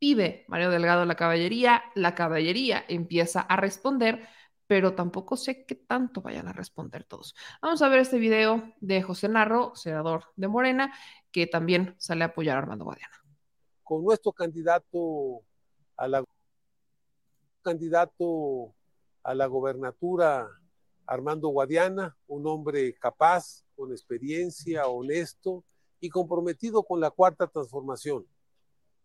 vive 0.00 0.46
Mario 0.48 0.70
Delgado 0.70 1.04
la 1.04 1.16
caballería, 1.16 1.84
la 1.94 2.14
caballería 2.14 2.82
empieza 2.88 3.42
a 3.42 3.56
responder, 3.56 4.26
pero 4.66 4.94
tampoco 4.94 5.36
sé 5.36 5.64
qué 5.64 5.74
tanto 5.74 6.22
vayan 6.22 6.48
a 6.48 6.52
responder 6.52 7.04
todos. 7.04 7.34
Vamos 7.62 7.82
a 7.82 7.88
ver 7.88 8.00
este 8.00 8.18
video 8.18 8.72
de 8.80 9.02
José 9.02 9.28
Narro, 9.28 9.74
senador 9.74 10.24
de 10.36 10.48
Morena, 10.48 10.92
que 11.30 11.46
también 11.46 11.94
sale 11.98 12.24
a 12.24 12.28
apoyar 12.28 12.56
a 12.56 12.60
Armando 12.60 12.84
Guadiana. 12.84 13.14
Con 13.82 14.04
nuestro 14.04 14.32
candidato 14.32 15.42
a 15.96 16.08
la 16.08 16.24
candidato 17.62 18.74
a 19.22 19.34
la 19.34 19.46
gobernatura 19.46 20.48
Armando 21.06 21.48
Guadiana, 21.48 22.16
un 22.26 22.46
hombre 22.46 22.94
capaz, 22.94 23.64
con 23.74 23.90
experiencia, 23.90 24.86
honesto 24.86 25.64
y 26.00 26.08
comprometido 26.08 26.82
con 26.84 27.00
la 27.00 27.10
cuarta 27.10 27.46
transformación. 27.46 28.26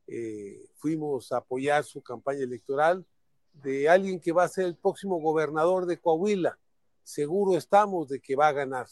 Eh, 0.07 0.69
fuimos 0.75 1.31
a 1.31 1.37
apoyar 1.37 1.83
su 1.83 2.01
campaña 2.01 2.43
electoral 2.43 3.05
de 3.53 3.89
alguien 3.89 4.19
que 4.19 4.31
va 4.31 4.43
a 4.43 4.49
ser 4.49 4.65
el 4.65 4.75
próximo 4.75 5.19
gobernador 5.19 5.85
de 5.85 5.99
Coahuila. 5.99 6.57
Seguro 7.03 7.57
estamos 7.57 8.09
de 8.09 8.19
que 8.19 8.35
va 8.35 8.47
a 8.47 8.53
ganar. 8.53 8.87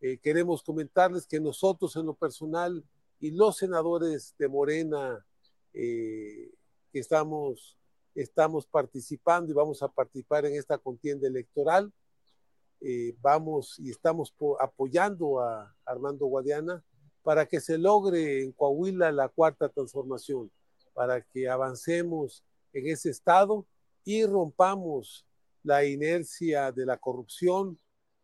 Eh, 0.00 0.18
queremos 0.18 0.62
comentarles 0.62 1.26
que 1.26 1.40
nosotros 1.40 1.94
en 1.96 2.06
lo 2.06 2.14
personal 2.14 2.84
y 3.20 3.30
los 3.30 3.56
senadores 3.56 4.34
de 4.38 4.48
Morena 4.48 5.24
eh, 5.72 6.50
que 6.92 6.98
estamos, 6.98 7.78
estamos 8.14 8.66
participando 8.66 9.50
y 9.50 9.54
vamos 9.54 9.82
a 9.82 9.88
participar 9.88 10.44
en 10.44 10.56
esta 10.56 10.76
contienda 10.76 11.26
electoral, 11.26 11.92
eh, 12.80 13.14
vamos 13.20 13.78
y 13.78 13.90
estamos 13.90 14.34
apoyando 14.58 15.40
a 15.40 15.74
Armando 15.84 16.26
Guadiana 16.26 16.84
para 17.22 17.46
que 17.46 17.60
se 17.60 17.78
logre 17.78 18.42
en 18.42 18.52
Coahuila 18.52 19.12
la 19.12 19.28
cuarta 19.28 19.68
transformación, 19.68 20.50
para 20.92 21.22
que 21.22 21.48
avancemos 21.48 22.42
en 22.72 22.88
ese 22.88 23.10
estado 23.10 23.64
y 24.04 24.24
rompamos 24.24 25.26
la 25.62 25.84
inercia 25.84 26.72
de 26.72 26.86
la 26.86 26.96
corrupción, 26.96 27.78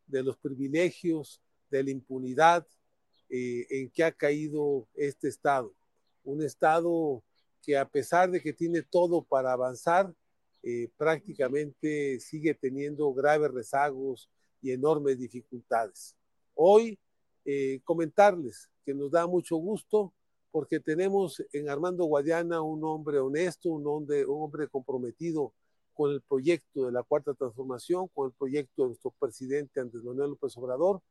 de 0.07 0.23
los 0.23 0.37
privilegios, 0.39 1.41
de 1.71 1.85
la 1.85 1.91
impunidad 1.91 2.67
eh, 3.29 3.67
en 3.71 3.91
que 3.91 4.05
ha 4.05 4.13
caído 4.13 4.89
este 4.95 5.29
estado. 5.29 5.75
Un 6.25 6.43
estado 6.43 7.23
que 7.63 7.77
a 7.77 7.89
pesar 7.89 8.31
de 8.31 8.41
que 8.41 8.53
tiene 8.53 8.83
todo 8.83 9.23
para 9.23 9.53
avanzar, 9.53 10.13
eh, 10.63 10.89
prácticamente 10.97 12.19
sigue 12.21 12.55
teniendo 12.55 13.13
graves 13.13 13.51
rezagos 13.51 14.31
y 14.61 14.73
enormes 14.73 15.19
dificultades. 15.19 16.17
Hoy, 16.55 16.99
eh, 17.45 17.81
comentarles 17.85 18.69
que 18.85 18.95
nos 18.95 19.11
da 19.11 19.27
mucho 19.27 19.57
gusto 19.57 20.13
porque 20.51 20.81
tenemos 20.81 21.43
en 21.53 21.69
Armando 21.69 22.05
Guadiana 22.05 22.63
un 22.63 22.83
hombre 22.85 23.19
honesto, 23.19 23.71
un 23.71 23.87
hombre, 23.87 24.25
un 24.27 24.43
hombre 24.43 24.67
comprometido 24.69 25.53
con 25.99 26.13
el 26.13 26.23
proyecto 26.23 26.87
de 26.87 26.93
la 26.93 27.03
Cuarta 27.03 27.35
Transformación, 27.35 28.07
con 28.15 28.29
el 28.29 28.33
proyecto 28.33 28.83
de 28.83 28.89
nuestro 28.91 29.11
presidente 29.19 29.81
Andrés 29.81 30.05
Manuel 30.05 30.31
López 30.31 30.57
Obrador, 30.57 31.03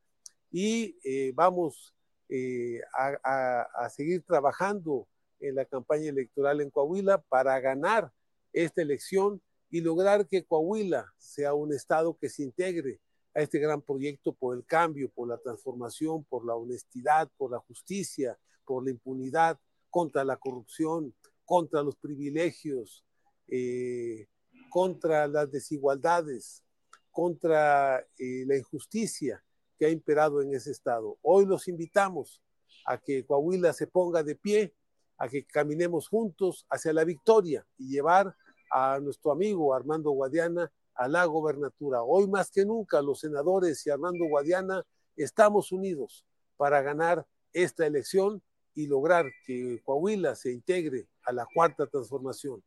y 0.49 0.97
eh, 1.03 1.33
vamos 1.35 1.93
eh, 2.29 2.79
a, 2.97 3.63
a 3.63 3.89
seguir 3.89 4.23
trabajando 4.23 5.05
en 5.41 5.55
la 5.55 5.65
campaña 5.65 6.09
electoral 6.09 6.61
en 6.61 6.69
Coahuila 6.69 7.21
para 7.23 7.59
ganar 7.59 8.13
esta 8.53 8.81
elección 8.81 9.41
y 9.69 9.81
lograr 9.81 10.25
que 10.25 10.45
Coahuila 10.45 11.13
sea 11.17 11.53
un 11.53 11.73
estado 11.73 12.17
que 12.17 12.29
se 12.29 12.43
integre 12.43 13.01
a 13.35 13.41
este 13.41 13.59
gran 13.59 13.81
proyecto 13.81 14.31
por 14.31 14.55
el 14.55 14.65
cambio, 14.65 15.09
por 15.09 15.27
la 15.27 15.37
transformación, 15.37 16.23
por 16.23 16.45
la 16.45 16.55
honestidad, 16.55 17.29
por 17.35 17.51
la 17.51 17.59
justicia, 17.59 18.39
por 18.63 18.85
la 18.85 18.91
impunidad, 18.91 19.59
contra 19.89 20.23
la 20.23 20.37
corrupción, 20.37 21.13
contra 21.43 21.83
los 21.83 21.97
privilegios, 21.97 23.03
eh, 23.49 24.27
contra 24.69 25.27
las 25.27 25.51
desigualdades, 25.51 26.63
contra 27.11 27.99
eh, 28.17 28.45
la 28.45 28.57
injusticia 28.57 29.43
que 29.77 29.85
ha 29.85 29.89
imperado 29.89 30.41
en 30.41 30.53
ese 30.53 30.71
estado. 30.71 31.17
Hoy 31.21 31.45
los 31.45 31.67
invitamos 31.67 32.41
a 32.85 32.97
que 32.97 33.25
Coahuila 33.25 33.73
se 33.73 33.87
ponga 33.87 34.23
de 34.23 34.35
pie, 34.35 34.73
a 35.17 35.27
que 35.27 35.45
caminemos 35.45 36.07
juntos 36.07 36.65
hacia 36.69 36.93
la 36.93 37.03
victoria 37.03 37.65
y 37.77 37.89
llevar 37.89 38.35
a 38.71 38.99
nuestro 38.99 39.31
amigo 39.31 39.73
Armando 39.73 40.11
Guadiana 40.11 40.71
a 40.95 41.07
la 41.07 41.25
gobernatura. 41.25 42.01
Hoy 42.03 42.27
más 42.27 42.49
que 42.51 42.65
nunca 42.65 43.01
los 43.01 43.19
senadores 43.19 43.85
y 43.85 43.89
Armando 43.89 44.25
Guadiana 44.25 44.83
estamos 45.15 45.71
unidos 45.71 46.25
para 46.55 46.81
ganar 46.81 47.25
esta 47.53 47.85
elección 47.85 48.41
y 48.73 48.87
lograr 48.87 49.25
que 49.45 49.81
Coahuila 49.83 50.35
se 50.35 50.51
integre 50.51 51.07
a 51.23 51.31
la 51.31 51.47
cuarta 51.53 51.87
transformación. 51.87 52.63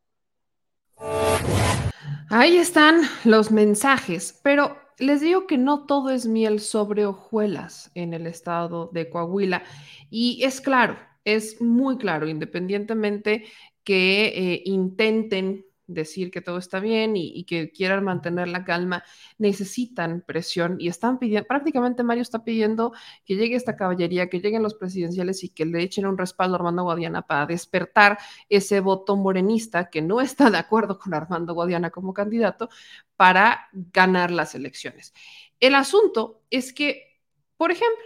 Ahí 2.29 2.57
están 2.57 3.03
los 3.25 3.51
mensajes, 3.51 4.39
pero 4.43 4.77
les 4.99 5.21
digo 5.21 5.47
que 5.47 5.59
no 5.59 5.87
todo 5.87 6.11
es 6.11 6.27
miel 6.27 6.61
sobre 6.61 7.07
hojuelas 7.07 7.91
en 7.95 8.15
el 8.15 8.27
estado 8.27 8.91
de 8.93 9.09
Coahuila. 9.11 9.63
Y 10.11 10.43
es 10.45 10.61
claro, 10.61 10.97
es 11.25 11.61
muy 11.61 11.99
claro, 11.99 12.29
independientemente 12.29 13.45
que 13.85 14.27
eh, 14.27 14.63
intenten 14.67 15.65
decir 15.93 16.31
que 16.31 16.41
todo 16.41 16.59
está 16.59 16.81
bien 16.81 17.17
y, 17.17 17.45
que 17.45 17.71
quieran 17.71 18.05
mantener 18.05 18.49
la 18.49 18.65
calma, 18.65 19.03
necesitan 19.39 20.23
presión 20.27 20.77
y 20.79 20.89
están 20.89 21.19
pidiendo, 21.19 21.47
prácticamente 21.47 22.03
Mario 22.03 22.23
está 22.23 22.45
pidiendo 22.45 22.93
que 23.25 23.37
llegue 23.37 23.57
esta 23.57 23.77
caballería, 23.77 24.29
que 24.29 24.41
lleguen 24.41 24.63
los 24.63 24.75
presidenciales 24.75 25.45
y 25.45 25.51
que 25.51 25.67
le 25.67 25.83
echen 25.83 26.07
un 26.07 26.19
respaldo 26.19 26.55
a 26.55 26.59
Armando 26.59 26.83
Guadiana 26.85 27.23
para 27.23 27.47
despertar 27.47 28.19
ese 28.49 28.81
voto 28.81 29.17
morenista 29.17 29.91
que 29.91 30.03
no 30.03 30.21
está 30.21 30.51
de 30.51 30.59
acuerdo 30.59 30.99
con 30.99 31.15
Armando 31.15 31.55
Guadiana 31.55 31.91
como 31.91 32.15
candidato 32.15 32.69
para 33.17 33.69
ganar 33.73 34.31
las 34.31 34.55
elecciones. 34.55 35.13
El 35.59 35.75
asunto 35.75 36.43
es 36.51 36.73
que, 36.73 37.21
por 37.57 37.71
ejemplo, 37.71 38.05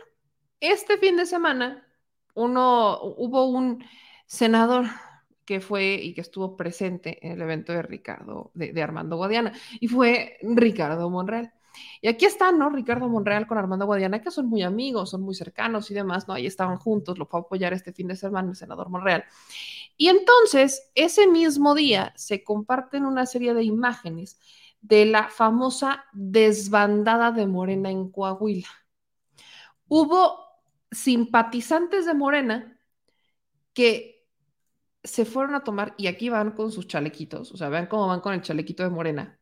este 0.60 0.98
fin 0.98 1.16
de 1.16 1.26
semana 1.26 1.86
uno 2.34 3.00
hubo 3.16 3.46
un 3.46 3.84
senador 4.26 4.86
que 5.44 5.60
fue 5.60 5.94
y 5.94 6.14
que 6.14 6.20
estuvo 6.20 6.56
presente 6.56 7.24
en 7.26 7.32
el 7.32 7.42
evento 7.42 7.72
de 7.72 7.82
Ricardo, 7.82 8.50
de, 8.54 8.82
Armando 8.82 9.16
Guadiana, 9.16 9.52
y 9.80 9.88
fue 9.88 10.38
Ricardo 10.42 11.10
Monreal. 11.10 11.52
Y 12.00 12.08
aquí 12.08 12.24
están, 12.24 12.58
¿no? 12.58 12.70
Ricardo 12.70 13.08
Monreal 13.08 13.46
con 13.46 13.58
Armando 13.58 13.86
Guadiana, 13.86 14.22
que 14.22 14.30
son 14.30 14.46
muy 14.46 14.62
amigos, 14.62 15.10
son 15.10 15.22
muy 15.22 15.34
cercanos 15.34 15.90
y 15.90 15.94
demás, 15.94 16.28
¿no? 16.28 16.34
Ahí 16.34 16.46
estaban 16.46 16.76
juntos, 16.76 17.18
lo 17.18 17.26
fue 17.26 17.40
a 17.40 17.42
apoyar 17.42 17.72
este 17.72 17.92
fin 17.92 18.06
de 18.06 18.16
semana 18.16 18.50
el 18.50 18.56
senador 18.56 18.88
Monreal. 18.90 19.24
Y 19.96 20.08
entonces, 20.08 20.90
ese 20.94 21.26
mismo 21.26 21.74
día 21.74 22.12
se 22.16 22.44
comparten 22.44 23.04
una 23.04 23.26
serie 23.26 23.54
de 23.54 23.64
imágenes 23.64 24.38
de 24.80 25.06
la 25.06 25.28
famosa 25.28 26.04
desbandada 26.12 27.32
de 27.32 27.46
Morena 27.46 27.90
en 27.90 28.10
Coahuila. 28.10 28.68
Hubo 29.88 30.38
simpatizantes 30.90 32.06
de 32.06 32.14
Morena 32.14 32.78
que 33.72 34.13
se 35.04 35.24
fueron 35.24 35.54
a 35.54 35.64
tomar, 35.64 35.94
y 35.98 36.08
aquí 36.08 36.28
van 36.30 36.52
con 36.52 36.72
sus 36.72 36.88
chalequitos, 36.88 37.52
o 37.52 37.56
sea, 37.56 37.68
vean 37.68 37.86
cómo 37.86 38.08
van 38.08 38.20
con 38.20 38.34
el 38.34 38.42
chalequito 38.42 38.82
de 38.82 38.90
Morena, 38.90 39.38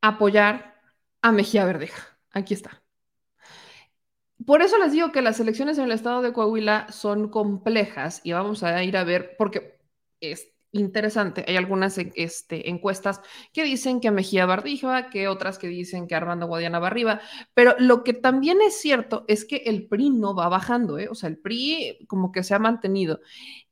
apoyar 0.00 0.80
a 1.22 1.32
Mejía 1.32 1.64
Verdeja. 1.64 2.18
Aquí 2.30 2.54
está. 2.54 2.82
Por 4.46 4.62
eso 4.62 4.78
les 4.78 4.92
digo 4.92 5.12
que 5.12 5.22
las 5.22 5.40
elecciones 5.40 5.78
en 5.78 5.84
el 5.84 5.92
estado 5.92 6.20
de 6.22 6.32
Coahuila 6.32 6.86
son 6.92 7.28
complejas 7.30 8.20
y 8.24 8.32
vamos 8.32 8.62
a 8.62 8.82
ir 8.84 8.96
a 8.96 9.04
ver, 9.04 9.36
porque 9.38 9.80
es 10.20 10.53
interesante, 10.74 11.44
hay 11.46 11.56
algunas 11.56 11.96
este, 11.98 12.68
encuestas 12.68 13.20
que 13.52 13.64
dicen 13.64 14.00
que 14.00 14.10
Mejía 14.10 14.46
va 14.46 14.54
arriba, 14.54 15.08
que 15.08 15.28
otras 15.28 15.58
que 15.58 15.68
dicen 15.68 16.06
que 16.06 16.14
Armando 16.14 16.46
Guadiana 16.46 16.78
va 16.78 16.88
arriba, 16.88 17.20
pero 17.54 17.74
lo 17.78 18.04
que 18.04 18.12
también 18.12 18.58
es 18.60 18.80
cierto 18.80 19.24
es 19.28 19.44
que 19.44 19.62
el 19.66 19.86
PRI 19.86 20.10
no 20.10 20.34
va 20.34 20.48
bajando, 20.48 20.98
¿eh? 20.98 21.08
o 21.08 21.14
sea, 21.14 21.28
el 21.28 21.38
PRI 21.38 22.04
como 22.08 22.32
que 22.32 22.42
se 22.42 22.54
ha 22.54 22.58
mantenido. 22.58 23.20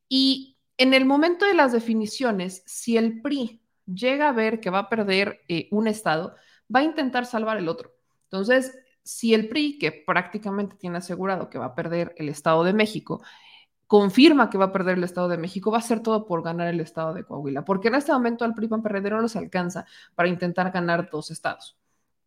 Y 0.08 0.56
en 0.78 0.94
el 0.94 1.04
momento 1.04 1.44
de 1.44 1.54
las 1.54 1.72
definiciones, 1.72 2.62
si 2.66 2.96
el 2.96 3.20
PRI 3.20 3.62
llega 3.86 4.28
a 4.28 4.32
ver 4.32 4.60
que 4.60 4.70
va 4.70 4.80
a 4.80 4.88
perder 4.88 5.40
eh, 5.48 5.68
un 5.70 5.88
estado, 5.88 6.34
va 6.74 6.80
a 6.80 6.84
intentar 6.84 7.26
salvar 7.26 7.58
el 7.58 7.68
otro. 7.68 7.92
Entonces, 8.24 8.78
si 9.02 9.34
el 9.34 9.48
PRI, 9.48 9.78
que 9.78 9.92
prácticamente 9.92 10.76
tiene 10.76 10.98
asegurado 10.98 11.50
que 11.50 11.58
va 11.58 11.66
a 11.66 11.74
perder 11.74 12.14
el 12.16 12.28
Estado 12.28 12.64
de 12.64 12.72
México, 12.72 13.22
confirma 13.92 14.48
que 14.48 14.56
va 14.56 14.64
a 14.64 14.72
perder 14.72 14.96
el 14.96 15.04
Estado 15.04 15.28
de 15.28 15.36
México, 15.36 15.70
va 15.70 15.76
a 15.76 15.80
hacer 15.80 16.00
todo 16.00 16.24
por 16.24 16.42
ganar 16.42 16.66
el 16.66 16.80
Estado 16.80 17.12
de 17.12 17.24
Coahuila, 17.24 17.62
porque 17.62 17.88
en 17.88 17.96
este 17.96 18.10
momento 18.10 18.42
al 18.42 18.54
PRI 18.54 18.68
PAN 18.68 18.82
PRD 18.82 19.10
no 19.10 19.20
los 19.20 19.36
alcanza 19.36 19.84
para 20.14 20.30
intentar 20.30 20.70
ganar 20.70 21.10
dos 21.12 21.30
estados. 21.30 21.76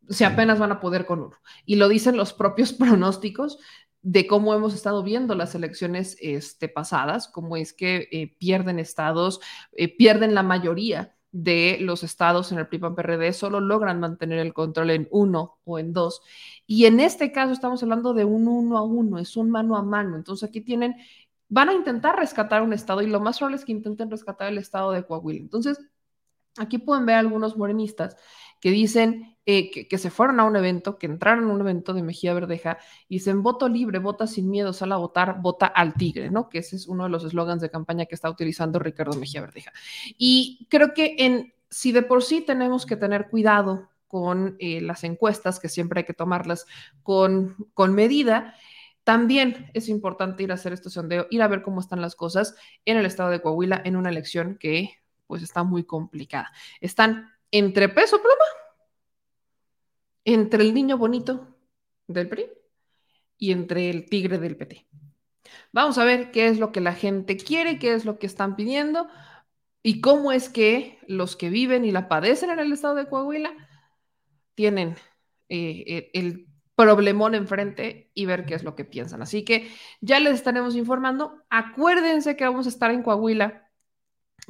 O 0.08 0.12
sea, 0.12 0.28
apenas 0.28 0.60
van 0.60 0.70
a 0.70 0.78
poder 0.78 1.06
con 1.06 1.18
uno. 1.18 1.32
Y 1.64 1.74
lo 1.74 1.88
dicen 1.88 2.16
los 2.16 2.32
propios 2.32 2.72
pronósticos 2.72 3.58
de 4.00 4.28
cómo 4.28 4.54
hemos 4.54 4.74
estado 4.74 5.02
viendo 5.02 5.34
las 5.34 5.56
elecciones 5.56 6.16
este, 6.20 6.68
pasadas, 6.68 7.26
cómo 7.26 7.56
es 7.56 7.72
que 7.72 8.08
eh, 8.12 8.36
pierden 8.38 8.78
estados, 8.78 9.40
eh, 9.72 9.88
pierden 9.88 10.36
la 10.36 10.44
mayoría 10.44 11.16
de 11.32 11.78
los 11.80 12.04
estados 12.04 12.52
en 12.52 12.58
el 12.58 12.68
PRI 12.68 12.78
PAN 12.78 12.94
PRD, 12.94 13.32
solo 13.32 13.58
logran 13.58 13.98
mantener 13.98 14.38
el 14.38 14.54
control 14.54 14.90
en 14.90 15.08
uno 15.10 15.58
o 15.64 15.80
en 15.80 15.92
dos. 15.92 16.22
Y 16.64 16.84
en 16.84 17.00
este 17.00 17.32
caso 17.32 17.52
estamos 17.52 17.82
hablando 17.82 18.14
de 18.14 18.24
un 18.24 18.46
uno 18.46 18.78
a 18.78 18.82
uno, 18.82 19.18
es 19.18 19.36
un 19.36 19.50
mano 19.50 19.76
a 19.76 19.82
mano. 19.82 20.14
Entonces 20.14 20.48
aquí 20.48 20.60
tienen 20.60 20.94
van 21.48 21.68
a 21.68 21.74
intentar 21.74 22.16
rescatar 22.16 22.62
un 22.62 22.72
estado 22.72 23.02
y 23.02 23.06
lo 23.06 23.20
más 23.20 23.38
probable 23.38 23.56
es 23.56 23.64
que 23.64 23.72
intenten 23.72 24.10
rescatar 24.10 24.48
el 24.48 24.58
estado 24.58 24.92
de 24.92 25.04
Coahuila. 25.04 25.40
Entonces, 25.40 25.78
aquí 26.56 26.78
pueden 26.78 27.06
ver 27.06 27.16
algunos 27.16 27.56
morenistas 27.56 28.16
que 28.60 28.70
dicen 28.70 29.36
eh, 29.48 29.70
que, 29.86 29.98
se 29.98 30.10
fueron 30.10 30.40
a 30.40 30.44
un 30.44 30.56
evento, 30.56 30.98
que 30.98 31.06
entraron 31.06 31.48
a 31.48 31.52
un 31.52 31.60
evento 31.60 31.92
de 31.92 32.02
Mejía 32.02 32.34
Verdeja 32.34 32.78
y 33.08 33.16
dicen 33.16 33.42
voto 33.44 33.68
libre, 33.68 34.00
vota 34.00 34.26
sin 34.26 34.50
miedo, 34.50 34.72
sal 34.72 34.90
a 34.92 34.96
votar, 34.96 35.40
vota 35.40 35.66
al 35.66 35.94
tigre, 35.94 36.30
¿no? 36.30 36.48
Que 36.48 36.58
ese 36.58 36.74
es 36.74 36.88
uno 36.88 37.04
de 37.04 37.10
los 37.10 37.22
eslogans 37.24 37.62
de 37.62 37.70
campaña 37.70 38.06
que 38.06 38.16
está 38.16 38.28
utilizando 38.28 38.80
Ricardo 38.80 39.16
Mejía 39.16 39.42
Verdeja. 39.42 39.72
Y 40.18 40.66
creo 40.68 40.94
que 40.94 41.14
en, 41.18 41.54
si 41.70 41.92
de 41.92 42.02
por 42.02 42.24
sí 42.24 42.40
tenemos 42.40 42.86
que 42.86 42.96
tener 42.96 43.28
cuidado 43.28 43.88
con 44.08 44.56
eh, 44.58 44.80
las 44.80 45.04
encuestas, 45.04 45.60
que 45.60 45.68
siempre 45.68 46.00
hay 46.00 46.06
que 46.06 46.14
tomarlas 46.14 46.66
con, 47.04 47.54
con 47.72 47.94
medida, 47.94 48.54
también 49.06 49.70
es 49.72 49.88
importante 49.88 50.42
ir 50.42 50.50
a 50.50 50.54
hacer 50.54 50.72
este 50.72 50.90
sondeo, 50.90 51.28
ir 51.30 51.40
a 51.40 51.46
ver 51.46 51.62
cómo 51.62 51.78
están 51.78 52.00
las 52.00 52.16
cosas 52.16 52.56
en 52.84 52.96
el 52.96 53.06
estado 53.06 53.30
de 53.30 53.40
Coahuila 53.40 53.80
en 53.84 53.94
una 53.94 54.10
elección 54.10 54.58
que 54.58 54.98
pues 55.28 55.44
está 55.44 55.62
muy 55.62 55.84
complicada. 55.84 56.50
Están 56.80 57.30
entre 57.52 57.88
peso 57.88 58.16
pluma, 58.20 58.34
entre 60.24 60.64
el 60.64 60.74
niño 60.74 60.98
bonito 60.98 61.56
del 62.08 62.28
PRI 62.28 62.46
y 63.38 63.52
entre 63.52 63.90
el 63.90 64.06
tigre 64.06 64.38
del 64.38 64.56
PT. 64.56 64.88
Vamos 65.70 65.98
a 65.98 66.04
ver 66.04 66.32
qué 66.32 66.48
es 66.48 66.58
lo 66.58 66.72
que 66.72 66.80
la 66.80 66.92
gente 66.92 67.36
quiere, 67.36 67.78
qué 67.78 67.94
es 67.94 68.04
lo 68.04 68.18
que 68.18 68.26
están 68.26 68.56
pidiendo 68.56 69.06
y 69.84 70.00
cómo 70.00 70.32
es 70.32 70.48
que 70.48 70.98
los 71.06 71.36
que 71.36 71.48
viven 71.48 71.84
y 71.84 71.92
la 71.92 72.08
padecen 72.08 72.50
en 72.50 72.58
el 72.58 72.72
estado 72.72 72.96
de 72.96 73.06
Coahuila 73.06 73.54
tienen 74.56 74.96
eh, 75.48 76.10
el 76.12 76.48
problemón 76.76 77.34
enfrente 77.34 78.10
y 78.14 78.26
ver 78.26 78.44
qué 78.46 78.54
es 78.54 78.62
lo 78.62 78.76
que 78.76 78.84
piensan. 78.84 79.22
Así 79.22 79.44
que 79.44 79.70
ya 80.00 80.20
les 80.20 80.34
estaremos 80.34 80.76
informando. 80.76 81.42
Acuérdense 81.50 82.36
que 82.36 82.44
vamos 82.44 82.66
a 82.66 82.68
estar 82.68 82.90
en 82.90 83.02
Coahuila, 83.02 83.68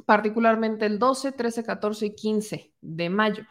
particularmente 0.05 0.85
el 0.85 0.99
12, 0.99 1.31
13, 1.31 1.63
14 1.63 2.05
y 2.05 2.15
15 2.15 2.73
de 2.81 3.09
mayo. 3.09 3.45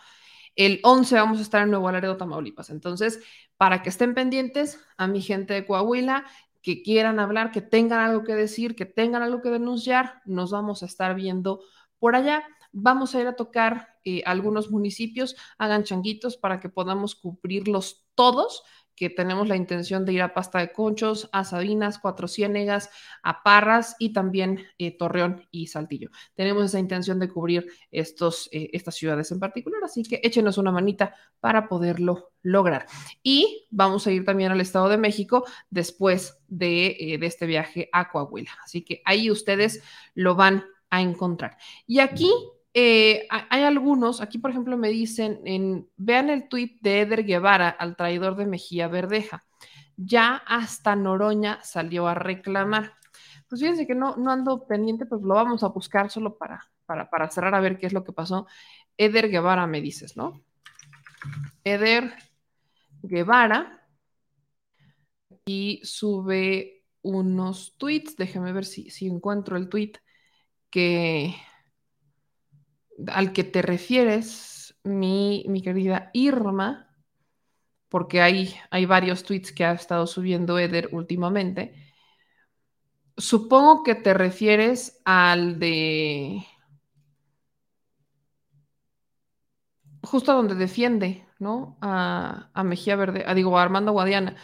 El 0.54 0.80
11 0.84 1.16
vamos 1.16 1.38
a 1.38 1.42
estar 1.42 1.62
en 1.62 1.70
Nuevo 1.70 1.90
Laredo, 1.90 2.16
Tamaulipas. 2.16 2.70
Entonces, 2.70 3.20
para 3.56 3.82
que 3.82 3.88
estén 3.88 4.14
pendientes 4.14 4.78
a 4.96 5.06
mi 5.06 5.20
gente 5.22 5.54
de 5.54 5.66
Coahuila, 5.66 6.24
que 6.62 6.82
quieran 6.82 7.20
hablar, 7.20 7.52
que 7.52 7.62
tengan 7.62 8.00
algo 8.00 8.24
que 8.24 8.34
decir, 8.34 8.74
que 8.74 8.86
tengan 8.86 9.22
algo 9.22 9.40
que 9.40 9.50
denunciar, 9.50 10.20
nos 10.24 10.50
vamos 10.50 10.82
a 10.82 10.86
estar 10.86 11.14
viendo 11.14 11.60
por 11.98 12.16
allá. 12.16 12.42
Vamos 12.72 13.14
a 13.14 13.20
ir 13.20 13.26
a 13.26 13.36
tocar 13.36 13.96
eh, 14.04 14.22
algunos 14.24 14.70
municipios, 14.70 15.36
hagan 15.58 15.84
changuitos 15.84 16.36
para 16.36 16.60
que 16.60 16.68
podamos 16.68 17.14
cubrirlos 17.14 18.06
todos 18.14 18.62
que 18.96 19.10
tenemos 19.10 19.46
la 19.46 19.56
intención 19.56 20.04
de 20.04 20.14
ir 20.14 20.22
a 20.22 20.32
Pasta 20.32 20.58
de 20.58 20.72
Conchos, 20.72 21.28
a 21.32 21.44
Sabinas, 21.44 21.98
Cuatro 21.98 22.26
Ciénegas, 22.26 22.88
a 23.22 23.42
Parras 23.42 23.94
y 23.98 24.12
también 24.12 24.64
eh, 24.78 24.96
Torreón 24.96 25.46
y 25.50 25.66
Saltillo. 25.66 26.10
Tenemos 26.34 26.64
esa 26.64 26.78
intención 26.78 27.20
de 27.20 27.28
cubrir 27.28 27.66
estos, 27.90 28.48
eh, 28.52 28.70
estas 28.72 28.94
ciudades 28.94 29.30
en 29.30 29.38
particular, 29.38 29.84
así 29.84 30.02
que 30.02 30.20
échenos 30.24 30.56
una 30.56 30.72
manita 30.72 31.14
para 31.40 31.68
poderlo 31.68 32.32
lograr. 32.42 32.86
Y 33.22 33.66
vamos 33.70 34.06
a 34.06 34.12
ir 34.12 34.24
también 34.24 34.50
al 34.50 34.60
Estado 34.62 34.88
de 34.88 34.96
México 34.96 35.44
después 35.68 36.38
de, 36.48 37.18
de 37.20 37.26
este 37.26 37.44
viaje 37.44 37.90
a 37.92 38.10
Coahuila. 38.10 38.50
Así 38.64 38.82
que 38.82 39.02
ahí 39.04 39.30
ustedes 39.30 39.82
lo 40.14 40.36
van 40.36 40.64
a 40.88 41.02
encontrar. 41.02 41.58
Y 41.86 41.98
aquí 41.98 42.30
eh, 42.78 43.26
hay 43.30 43.62
algunos, 43.62 44.20
aquí 44.20 44.36
por 44.36 44.50
ejemplo 44.50 44.76
me 44.76 44.90
dicen, 44.90 45.40
en, 45.46 45.88
vean 45.96 46.28
el 46.28 46.46
tuit 46.46 46.78
de 46.82 47.00
Eder 47.00 47.24
Guevara 47.24 47.70
al 47.70 47.96
traidor 47.96 48.36
de 48.36 48.44
Mejía 48.44 48.86
Verdeja. 48.86 49.46
Ya 49.96 50.36
hasta 50.46 50.94
Noroña 50.94 51.58
salió 51.62 52.06
a 52.06 52.12
reclamar. 52.12 52.92
Pues 53.48 53.62
fíjense 53.62 53.86
que 53.86 53.94
no, 53.94 54.14
ando 54.28 54.66
pendiente, 54.66 55.06
pues 55.06 55.22
lo 55.22 55.32
vamos 55.32 55.64
a 55.64 55.68
buscar 55.68 56.10
solo 56.10 56.36
para 56.36 57.30
cerrar 57.30 57.54
a 57.54 57.60
ver 57.60 57.78
qué 57.78 57.86
es 57.86 57.94
lo 57.94 58.04
que 58.04 58.12
pasó. 58.12 58.46
Eder 58.98 59.30
Guevara 59.30 59.66
me 59.66 59.80
dices, 59.80 60.14
¿no? 60.14 60.44
Eder 61.64 62.12
Guevara 63.02 63.88
y 65.46 65.80
sube 65.82 66.84
unos 67.00 67.78
tweets. 67.78 68.16
Déjeme 68.16 68.52
ver 68.52 68.66
si, 68.66 68.90
si 68.90 69.06
encuentro 69.06 69.56
el 69.56 69.70
tweet 69.70 69.92
que, 70.68 71.34
al 73.08 73.32
que 73.32 73.44
te 73.44 73.62
refieres, 73.62 74.78
mi, 74.84 75.44
mi 75.48 75.62
querida 75.62 76.10
Irma, 76.12 76.86
porque 77.88 78.20
hay, 78.20 78.54
hay 78.70 78.86
varios 78.86 79.24
tweets 79.24 79.52
que 79.52 79.64
ha 79.64 79.72
estado 79.72 80.06
subiendo 80.06 80.58
Eder 80.58 80.88
últimamente. 80.92 81.74
Supongo 83.16 83.82
que 83.82 83.94
te 83.94 84.12
refieres 84.14 85.00
al 85.04 85.58
de 85.58 86.44
justo 90.02 90.32
donde 90.32 90.54
defiende, 90.54 91.26
¿no? 91.38 91.76
A, 91.80 92.50
a 92.54 92.64
Mejía 92.64 92.96
Verde, 92.96 93.24
a, 93.26 93.34
digo, 93.34 93.58
a 93.58 93.62
Armando 93.62 93.92
Guadiana. 93.92 94.36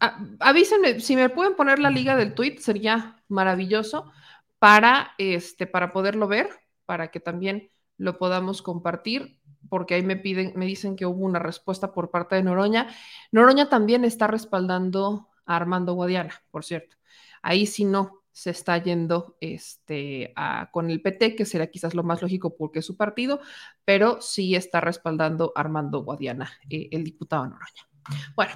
A, 0.00 0.18
avísenme, 0.40 1.00
si 1.00 1.16
me 1.16 1.30
pueden 1.30 1.54
poner 1.54 1.78
la 1.78 1.90
liga 1.90 2.16
del 2.16 2.34
tweet, 2.34 2.58
sería 2.58 3.22
maravilloso 3.28 4.10
para, 4.58 5.12
este, 5.18 5.66
para 5.66 5.92
poderlo 5.92 6.28
ver, 6.28 6.50
para 6.84 7.10
que 7.10 7.20
también 7.20 7.70
lo 7.98 8.16
podamos 8.18 8.62
compartir, 8.62 9.38
porque 9.68 9.94
ahí 9.94 10.02
me 10.02 10.16
piden, 10.16 10.52
me 10.56 10.64
dicen 10.64 10.96
que 10.96 11.04
hubo 11.04 11.24
una 11.24 11.38
respuesta 11.38 11.92
por 11.92 12.10
parte 12.10 12.36
de 12.36 12.42
Noroña. 12.42 12.88
Noroña 13.32 13.68
también 13.68 14.04
está 14.04 14.26
respaldando 14.26 15.28
a 15.44 15.56
Armando 15.56 15.92
Guadiana, 15.92 16.42
por 16.50 16.64
cierto. 16.64 16.96
Ahí 17.42 17.66
sí 17.66 17.84
no 17.84 18.22
se 18.32 18.50
está 18.50 18.78
yendo 18.78 19.36
este, 19.40 20.32
con 20.70 20.90
el 20.90 21.02
PT, 21.02 21.34
que 21.34 21.44
será 21.44 21.66
quizás 21.66 21.94
lo 21.94 22.04
más 22.04 22.22
lógico 22.22 22.56
porque 22.56 22.78
es 22.78 22.86
su 22.86 22.96
partido, 22.96 23.40
pero 23.84 24.20
sí 24.20 24.54
está 24.54 24.80
respaldando 24.80 25.52
a 25.56 25.60
Armando 25.60 26.04
Guadiana, 26.04 26.50
eh, 26.70 26.88
el 26.92 27.02
diputado 27.02 27.46
Noroña. 27.46 27.88
Bueno, 28.36 28.52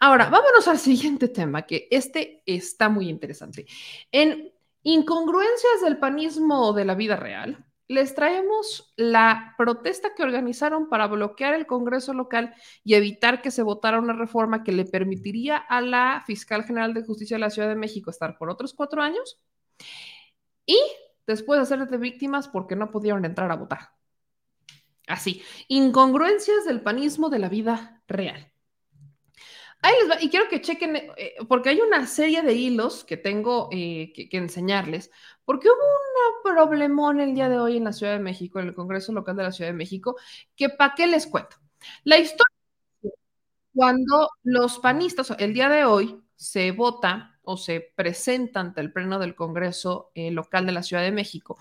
ahora 0.00 0.28
vámonos 0.28 0.68
al 0.68 0.78
siguiente 0.78 1.28
tema, 1.28 1.62
que 1.62 1.88
este 1.90 2.42
está 2.46 2.88
muy 2.88 3.08
interesante. 3.08 3.66
En 4.12 4.52
incongruencias 4.82 5.80
del 5.82 5.98
panismo 5.98 6.72
de 6.72 6.84
la 6.84 6.94
vida 6.94 7.16
real, 7.16 7.64
les 7.88 8.14
traemos 8.14 8.92
la 8.96 9.54
protesta 9.58 10.14
que 10.14 10.22
organizaron 10.22 10.88
para 10.88 11.06
bloquear 11.06 11.54
el 11.54 11.66
Congreso 11.66 12.14
local 12.14 12.54
y 12.84 12.94
evitar 12.94 13.42
que 13.42 13.50
se 13.50 13.62
votara 13.62 13.98
una 13.98 14.14
reforma 14.14 14.64
que 14.64 14.72
le 14.72 14.84
permitiría 14.84 15.56
a 15.56 15.80
la 15.80 16.22
fiscal 16.26 16.64
general 16.64 16.94
de 16.94 17.04
justicia 17.04 17.36
de 17.36 17.40
la 17.40 17.50
Ciudad 17.50 17.68
de 17.68 17.76
México 17.76 18.10
estar 18.10 18.38
por 18.38 18.50
otros 18.50 18.74
cuatro 18.74 19.02
años 19.02 19.40
y 20.66 20.78
después 21.26 21.60
hacerse 21.60 21.96
víctimas 21.96 22.48
porque 22.48 22.76
no 22.76 22.90
pudieron 22.90 23.24
entrar 23.24 23.50
a 23.50 23.56
votar. 23.56 23.90
Así, 25.06 25.42
incongruencias 25.68 26.64
del 26.64 26.80
panismo 26.80 27.28
de 27.28 27.38
la 27.38 27.48
vida 27.48 28.02
real. 28.06 28.51
Ahí 29.82 29.94
les 30.00 30.10
va, 30.10 30.22
y 30.22 30.30
quiero 30.30 30.48
que 30.48 30.60
chequen, 30.60 30.94
eh, 30.96 31.34
porque 31.48 31.70
hay 31.70 31.80
una 31.80 32.06
serie 32.06 32.42
de 32.42 32.54
hilos 32.54 33.02
que 33.02 33.16
tengo 33.16 33.68
eh, 33.72 34.12
que, 34.14 34.36
enseñarles, 34.36 35.10
porque 35.44 35.68
hubo 35.68 35.74
un 35.74 36.54
problemón 36.54 37.20
el 37.20 37.34
día 37.34 37.48
de 37.48 37.58
hoy 37.58 37.78
en 37.78 37.84
la 37.84 37.92
Ciudad 37.92 38.12
de 38.12 38.20
México, 38.20 38.60
en 38.60 38.68
el 38.68 38.74
Congreso 38.74 39.12
Local 39.12 39.36
de 39.36 39.42
la 39.42 39.50
Ciudad 39.50 39.70
de 39.70 39.76
México, 39.76 40.16
que 40.54 40.68
para 40.68 40.94
qué 40.94 41.08
les 41.08 41.26
cuento. 41.26 41.56
La 42.04 42.16
historia, 42.18 42.46
cuando 43.74 44.30
los 44.44 44.78
panistas, 44.78 45.34
el 45.38 45.52
día 45.52 45.68
de 45.68 45.84
hoy, 45.84 46.22
se 46.36 46.70
vota 46.70 47.38
o 47.42 47.56
se 47.56 47.80
presenta 47.96 48.60
ante 48.60 48.80
el 48.80 48.92
Pleno 48.92 49.18
del 49.18 49.34
Congreso 49.34 50.12
eh, 50.14 50.30
Local 50.30 50.64
de 50.64 50.72
la 50.72 50.82
Ciudad 50.82 51.02
de 51.02 51.12
México 51.12 51.58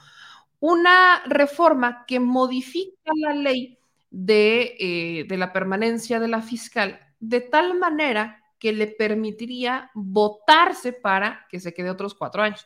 una 0.60 1.24
reforma 1.26 2.06
que 2.06 2.20
modifica 2.20 3.12
la 3.16 3.34
ley 3.34 3.80
de, 4.12 5.26
de 5.28 5.38
la 5.38 5.54
permanencia 5.54 6.20
de 6.20 6.28
la 6.28 6.44
fiscal 6.44 7.11
de 7.22 7.40
tal 7.40 7.80
manera 7.80 8.44
que 8.60 8.74
le 8.74 8.88
permitiría 8.88 9.90
votarse 9.94 10.92
para 10.92 11.48
que 11.50 11.60
se 11.60 11.74
quede 11.74 11.90
otros 11.90 12.14
cuatro 12.14 12.44
años. 12.44 12.66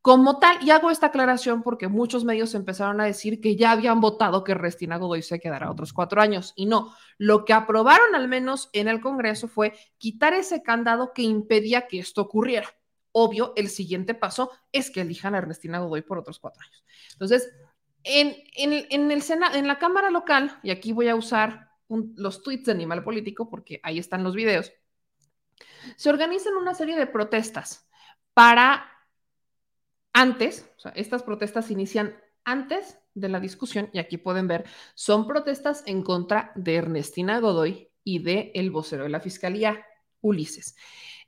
Como 0.00 0.38
tal, 0.38 0.56
y 0.64 0.70
hago 0.70 0.90
esta 0.90 1.08
aclaración 1.08 1.62
porque 1.62 1.88
muchos 1.88 2.24
medios 2.24 2.54
empezaron 2.54 3.00
a 3.00 3.04
decir 3.04 3.40
que 3.40 3.56
ya 3.56 3.72
habían 3.72 4.00
votado 4.00 4.42
que 4.42 4.54
Restina 4.54 4.96
Godoy 4.96 5.22
se 5.22 5.40
quedara 5.40 5.70
otros 5.70 5.92
cuatro 5.92 6.20
años. 6.20 6.54
Y 6.56 6.66
no, 6.66 6.94
lo 7.18 7.44
que 7.44 7.52
aprobaron 7.52 8.14
al 8.14 8.28
menos 8.28 8.70
en 8.72 8.88
el 8.88 9.00
Congreso 9.00 9.48
fue 9.48 9.74
quitar 9.98 10.34
ese 10.34 10.62
candado 10.62 11.12
que 11.12 11.22
impedía 11.22 11.88
que 11.88 11.98
esto 11.98 12.22
ocurriera. 12.22 12.68
Obvio, 13.12 13.52
el 13.56 13.68
siguiente 13.68 14.14
paso 14.14 14.50
es 14.72 14.90
que 14.90 15.00
elijan 15.00 15.34
a 15.34 15.38
Ernestina 15.38 15.80
Godoy 15.80 16.02
por 16.02 16.18
otros 16.18 16.38
cuatro 16.38 16.62
años. 16.62 16.84
Entonces, 17.12 17.52
en, 18.04 18.36
en, 18.54 18.86
en 18.90 19.10
el 19.10 19.22
Sena, 19.22 19.56
en 19.56 19.66
la 19.66 19.78
Cámara 19.78 20.10
local, 20.10 20.58
y 20.62 20.70
aquí 20.70 20.92
voy 20.92 21.08
a 21.08 21.16
usar 21.16 21.67
un, 21.88 22.14
los 22.16 22.42
tweets 22.42 22.66
de 22.66 22.72
Animal 22.72 23.02
Político, 23.02 23.48
porque 23.50 23.80
ahí 23.82 23.98
están 23.98 24.24
los 24.24 24.34
videos, 24.34 24.72
se 25.96 26.10
organizan 26.10 26.54
una 26.54 26.74
serie 26.74 26.96
de 26.96 27.06
protestas 27.06 27.88
para 28.34 28.90
antes, 30.12 30.70
o 30.76 30.80
sea, 30.80 30.92
estas 30.92 31.22
protestas 31.22 31.70
inician 31.70 32.16
antes 32.44 32.98
de 33.14 33.28
la 33.28 33.40
discusión, 33.40 33.90
y 33.92 33.98
aquí 33.98 34.16
pueden 34.16 34.48
ver, 34.48 34.64
son 34.94 35.26
protestas 35.26 35.82
en 35.86 36.02
contra 36.02 36.52
de 36.54 36.76
Ernestina 36.76 37.40
Godoy 37.40 37.90
y 38.04 38.20
de 38.20 38.52
el 38.54 38.70
vocero 38.70 39.04
de 39.04 39.10
la 39.10 39.20
Fiscalía, 39.20 39.84
Ulises. 40.20 40.76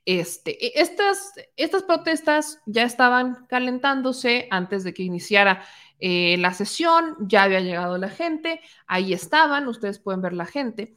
Este, 0.05 0.65
e, 0.65 0.81
estas, 0.81 1.33
estas 1.57 1.83
protestas 1.83 2.61
ya 2.67 2.85
estaban 2.85 3.47
calentándose 3.49 4.49
antes 4.51 4.83
de 4.83 4.95
que 4.95 5.03
iniciara 5.03 5.65
eh, 6.01 6.37
la 6.39 6.55
sesión, 6.55 7.17
ya 7.21 7.45
había 7.45 7.61
llegado 7.61 7.99
la 7.99 8.09
gente, 8.09 8.61
ahí 8.87 9.13
estaban, 9.13 9.69
ustedes 9.69 9.99
pueden 9.99 10.23
ver 10.23 10.33
la 10.33 10.47
gente, 10.47 10.97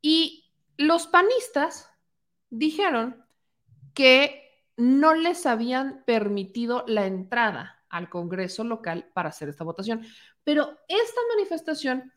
y 0.00 0.50
los 0.76 1.06
panistas 1.06 1.90
dijeron 2.50 3.24
que 3.94 4.48
no 4.76 5.14
les 5.14 5.44
habían 5.44 6.04
permitido 6.04 6.84
la 6.86 7.06
entrada 7.06 7.82
al 7.88 8.08
Congreso 8.08 8.64
local 8.64 9.10
para 9.12 9.30
hacer 9.30 9.48
esta 9.48 9.64
votación. 9.64 10.06
Pero 10.44 10.78
esta 10.88 11.20
manifestación 11.34 12.12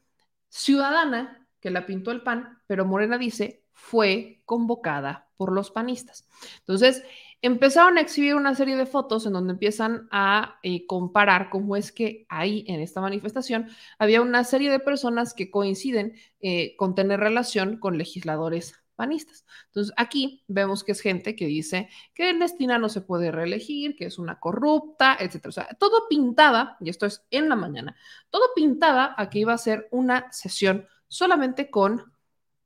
ciudadana, 0.47 1.47
que 1.59 1.71
la 1.71 1.85
pintó 1.85 2.11
el 2.11 2.21
PAN, 2.21 2.61
pero 2.67 2.85
Morena 2.85 3.17
dice, 3.17 3.65
fue 3.73 4.41
convocada 4.45 5.29
por 5.37 5.51
los 5.51 5.71
panistas. 5.71 6.27
Entonces, 6.59 7.03
empezaron 7.41 7.97
a 7.97 8.01
exhibir 8.01 8.35
una 8.35 8.55
serie 8.55 8.75
de 8.75 8.85
fotos 8.85 9.25
en 9.25 9.33
donde 9.33 9.53
empiezan 9.53 10.07
a 10.11 10.59
eh, 10.63 10.85
comparar 10.85 11.49
cómo 11.49 11.75
es 11.75 11.91
que 11.91 12.25
ahí 12.29 12.63
en 12.67 12.79
esta 12.81 13.01
manifestación 13.01 13.69
había 13.97 14.21
una 14.21 14.43
serie 14.43 14.69
de 14.69 14.79
personas 14.79 15.33
que 15.33 15.49
coinciden 15.49 16.15
eh, 16.39 16.75
con 16.77 16.93
tener 16.95 17.19
relación 17.19 17.77
con 17.77 17.97
legisladores 17.97 18.75
panistas. 18.95 19.45
Entonces 19.67 19.93
aquí 19.97 20.43
vemos 20.47 20.83
que 20.83 20.91
es 20.91 21.01
gente 21.01 21.35
que 21.35 21.47
dice 21.47 21.89
que 22.13 22.29
Ernestina 22.29 22.77
no 22.77 22.87
se 22.89 23.01
puede 23.01 23.31
reelegir, 23.31 23.95
que 23.95 24.05
es 24.05 24.19
una 24.19 24.39
corrupta, 24.39 25.17
etcétera. 25.19 25.49
O 25.49 25.51
sea, 25.51 25.69
todo 25.79 26.07
pintaba, 26.07 26.77
y 26.79 26.89
esto 26.89 27.07
es 27.07 27.25
en 27.31 27.49
la 27.49 27.55
mañana, 27.55 27.95
todo 28.29 28.43
pintaba 28.55 29.15
a 29.17 29.29
que 29.31 29.39
iba 29.39 29.53
a 29.53 29.57
ser 29.57 29.87
una 29.89 30.31
sesión 30.31 30.87
solamente 31.07 31.71
con 31.71 32.13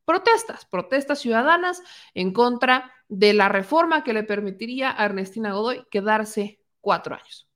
protestas, 0.04 0.66
protestas 0.66 1.20
ciudadanas 1.20 1.82
en 2.14 2.34
contra 2.34 2.92
de 3.08 3.34
la 3.34 3.50
reforma 3.50 4.04
que 4.04 4.14
le 4.14 4.24
permitiría 4.24 4.94
a 5.00 5.06
Ernestina 5.06 5.54
Godoy 5.54 5.86
quedarse 5.90 6.60
cuatro 6.82 7.16
años. 7.16 7.48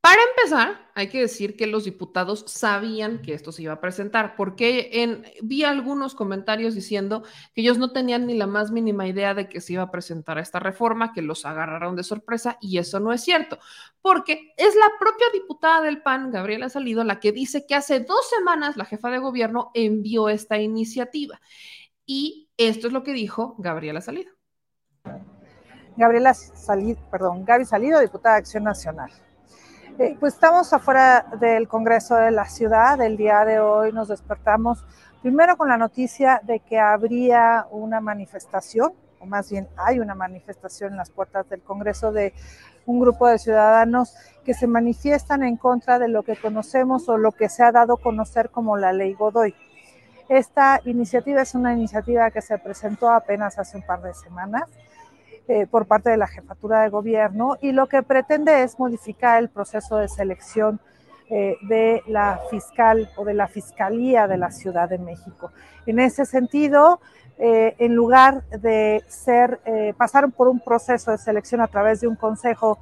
Para 0.00 0.22
empezar, 0.30 0.90
hay 0.94 1.08
que 1.08 1.20
decir 1.20 1.56
que 1.56 1.66
los 1.66 1.84
diputados 1.84 2.44
sabían 2.46 3.20
que 3.20 3.34
esto 3.34 3.52
se 3.52 3.64
iba 3.64 3.74
a 3.74 3.80
presentar, 3.82 4.34
porque 4.34 4.88
en, 4.94 5.26
vi 5.42 5.62
algunos 5.62 6.14
comentarios 6.14 6.74
diciendo 6.74 7.22
que 7.54 7.60
ellos 7.60 7.76
no 7.76 7.92
tenían 7.92 8.26
ni 8.26 8.32
la 8.32 8.46
más 8.46 8.70
mínima 8.70 9.06
idea 9.06 9.34
de 9.34 9.46
que 9.46 9.60
se 9.60 9.74
iba 9.74 9.82
a 9.82 9.90
presentar 9.90 10.38
esta 10.38 10.58
reforma, 10.58 11.12
que 11.12 11.20
los 11.20 11.44
agarraron 11.44 11.96
de 11.96 12.02
sorpresa, 12.02 12.56
y 12.62 12.78
eso 12.78 12.98
no 12.98 13.12
es 13.12 13.20
cierto, 13.20 13.58
porque 14.00 14.54
es 14.56 14.74
la 14.74 14.90
propia 14.98 15.26
diputada 15.34 15.82
del 15.82 16.00
PAN, 16.00 16.30
Gabriela 16.30 16.70
Salido, 16.70 17.04
la 17.04 17.20
que 17.20 17.32
dice 17.32 17.66
que 17.66 17.74
hace 17.74 18.00
dos 18.00 18.26
semanas 18.30 18.78
la 18.78 18.86
jefa 18.86 19.10
de 19.10 19.18
gobierno 19.18 19.70
envió 19.74 20.30
esta 20.30 20.58
iniciativa. 20.58 21.42
Y 22.06 22.49
esto 22.68 22.88
es 22.88 22.92
lo 22.92 23.02
que 23.02 23.12
dijo 23.12 23.54
Gabriela 23.56 24.02
Salido. 24.02 24.32
Gabriela 25.96 26.34
Salido, 26.34 27.00
perdón, 27.10 27.44
Gaby 27.44 27.64
Salido, 27.64 28.00
diputada 28.00 28.34
de 28.34 28.40
Acción 28.40 28.64
Nacional. 28.64 29.10
Eh, 29.98 30.16
pues 30.20 30.34
estamos 30.34 30.70
afuera 30.72 31.26
del 31.40 31.68
Congreso 31.68 32.16
de 32.16 32.30
la 32.30 32.44
ciudad. 32.44 33.00
El 33.00 33.16
día 33.16 33.44
de 33.46 33.60
hoy 33.60 33.92
nos 33.92 34.08
despertamos 34.08 34.84
primero 35.22 35.56
con 35.56 35.68
la 35.68 35.78
noticia 35.78 36.40
de 36.44 36.60
que 36.60 36.78
habría 36.78 37.66
una 37.70 38.00
manifestación, 38.00 38.92
o 39.20 39.26
más 39.26 39.50
bien 39.50 39.66
hay 39.76 39.98
una 39.98 40.14
manifestación 40.14 40.92
en 40.92 40.98
las 40.98 41.10
puertas 41.10 41.48
del 41.48 41.62
Congreso 41.62 42.12
de 42.12 42.34
un 42.84 43.00
grupo 43.00 43.26
de 43.26 43.38
ciudadanos 43.38 44.14
que 44.44 44.52
se 44.52 44.66
manifiestan 44.66 45.42
en 45.44 45.56
contra 45.56 45.98
de 45.98 46.08
lo 46.08 46.22
que 46.22 46.36
conocemos 46.36 47.08
o 47.08 47.16
lo 47.16 47.32
que 47.32 47.48
se 47.48 47.62
ha 47.62 47.72
dado 47.72 47.94
a 47.94 48.00
conocer 48.00 48.50
como 48.50 48.76
la 48.76 48.92
ley 48.92 49.14
Godoy. 49.14 49.54
Esta 50.30 50.80
iniciativa 50.84 51.42
es 51.42 51.56
una 51.56 51.72
iniciativa 51.72 52.30
que 52.30 52.40
se 52.40 52.56
presentó 52.56 53.10
apenas 53.10 53.58
hace 53.58 53.76
un 53.76 53.82
par 53.82 54.00
de 54.00 54.14
semanas 54.14 54.62
eh, 55.48 55.66
por 55.66 55.86
parte 55.86 56.10
de 56.10 56.16
la 56.16 56.28
jefatura 56.28 56.82
de 56.82 56.88
gobierno 56.88 57.56
y 57.60 57.72
lo 57.72 57.88
que 57.88 58.04
pretende 58.04 58.62
es 58.62 58.78
modificar 58.78 59.40
el 59.42 59.48
proceso 59.48 59.96
de 59.96 60.06
selección 60.06 60.78
eh, 61.30 61.56
de 61.62 62.04
la 62.06 62.38
fiscal 62.48 63.10
o 63.16 63.24
de 63.24 63.34
la 63.34 63.48
fiscalía 63.48 64.28
de 64.28 64.36
la 64.36 64.52
Ciudad 64.52 64.88
de 64.88 64.98
México. 64.98 65.50
En 65.84 65.98
ese 65.98 66.24
sentido, 66.24 67.00
eh, 67.36 67.74
en 67.80 67.96
lugar 67.96 68.44
de 68.50 69.02
ser, 69.08 69.58
pasar 69.96 70.30
por 70.30 70.46
un 70.46 70.60
proceso 70.60 71.10
de 71.10 71.18
selección 71.18 71.60
a 71.60 71.66
través 71.66 72.02
de 72.02 72.06
un 72.06 72.14
consejo 72.14 72.78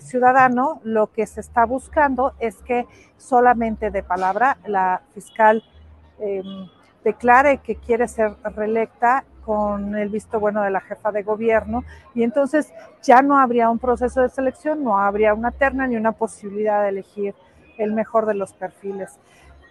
ciudadano, 0.00 0.80
lo 0.84 1.12
que 1.12 1.26
se 1.26 1.40
está 1.40 1.64
buscando 1.64 2.34
es 2.40 2.56
que 2.62 2.86
solamente 3.18 3.90
de 3.90 4.02
palabra 4.04 4.58
la 4.64 5.02
fiscal 5.12 5.62
em, 6.18 6.68
declare 7.04 7.58
que 7.58 7.76
quiere 7.76 8.08
ser 8.08 8.34
reelecta 8.56 9.24
con 9.44 9.94
el 9.94 10.08
visto 10.08 10.40
bueno 10.40 10.62
de 10.62 10.70
la 10.70 10.80
jefa 10.80 11.12
de 11.12 11.22
gobierno 11.22 11.84
y 12.14 12.22
entonces 12.22 12.72
ya 13.02 13.20
no 13.20 13.38
habría 13.38 13.68
un 13.68 13.78
proceso 13.78 14.22
de 14.22 14.30
selección, 14.30 14.82
no 14.82 14.98
habría 14.98 15.34
una 15.34 15.50
terna 15.50 15.86
ni 15.86 15.96
una 15.96 16.12
posibilidad 16.12 16.82
de 16.82 16.88
elegir 16.88 17.34
el 17.76 17.92
mejor 17.92 18.26
de 18.26 18.34
los 18.34 18.54
perfiles. 18.54 19.18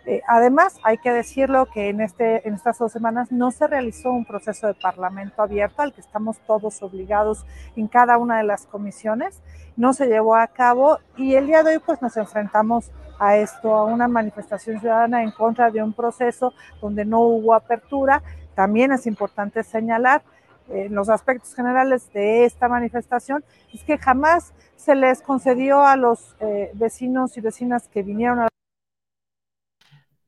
Eh, 0.06 0.22
además, 0.28 0.80
hay 0.84 0.98
que 0.98 1.12
decirlo 1.12 1.66
que 1.74 1.88
en, 1.88 2.02
este, 2.02 2.46
en 2.46 2.56
estas 2.56 2.78
dos 2.78 2.92
semanas 2.92 3.32
no 3.32 3.52
se 3.52 3.68
realizó 3.68 4.12
un 4.12 4.26
proceso 4.26 4.68
de 4.68 4.74
parlamento 4.74 5.42
abierto 5.42 5.82
al 5.82 5.94
que 5.94 6.02
estamos 6.02 6.40
todos 6.46 6.84
obligados 6.84 7.46
en 7.78 7.88
cada 7.88 8.18
una 8.18 8.38
de 8.38 8.44
las 8.44 8.66
comisiones, 8.66 9.42
no 9.78 9.94
se 9.94 10.08
llevó 10.08 10.36
a 10.36 10.48
cabo 10.48 11.00
y 11.16 11.36
el 11.36 11.48
día 11.48 11.64
de 11.64 11.78
hoy 11.78 11.82
pues 11.84 12.02
nos 12.02 12.18
enfrentamos 12.18 12.92
a 13.24 13.38
esto, 13.38 13.74
a 13.74 13.86
una 13.86 14.08
manifestación 14.08 14.80
ciudadana 14.80 15.24
en 15.24 15.32
contra 15.32 15.72
de 15.72 15.82
un 15.82 15.94
proceso 15.94 16.54
donde 16.82 17.06
no 17.06 17.22
hubo 17.22 17.54
apertura. 17.54 18.22
También 18.56 18.92
es 18.92 19.08
importante 19.08 19.64
señalar 19.64 20.24
eh, 20.70 20.88
los 20.90 21.10
aspectos 21.10 21.54
generales 21.56 22.12
de 22.14 22.46
esta 22.46 22.70
manifestación 22.70 23.44
es 23.74 23.84
que 23.84 23.98
jamás 23.98 24.54
se 24.78 24.96
les 24.96 25.22
concedió 25.22 25.84
a 25.84 25.96
los 25.98 26.36
eh, 26.40 26.72
vecinos 26.74 27.38
y 27.38 27.42
vecinas 27.42 27.88
que 27.90 28.02
vinieron 28.02 28.40
a 28.40 28.48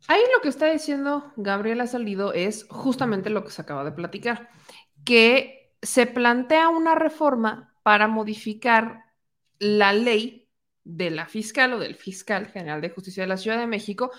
Ahí 0.08 0.22
lo 0.34 0.42
que 0.42 0.50
está 0.50 0.68
diciendo 0.68 1.32
Gabriela 1.36 1.88
Salido 1.88 2.32
es 2.32 2.68
justamente 2.70 3.30
lo 3.30 3.44
que 3.44 3.52
se 3.52 3.62
acaba 3.62 3.84
de 3.84 3.92
platicar, 3.92 4.50
que 5.04 5.74
se 5.82 6.06
plantea 6.06 6.70
una 6.70 6.94
reforma 6.94 7.74
para 7.82 8.08
modificar 8.08 9.06
la 9.58 9.94
ley 9.94 10.45
de 10.86 11.10
la 11.10 11.28
fiscal 11.28 11.74
o 11.74 11.80
del 11.80 11.96
fiscal 11.96 12.48
general 12.48 12.80
de 12.80 12.90
justicia 12.90 13.24
de 13.24 13.28
la 13.28 13.38
Ciudad 13.38 13.60
de 13.60 13.68
México 13.68 14.12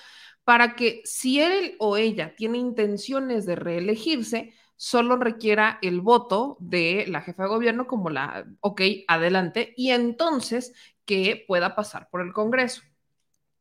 para 0.44 0.76
que 0.76 1.00
si 1.04 1.40
él 1.40 1.74
o 1.80 1.96
ella 1.96 2.36
tiene 2.36 2.58
intenciones 2.58 3.46
de 3.46 3.56
reelegirse, 3.56 4.52
solo 4.76 5.16
requiera 5.16 5.78
el 5.82 6.00
voto 6.00 6.56
de 6.60 7.06
la 7.08 7.22
jefa 7.22 7.44
de 7.44 7.48
gobierno 7.48 7.86
como 7.86 8.10
la, 8.10 8.46
ok, 8.60 8.82
adelante, 9.08 9.74
y 9.76 9.90
entonces 9.90 10.72
que 11.04 11.44
pueda 11.48 11.74
pasar 11.74 12.08
por 12.10 12.20
el 12.20 12.32
Congreso. 12.32 12.82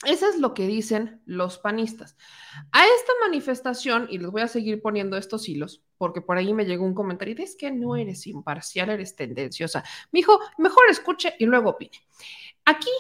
Eso 0.06 0.30
es 0.30 0.38
lo 0.38 0.54
que 0.54 0.68
dicen 0.68 1.22
los 1.26 1.58
panistas. 1.58 2.16
A 2.72 2.86
esta 2.86 3.12
manifestación, 3.22 4.08
y 4.10 4.18
les 4.18 4.30
voy 4.30 4.42
a 4.42 4.48
seguir 4.48 4.82
poniendo 4.82 5.18
estos 5.18 5.50
hilos, 5.50 5.84
porque 5.98 6.22
por 6.22 6.38
ahí 6.38 6.54
me 6.54 6.66
llegó 6.66 6.86
un 6.86 6.94
comentario, 6.94 7.36
es 7.40 7.56
que 7.56 7.72
no 7.72 7.96
eres 7.96 8.28
imparcial, 8.28 8.90
eres 8.90 9.16
tendenciosa. 9.16 9.84
Me 10.12 10.20
dijo, 10.20 10.40
mejor 10.58 10.84
escuche 10.90 11.36
y 11.40 11.46
luego 11.46 11.72
opine. 11.72 11.98
Aquí 12.66 12.92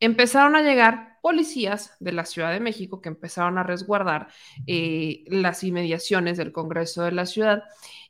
empezaron 0.00 0.56
a 0.56 0.62
llegar 0.62 1.18
policías 1.22 1.94
de 2.00 2.12
la 2.12 2.24
Ciudad 2.24 2.52
de 2.52 2.60
México 2.60 3.00
que 3.00 3.10
empezaron 3.10 3.58
a 3.58 3.62
resguardar 3.62 4.28
eh, 4.66 5.24
las 5.26 5.62
inmediaciones 5.62 6.38
del 6.38 6.52
Congreso 6.52 7.02
de 7.02 7.12
la 7.12 7.26
Ciudad. 7.26 7.64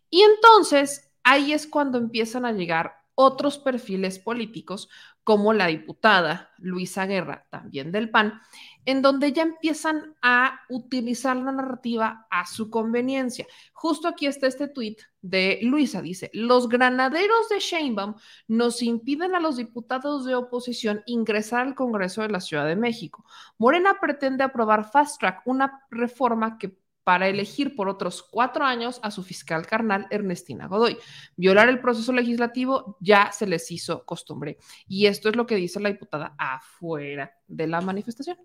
Y 0.09 0.23
entonces 0.23 1.11
ahí 1.25 1.53
es 1.53 1.67
cuando 1.67 1.99
empiezan 1.99 2.45
a 2.45 2.53
llegar 2.53 3.00
otros 3.21 3.59
perfiles 3.59 4.19
políticos, 4.19 4.89
como 5.25 5.53
la 5.53 5.67
diputada 5.67 6.53
Luisa 6.57 7.05
Guerra, 7.05 7.47
también 7.51 7.93
del 7.93 8.09
PAN, 8.09 8.41
en 8.87 9.03
donde 9.03 9.33
ya 9.33 9.43
empiezan 9.43 10.17
a 10.23 10.61
utilizar 10.71 11.37
la 11.37 11.53
narrativa 11.53 12.27
a 12.31 12.47
su 12.47 12.71
conveniencia. 12.71 13.47
Justo 13.75 14.09
aquí 14.09 14.25
está 14.25 14.47
este 14.47 14.69
tuit 14.69 15.03
de 15.21 15.59
Luisa, 15.63 16.01
dice, 16.01 16.31
los 16.33 16.67
granaderos 16.71 17.51
de 17.51 17.59
Sheinbaum 17.59 18.15
nos 18.49 18.81
impiden 18.81 19.35
a 19.35 19.41
los 19.41 19.59
diputados 19.59 20.25
de 20.25 20.35
oposición 20.35 21.03
ingresar 21.05 21.67
al 21.67 21.75
Congreso 21.75 22.23
de 22.23 22.31
la 22.31 22.41
Ciudad 22.41 22.67
de 22.67 22.77
México. 22.77 23.27
Morena 23.59 23.99
pretende 24.01 24.45
aprobar 24.45 24.91
Fast 24.91 25.21
Track, 25.21 25.43
una 25.45 25.85
reforma 25.91 26.57
que 26.57 26.79
para 27.11 27.27
elegir 27.27 27.75
por 27.75 27.89
otros 27.89 28.23
cuatro 28.23 28.65
años 28.65 29.01
a 29.03 29.11
su 29.11 29.25
fiscal 29.25 29.67
carnal 29.67 30.07
Ernestina 30.11 30.69
Godoy. 30.69 30.97
Violar 31.35 31.69
el 31.69 31.81
proceso 31.81 32.13
legislativo 32.13 32.99
ya 33.01 33.33
se 33.33 33.49
les 33.49 33.69
hizo 33.73 34.05
costumbre. 34.05 34.59
Y 34.87 35.07
esto 35.07 35.29
es 35.29 35.35
lo 35.35 35.45
que 35.45 35.57
dice 35.57 35.81
la 35.81 35.89
diputada 35.89 36.37
afuera 36.39 37.35
de 37.49 37.67
la 37.67 37.81
manifestación. 37.81 38.39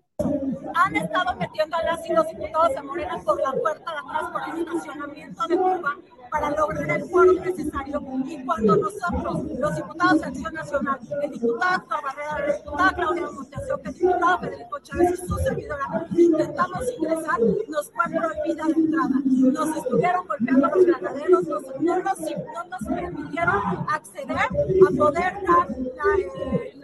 Han 0.74 0.96
estado 0.96 1.36
metiendo 1.36 1.76
a 1.76 1.82
las 1.84 2.10
y 2.10 2.12
los 2.12 2.26
diputados 2.26 2.74
de 2.74 2.82
Morena 2.82 3.22
por 3.24 3.40
la 3.40 3.52
puerta 3.52 3.92
de 3.92 3.98
atrás 3.98 4.32
por 4.32 4.56
el 4.56 4.66
estacionamiento 4.66 5.46
de 5.46 5.56
Cuba 5.56 5.96
para 6.30 6.50
lograr 6.50 6.90
el 6.90 7.04
foro 7.08 7.32
necesario. 7.32 8.02
Y 8.26 8.44
cuando 8.44 8.76
nosotros, 8.76 9.44
los 9.58 9.76
diputados 9.76 10.20
de 10.20 10.26
Acción 10.26 10.54
Nacional, 10.54 10.98
el 11.22 11.30
diputado 11.30 11.84
Barrera, 11.88 12.46
la 12.46 12.56
diputada 12.56 12.92
Claudia 12.92 13.30
Monteación, 13.30 13.80
el 13.84 13.94
diputado 13.94 14.38
Federico 14.38 14.78
Chávez 14.80 15.10
y 15.10 15.28
su 15.28 15.36
servidora, 15.36 16.06
intentamos 16.16 16.84
ingresar, 16.98 17.40
nos 17.68 17.90
fue 17.90 18.04
prohibida 18.18 18.64
la 18.68 18.76
entrada. 18.76 19.14
Nos 19.24 19.76
estuvieron 19.76 20.26
golpeando 20.26 20.68
los 20.68 20.86
granaderos, 20.86 21.42
no, 21.44 21.60
nos, 21.60 21.80
no 21.80 22.64
nos 22.64 22.84
permitieron 22.88 23.62
acceder 23.88 24.36
a 24.38 24.48
poder 24.96 25.32
dar 25.46 25.68
la, 25.96 26.75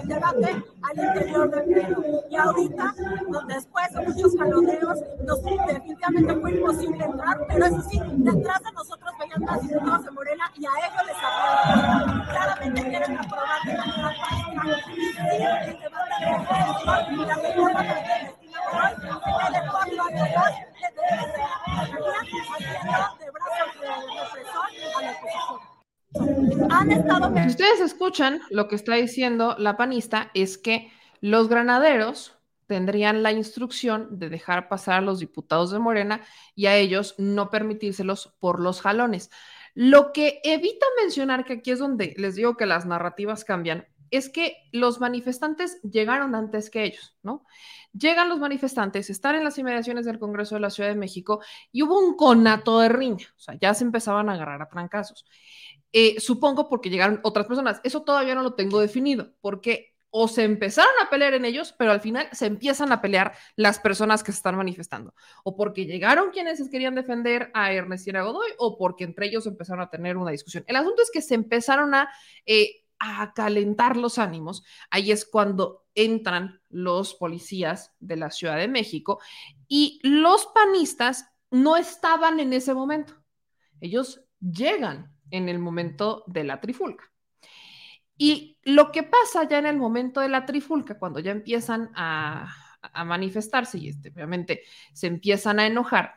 el 0.00 0.08
debate 0.08 0.64
al 0.82 0.98
interior 0.98 1.50
del 1.50 1.64
pleno. 1.64 2.02
Y 2.30 2.36
ahorita, 2.36 2.94
después 3.48 3.92
de 3.92 4.06
muchos 4.06 4.36
jaloneos, 4.36 4.98
nos, 5.24 5.42
definitivamente 5.42 6.34
fue 6.36 6.50
imposible 6.52 7.04
entrar, 7.04 7.46
pero 7.48 7.66
eso 7.66 7.82
sí, 7.90 8.00
detrás 8.16 8.62
de 8.62 8.72
nosotros 8.72 9.12
veían 9.18 9.48
a 9.48 9.58
diputados 9.58 10.04
de 10.04 10.10
Morena 10.10 10.52
y 10.56 10.66
a 10.66 10.70
ellos 10.86 11.02
les 11.06 11.16
habían 11.16 12.20
Claramente 12.30 12.82
quieren 12.88 13.18
aprobar 13.18 13.62
de 13.64 13.76
manera 13.76 14.12
práctica 14.20 14.70
y 15.20 15.42
el 15.70 15.80
debate 15.80 16.10
de 16.10 16.10
la 16.10 16.18
reforma 16.38 17.82
de 17.82 18.40
de 19.50 19.60
cuatro 19.70 20.02
años 20.02 20.28
más 20.36 20.54
le 20.80 20.88
debe 20.94 21.24
ser 21.32 21.48
haciendo 21.66 22.06
de 23.18 23.30
brazos 23.30 23.70
de 23.80 23.86
represor 24.20 24.68
a 24.96 25.02
la 25.02 25.10
oposición. 25.10 25.69
Han 26.70 26.90
estado... 26.90 27.32
Si 27.34 27.48
ustedes 27.48 27.80
escuchan 27.80 28.40
lo 28.50 28.68
que 28.68 28.76
está 28.76 28.94
diciendo 28.94 29.54
la 29.58 29.76
panista 29.76 30.30
es 30.34 30.58
que 30.58 30.90
los 31.20 31.48
granaderos 31.48 32.36
tendrían 32.66 33.22
la 33.22 33.32
instrucción 33.32 34.18
de 34.18 34.28
dejar 34.28 34.68
pasar 34.68 34.98
a 34.98 35.00
los 35.00 35.18
diputados 35.18 35.70
de 35.72 35.78
Morena 35.78 36.22
y 36.54 36.66
a 36.66 36.76
ellos 36.76 37.14
no 37.18 37.50
permitírselos 37.50 38.34
por 38.38 38.60
los 38.60 38.80
jalones. 38.80 39.30
Lo 39.74 40.12
que 40.12 40.40
evita 40.44 40.86
mencionar 41.00 41.44
que 41.44 41.54
aquí 41.54 41.72
es 41.72 41.78
donde 41.78 42.14
les 42.16 42.36
digo 42.36 42.56
que 42.56 42.66
las 42.66 42.86
narrativas 42.86 43.44
cambian, 43.44 43.86
es 44.10 44.28
que 44.28 44.56
los 44.72 45.00
manifestantes 45.00 45.80
llegaron 45.82 46.34
antes 46.34 46.70
que 46.70 46.84
ellos, 46.84 47.16
¿no? 47.22 47.44
Llegan 47.92 48.28
los 48.28 48.38
manifestantes, 48.38 49.10
están 49.10 49.34
en 49.34 49.44
las 49.44 49.58
inmediaciones 49.58 50.04
del 50.04 50.18
Congreso 50.18 50.54
de 50.54 50.60
la 50.60 50.70
Ciudad 50.70 50.90
de 50.90 50.96
México 50.96 51.40
y 51.72 51.82
hubo 51.82 51.98
un 51.98 52.16
conato 52.16 52.78
de 52.80 52.88
riña, 52.88 53.26
o 53.36 53.40
sea, 53.40 53.56
ya 53.60 53.74
se 53.74 53.84
empezaban 53.84 54.28
a 54.28 54.34
agarrar 54.34 54.62
a 54.62 54.68
trancazos. 54.68 55.24
Eh, 55.92 56.20
supongo 56.20 56.68
porque 56.68 56.90
llegaron 56.90 57.20
otras 57.22 57.46
personas. 57.46 57.80
Eso 57.84 58.02
todavía 58.02 58.34
no 58.34 58.42
lo 58.42 58.54
tengo 58.54 58.80
definido, 58.80 59.32
porque 59.40 59.90
o 60.10 60.26
se 60.28 60.42
empezaron 60.42 60.92
a 61.02 61.08
pelear 61.08 61.34
en 61.34 61.44
ellos, 61.44 61.74
pero 61.78 61.92
al 61.92 62.00
final 62.00 62.28
se 62.32 62.46
empiezan 62.46 62.92
a 62.92 63.00
pelear 63.00 63.32
las 63.56 63.78
personas 63.78 64.22
que 64.22 64.32
se 64.32 64.36
están 64.36 64.56
manifestando, 64.56 65.14
o 65.44 65.56
porque 65.56 65.86
llegaron 65.86 66.30
quienes 66.30 66.68
querían 66.68 66.96
defender 66.96 67.50
a 67.54 67.72
Ernestina 67.72 68.22
Godoy, 68.22 68.50
o 68.58 68.76
porque 68.76 69.04
entre 69.04 69.26
ellos 69.26 69.46
empezaron 69.46 69.82
a 69.82 69.90
tener 69.90 70.16
una 70.16 70.32
discusión. 70.32 70.64
El 70.66 70.76
asunto 70.76 71.02
es 71.02 71.10
que 71.12 71.22
se 71.22 71.34
empezaron 71.34 71.94
a, 71.94 72.08
eh, 72.44 72.82
a 72.98 73.32
calentar 73.32 73.96
los 73.96 74.18
ánimos. 74.18 74.64
Ahí 74.90 75.12
es 75.12 75.24
cuando 75.24 75.86
entran 75.94 76.60
los 76.68 77.14
policías 77.14 77.94
de 78.00 78.16
la 78.16 78.30
Ciudad 78.30 78.56
de 78.56 78.68
México 78.68 79.20
y 79.68 80.00
los 80.02 80.46
panistas 80.46 81.26
no 81.50 81.76
estaban 81.76 82.40
en 82.40 82.52
ese 82.52 82.74
momento. 82.74 83.14
Ellos 83.80 84.22
llegan 84.40 85.14
en 85.30 85.48
el 85.48 85.58
momento 85.58 86.24
de 86.26 86.44
la 86.44 86.60
trifulca. 86.60 87.10
Y 88.16 88.58
lo 88.64 88.92
que 88.92 89.02
pasa 89.02 89.48
ya 89.48 89.58
en 89.58 89.66
el 89.66 89.78
momento 89.78 90.20
de 90.20 90.28
la 90.28 90.44
trifulca, 90.44 90.98
cuando 90.98 91.20
ya 91.20 91.30
empiezan 91.30 91.90
a, 91.94 92.54
manifestarse 93.04 93.76
y 93.78 93.88
este, 93.88 94.08
obviamente 94.10 94.62
se 94.94 95.06
empiezan 95.06 95.60
a 95.60 95.66
enojar, 95.66 96.14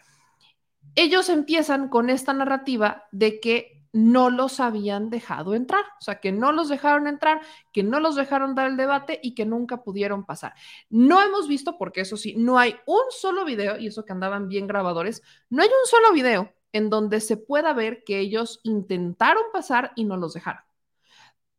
ellos 0.96 1.30
empiezan 1.30 1.90
con 1.90 2.10
esta 2.10 2.34
narrativa 2.34 3.04
de 3.12 3.40
que 3.40 3.84
no 3.94 4.30
los 4.30 4.60
habían 4.60 5.10
dejado 5.10 5.56
entrar, 5.56 5.84
o 6.00 6.02
sea, 6.02 6.20
que 6.20 6.32
no 6.32 6.52
los 6.52 6.68
dejaron 6.68 7.08
entrar, 7.08 7.42
que 7.72 7.84
no 7.84 8.00
los 8.00 8.16
dejaron 8.16 8.56
dar 8.56 8.68
el 8.68 8.76
debate 8.76 9.20
y 9.22 9.36
que 9.36 9.46
nunca 9.46 9.84
pudieron 9.84 10.26
pasar. 10.26 10.54
No 10.90 11.22
hemos 11.22 11.48
visto, 11.48 11.78
porque 11.78 12.02
eso 12.02 12.18
sí, 12.18 12.36
no 12.36 12.58
hay 12.58 12.76
un 12.86 13.04
solo 13.12 13.46
video, 13.46 13.78
y 13.78 13.88
eso 13.88 14.04
que 14.04 14.12
andaban 14.12 14.50
bien 14.50 14.68
grabadores, 14.68 15.22
no 15.50 15.62
hay 15.62 15.70
un 15.70 15.88
solo 15.88 16.12
video 16.12 16.54
en 16.74 16.90
donde 16.90 17.22
se 17.22 17.38
pueda 17.38 17.74
ver 17.74 18.04
que 18.04 18.20
ellos 18.20 18.60
intentaron 18.64 19.44
pasar 19.54 19.94
y 19.96 20.04
no 20.04 20.18
los 20.18 20.34
dejaron 20.34 20.64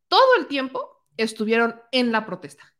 todo 0.07 0.35
el 0.39 0.47
tiempo 0.47 1.05
estuvieron 1.17 1.81
en 1.91 2.11
la 2.11 2.25
protesta. 2.25 2.73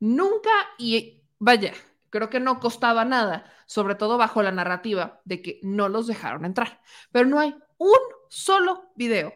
Nunca, 0.00 0.50
y 0.78 1.22
vaya, 1.38 1.72
creo 2.10 2.28
que 2.28 2.40
no 2.40 2.60
costaba 2.60 3.04
nada, 3.04 3.50
sobre 3.66 3.94
todo 3.94 4.18
bajo 4.18 4.42
la 4.42 4.52
narrativa 4.52 5.20
de 5.24 5.42
que 5.42 5.60
no 5.62 5.88
los 5.88 6.06
dejaron 6.06 6.44
entrar. 6.44 6.82
Pero 7.10 7.26
no 7.26 7.38
hay 7.40 7.54
un 7.78 7.98
solo 8.28 8.92
video 8.96 9.32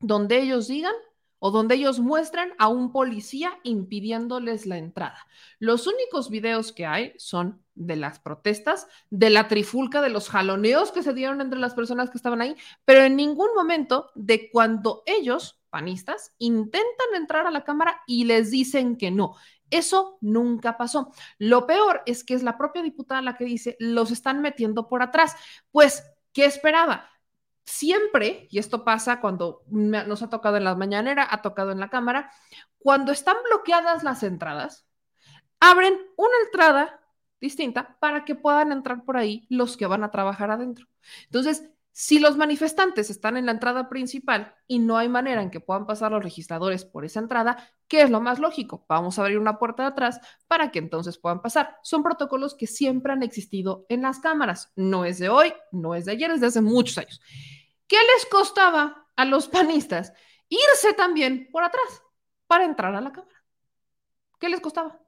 donde 0.00 0.40
ellos 0.40 0.68
digan 0.68 0.94
o 1.40 1.50
donde 1.50 1.76
ellos 1.76 2.00
muestran 2.00 2.52
a 2.58 2.68
un 2.68 2.92
policía 2.92 3.58
impidiéndoles 3.62 4.66
la 4.66 4.78
entrada. 4.78 5.26
Los 5.58 5.86
únicos 5.86 6.30
videos 6.30 6.72
que 6.72 6.86
hay 6.86 7.14
son 7.16 7.64
de 7.78 7.96
las 7.96 8.18
protestas, 8.18 8.88
de 9.10 9.30
la 9.30 9.48
trifulca, 9.48 10.02
de 10.02 10.10
los 10.10 10.28
jaloneos 10.28 10.92
que 10.92 11.02
se 11.02 11.14
dieron 11.14 11.40
entre 11.40 11.58
las 11.58 11.74
personas 11.74 12.10
que 12.10 12.18
estaban 12.18 12.42
ahí, 12.42 12.56
pero 12.84 13.02
en 13.04 13.16
ningún 13.16 13.54
momento 13.54 14.10
de 14.14 14.50
cuando 14.50 15.02
ellos 15.06 15.60
panistas 15.70 16.34
intentan 16.38 17.14
entrar 17.14 17.46
a 17.46 17.50
la 17.50 17.64
Cámara 17.64 18.02
y 18.06 18.24
les 18.24 18.50
dicen 18.50 18.96
que 18.96 19.10
no. 19.10 19.36
Eso 19.70 20.18
nunca 20.20 20.76
pasó. 20.76 21.12
Lo 21.38 21.66
peor 21.66 22.02
es 22.06 22.24
que 22.24 22.34
es 22.34 22.42
la 22.42 22.56
propia 22.56 22.82
diputada 22.82 23.22
la 23.22 23.36
que 23.36 23.44
dice, 23.44 23.76
los 23.78 24.10
están 24.10 24.40
metiendo 24.40 24.88
por 24.88 25.02
atrás. 25.02 25.36
Pues, 25.70 26.02
¿qué 26.32 26.46
esperaba? 26.46 27.08
Siempre, 27.64 28.48
y 28.50 28.58
esto 28.58 28.82
pasa 28.82 29.20
cuando 29.20 29.62
nos 29.68 30.22
ha 30.22 30.30
tocado 30.30 30.56
en 30.56 30.64
la 30.64 30.74
mañanera, 30.74 31.28
ha 31.30 31.42
tocado 31.42 31.70
en 31.70 31.80
la 31.80 31.90
Cámara, 31.90 32.32
cuando 32.78 33.12
están 33.12 33.36
bloqueadas 33.44 34.04
las 34.04 34.22
entradas, 34.22 34.86
abren 35.60 35.94
una 36.16 36.34
entrada 36.46 37.00
distinta 37.40 37.96
para 38.00 38.24
que 38.24 38.34
puedan 38.34 38.72
entrar 38.72 39.04
por 39.04 39.16
ahí 39.16 39.46
los 39.48 39.76
que 39.76 39.86
van 39.86 40.04
a 40.04 40.10
trabajar 40.10 40.50
adentro. 40.50 40.86
Entonces, 41.24 41.68
si 42.00 42.20
los 42.20 42.36
manifestantes 42.36 43.10
están 43.10 43.36
en 43.36 43.46
la 43.46 43.50
entrada 43.50 43.88
principal 43.88 44.54
y 44.68 44.78
no 44.78 44.98
hay 44.98 45.08
manera 45.08 45.42
en 45.42 45.50
que 45.50 45.58
puedan 45.58 45.84
pasar 45.84 46.12
los 46.12 46.22
registradores 46.22 46.84
por 46.84 47.04
esa 47.04 47.18
entrada, 47.18 47.72
¿qué 47.88 48.02
es 48.02 48.10
lo 48.10 48.20
más 48.20 48.38
lógico? 48.38 48.86
Vamos 48.88 49.18
a 49.18 49.22
abrir 49.22 49.36
una 49.36 49.58
puerta 49.58 49.82
de 49.82 49.88
atrás 49.88 50.20
para 50.46 50.70
que 50.70 50.78
entonces 50.78 51.18
puedan 51.18 51.42
pasar. 51.42 51.76
Son 51.82 52.04
protocolos 52.04 52.54
que 52.54 52.68
siempre 52.68 53.12
han 53.12 53.24
existido 53.24 53.84
en 53.88 54.02
las 54.02 54.20
cámaras. 54.20 54.72
No 54.76 55.04
es 55.04 55.18
de 55.18 55.28
hoy, 55.28 55.52
no 55.72 55.96
es 55.96 56.04
de 56.04 56.12
ayer, 56.12 56.30
es 56.30 56.40
de 56.40 56.46
hace 56.46 56.60
muchos 56.60 56.98
años. 56.98 57.20
¿Qué 57.88 57.96
les 58.14 58.26
costaba 58.26 59.08
a 59.16 59.24
los 59.24 59.48
panistas 59.48 60.12
irse 60.48 60.92
también 60.92 61.48
por 61.50 61.64
atrás 61.64 62.00
para 62.46 62.64
entrar 62.64 62.94
a 62.94 63.00
la 63.00 63.10
cámara? 63.10 63.42
¿Qué 64.38 64.48
les 64.48 64.60
costaba? 64.60 65.00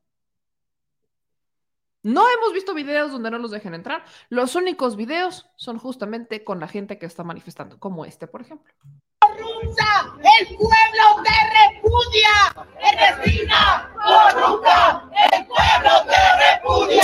No 2.02 2.22
hemos 2.31 2.55
visto 2.55 2.72
videos 2.72 3.12
donde 3.12 3.31
no 3.31 3.36
los 3.36 3.51
dejen 3.51 3.74
entrar. 3.74 4.05
Los 4.31 4.55
únicos 4.55 4.97
videos 4.97 5.51
son 5.56 5.78
justamente 5.78 6.44
con 6.44 6.59
la 6.59 6.66
gente 6.66 6.98
que 6.98 7.05
está 7.05 7.24
manifestando, 7.24 7.78
como 7.78 8.06
este, 8.06 8.27
por 8.27 8.40
ejemplo. 8.40 8.72
¡Corrupta! 9.20 10.14
¡El 10.16 10.56
pueblo 10.56 11.22
te 11.22 11.35
repudia! 11.77 12.66
¡Ernestina! 12.90 13.93
¡Corrupta! 13.93 15.10
¡El 15.31 15.47
pueblo 15.47 15.90
te 16.06 16.16
repudia! 16.55 17.02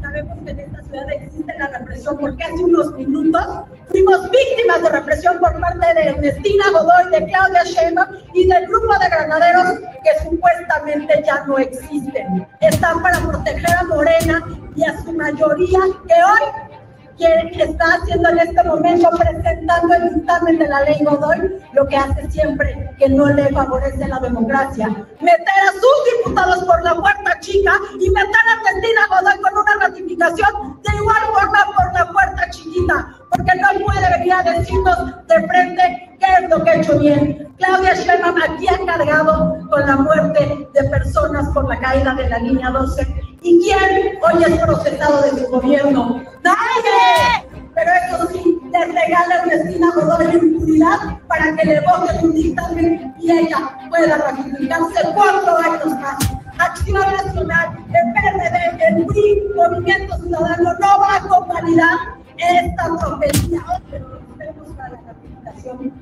Sabemos 0.00 0.38
que 0.44 0.50
en 0.52 0.60
esta 0.60 0.82
ciudad 0.82 1.12
existe 1.12 1.58
la 1.58 1.66
represión 1.66 2.16
porque 2.18 2.44
hace 2.44 2.62
unos 2.62 2.92
minutos 2.92 3.46
fuimos 3.88 4.30
víctimas 4.30 4.82
de 4.82 4.88
represión 4.90 5.38
por 5.38 5.60
parte 5.60 5.94
de 5.94 6.08
Ernestina 6.08 6.64
Godoy, 6.72 7.10
de 7.10 7.26
Claudia 7.26 7.64
Sheinbaum 7.64 8.08
y 8.34 8.46
del 8.46 8.66
grupo 8.66 8.92
de 8.98 9.08
granaderos 9.08 9.78
que 10.02 10.24
supuestamente 10.24 11.22
ya 11.26 11.44
no 11.46 11.58
existen. 11.58 12.46
Están 12.60 13.02
para 13.02 13.18
proteger 13.20 13.76
a 13.76 13.84
Morena 13.84 14.44
y 14.76 14.84
a 14.84 15.00
su 15.02 15.12
mayoría 15.12 15.78
que 16.06 16.14
hoy 16.14 16.74
quien 17.16 17.60
está 17.60 17.84
haciendo 17.94 18.28
en 18.30 18.38
este 18.38 18.64
momento 18.64 19.08
presentando 19.10 19.94
el 19.94 20.14
dictamen 20.14 20.58
de 20.58 20.68
la 20.68 20.82
ley 20.82 20.98
Godoy, 21.04 21.62
lo 21.72 21.86
que 21.86 21.96
hace 21.96 22.30
siempre 22.30 22.90
que 22.98 23.08
no 23.08 23.26
le 23.26 23.48
favorece 23.50 24.08
la 24.08 24.18
democracia. 24.18 24.88
Meter 24.88 25.60
a 25.68 25.72
sus 25.72 26.16
diputados 26.16 26.64
por 26.64 26.82
la 26.82 26.94
puerta 26.94 27.38
chica 27.40 27.78
y 28.00 28.10
meter 28.10 28.34
a 28.34 28.52
Argentina 28.52 29.00
Godoy 29.08 29.40
con 29.42 29.58
una 29.58 29.86
ratificación 29.86 30.80
de 30.82 30.96
igual 30.96 31.22
forma 31.32 31.66
por 31.76 31.92
la 31.92 32.12
puerta 32.12 32.50
chiquita, 32.50 33.14
porque 33.36 33.52
no 33.60 33.84
puede 33.84 34.18
venir 34.18 34.32
a 34.32 34.42
decirnos 34.42 35.26
de 35.26 35.48
frente 35.48 36.16
qué 36.20 36.44
es 36.44 36.50
lo 36.50 36.62
que 36.62 36.70
ha 36.70 36.74
hecho 36.76 36.98
bien. 36.98 37.48
Claudia 37.58 37.94
Sheinbaum 37.94 38.36
aquí 38.42 38.66
ha 38.68 38.86
cargado 38.86 39.58
con 39.70 39.86
la 39.86 39.96
muerte 39.96 40.68
de 40.72 40.84
personas 40.90 41.48
por 41.52 41.68
la 41.68 41.78
caída 41.80 42.14
de 42.14 42.28
la 42.28 42.38
línea 42.38 42.70
12. 42.70 43.06
¿Y 43.42 43.60
quién 43.60 44.18
hoy 44.22 44.44
es 44.44 44.58
procesado 44.60 45.22
de 45.22 45.30
su 45.30 45.50
gobierno? 45.50 46.22
¡Nadie! 46.42 47.48
Pero 47.74 47.90
eso 48.06 48.28
sí, 48.28 48.58
le 48.70 48.84
regala 48.86 49.34
a 49.34 49.42
Ernestina 49.42 49.90
Godoy 49.94 50.36
impunidad 50.36 51.18
para 51.26 51.56
que 51.56 51.66
le 51.66 51.80
voten 51.80 52.24
un 52.24 52.34
dictamen 52.34 53.14
y 53.18 53.32
ella 53.32 53.76
pueda 53.88 54.16
ratificarse 54.16 55.08
cuatro 55.12 55.58
años 55.58 55.86
más. 56.00 56.16
Acción 56.58 57.00
Nacional, 57.00 57.76
el 57.88 58.12
PRD, 58.12 58.86
el 58.86 59.06
PRI, 59.06 59.42
Movimiento 59.56 60.16
Ciudadano 60.18 60.72
no 60.80 61.00
va 61.00 61.16
a 61.16 61.20
convalidar 61.22 61.98
esta 62.38 62.98
profecía. 62.98 63.64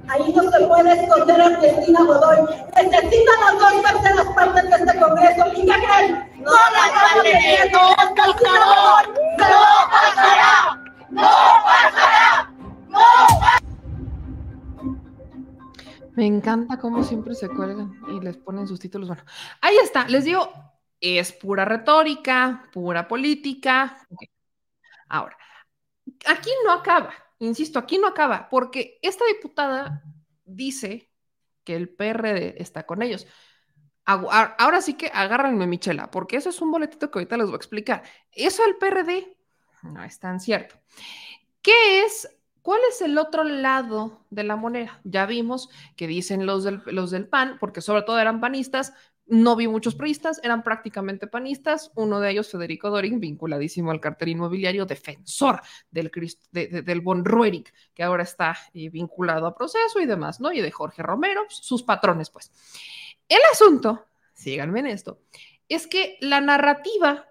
Ahí 0.08 0.32
no 0.34 0.50
se 0.50 0.66
puede 0.66 0.92
esconder 0.92 1.40
a 1.40 1.58
Cristina 1.58 2.02
Godoy. 2.02 2.40
Necesitan 2.74 3.40
las 3.40 3.58
dos 3.58 3.82
terceras 3.82 4.26
partes 4.34 4.70
de 4.70 4.76
este 4.76 5.00
Congreso. 5.00 5.46
¿Y 5.54 5.66
qué 5.66 5.72
creen? 5.72 6.42
No 6.42 6.50
las 6.50 6.92
van 6.94 7.18
a 7.18 7.22
tener. 7.22 7.72
¡No 7.72 7.78
pasará! 8.16 9.06
¡No 9.38 9.60
pasará! 9.90 10.82
¡No 11.10 11.28
pasará! 11.64 12.52
¡No 12.88 13.42
Me 16.14 16.26
encanta 16.26 16.78
cómo 16.78 17.02
siempre 17.02 17.34
se 17.34 17.48
cuelgan 17.48 17.94
y 18.08 18.20
les 18.20 18.36
ponen 18.36 18.66
sus 18.66 18.78
títulos. 18.78 19.08
Bueno, 19.08 19.22
ahí 19.60 19.76
está. 19.82 20.06
Les 20.08 20.24
digo, 20.24 20.52
es 21.00 21.32
pura 21.32 21.64
retórica, 21.64 22.64
pura 22.72 23.08
política. 23.08 23.96
Ahora, 25.08 25.36
aquí 26.26 26.50
no 26.64 26.72
acaba. 26.72 27.12
Insisto, 27.38 27.78
aquí 27.78 27.98
no 27.98 28.06
acaba, 28.06 28.48
porque 28.48 28.98
esta 29.02 29.24
diputada 29.26 30.04
dice 30.44 31.10
que 31.64 31.74
el 31.74 31.88
PRD 31.88 32.62
está 32.62 32.86
con 32.86 33.02
ellos. 33.02 33.26
Ahora 34.04 34.80
sí 34.80 34.94
que 34.94 35.10
agárrenme, 35.12 35.66
Michela, 35.66 36.10
porque 36.10 36.36
eso 36.36 36.50
es 36.50 36.60
un 36.60 36.70
boletito 36.70 37.10
que 37.10 37.18
ahorita 37.18 37.36
les 37.36 37.46
voy 37.46 37.54
a 37.54 37.56
explicar. 37.56 38.02
Eso 38.32 38.64
el 38.64 38.76
PRD 38.76 39.36
no 39.82 40.02
es 40.02 40.18
tan 40.18 40.40
cierto. 40.40 40.76
¿Qué 41.62 42.02
es? 42.02 42.28
¿Cuál 42.62 42.80
es 42.88 43.00
el 43.00 43.18
otro 43.18 43.42
lado 43.44 44.24
de 44.30 44.44
la 44.44 44.56
moneda? 44.56 45.00
Ya 45.04 45.26
vimos 45.26 45.68
que 45.96 46.06
dicen 46.06 46.46
los 46.46 46.62
del, 46.64 46.82
los 46.86 47.10
del 47.10 47.28
PAN, 47.28 47.58
porque 47.58 47.80
sobre 47.80 48.02
todo 48.02 48.20
eran 48.20 48.40
panistas, 48.40 48.92
no 49.26 49.56
vi 49.56 49.68
muchos 49.68 49.94
priistas, 49.94 50.40
eran 50.42 50.62
prácticamente 50.62 51.26
panistas. 51.26 51.90
Uno 51.94 52.20
de 52.20 52.30
ellos, 52.30 52.50
Federico 52.50 52.90
Dorin, 52.90 53.20
vinculadísimo 53.20 53.90
al 53.90 54.00
cartel 54.00 54.30
inmobiliario, 54.30 54.86
defensor 54.86 55.60
del, 55.90 56.10
del 56.50 57.00
Von 57.00 57.24
Ruerick, 57.24 57.72
que 57.94 58.02
ahora 58.02 58.24
está 58.24 58.56
eh, 58.74 58.90
vinculado 58.90 59.46
a 59.46 59.54
proceso 59.54 60.00
y 60.00 60.06
demás, 60.06 60.40
¿no? 60.40 60.52
Y 60.52 60.60
de 60.60 60.70
Jorge 60.70 61.02
Romero, 61.02 61.42
sus 61.48 61.82
patrones, 61.82 62.30
pues. 62.30 62.52
El 63.28 63.40
asunto, 63.52 64.06
síganme 64.34 64.80
en 64.80 64.86
esto, 64.86 65.20
es 65.68 65.86
que 65.86 66.18
la 66.20 66.40
narrativa 66.40 67.26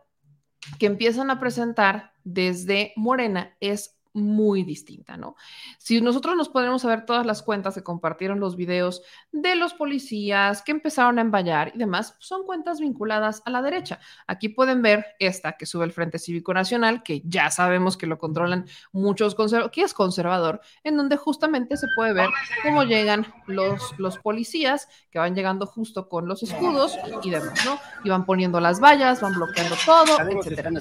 que 0.79 0.85
empiezan 0.85 1.29
a 1.29 1.39
presentar 1.39 2.13
desde 2.23 2.93
Morena 2.95 3.55
es 3.59 4.00
muy 4.13 4.63
distinta, 4.63 5.17
¿no? 5.17 5.35
Si 5.77 6.01
nosotros 6.01 6.35
nos 6.35 6.49
podemos 6.49 6.83
ver 6.83 7.05
todas 7.05 7.25
las 7.25 7.41
cuentas 7.41 7.75
que 7.75 7.83
compartieron 7.83 8.39
los 8.39 8.55
videos 8.55 9.01
de 9.31 9.55
los 9.55 9.73
policías 9.73 10.61
que 10.61 10.71
empezaron 10.71 11.17
a 11.17 11.21
emballar 11.21 11.71
y 11.73 11.77
demás, 11.77 12.15
son 12.19 12.45
cuentas 12.45 12.79
vinculadas 12.79 13.41
a 13.45 13.49
la 13.49 13.61
derecha. 13.61 13.99
Aquí 14.27 14.49
pueden 14.49 14.81
ver 14.81 15.05
esta 15.19 15.53
que 15.53 15.65
sube 15.65 15.85
el 15.85 15.91
Frente 15.91 16.19
Cívico 16.19 16.53
Nacional, 16.53 17.03
que 17.03 17.21
ya 17.25 17.49
sabemos 17.51 17.97
que 17.97 18.07
lo 18.07 18.17
controlan 18.17 18.65
muchos 18.91 19.35
conservadores, 19.35 19.73
que 19.73 19.81
es 19.81 19.93
conservador, 19.93 20.61
en 20.83 20.97
donde 20.97 21.17
justamente 21.17 21.77
se 21.77 21.87
puede 21.95 22.13
ver 22.13 22.29
cómo 22.63 22.83
llegan 22.83 23.25
los, 23.47 23.97
los 23.97 24.17
policías 24.17 24.87
que 25.09 25.19
van 25.19 25.35
llegando 25.35 25.65
justo 25.65 26.09
con 26.09 26.27
los 26.27 26.43
escudos 26.43 26.97
y 27.23 27.29
demás, 27.29 27.65
¿no? 27.65 27.79
Y 28.03 28.09
van 28.09 28.25
poniendo 28.25 28.59
las 28.59 28.79
vallas, 28.79 29.21
van 29.21 29.33
bloqueando 29.33 29.75
todo, 29.85 30.17
etcétera. 30.29 30.71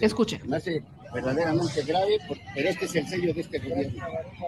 Escuchen. 0.00 0.40
Me 0.48 0.56
hace 0.56 0.82
verdaderamente 1.12 1.82
grave 1.82 2.18
porque 2.26 2.44
pero 2.54 2.68
este 2.68 2.84
es 2.84 2.94
el 2.94 3.06
sello 3.08 3.34
de 3.34 3.40
este 3.40 3.58
gobierno. 3.58 4.02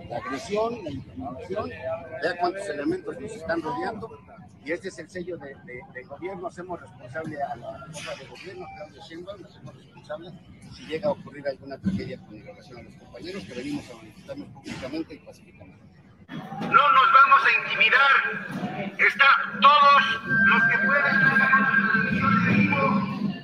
La 0.09 0.17
agresión, 0.19 0.85
la 0.85 0.91
intimidación, 0.91 1.69
vea 1.69 2.37
cuántos 2.39 2.69
elementos 2.69 3.21
nos 3.21 3.33
están 3.33 3.63
rodeando. 3.63 4.19
Y 4.65 4.73
este 4.73 4.89
es 4.89 4.99
el 4.99 5.09
sello 5.09 5.37
del 5.39 5.65
de, 5.65 5.81
de 5.95 6.03
gobierno. 6.05 6.47
Hacemos 6.49 6.81
responsable 6.81 7.37
a 7.43 7.57
la 7.57 7.87
jefa 7.93 8.15
de 8.17 8.27
gobierno, 8.27 8.67
Claudio 8.77 9.03
Sheinbaum, 9.09 9.41
nos 9.43 9.51
hacemos 9.51 9.77
responsable 9.77 10.33
si 10.77 10.87
llega 10.87 11.09
a 11.09 11.13
ocurrir 11.13 11.47
alguna 11.49 11.79
tragedia 11.79 12.19
con 12.19 12.41
relación 12.41 12.79
a 12.79 12.83
los 12.83 12.95
compañeros 12.95 13.45
que 13.45 13.55
venimos 13.55 13.91
a 13.91 13.95
manifestarnos 13.97 14.49
públicamente 14.49 15.15
y 15.15 15.19
pacíficamente. 15.19 15.87
No 16.29 16.69
nos 16.69 17.13
vamos 17.13 17.43
a 17.45 17.51
intimidar. 17.63 18.93
Está 18.99 19.27
todos 19.61 20.03
los 20.47 20.63
que 20.71 20.79
puedan 20.87 21.21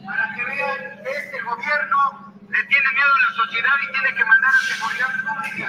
para 0.04 0.34
que 0.34 0.44
vean 0.44 1.00
este 1.06 1.40
gobierno 1.42 2.31
le 2.52 2.64
tiene 2.64 2.88
miedo 2.92 3.14
a 3.14 3.20
la 3.20 3.32
sociedad 3.34 3.74
y 3.82 3.92
tiene 3.92 4.14
que 4.14 4.24
mandar 4.24 4.50
a 4.52 4.60
seguridad 4.60 5.08
pública. 5.24 5.68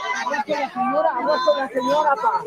señora, 0.45 1.09
abajo 1.17 1.57
la 1.57 1.67
señora, 1.69 2.15
pa. 2.15 2.43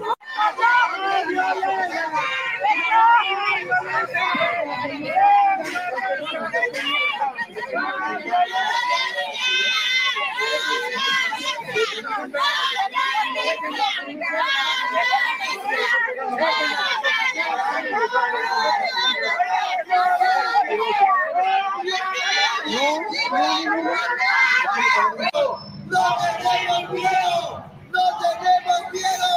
¡No 25.86 26.16
tenemos 26.42 26.90
miedo! 26.90 27.73
¡No 27.94 28.00
tenemos 28.18 28.80
miedo! 28.92 29.32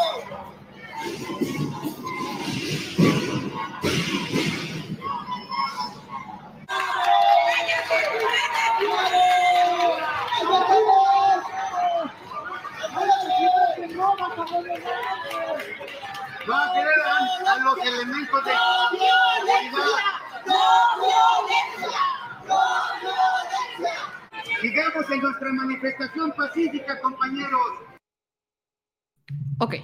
Va 16.49 16.65
a 16.65 16.73
querer 16.73 16.99
a, 17.05 17.53
a 17.53 17.57
los 17.59 17.77
elementos 17.85 18.45
de 18.45 18.51
Sigamos 24.61 25.11
en 25.11 25.21
nuestra 25.21 25.53
manifestación 25.53 26.31
pacífica, 26.31 26.99
compañeros. 27.01 27.96
Ok. 29.59 29.75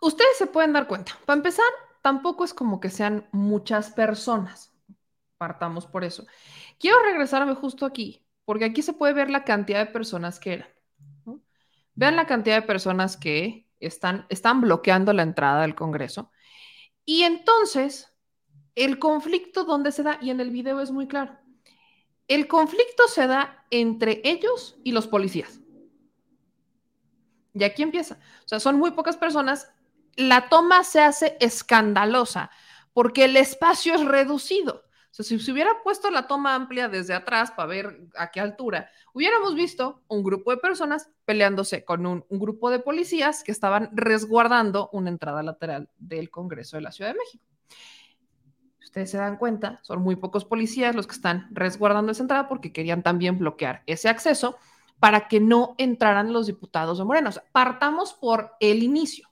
Ustedes 0.00 0.36
se 0.36 0.46
pueden 0.46 0.72
dar 0.72 0.86
cuenta. 0.86 1.12
Para 1.24 1.36
empezar, 1.36 1.64
tampoco 2.02 2.44
es 2.44 2.52
como 2.52 2.80
que 2.80 2.90
sean 2.90 3.28
muchas 3.32 3.90
personas. 3.90 4.74
Partamos 5.38 5.86
por 5.86 6.04
eso. 6.04 6.26
Quiero 6.78 7.02
regresarme 7.02 7.54
justo 7.54 7.86
aquí, 7.86 8.26
porque 8.44 8.66
aquí 8.66 8.82
se 8.82 8.92
puede 8.92 9.14
ver 9.14 9.30
la 9.30 9.44
cantidad 9.44 9.78
de 9.78 9.92
personas 9.92 10.38
que 10.38 10.54
eran. 10.54 10.68
Vean 11.94 12.16
la 12.16 12.26
cantidad 12.26 12.56
de 12.56 12.66
personas 12.66 13.16
que 13.16 13.70
están, 13.78 14.26
están 14.28 14.60
bloqueando 14.60 15.12
la 15.12 15.22
entrada 15.22 15.62
del 15.62 15.74
Congreso. 15.74 16.30
Y 17.04 17.22
entonces, 17.22 18.12
el 18.74 18.98
conflicto 18.98 19.64
donde 19.64 19.92
se 19.92 20.02
da, 20.02 20.18
y 20.20 20.30
en 20.30 20.40
el 20.40 20.50
video 20.50 20.80
es 20.80 20.90
muy 20.90 21.06
claro, 21.06 21.38
el 22.26 22.48
conflicto 22.48 23.06
se 23.06 23.26
da 23.26 23.64
entre 23.70 24.22
ellos 24.24 24.76
y 24.82 24.92
los 24.92 25.06
policías. 25.06 25.60
Y 27.54 27.64
aquí 27.64 27.82
empieza. 27.82 28.18
O 28.44 28.48
sea, 28.48 28.60
son 28.60 28.76
muy 28.76 28.90
pocas 28.90 29.16
personas. 29.16 29.70
La 30.16 30.48
toma 30.48 30.84
se 30.84 31.00
hace 31.00 31.36
escandalosa 31.40 32.50
porque 32.92 33.24
el 33.24 33.36
espacio 33.36 33.94
es 33.94 34.04
reducido. 34.04 34.84
O 35.10 35.14
sea, 35.16 35.24
si 35.24 35.38
se 35.38 35.52
hubiera 35.52 35.70
puesto 35.84 36.10
la 36.10 36.26
toma 36.26 36.56
amplia 36.56 36.88
desde 36.88 37.14
atrás 37.14 37.52
para 37.52 37.68
ver 37.68 38.08
a 38.16 38.32
qué 38.32 38.40
altura, 38.40 38.90
hubiéramos 39.12 39.54
visto 39.54 40.02
un 40.08 40.24
grupo 40.24 40.50
de 40.50 40.56
personas 40.56 41.08
peleándose 41.24 41.84
con 41.84 42.04
un, 42.04 42.24
un 42.28 42.38
grupo 42.40 42.70
de 42.70 42.80
policías 42.80 43.44
que 43.44 43.52
estaban 43.52 43.90
resguardando 43.92 44.90
una 44.92 45.10
entrada 45.10 45.42
lateral 45.44 45.88
del 45.98 46.30
Congreso 46.30 46.76
de 46.76 46.82
la 46.82 46.90
Ciudad 46.90 47.12
de 47.12 47.18
México 47.18 47.44
ustedes 48.94 49.10
se 49.10 49.18
dan 49.18 49.38
cuenta, 49.38 49.80
son 49.82 50.02
muy 50.02 50.14
pocos 50.14 50.44
policías 50.44 50.94
los 50.94 51.08
que 51.08 51.14
están 51.14 51.48
resguardando 51.50 52.12
esa 52.12 52.22
entrada 52.22 52.46
porque 52.46 52.72
querían 52.72 53.02
también 53.02 53.40
bloquear 53.40 53.82
ese 53.86 54.08
acceso 54.08 54.56
para 54.98 55.28
que 55.28 55.40
no 55.40 55.74
entraran 55.78 56.32
los 56.32 56.46
diputados 56.46 56.98
de 56.98 57.04
Morena. 57.04 57.30
Partamos 57.52 58.14
por 58.14 58.52
el 58.60 58.82
inicio. 58.82 59.28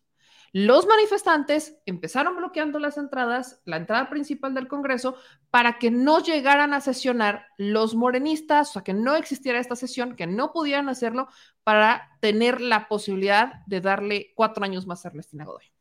Los 0.55 0.87
manifestantes 0.87 1.79
empezaron 1.87 2.37
bloqueando 2.37 2.79
las 2.79 2.99
entradas, 2.99 3.63
la 3.65 3.79
entrada 3.79 4.11
principal 4.11 4.53
del 4.53 4.69
Congreso, 4.69 5.17
para 5.51 5.79
que 5.79 5.91
no 5.91 6.21
llegaran 6.21 6.75
a 6.75 6.83
sesionar 6.83 7.47
los 7.57 7.95
morenistas, 7.95 8.69
o 8.69 8.73
sea, 8.75 8.83
que 8.83 8.93
no 8.93 9.15
existiera 9.15 9.59
esta 9.59 9.77
sesión, 9.77 10.15
que 10.15 10.27
no 10.27 10.53
pudieran 10.53 10.91
hacerlo 10.91 11.29
para 11.65 12.19
tener 12.21 12.61
la 12.61 12.87
posibilidad 12.87 13.65
de 13.67 13.81
darle 13.81 14.33
cuatro 14.35 14.63
años 14.63 14.87
más 14.87 15.05
a 15.05 15.09
Ernestina 15.09 15.47
Godoy. 15.47 15.73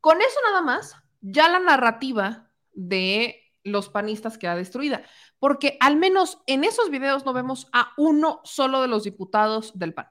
Con 0.00 0.22
eso 0.22 0.40
nada 0.48 0.62
más, 0.62 0.96
ya 1.20 1.50
la 1.50 1.58
narrativa 1.58 2.50
de 2.72 3.41
los 3.64 3.88
panistas 3.88 4.38
queda 4.38 4.56
destruida, 4.56 5.02
porque 5.38 5.76
al 5.80 5.96
menos 5.96 6.42
en 6.46 6.64
esos 6.64 6.90
videos 6.90 7.24
no 7.24 7.32
vemos 7.32 7.68
a 7.72 7.92
uno 7.96 8.40
solo 8.44 8.82
de 8.82 8.88
los 8.88 9.04
diputados 9.04 9.78
del 9.78 9.94
PAN. 9.94 10.08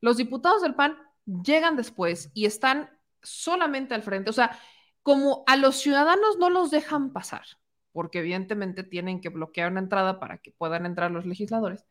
Los 0.00 0.16
diputados 0.16 0.62
del 0.62 0.74
PAN 0.74 0.98
llegan 1.24 1.76
después 1.76 2.30
y 2.34 2.46
están 2.46 2.90
solamente 3.22 3.94
al 3.94 4.02
frente, 4.02 4.30
o 4.30 4.32
sea, 4.32 4.58
como 5.02 5.44
a 5.46 5.56
los 5.56 5.76
ciudadanos 5.76 6.38
no 6.38 6.50
los 6.50 6.70
dejan 6.70 7.12
pasar, 7.12 7.44
porque 7.92 8.20
evidentemente 8.20 8.84
tienen 8.84 9.20
que 9.20 9.28
bloquear 9.28 9.70
una 9.70 9.80
entrada 9.80 10.20
para 10.20 10.38
que 10.38 10.52
puedan 10.52 10.86
entrar 10.86 11.10
los 11.10 11.26
legisladores. 11.26 11.84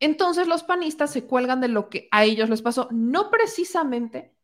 Entonces 0.00 0.48
los 0.48 0.64
panistas 0.64 1.12
se 1.12 1.26
cuelgan 1.26 1.60
de 1.60 1.68
lo 1.68 1.88
que 1.88 2.08
a 2.10 2.24
ellos 2.24 2.50
les 2.50 2.62
pasó, 2.62 2.88
no 2.90 3.30
precisamente 3.30 4.34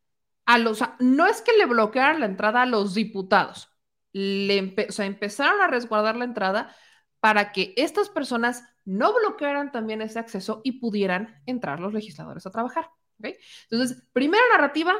a 0.45 0.57
los, 0.57 0.83
no 0.99 1.27
es 1.27 1.41
que 1.41 1.53
le 1.53 1.65
bloquearan 1.65 2.19
la 2.19 2.25
entrada 2.25 2.63
a 2.63 2.65
los 2.65 2.93
diputados, 2.93 3.70
le 4.13 4.75
o 4.87 4.91
sea, 4.91 5.05
empezaron 5.05 5.61
a 5.61 5.67
resguardar 5.67 6.15
la 6.15 6.25
entrada 6.25 6.75
para 7.19 7.51
que 7.51 7.73
estas 7.77 8.09
personas 8.09 8.63
no 8.83 9.13
bloquearan 9.13 9.71
también 9.71 10.01
ese 10.01 10.19
acceso 10.19 10.61
y 10.63 10.79
pudieran 10.79 11.41
entrar 11.45 11.79
los 11.79 11.93
legisladores 11.93 12.45
a 12.45 12.51
trabajar. 12.51 12.89
¿okay? 13.19 13.35
Entonces, 13.69 14.03
primera 14.11 14.43
narrativa, 14.51 14.93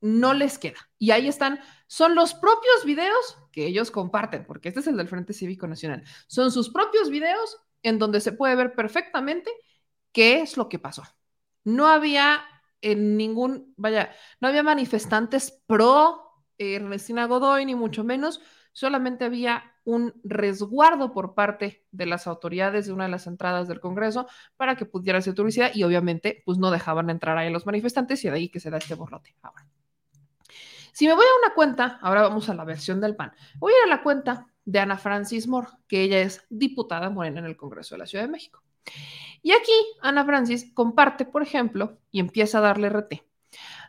no 0.00 0.32
les 0.32 0.58
queda. 0.58 0.78
Y 0.98 1.10
ahí 1.10 1.28
están, 1.28 1.60
son 1.86 2.14
los 2.14 2.32
propios 2.32 2.84
videos 2.86 3.38
que 3.52 3.66
ellos 3.66 3.90
comparten, 3.90 4.46
porque 4.46 4.68
este 4.68 4.80
es 4.80 4.86
el 4.86 4.96
del 4.96 5.08
Frente 5.08 5.34
Cívico 5.34 5.66
Nacional. 5.66 6.02
Son 6.26 6.50
sus 6.50 6.70
propios 6.70 7.10
videos 7.10 7.58
en 7.82 7.98
donde 7.98 8.20
se 8.20 8.32
puede 8.32 8.56
ver 8.56 8.74
perfectamente 8.74 9.50
¿qué 10.12 10.40
es 10.40 10.56
lo 10.56 10.68
que 10.68 10.78
pasó? 10.78 11.02
No 11.64 11.88
había 11.88 12.42
en 12.80 13.16
ningún, 13.16 13.74
vaya, 13.76 14.14
no 14.40 14.48
había 14.48 14.62
manifestantes 14.62 15.62
pro 15.66 16.29
eh, 16.60 16.74
Ernestina 16.74 17.24
Godoy, 17.24 17.64
ni 17.64 17.74
mucho 17.74 18.04
menos, 18.04 18.42
solamente 18.72 19.24
había 19.24 19.74
un 19.84 20.12
resguardo 20.22 21.10
por 21.10 21.34
parte 21.34 21.86
de 21.90 22.04
las 22.04 22.26
autoridades 22.26 22.86
de 22.86 22.92
una 22.92 23.04
de 23.04 23.10
las 23.10 23.26
entradas 23.26 23.66
del 23.66 23.80
Congreso 23.80 24.28
para 24.58 24.76
que 24.76 24.84
pudiera 24.84 25.22
ser 25.22 25.34
publicidad 25.34 25.72
y 25.74 25.84
obviamente 25.84 26.42
pues 26.44 26.58
no 26.58 26.70
dejaban 26.70 27.08
entrar 27.08 27.38
ahí 27.38 27.50
los 27.50 27.64
manifestantes 27.64 28.22
y 28.24 28.28
de 28.28 28.34
ahí 28.34 28.48
que 28.50 28.60
se 28.60 28.68
da 28.68 28.76
este 28.76 28.94
borrote. 28.94 29.34
Ahora, 29.40 29.66
si 30.92 31.06
me 31.06 31.14
voy 31.14 31.24
a 31.24 31.46
una 31.46 31.54
cuenta, 31.54 31.98
ahora 32.02 32.22
vamos 32.22 32.50
a 32.50 32.54
la 32.54 32.64
versión 32.64 33.00
del 33.00 33.16
PAN, 33.16 33.32
voy 33.56 33.72
a 33.72 33.76
ir 33.78 33.92
a 33.92 33.96
la 33.96 34.02
cuenta 34.02 34.46
de 34.66 34.80
Ana 34.80 34.98
Francis 34.98 35.48
Moore, 35.48 35.68
que 35.88 36.02
ella 36.02 36.20
es 36.20 36.44
diputada 36.50 37.08
morena 37.08 37.40
en 37.40 37.46
el 37.46 37.56
Congreso 37.56 37.94
de 37.94 38.00
la 38.00 38.06
Ciudad 38.06 38.24
de 38.24 38.30
México. 38.30 38.62
Y 39.40 39.52
aquí 39.52 39.72
Ana 40.02 40.26
Francis 40.26 40.70
comparte, 40.74 41.24
por 41.24 41.42
ejemplo, 41.42 41.98
y 42.10 42.20
empieza 42.20 42.58
a 42.58 42.60
darle 42.60 42.88
RT 42.88 43.24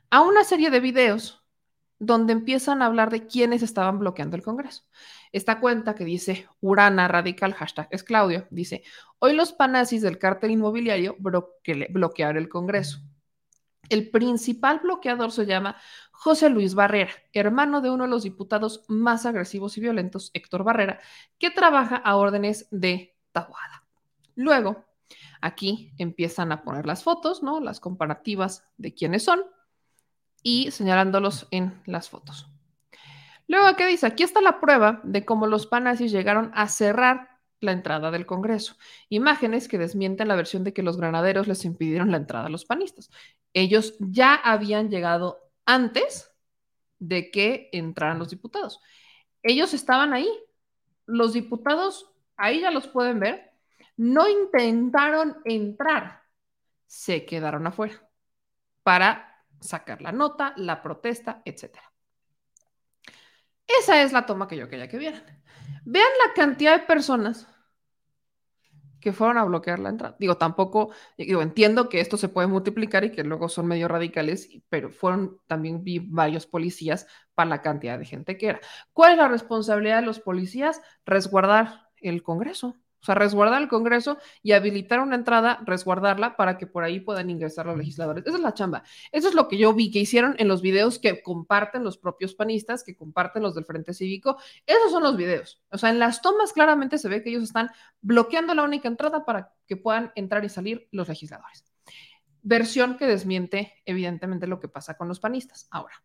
a 0.09 0.21
una 0.21 0.43
serie 0.43 0.69
de 0.69 0.79
videos 0.79 1.40
donde 2.01 2.33
empiezan 2.33 2.81
a 2.81 2.87
hablar 2.87 3.11
de 3.11 3.27
quiénes 3.27 3.61
estaban 3.61 3.99
bloqueando 3.99 4.35
el 4.35 4.41
Congreso. 4.41 4.83
Esta 5.31 5.59
cuenta 5.59 5.93
que 5.93 6.03
dice 6.03 6.47
Urana 6.59 7.07
Radical, 7.07 7.53
hashtag 7.53 7.87
es 7.91 8.03
Claudio, 8.03 8.47
dice, 8.49 8.83
hoy 9.19 9.33
los 9.33 9.53
panazis 9.53 10.01
del 10.01 10.17
cártel 10.17 10.49
inmobiliario 10.49 11.15
bloquearon 11.19 12.37
el 12.37 12.49
Congreso. 12.49 13.01
El 13.87 14.09
principal 14.09 14.79
bloqueador 14.79 15.31
se 15.31 15.45
llama 15.45 15.77
José 16.11 16.49
Luis 16.49 16.73
Barrera, 16.73 17.11
hermano 17.33 17.81
de 17.81 17.91
uno 17.91 18.05
de 18.05 18.09
los 18.09 18.23
diputados 18.23 18.83
más 18.87 19.27
agresivos 19.27 19.77
y 19.77 19.81
violentos, 19.81 20.31
Héctor 20.33 20.63
Barrera, 20.63 20.99
que 21.37 21.51
trabaja 21.51 21.97
a 21.97 22.15
órdenes 22.15 22.67
de 22.71 23.15
Tabuada. 23.31 23.85
Luego, 24.33 24.85
aquí 25.39 25.93
empiezan 25.99 26.51
a 26.51 26.63
poner 26.63 26.87
las 26.87 27.03
fotos, 27.03 27.43
¿no? 27.43 27.59
Las 27.59 27.79
comparativas 27.79 28.65
de 28.77 28.95
quiénes 28.95 29.23
son 29.23 29.43
y 30.43 30.71
señalándolos 30.71 31.47
en 31.51 31.81
las 31.85 32.09
fotos. 32.09 32.47
Luego, 33.47 33.75
¿qué 33.75 33.85
dice? 33.85 34.05
Aquí 34.07 34.23
está 34.23 34.41
la 34.41 34.61
prueba 34.61 35.01
de 35.03 35.25
cómo 35.25 35.47
los 35.47 35.67
panazis 35.67 36.11
llegaron 36.11 36.51
a 36.53 36.67
cerrar 36.67 37.39
la 37.59 37.73
entrada 37.73 38.09
del 38.11 38.25
Congreso. 38.25 38.75
Imágenes 39.09 39.67
que 39.67 39.77
desmienten 39.77 40.27
la 40.27 40.35
versión 40.35 40.63
de 40.63 40.73
que 40.73 40.83
los 40.83 40.97
granaderos 40.97 41.47
les 41.47 41.65
impidieron 41.65 42.11
la 42.11 42.17
entrada 42.17 42.47
a 42.47 42.49
los 42.49 42.65
panistas. 42.65 43.09
Ellos 43.53 43.95
ya 43.99 44.35
habían 44.35 44.89
llegado 44.89 45.51
antes 45.65 46.31
de 46.99 47.29
que 47.29 47.69
entraran 47.71 48.19
los 48.19 48.29
diputados. 48.29 48.79
Ellos 49.43 49.73
estaban 49.73 50.13
ahí. 50.13 50.29
Los 51.05 51.33
diputados, 51.33 52.11
ahí 52.37 52.61
ya 52.61 52.71
los 52.71 52.87
pueden 52.87 53.19
ver, 53.19 53.51
no 53.97 54.29
intentaron 54.29 55.37
entrar, 55.45 56.23
se 56.87 57.25
quedaron 57.25 57.67
afuera 57.67 58.09
para 58.83 59.30
sacar 59.61 60.01
la 60.01 60.11
nota, 60.11 60.53
la 60.57 60.81
protesta, 60.81 61.41
etc. 61.45 61.79
Esa 63.65 64.01
es 64.01 64.11
la 64.11 64.25
toma 64.25 64.47
que 64.47 64.57
yo 64.57 64.67
quería 64.67 64.89
que 64.89 64.97
vieran. 64.97 65.23
Vean 65.85 66.09
la 66.25 66.33
cantidad 66.33 66.77
de 66.77 66.85
personas 66.85 67.47
que 68.99 69.11
fueron 69.13 69.37
a 69.37 69.43
bloquear 69.43 69.79
la 69.79 69.89
entrada. 69.89 70.15
Digo, 70.19 70.37
tampoco, 70.37 70.91
digo, 71.17 71.41
entiendo 71.41 71.89
que 71.89 71.99
esto 71.99 72.17
se 72.17 72.29
puede 72.29 72.47
multiplicar 72.47 73.03
y 73.03 73.11
que 73.11 73.23
luego 73.23 73.49
son 73.49 73.67
medio 73.67 73.87
radicales, 73.87 74.49
pero 74.69 74.91
fueron 74.91 75.39
también 75.47 75.83
vi 75.83 75.99
varios 75.99 76.45
policías 76.45 77.07
para 77.33 77.49
la 77.49 77.61
cantidad 77.61 77.97
de 77.97 78.05
gente 78.05 78.37
que 78.37 78.49
era. 78.49 78.61
¿Cuál 78.93 79.13
es 79.13 79.17
la 79.17 79.27
responsabilidad 79.27 79.99
de 80.01 80.05
los 80.05 80.19
policías? 80.19 80.81
Resguardar 81.05 81.89
el 81.97 82.23
Congreso. 82.23 82.77
O 83.01 83.03
sea, 83.03 83.15
resguardar 83.15 83.61
el 83.63 83.67
Congreso 83.67 84.19
y 84.43 84.51
habilitar 84.51 84.99
una 84.99 85.15
entrada, 85.15 85.59
resguardarla 85.65 86.37
para 86.37 86.59
que 86.59 86.67
por 86.67 86.83
ahí 86.83 86.99
puedan 86.99 87.31
ingresar 87.31 87.65
los 87.65 87.75
legisladores. 87.75 88.23
Esa 88.27 88.35
es 88.35 88.43
la 88.43 88.53
chamba. 88.53 88.83
Eso 89.11 89.27
es 89.27 89.33
lo 89.33 89.47
que 89.47 89.57
yo 89.57 89.73
vi 89.73 89.89
que 89.89 89.97
hicieron 89.97 90.35
en 90.37 90.47
los 90.47 90.61
videos 90.61 90.99
que 90.99 91.23
comparten 91.23 91.83
los 91.83 91.97
propios 91.97 92.35
panistas, 92.35 92.83
que 92.83 92.95
comparten 92.95 93.41
los 93.41 93.55
del 93.55 93.65
Frente 93.65 93.95
Cívico. 93.95 94.37
Esos 94.67 94.91
son 94.91 95.01
los 95.01 95.17
videos. 95.17 95.63
O 95.71 95.79
sea, 95.79 95.89
en 95.89 95.97
las 95.97 96.21
tomas 96.21 96.53
claramente 96.53 96.99
se 96.99 97.09
ve 97.09 97.23
que 97.23 97.31
ellos 97.31 97.43
están 97.43 97.71
bloqueando 98.01 98.53
la 98.53 98.63
única 98.63 98.87
entrada 98.87 99.25
para 99.25 99.51
que 99.65 99.77
puedan 99.77 100.11
entrar 100.13 100.45
y 100.45 100.49
salir 100.49 100.87
los 100.91 101.09
legisladores. 101.09 101.65
Versión 102.43 102.97
que 102.97 103.07
desmiente 103.07 103.81
evidentemente 103.85 104.45
lo 104.45 104.59
que 104.59 104.67
pasa 104.67 104.95
con 104.95 105.07
los 105.07 105.19
panistas. 105.19 105.67
Ahora, 105.71 106.03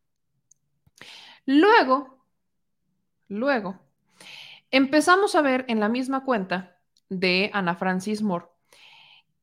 luego, 1.44 2.24
luego, 3.28 3.80
empezamos 4.70 5.34
a 5.34 5.42
ver 5.42 5.66
en 5.68 5.78
la 5.80 5.90
misma 5.90 6.24
cuenta 6.24 6.75
de 7.08 7.50
Ana 7.52 7.74
Francis 7.74 8.22
Moore, 8.22 8.46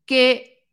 que 0.06 0.68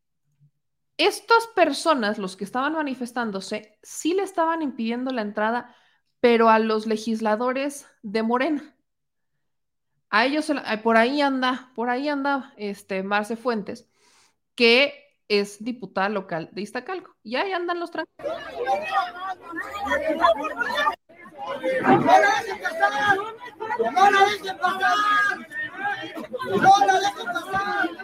estas 0.96 1.46
personas, 1.54 2.18
los 2.18 2.36
que 2.36 2.44
estaban 2.44 2.74
manifestándose, 2.74 3.78
sí 3.82 4.12
le 4.12 4.22
estaban 4.22 4.60
impidiendo 4.60 5.12
la 5.12 5.22
entrada, 5.22 5.74
pero 6.20 6.50
a 6.50 6.58
los 6.58 6.86
legisladores 6.86 7.86
de 8.02 8.22
Morena. 8.22 8.76
A 10.10 10.26
ellos, 10.26 10.52
por 10.82 10.96
ahí 10.96 11.22
anda, 11.22 11.72
por 11.74 11.88
ahí 11.88 12.08
anda 12.08 12.52
este 12.56 13.02
Marce 13.02 13.36
Fuentes, 13.36 13.88
que 14.54 15.16
es 15.28 15.64
diputada 15.64 16.08
local 16.08 16.50
de 16.52 16.62
Iztacalco. 16.62 17.16
Y 17.22 17.36
ahí 17.36 17.52
andan 17.52 17.80
los 17.80 17.90
tranquilos. 17.92 18.34
¡No 21.80 22.10
la 22.10 22.30
dejen 22.42 22.60
pasar! 22.60 23.18
¡Jala 23.78 24.10
la 24.10 24.24
bici! 24.26 24.48
¡Jala 24.48 25.48
no 26.00 26.08
es 26.08 26.14
diputada! 26.14 26.50
¡Ella 26.52 26.82
no 26.86 26.98
es 26.98 27.16
diputada! 27.16 27.99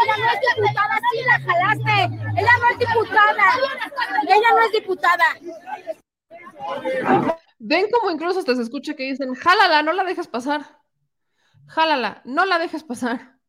¡Ella 0.00 0.16
no 0.18 0.30
es 0.30 0.40
diputada! 0.40 1.00
Sí 1.10 1.18
la 1.26 1.36
jalaste. 1.40 1.96
Ella 2.36 2.54
no 2.60 2.66
es 2.70 2.78
diputada. 2.78 3.46
Ella 4.28 4.50
no 4.52 4.60
es 4.60 4.72
diputada. 4.72 5.24
Ven 7.58 7.90
como 7.90 8.10
incluso 8.10 8.40
hasta 8.40 8.56
se 8.56 8.62
escucha 8.62 8.94
que 8.94 9.04
dicen, 9.04 9.34
jálala, 9.34 9.82
no 9.82 9.92
la 9.92 10.04
dejes 10.04 10.28
pasar. 10.28 10.80
Jálala, 11.66 12.22
no 12.24 12.44
la 12.46 12.58
dejes 12.58 12.82
pasar. 12.82 13.40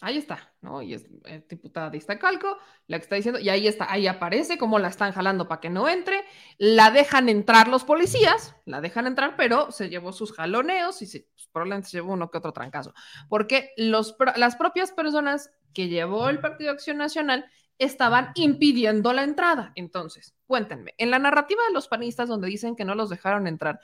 Ahí 0.00 0.16
está, 0.16 0.54
¿no? 0.60 0.80
Y 0.80 0.94
es 0.94 1.06
eh, 1.24 1.44
diputada 1.48 1.90
de 1.90 1.98
Iztacalco, 1.98 2.56
la 2.86 2.98
que 2.98 3.02
está 3.02 3.16
diciendo, 3.16 3.40
y 3.40 3.48
ahí 3.48 3.66
está, 3.66 3.90
ahí 3.90 4.06
aparece 4.06 4.56
cómo 4.56 4.78
la 4.78 4.86
están 4.86 5.10
jalando 5.10 5.48
para 5.48 5.60
que 5.60 5.70
no 5.70 5.88
entre, 5.88 6.24
la 6.56 6.92
dejan 6.92 7.28
entrar 7.28 7.66
los 7.66 7.82
policías, 7.82 8.54
la 8.64 8.80
dejan 8.80 9.08
entrar, 9.08 9.34
pero 9.36 9.72
se 9.72 9.88
llevó 9.88 10.12
sus 10.12 10.32
jaloneos 10.32 11.02
y 11.02 11.06
se, 11.06 11.28
pues, 11.34 11.48
probablemente 11.50 11.88
se 11.88 11.96
llevó 11.96 12.12
uno 12.12 12.30
que 12.30 12.38
otro 12.38 12.52
trancazo, 12.52 12.94
porque 13.28 13.72
los, 13.76 14.14
las 14.36 14.54
propias 14.54 14.92
personas 14.92 15.50
que 15.74 15.88
llevó 15.88 16.28
el 16.28 16.38
Partido 16.38 16.70
Acción 16.70 16.98
Nacional 16.98 17.50
estaban 17.78 18.32
impidiendo 18.34 19.12
la 19.12 19.22
entrada. 19.22 19.72
Entonces, 19.74 20.34
cuéntenme, 20.46 20.94
en 20.98 21.10
la 21.10 21.18
narrativa 21.18 21.62
de 21.66 21.72
los 21.72 21.88
panistas 21.88 22.28
donde 22.28 22.48
dicen 22.48 22.76
que 22.76 22.84
no 22.84 22.94
los 22.94 23.10
dejaron 23.10 23.46
entrar, 23.46 23.80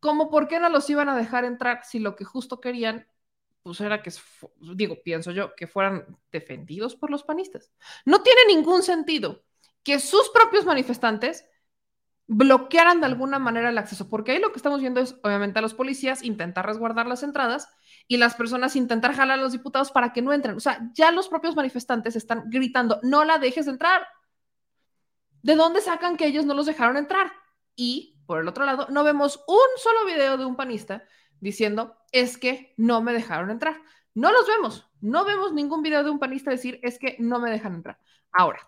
¿cómo 0.00 0.30
por 0.30 0.48
qué 0.48 0.60
no 0.60 0.68
los 0.68 0.88
iban 0.90 1.08
a 1.08 1.16
dejar 1.16 1.44
entrar 1.44 1.84
si 1.84 1.98
lo 1.98 2.16
que 2.16 2.24
justo 2.24 2.60
querían 2.60 3.06
pues 3.68 3.82
era 3.82 4.02
que, 4.02 4.10
digo, 4.74 5.02
pienso 5.02 5.30
yo, 5.30 5.54
que 5.54 5.66
fueran 5.66 6.16
defendidos 6.32 6.96
por 6.96 7.10
los 7.10 7.22
panistas. 7.22 7.70
No 8.06 8.22
tiene 8.22 8.40
ningún 8.48 8.82
sentido 8.82 9.44
que 9.82 10.00
sus 10.00 10.30
propios 10.30 10.64
manifestantes 10.64 11.44
bloquearan 12.26 13.00
de 13.00 13.06
alguna 13.06 13.38
manera 13.38 13.68
el 13.68 13.76
acceso, 13.76 14.08
porque 14.08 14.32
ahí 14.32 14.38
lo 14.38 14.52
que 14.52 14.56
estamos 14.56 14.80
viendo 14.80 15.00
es, 15.00 15.16
obviamente, 15.22 15.58
a 15.58 15.62
los 15.62 15.74
policías 15.74 16.22
intentar 16.22 16.64
resguardar 16.64 17.06
las 17.06 17.22
entradas 17.22 17.68
y 18.08 18.16
las 18.16 18.34
personas 18.34 18.74
intentar 18.74 19.14
jalar 19.14 19.38
a 19.38 19.42
los 19.42 19.52
diputados 19.52 19.92
para 19.92 20.12
que 20.12 20.22
no 20.22 20.32
entren. 20.32 20.56
O 20.56 20.60
sea, 20.60 20.90
ya 20.94 21.12
los 21.12 21.28
propios 21.28 21.54
manifestantes 21.54 22.16
están 22.16 22.44
gritando, 22.48 22.98
no 23.02 23.24
la 23.24 23.38
dejes 23.38 23.68
entrar. 23.68 24.06
¿De 25.42 25.54
dónde 25.54 25.82
sacan 25.82 26.16
que 26.16 26.26
ellos 26.26 26.46
no 26.46 26.54
los 26.54 26.66
dejaron 26.66 26.96
entrar? 26.96 27.30
Y, 27.76 28.18
por 28.26 28.40
el 28.40 28.48
otro 28.48 28.64
lado, 28.64 28.88
no 28.90 29.04
vemos 29.04 29.44
un 29.46 29.68
solo 29.76 30.06
video 30.06 30.38
de 30.38 30.46
un 30.46 30.56
panista 30.56 31.04
diciendo, 31.38 31.96
es 32.10 32.38
que 32.38 32.74
no 32.78 33.02
me 33.02 33.12
dejaron 33.12 33.50
entrar. 33.50 33.80
No 34.14 34.32
los 34.32 34.46
vemos, 34.48 34.90
no 35.00 35.24
vemos 35.24 35.52
ningún 35.52 35.82
video 35.82 36.02
de 36.02 36.10
un 36.10 36.18
panista 36.18 36.50
decir, 36.50 36.80
es 36.82 36.98
que 36.98 37.16
no 37.20 37.38
me 37.38 37.50
dejan 37.50 37.74
entrar. 37.74 38.00
Ahora, 38.32 38.66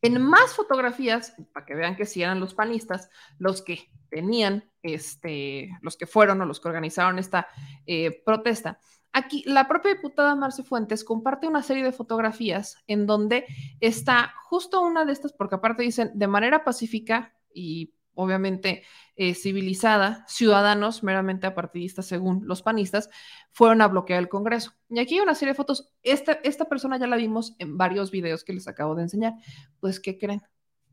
en 0.00 0.22
más 0.22 0.54
fotografías, 0.54 1.34
para 1.52 1.66
que 1.66 1.74
vean 1.74 1.96
que 1.96 2.06
sí 2.06 2.22
eran 2.22 2.40
los 2.40 2.54
panistas 2.54 3.10
los 3.38 3.62
que 3.62 3.90
tenían, 4.10 4.70
este, 4.84 5.70
los 5.82 5.96
que 5.96 6.06
fueron 6.06 6.40
o 6.40 6.46
los 6.46 6.60
que 6.60 6.68
organizaron 6.68 7.18
esta 7.18 7.48
eh, 7.86 8.22
protesta, 8.24 8.78
Aquí, 9.16 9.44
la 9.46 9.68
propia 9.68 9.94
diputada 9.94 10.34
Marce 10.34 10.64
Fuentes 10.64 11.04
comparte 11.04 11.46
una 11.46 11.62
serie 11.62 11.84
de 11.84 11.92
fotografías 11.92 12.82
en 12.88 13.06
donde 13.06 13.46
está 13.78 14.34
justo 14.46 14.80
una 14.80 15.04
de 15.04 15.12
estas, 15.12 15.32
porque 15.32 15.54
aparte 15.54 15.84
dicen 15.84 16.10
de 16.14 16.26
manera 16.26 16.64
pacífica 16.64 17.32
y 17.54 17.94
obviamente 18.14 18.82
eh, 19.14 19.34
civilizada, 19.34 20.24
ciudadanos 20.26 21.04
meramente 21.04 21.46
apartidistas, 21.46 22.06
según 22.06 22.48
los 22.48 22.62
panistas, 22.62 23.08
fueron 23.52 23.82
a 23.82 23.86
bloquear 23.86 24.18
el 24.18 24.28
Congreso. 24.28 24.72
Y 24.88 24.98
aquí 24.98 25.14
hay 25.14 25.20
una 25.20 25.36
serie 25.36 25.52
de 25.52 25.58
fotos. 25.58 25.92
Esta, 26.02 26.32
esta 26.42 26.64
persona 26.64 26.98
ya 26.98 27.06
la 27.06 27.14
vimos 27.14 27.54
en 27.60 27.78
varios 27.78 28.10
videos 28.10 28.42
que 28.42 28.52
les 28.52 28.66
acabo 28.66 28.96
de 28.96 29.02
enseñar. 29.02 29.34
Pues, 29.78 30.00
¿qué 30.00 30.18
creen? 30.18 30.42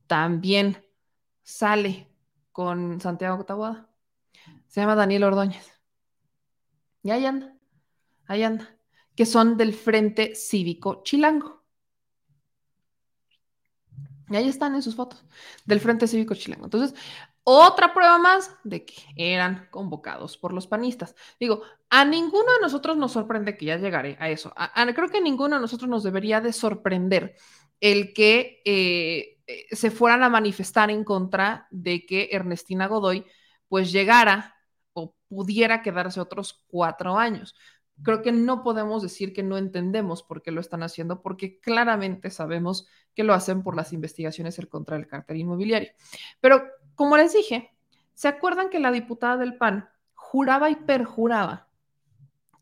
También 0.05 0.77
sale 1.41 2.10
con 2.51 3.01
Santiago 3.01 3.43
Taboada. 3.45 3.89
Se 4.67 4.81
llama 4.81 4.95
Daniel 4.95 5.23
Ordóñez. 5.23 5.71
Y 7.03 7.11
ahí 7.11 7.25
anda 7.25 7.55
ahí 8.31 8.43
anda, 8.43 8.73
que 9.15 9.25
son 9.25 9.57
del 9.57 9.73
Frente 9.73 10.35
Cívico 10.35 11.03
Chilango. 11.03 11.61
Y 14.29 14.35
ahí 14.37 14.47
están 14.47 14.73
en 14.75 14.81
sus 14.81 14.95
fotos, 14.95 15.25
del 15.65 15.81
Frente 15.81 16.07
Cívico 16.07 16.33
Chilango. 16.33 16.63
Entonces, 16.63 16.97
otra 17.43 17.93
prueba 17.93 18.17
más 18.17 18.55
de 18.63 18.85
que 18.85 18.95
eran 19.17 19.67
convocados 19.69 20.37
por 20.37 20.53
los 20.53 20.67
panistas. 20.67 21.13
Digo, 21.39 21.63
a 21.89 22.05
ninguno 22.05 22.53
de 22.53 22.61
nosotros 22.61 22.95
nos 22.95 23.11
sorprende 23.11 23.57
que 23.57 23.65
ya 23.65 23.77
llegaré 23.77 24.15
a 24.21 24.29
eso. 24.29 24.53
creo 24.95 25.09
que 25.09 25.17
a 25.17 25.21
ninguno 25.21 25.55
de 25.55 25.61
nosotros 25.61 25.89
nos 25.89 26.03
debería 26.03 26.39
de 26.39 26.53
sorprender 26.53 27.35
el 27.81 28.13
que 28.13 28.61
eh, 28.63 29.40
se 29.71 29.91
fueran 29.91 30.23
a 30.23 30.29
manifestar 30.29 30.89
en 30.89 31.03
contra 31.03 31.67
de 31.71 32.05
que 32.05 32.29
Ernestina 32.31 32.87
Godoy 32.87 33.25
pues 33.67 33.91
llegara 33.91 34.55
o 34.93 35.15
pudiera 35.27 35.81
quedarse 35.81 36.19
otros 36.19 36.65
cuatro 36.67 37.17
años 37.17 37.55
creo 38.03 38.21
que 38.21 38.31
no 38.31 38.63
podemos 38.63 39.03
decir 39.03 39.33
que 39.33 39.43
no 39.43 39.57
entendemos 39.57 40.23
por 40.23 40.41
qué 40.41 40.51
lo 40.51 40.61
están 40.61 40.83
haciendo, 40.83 41.21
porque 41.21 41.59
claramente 41.59 42.29
sabemos 42.29 42.87
que 43.13 43.23
lo 43.23 43.33
hacen 43.33 43.63
por 43.63 43.75
las 43.75 43.93
investigaciones 43.93 44.59
contra 44.69 44.97
el 44.97 45.07
cártel 45.07 45.37
inmobiliario. 45.37 45.91
Pero, 46.39 46.63
como 46.95 47.17
les 47.17 47.33
dije, 47.33 47.71
¿se 48.13 48.27
acuerdan 48.27 48.69
que 48.69 48.79
la 48.79 48.91
diputada 48.91 49.37
del 49.37 49.57
PAN 49.57 49.89
juraba 50.13 50.69
y 50.69 50.75
perjuraba 50.75 51.67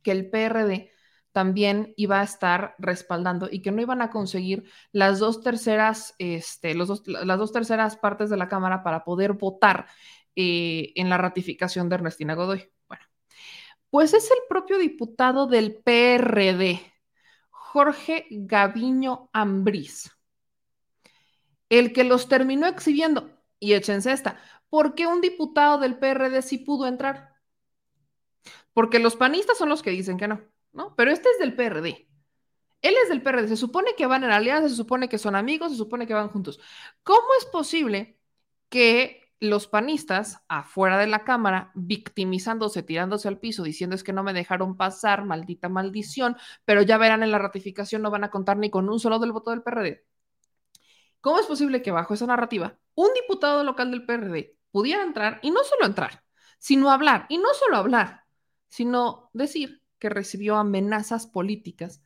que 0.04 0.12
el 0.12 0.30
PRD 0.30 0.92
también 1.32 1.94
iba 1.96 2.20
a 2.22 2.24
estar 2.24 2.76
respaldando 2.80 3.48
y 3.52 3.62
que 3.62 3.72
no 3.72 3.82
iban 3.82 4.02
a 4.02 4.10
conseguir 4.10 4.70
las 4.92 5.20
dos 5.20 5.42
terceras, 5.42 6.16
este, 6.18 6.74
los 6.74 7.08
las 7.08 7.38
dos 7.38 7.52
terceras 7.52 7.98
partes 7.98 8.30
de 8.30 8.38
la 8.38 8.48
Cámara 8.48 8.84
para 8.84 9.04
poder 9.04 9.34
votar 9.34 9.88
eh, 10.36 10.94
en 10.96 11.10
la 11.10 11.18
ratificación 11.18 11.90
de 11.90 11.96
Ernestina 11.96 12.34
Godoy? 12.36 12.72
Pues 13.90 14.14
es 14.14 14.30
el 14.30 14.38
propio 14.48 14.78
diputado 14.78 15.48
del 15.48 15.82
PRD, 15.84 16.80
Jorge 17.50 18.28
Gaviño 18.30 19.30
Ambrís, 19.34 20.12
el 21.70 21.92
que 21.92 22.04
los 22.04 22.28
terminó 22.28 22.68
exhibiendo. 22.68 23.32
Y 23.60 23.74
échense 23.74 24.12
esta, 24.12 24.40
¿por 24.70 24.94
qué 24.94 25.08
un 25.08 25.22
diputado 25.22 25.80
del 25.80 25.98
PRD 25.98 26.42
sí 26.44 26.60
pudo 26.60 26.88
entrar? 26.88 27.36
Porque 28.74 29.00
los 29.00 29.16
panistas 29.16 29.58
son 29.58 29.70
los 29.70 29.82
que 29.82 29.90
dicen 29.90 30.18
que 30.18 30.28
no, 30.28 30.40
¿no? 30.72 30.96
Pero 30.96 31.12
este 31.12 31.30
es 31.30 31.40
del 31.40 31.56
PRD. 31.56 32.08
Él 32.82 32.96
es 33.04 33.10
del 33.10 33.22
PRD, 33.22 33.48
se 33.48 33.58
supone 33.58 33.96
que 33.98 34.06
van 34.08 34.24
en 34.24 34.32
alianza, 34.32 34.70
se 34.70 34.76
supone 34.76 35.10
que 35.10 35.18
son 35.18 35.36
amigos, 35.36 35.72
se 35.72 35.78
supone 35.78 36.08
que 36.08 36.14
van 36.14 36.30
juntos. 36.30 36.60
¿Cómo 37.04 37.28
es 37.38 37.46
posible 37.46 38.18
que 38.70 39.30
los 39.40 39.68
panistas 39.68 40.44
afuera 40.48 40.98
de 40.98 41.08
la 41.08 41.24
Cámara 41.24 41.72
victimizándose, 41.76 42.84
tirándose 42.84 43.28
al 43.28 43.40
piso, 43.40 43.64
diciendo 43.64 43.96
es 43.96 44.04
que 44.04 44.14
no 44.14 44.24
me 44.24 44.34
dejaron 44.34 44.76
pasar, 44.78 45.26
maldita 45.26 45.70
maldición, 45.70 46.38
pero 46.66 46.82
ya 46.82 46.98
verán 46.98 47.24
en 47.24 47.32
la 47.32 47.40
ratificación 47.40 48.02
no 48.02 48.12
van 48.12 48.26
a 48.26 48.32
contar 48.32 48.58
ni 48.58 48.70
con 48.70 48.90
un 48.90 49.00
solo 49.00 49.20
del 49.20 49.32
voto 49.32 49.52
del 49.52 49.64
PRD. 49.64 50.06
¿Cómo 51.22 51.40
es 51.40 51.46
posible 51.46 51.82
que 51.82 51.92
bajo 51.92 52.14
esa 52.14 52.26
narrativa 52.26 52.78
un 52.96 53.10
diputado 53.14 53.64
local 53.64 53.92
del 53.92 54.06
PRD 54.06 54.58
pudiera 54.72 55.04
entrar 55.04 55.40
y 55.42 55.52
no 55.52 55.64
solo 55.64 55.86
entrar, 55.86 56.24
sino 56.58 56.92
hablar, 56.92 57.26
y 57.30 57.38
no 57.38 57.54
solo 57.54 57.78
hablar, 57.78 58.26
sino 58.68 59.30
decir 59.34 59.79
que 60.00 60.10
recibió 60.10 60.56
amenazas 60.56 61.28
políticas 61.28 62.02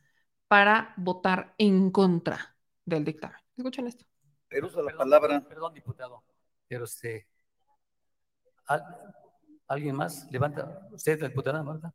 para 0.48 0.94
votar 0.96 1.54
en 1.58 1.90
contra 1.90 2.56
del 2.84 3.04
dictamen? 3.04 3.38
Escuchen 3.56 3.86
esto. 3.86 4.04
Pero 4.48 4.66
uso 4.66 4.82
la 4.82 4.96
palabra. 4.96 5.42
Perdón, 5.48 5.74
diputado 5.74 6.24
pero 6.68 6.84
este, 6.84 7.28
¿alguien 9.68 9.96
más? 9.96 10.26
Levanta, 10.30 10.88
usted, 10.92 11.20
la 11.20 11.28
diputada 11.28 11.62
Marta. 11.62 11.94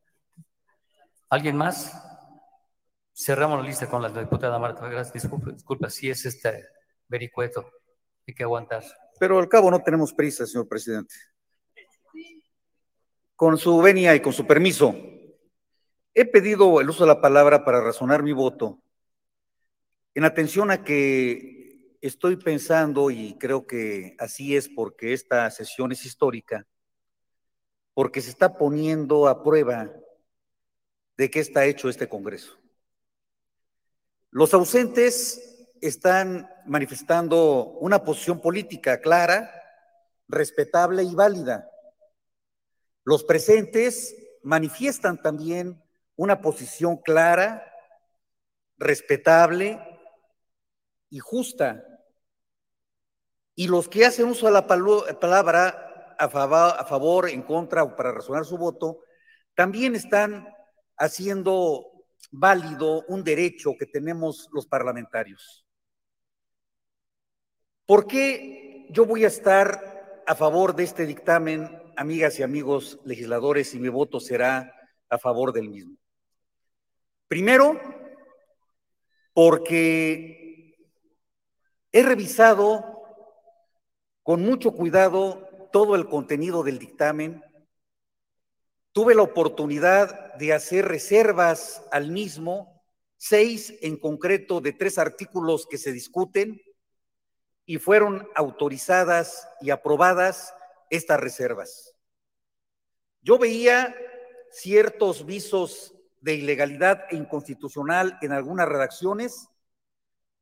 ¿Alguien 1.30 1.58
más? 1.58 1.94
Cerramos 3.14 3.60
la 3.60 3.68
lista 3.68 3.90
con 3.90 4.02
la 4.02 4.10
diputada 4.10 4.58
Marta. 4.58 4.88
Gracias, 4.88 5.14
disculpa, 5.14 5.52
disculpa 5.52 5.90
si 5.90 6.10
es 6.10 6.26
este 6.26 6.66
vericueto. 7.08 7.70
Hay 8.26 8.34
que 8.34 8.44
aguantar. 8.44 8.84
Pero 9.20 9.38
al 9.40 9.50
cabo 9.50 9.70
no 9.70 9.82
tenemos 9.82 10.14
prisa, 10.14 10.46
señor 10.46 10.68
presidente. 10.68 11.14
Con 13.36 13.58
su 13.58 13.80
venia 13.80 14.16
y 14.16 14.22
con 14.22 14.34
su 14.34 14.46
permiso, 14.46 14.96
he 16.14 16.26
pedido 16.26 16.82
el 16.82 16.90
uso 16.90 17.04
de 17.04 17.08
la 17.08 17.22
palabra 17.22 17.64
para 17.64 17.82
razonar 17.82 18.24
mi 18.24 18.34
voto 18.34 18.82
en 20.16 20.24
atención 20.26 20.72
a 20.72 20.84
que 20.84 21.98
estoy 22.02 22.38
pensando, 22.38 23.12
y 23.12 23.38
creo 23.38 23.68
que 23.68 24.16
así 24.20 24.56
es 24.56 24.68
porque 24.68 25.14
esta 25.14 25.50
sesión 25.52 25.92
es 25.92 26.06
histórica, 26.06 26.66
porque 27.94 28.22
se 28.22 28.30
está 28.30 28.58
poniendo 28.58 29.28
a 29.28 29.44
prueba 29.44 29.92
de 31.18 31.30
qué 31.30 31.40
está 31.40 31.66
hecho 31.66 31.90
este 31.90 32.08
Congreso. 32.10 32.58
Los 34.32 34.54
ausentes 34.54 35.70
están 35.82 36.50
manifestando 36.66 37.78
una 37.80 38.04
posición 38.04 38.42
política 38.42 39.02
clara, 39.02 39.52
respetable 40.28 41.04
y 41.04 41.16
válida. 41.16 41.70
Los 43.04 43.24
presentes 43.24 44.16
manifiestan 44.44 45.22
también 45.22 45.82
una 46.20 46.42
posición 46.42 46.98
clara, 46.98 47.64
respetable 48.78 49.80
y 51.10 51.20
justa. 51.20 51.82
Y 53.56 53.70
los 53.70 53.88
que 53.88 54.06
hacen 54.06 54.28
uso 54.28 54.48
de 54.48 54.52
la 54.52 54.68
palabra 54.68 56.16
a 56.20 56.28
favor, 56.28 56.74
a 56.78 56.84
favor, 56.84 57.30
en 57.30 57.42
contra 57.42 57.84
o 57.84 57.96
para 57.96 58.12
razonar 58.12 58.44
su 58.44 58.58
voto, 58.58 59.00
también 59.56 59.96
están 59.96 60.54
haciendo 60.98 61.86
válido 62.32 63.06
un 63.08 63.24
derecho 63.24 63.76
que 63.80 63.86
tenemos 63.86 64.50
los 64.52 64.68
parlamentarios. 64.68 65.66
¿Por 67.86 68.08
qué 68.08 68.88
yo 68.90 69.06
voy 69.06 69.24
a 69.24 69.28
estar 69.28 70.22
a 70.28 70.36
favor 70.36 70.76
de 70.76 70.84
este 70.84 71.06
dictamen, 71.06 71.82
amigas 71.96 72.38
y 72.40 72.44
amigos 72.44 73.00
legisladores, 73.06 73.74
y 73.74 73.80
mi 73.80 73.88
voto 73.88 74.20
será 74.20 74.76
a 75.08 75.18
favor 75.18 75.54
del 75.54 75.70
mismo? 75.70 75.96
Primero, 77.30 77.80
porque 79.36 80.76
he 81.92 82.02
revisado 82.02 83.04
con 84.24 84.42
mucho 84.42 84.72
cuidado 84.72 85.70
todo 85.72 85.96
el 85.96 86.08
contenido 86.08 86.64
del 86.64 86.80
dictamen. 86.80 87.44
Tuve 88.94 89.14
la 89.14 89.22
oportunidad 89.22 90.34
de 90.38 90.54
hacer 90.54 90.88
reservas 90.88 91.84
al 91.92 92.10
mismo, 92.10 92.84
seis 93.18 93.76
en 93.82 93.98
concreto 93.98 94.60
de 94.60 94.74
tres 94.74 94.98
artículos 94.98 95.68
que 95.68 95.78
se 95.78 95.92
discuten, 95.92 96.60
y 97.64 97.78
fueron 97.78 98.28
autorizadas 98.34 99.48
y 99.62 99.70
aprobadas 99.70 100.52
estas 100.90 101.20
reservas. 101.20 101.94
Yo 103.22 103.38
veía 103.38 103.96
ciertos 104.50 105.28
visos 105.28 105.94
de 106.22 106.36
ilegalidad 106.36 107.04
e 107.10 107.16
inconstitucional 107.16 108.18
en 108.22 108.32
algunas 108.32 108.68
redacciones 108.68 109.50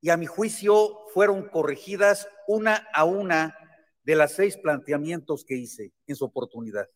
y 0.01 0.09
a 0.09 0.17
mi 0.17 0.25
juicio 0.25 1.07
fueron 1.13 1.49
corregidas 1.49 2.27
una 2.47 2.87
a 2.93 3.03
una 3.03 3.57
de 4.03 4.15
las 4.15 4.33
seis 4.33 4.57
planteamientos 4.57 5.43
que 5.43 5.55
hice 5.55 5.91
en 6.05 6.15
su 6.15 6.25
oportunidad. 6.25 6.87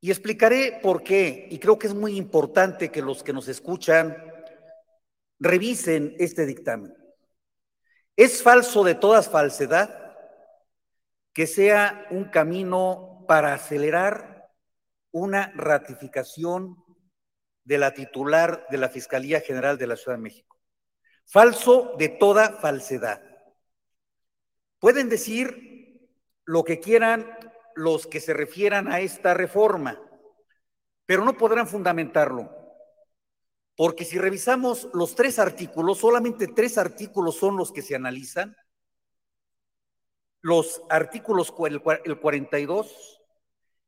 Y 0.00 0.10
explicaré 0.10 0.80
por 0.82 1.02
qué, 1.02 1.46
y 1.50 1.58
creo 1.58 1.78
que 1.78 1.86
es 1.86 1.94
muy 1.94 2.16
importante 2.16 2.90
que 2.90 3.02
los 3.02 3.22
que 3.22 3.32
nos 3.32 3.48
escuchan 3.48 4.16
revisen 5.38 6.14
este 6.18 6.44
dictamen. 6.46 6.94
Es 8.16 8.42
falso 8.42 8.84
de 8.84 8.94
todas 8.94 9.28
falsedad 9.28 10.16
que 11.32 11.46
sea 11.46 12.06
un 12.10 12.24
camino 12.26 13.24
para 13.26 13.54
acelerar 13.54 14.31
una 15.12 15.52
ratificación 15.54 16.76
de 17.64 17.78
la 17.78 17.94
titular 17.94 18.66
de 18.70 18.78
la 18.78 18.88
Fiscalía 18.88 19.40
General 19.40 19.78
de 19.78 19.86
la 19.86 19.96
Ciudad 19.96 20.16
de 20.16 20.22
México. 20.22 20.58
Falso 21.26 21.94
de 21.98 22.08
toda 22.08 22.58
falsedad. 22.58 23.22
Pueden 24.78 25.08
decir 25.08 26.10
lo 26.44 26.64
que 26.64 26.80
quieran 26.80 27.38
los 27.74 28.06
que 28.06 28.20
se 28.20 28.34
refieran 28.34 28.90
a 28.90 29.00
esta 29.00 29.32
reforma, 29.34 30.00
pero 31.06 31.24
no 31.24 31.36
podrán 31.36 31.68
fundamentarlo. 31.68 32.50
Porque 33.76 34.04
si 34.04 34.18
revisamos 34.18 34.88
los 34.92 35.14
tres 35.14 35.38
artículos, 35.38 35.98
solamente 35.98 36.48
tres 36.48 36.76
artículos 36.76 37.36
son 37.36 37.56
los 37.56 37.72
que 37.72 37.82
se 37.82 37.94
analizan. 37.94 38.54
Los 40.40 40.82
artículos, 40.90 41.54
el 42.04 42.20
42, 42.20 43.21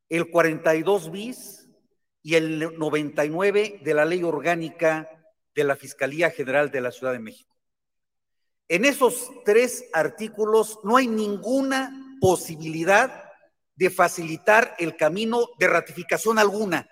el 0.09 0.31
42 0.31 1.11
bis 1.11 1.69
y 2.23 2.35
el 2.37 2.79
99 2.79 3.81
de 3.85 3.95
la 3.95 4.05
ley 4.05 4.23
orgánica 4.23 5.11
de 5.55 5.65
la 5.65 5.77
Fiscalía 5.77 6.31
General 6.31 6.71
de 6.71 6.81
la 6.81 6.91
Ciudad 6.91 7.13
de 7.13 7.19
México. 7.19 7.55
En 8.69 8.85
esos 8.85 9.31
tres 9.45 9.85
artículos 9.93 10.79
no 10.85 10.97
hay 10.97 11.07
ninguna 11.07 12.17
posibilidad 12.21 13.25
de 13.77 13.91
facilitar 13.91 14.75
el 14.79 14.97
camino 14.97 15.49
de 15.59 15.69
ratificación 15.69 16.39
alguna. 16.39 16.89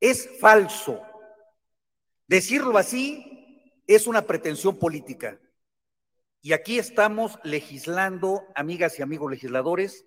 Es 0.00 0.28
falso. 0.40 1.02
Decirlo 2.26 2.78
así 2.78 3.82
es 3.86 4.06
una 4.06 4.22
pretensión 4.22 4.78
política. 4.78 5.38
Y 6.42 6.52
aquí 6.52 6.78
estamos 6.78 7.38
legislando, 7.44 8.44
amigas 8.54 8.98
y 8.98 9.02
amigos 9.02 9.30
legisladores, 9.30 10.06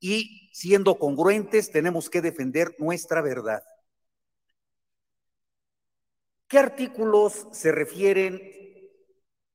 y 0.00 0.50
siendo 0.52 0.98
congruentes 0.98 1.70
tenemos 1.70 2.10
que 2.10 2.20
defender 2.20 2.74
nuestra 2.78 3.20
verdad. 3.20 3.62
¿Qué 6.46 6.58
artículos 6.58 7.46
se 7.52 7.72
refieren 7.72 8.40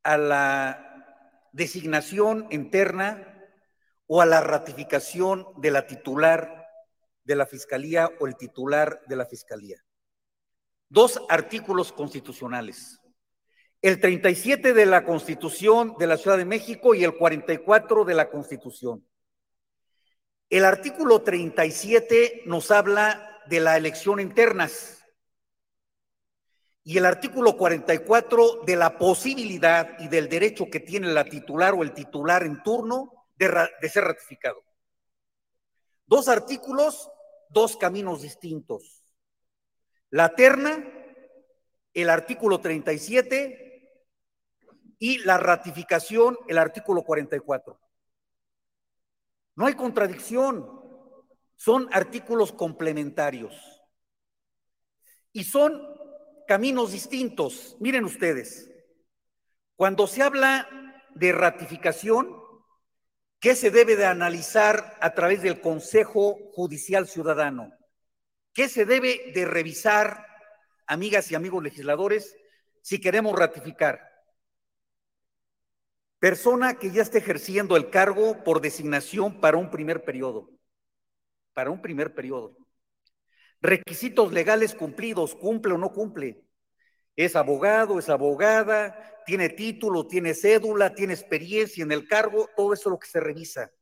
a 0.03 0.17
la 0.17 1.49
designación 1.51 2.47
interna 2.51 3.27
o 4.05 4.21
a 4.21 4.25
la 4.25 4.41
ratificación 4.41 5.47
de 5.57 5.71
la 5.71 5.87
titular 5.87 6.67
de 7.23 7.35
la 7.35 7.45
Fiscalía 7.45 8.11
o 8.19 8.27
el 8.27 8.35
titular 8.35 9.01
de 9.07 9.15
la 9.15 9.25
Fiscalía? 9.25 9.83
Dos 10.89 11.19
artículos 11.29 11.91
constitucionales. 11.91 12.99
El 13.81 13.99
37 13.99 14.73
de 14.73 14.85
la 14.85 15.03
Constitución 15.03 15.95
de 15.97 16.07
la 16.07 16.17
Ciudad 16.17 16.37
de 16.37 16.45
México 16.45 16.93
y 16.93 17.03
el 17.03 17.17
44 17.17 18.05
de 18.05 18.13
la 18.13 18.29
Constitución. 18.29 19.03
El 20.49 20.65
artículo 20.65 21.21
37 21.21 22.43
nos 22.45 22.71
habla 22.71 23.41
de 23.47 23.59
la 23.59 23.77
elección 23.77 24.19
internas 24.19 25.03
y 26.83 26.97
el 26.97 27.05
artículo 27.05 27.55
44 27.57 28.61
de 28.65 28.75
la 28.75 28.97
posibilidad 28.97 29.97
y 29.99 30.07
del 30.09 30.27
derecho 30.27 30.69
que 30.69 30.79
tiene 30.79 31.07
la 31.07 31.25
titular 31.25 31.73
o 31.73 31.81
el 31.81 31.93
titular 31.93 32.43
en 32.43 32.61
turno 32.61 33.27
de, 33.35 33.69
de 33.81 33.89
ser 33.89 34.03
ratificado. 34.03 34.63
Dos 36.05 36.27
artículos, 36.27 37.09
dos 37.49 37.77
caminos 37.77 38.21
distintos. 38.21 39.01
La 40.09 40.35
terna, 40.35 40.85
el 41.93 42.09
artículo 42.09 42.59
37 42.59 43.63
y 44.99 45.19
la 45.19 45.37
ratificación, 45.37 46.37
el 46.47 46.57
artículo 46.57 47.03
44. 47.03 47.79
No 49.55 49.65
hay 49.67 49.73
contradicción, 49.75 50.67
son 51.55 51.87
artículos 51.91 52.51
complementarios. 52.51 53.53
Y 55.31 55.43
son 55.43 55.81
caminos 56.47 56.91
distintos. 56.91 57.77
Miren 57.79 58.05
ustedes, 58.05 58.69
cuando 59.75 60.07
se 60.07 60.23
habla 60.23 60.67
de 61.15 61.31
ratificación, 61.31 62.35
¿qué 63.39 63.55
se 63.55 63.71
debe 63.71 63.95
de 63.95 64.05
analizar 64.05 64.97
a 65.01 65.13
través 65.13 65.41
del 65.41 65.61
Consejo 65.61 66.37
Judicial 66.53 67.07
Ciudadano? 67.07 67.71
¿Qué 68.53 68.69
se 68.69 68.85
debe 68.85 69.31
de 69.33 69.45
revisar, 69.45 70.27
amigas 70.85 71.31
y 71.31 71.35
amigos 71.35 71.63
legisladores, 71.63 72.35
si 72.81 72.99
queremos 72.99 73.37
ratificar? 73.37 74.12
Persona 76.23 76.75
que 76.75 76.89
ya 76.89 77.01
esté 77.01 77.17
ejerciendo 77.17 77.75
el 77.75 77.89
cargo 77.89 78.45
por 78.45 78.61
designación 78.61 79.41
para 79.41 79.57
un 79.57 79.69
primer 79.69 80.05
periodo. 80.05 80.49
Para 81.53 81.69
un 81.69 81.81
primer 81.81 82.15
periodo. 82.15 82.55
Requisitos 83.59 84.31
legales 84.31 84.73
cumplidos, 84.73 85.35
cumple 85.35 85.73
o 85.73 85.77
no 85.77 85.91
cumple. 85.91 86.41
Es 87.17 87.35
abogado, 87.35 87.99
es 87.99 88.07
abogada, 88.07 89.21
tiene 89.25 89.49
título, 89.49 90.07
tiene 90.07 90.33
cédula, 90.33 90.95
tiene 90.95 91.11
experiencia 91.11 91.83
en 91.83 91.91
el 91.91 92.07
cargo, 92.07 92.49
todo 92.55 92.71
eso 92.71 92.87
es 92.87 92.91
lo 92.93 92.99
que 92.99 93.09
se 93.09 93.19
revisa. 93.19 93.73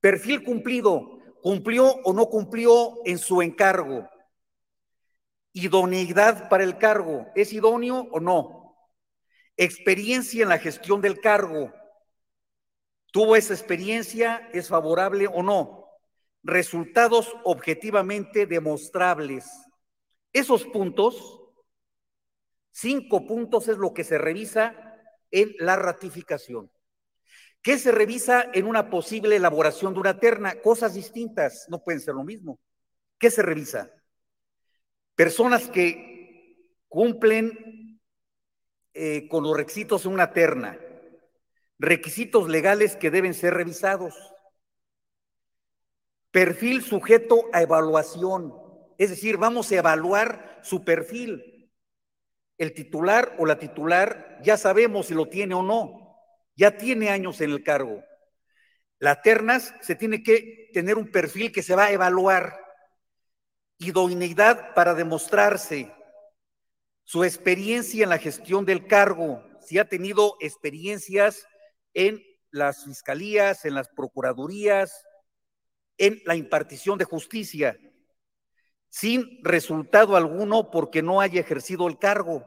Perfil 0.00 0.44
cumplido, 0.44 1.18
cumplió 1.40 1.86
o 2.04 2.12
no 2.12 2.26
cumplió 2.26 2.98
en 3.06 3.16
su 3.16 3.40
encargo. 3.40 4.06
Idoneidad 5.54 6.50
para 6.50 6.64
el 6.64 6.76
cargo, 6.76 7.26
¿es 7.34 7.54
idóneo 7.54 8.06
o 8.10 8.20
no? 8.20 8.57
Experiencia 9.60 10.44
en 10.44 10.48
la 10.50 10.58
gestión 10.58 11.00
del 11.00 11.20
cargo. 11.20 11.74
¿Tuvo 13.10 13.34
esa 13.34 13.54
experiencia? 13.54 14.48
¿Es 14.52 14.68
favorable 14.68 15.26
o 15.26 15.42
no? 15.42 15.84
Resultados 16.44 17.34
objetivamente 17.42 18.46
demostrables. 18.46 19.50
Esos 20.32 20.64
puntos, 20.64 21.40
cinco 22.70 23.26
puntos 23.26 23.66
es 23.66 23.78
lo 23.78 23.92
que 23.92 24.04
se 24.04 24.16
revisa 24.16 24.76
en 25.32 25.52
la 25.58 25.74
ratificación. 25.74 26.70
¿Qué 27.60 27.78
se 27.78 27.90
revisa 27.90 28.48
en 28.54 28.64
una 28.64 28.88
posible 28.88 29.34
elaboración 29.34 29.92
de 29.92 30.00
una 30.00 30.20
terna? 30.20 30.60
Cosas 30.60 30.94
distintas, 30.94 31.66
no 31.68 31.82
pueden 31.82 32.00
ser 32.00 32.14
lo 32.14 32.22
mismo. 32.22 32.60
¿Qué 33.18 33.28
se 33.32 33.42
revisa? 33.42 33.90
Personas 35.16 35.68
que 35.68 36.56
cumplen 36.86 37.87
eh, 39.00 39.28
con 39.28 39.44
los 39.44 39.56
requisitos 39.56 40.04
en 40.04 40.12
una 40.12 40.32
terna, 40.32 40.76
requisitos 41.78 42.48
legales 42.48 42.96
que 42.96 43.12
deben 43.12 43.32
ser 43.32 43.54
revisados, 43.54 44.14
perfil 46.32 46.82
sujeto 46.82 47.44
a 47.52 47.62
evaluación, 47.62 48.52
es 48.98 49.10
decir, 49.10 49.36
vamos 49.36 49.70
a 49.70 49.76
evaluar 49.76 50.58
su 50.64 50.84
perfil. 50.84 51.70
El 52.58 52.74
titular 52.74 53.36
o 53.38 53.46
la 53.46 53.60
titular 53.60 54.40
ya 54.42 54.56
sabemos 54.56 55.06
si 55.06 55.14
lo 55.14 55.28
tiene 55.28 55.54
o 55.54 55.62
no, 55.62 56.16
ya 56.56 56.76
tiene 56.76 57.10
años 57.10 57.40
en 57.40 57.52
el 57.52 57.62
cargo. 57.62 58.02
La 58.98 59.22
ternas 59.22 59.72
se 59.80 59.94
tiene 59.94 60.24
que 60.24 60.70
tener 60.72 60.98
un 60.98 61.12
perfil 61.12 61.52
que 61.52 61.62
se 61.62 61.76
va 61.76 61.84
a 61.84 61.92
evaluar. 61.92 62.58
Idoneidad 63.78 64.74
para 64.74 64.94
demostrarse, 64.94 65.94
su 67.08 67.24
experiencia 67.24 68.02
en 68.02 68.10
la 68.10 68.18
gestión 68.18 68.66
del 68.66 68.86
cargo, 68.86 69.42
si 69.62 69.78
ha 69.78 69.88
tenido 69.88 70.36
experiencias 70.40 71.46
en 71.94 72.22
las 72.50 72.84
fiscalías, 72.84 73.64
en 73.64 73.72
las 73.72 73.88
procuradurías, 73.88 75.06
en 75.96 76.20
la 76.26 76.36
impartición 76.36 76.98
de 76.98 77.06
justicia, 77.06 77.80
sin 78.90 79.42
resultado 79.42 80.16
alguno 80.16 80.70
porque 80.70 81.00
no 81.00 81.22
haya 81.22 81.40
ejercido 81.40 81.88
el 81.88 81.98
cargo, 81.98 82.46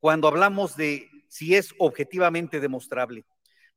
cuando 0.00 0.26
hablamos 0.26 0.76
de 0.76 1.08
si 1.28 1.54
es 1.54 1.72
objetivamente 1.78 2.58
demostrable. 2.58 3.24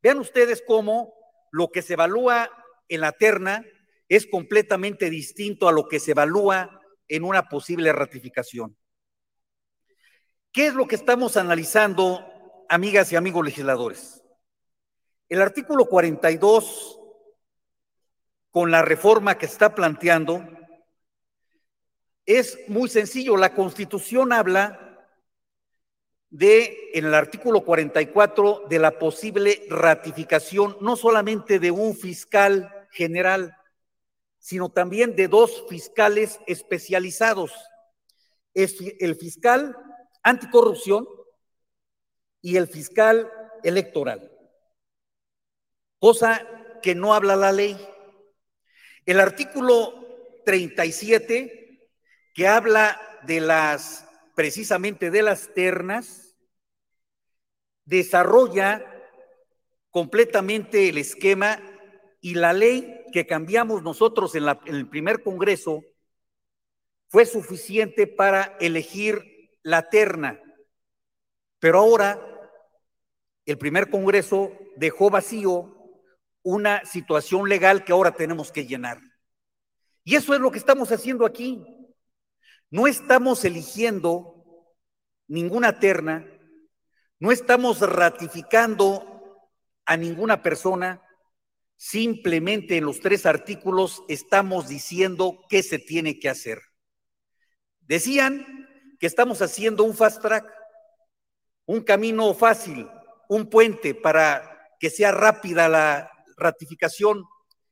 Vean 0.02 0.18
ustedes 0.18 0.64
cómo 0.66 1.14
lo 1.52 1.70
que 1.70 1.84
se 1.84 1.94
evalúa 1.94 2.50
en 2.90 3.02
la 3.02 3.12
terna 3.12 3.64
es 4.10 4.26
completamente 4.26 5.12
distinto 5.12 5.70
a 5.70 5.72
lo 5.72 5.88
que 5.88 6.00
se 6.00 6.12
evalúa 6.14 6.82
en 7.08 7.24
una 7.24 7.48
posible 7.48 7.94
ratificación. 7.94 8.76
¿Qué 10.56 10.68
es 10.68 10.74
lo 10.74 10.88
que 10.88 10.96
estamos 10.96 11.36
analizando, 11.36 12.26
amigas 12.70 13.12
y 13.12 13.18
amigos 13.18 13.44
legisladores? 13.44 14.24
El 15.28 15.42
artículo 15.42 15.84
42, 15.84 16.98
con 18.52 18.72
la 18.72 18.82
reforma 18.82 19.38
que 19.38 19.48
está 19.48 19.76
planteando, 19.76 20.48
es 22.26 22.58
muy 22.70 22.88
sencillo. 22.88 23.36
La 23.36 23.54
Constitución 23.54 24.32
habla 24.32 25.10
de, 26.30 26.90
en 26.94 27.04
el 27.04 27.16
artículo 27.16 27.66
44, 27.66 28.64
de 28.70 28.80
la 28.80 28.98
posible 28.98 29.66
ratificación 29.70 30.78
no 30.80 30.96
solamente 30.96 31.60
de 31.60 31.72
un 31.72 31.98
fiscal 31.98 32.88
general, 32.92 33.58
sino 34.40 34.70
también 34.70 35.18
de 35.18 35.28
dos 35.28 35.66
fiscales 35.68 36.40
especializados. 36.48 37.52
Es 38.54 38.78
el 39.02 39.18
fiscal 39.18 39.82
anticorrupción 40.26 41.08
y 42.42 42.58
el 42.58 42.68
fiscal 42.68 43.32
electoral, 43.64 44.32
cosa 46.00 46.46
que 46.82 46.96
no 46.96 47.14
habla 47.14 47.36
la 47.36 47.52
ley. 47.52 47.78
El 49.06 49.20
artículo 49.20 50.42
37, 50.44 51.90
que 52.34 52.48
habla 52.48 53.00
de 53.24 53.40
las, 53.40 54.08
precisamente 54.34 55.12
de 55.12 55.22
las 55.22 55.54
ternas, 55.54 56.36
desarrolla 57.86 58.84
completamente 59.92 60.90
el 60.90 60.98
esquema 60.98 61.62
y 62.20 62.34
la 62.34 62.52
ley 62.52 63.06
que 63.14 63.28
cambiamos 63.28 63.84
nosotros 63.84 64.34
en, 64.34 64.46
la, 64.46 64.60
en 64.66 64.74
el 64.74 64.90
primer 64.90 65.22
Congreso 65.22 65.84
fue 67.10 67.28
suficiente 67.28 68.08
para 68.08 68.58
elegir 68.60 69.35
la 69.66 69.90
terna. 69.90 70.40
Pero 71.60 71.80
ahora 71.80 72.22
el 73.46 73.58
primer 73.58 73.90
Congreso 73.90 74.52
dejó 74.78 75.10
vacío 75.10 75.76
una 76.44 76.86
situación 76.86 77.50
legal 77.50 77.84
que 77.84 77.92
ahora 77.92 78.12
tenemos 78.12 78.52
que 78.52 78.68
llenar. 78.68 79.00
Y 80.04 80.16
eso 80.16 80.36
es 80.36 80.40
lo 80.40 80.52
que 80.52 80.60
estamos 80.60 80.92
haciendo 80.92 81.26
aquí. 81.26 81.66
No 82.70 82.86
estamos 82.86 83.44
eligiendo 83.44 84.46
ninguna 85.28 85.80
terna, 85.80 86.28
no 87.20 87.32
estamos 87.32 87.80
ratificando 87.80 89.50
a 89.86 89.98
ninguna 89.98 90.44
persona, 90.44 91.02
simplemente 91.76 92.78
en 92.78 92.86
los 92.86 93.00
tres 93.00 93.26
artículos 93.26 94.04
estamos 94.10 94.68
diciendo 94.68 95.40
qué 95.50 95.64
se 95.64 95.80
tiene 95.80 96.20
que 96.20 96.30
hacer. 96.30 96.62
Decían 97.80 98.65
que 99.00 99.08
estamos 99.08 99.42
haciendo 99.42 99.84
un 99.84 99.96
fast 99.96 100.22
track, 100.22 100.46
un 101.66 101.82
camino 101.82 102.34
fácil, 102.34 102.90
un 103.28 103.50
puente 103.50 103.96
para 103.96 104.70
que 104.80 104.90
sea 104.90 105.12
rápida 105.12 105.68
la 105.68 106.12
ratificación. 106.38 107.24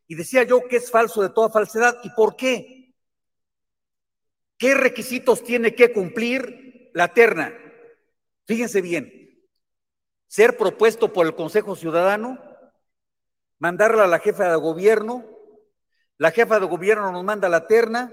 Y 0.08 0.16
decía 0.16 0.44
yo 0.44 0.68
que 0.68 0.78
es 0.78 0.92
falso 0.92 1.22
de 1.22 1.30
toda 1.30 1.50
falsedad. 1.50 1.98
¿Y 2.04 2.10
por 2.12 2.36
qué? 2.36 2.94
¿Qué 4.58 4.74
requisitos 4.74 5.44
tiene 5.44 5.76
que 5.76 5.92
cumplir 5.92 6.92
la 6.94 7.14
terna? 7.14 7.54
Fíjense 8.46 8.82
bien, 8.82 9.48
ser 10.28 10.58
propuesto 10.58 11.14
por 11.14 11.26
el 11.26 11.36
Consejo 11.36 11.76
Ciudadano, 11.76 12.40
mandarla 13.60 14.04
a 14.04 14.08
la 14.08 14.20
jefa 14.20 14.50
de 14.50 14.56
gobierno, 14.58 15.26
la 16.18 16.32
jefa 16.32 16.60
de 16.60 16.66
gobierno 16.66 17.12
nos 17.12 17.24
manda 17.24 17.50
la 17.50 17.68
terna, 17.68 18.12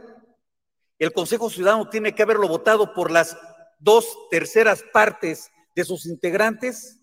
el 1.00 1.14
Consejo 1.14 1.48
Ciudadano 1.48 1.88
tiene 1.88 2.14
que 2.14 2.22
haberlo 2.22 2.46
votado 2.46 2.92
por 2.92 3.10
las 3.10 3.36
dos 3.78 4.28
terceras 4.30 4.84
partes 4.92 5.50
de 5.74 5.84
sus 5.84 6.04
integrantes, 6.04 7.00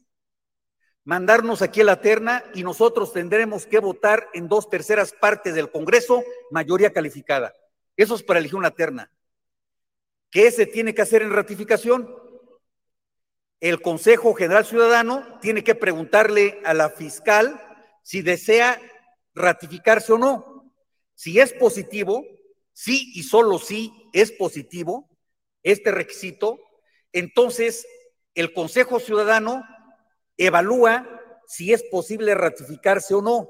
mandarnos 1.03 1.63
aquí 1.63 1.81
a 1.81 1.85
la 1.85 1.99
terna 1.99 2.43
y 2.53 2.63
nosotros 2.63 3.11
tendremos 3.11 3.65
que 3.65 3.79
votar 3.79 4.29
en 4.35 4.47
dos 4.47 4.69
terceras 4.69 5.13
partes 5.13 5.55
del 5.55 5.71
Congreso, 5.71 6.23
mayoría 6.51 6.93
calificada. 6.93 7.55
Eso 7.95 8.13
es 8.13 8.21
para 8.21 8.39
elegir 8.39 8.57
una 8.57 8.69
terna. 8.69 9.11
¿Qué 10.29 10.51
se 10.51 10.67
tiene 10.67 10.93
que 10.93 11.01
hacer 11.01 11.23
en 11.23 11.33
ratificación? 11.33 12.07
El 13.59 13.81
Consejo 13.81 14.35
General 14.35 14.63
Ciudadano 14.63 15.39
tiene 15.41 15.63
que 15.63 15.73
preguntarle 15.73 16.61
a 16.63 16.75
la 16.75 16.91
fiscal 16.91 17.59
si 18.03 18.21
desea 18.21 18.79
ratificarse 19.33 20.13
o 20.13 20.19
no. 20.19 20.71
Si 21.15 21.39
es 21.39 21.51
positivo, 21.53 22.23
sí 22.77 23.11
y 23.15 23.23
solo 23.23 23.57
si 23.57 23.91
es 24.13 24.31
positivo 24.31 25.09
este 25.63 25.89
requisito, 25.89 26.59
entonces 27.11 27.87
el 28.35 28.53
Consejo 28.53 28.99
Ciudadano 28.99 29.63
evalúa 30.37 31.09
si 31.47 31.73
es 31.73 31.81
posible 31.89 32.35
ratificarse 32.35 33.15
o 33.15 33.21
no, 33.23 33.49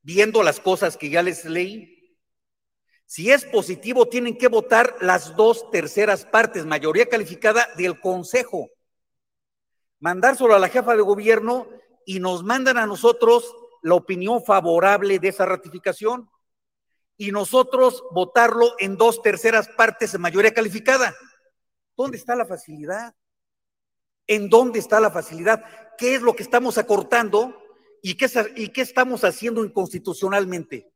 viendo 0.00 0.42
las 0.42 0.58
cosas 0.58 0.96
que 0.96 1.10
ya 1.10 1.22
les 1.22 1.44
leí. 1.44 2.16
Si 3.04 3.30
es 3.30 3.44
positivo, 3.44 4.08
tienen 4.08 4.38
que 4.38 4.48
votar 4.48 4.96
las 5.02 5.36
dos 5.36 5.70
terceras 5.70 6.24
partes, 6.24 6.64
mayoría 6.64 7.10
calificada 7.10 7.68
del 7.76 8.00
Consejo. 8.00 8.70
Mandárselo 9.98 10.54
a 10.54 10.58
la 10.58 10.70
jefa 10.70 10.96
de 10.96 11.02
gobierno 11.02 11.68
y 12.06 12.20
nos 12.20 12.42
mandan 12.42 12.78
a 12.78 12.86
nosotros 12.86 13.54
la 13.82 13.96
opinión 13.96 14.42
favorable 14.42 15.18
de 15.18 15.28
esa 15.28 15.44
ratificación 15.44 16.30
y 17.20 17.32
nosotros 17.32 18.02
votarlo 18.12 18.74
en 18.78 18.96
dos 18.96 19.20
terceras 19.20 19.68
partes 19.68 20.12
de 20.12 20.16
mayoría 20.16 20.54
calificada. 20.54 21.14
¿Dónde 21.94 22.16
está 22.16 22.34
la 22.34 22.46
facilidad? 22.46 23.14
¿En 24.26 24.48
dónde 24.48 24.78
está 24.78 25.00
la 25.00 25.10
facilidad? 25.10 25.62
¿Qué 25.98 26.14
es 26.14 26.22
lo 26.22 26.34
que 26.34 26.42
estamos 26.42 26.78
acortando 26.78 27.62
y 28.00 28.16
qué, 28.16 28.26
y 28.56 28.70
qué 28.70 28.80
estamos 28.80 29.22
haciendo 29.24 29.62
inconstitucionalmente? 29.62 30.90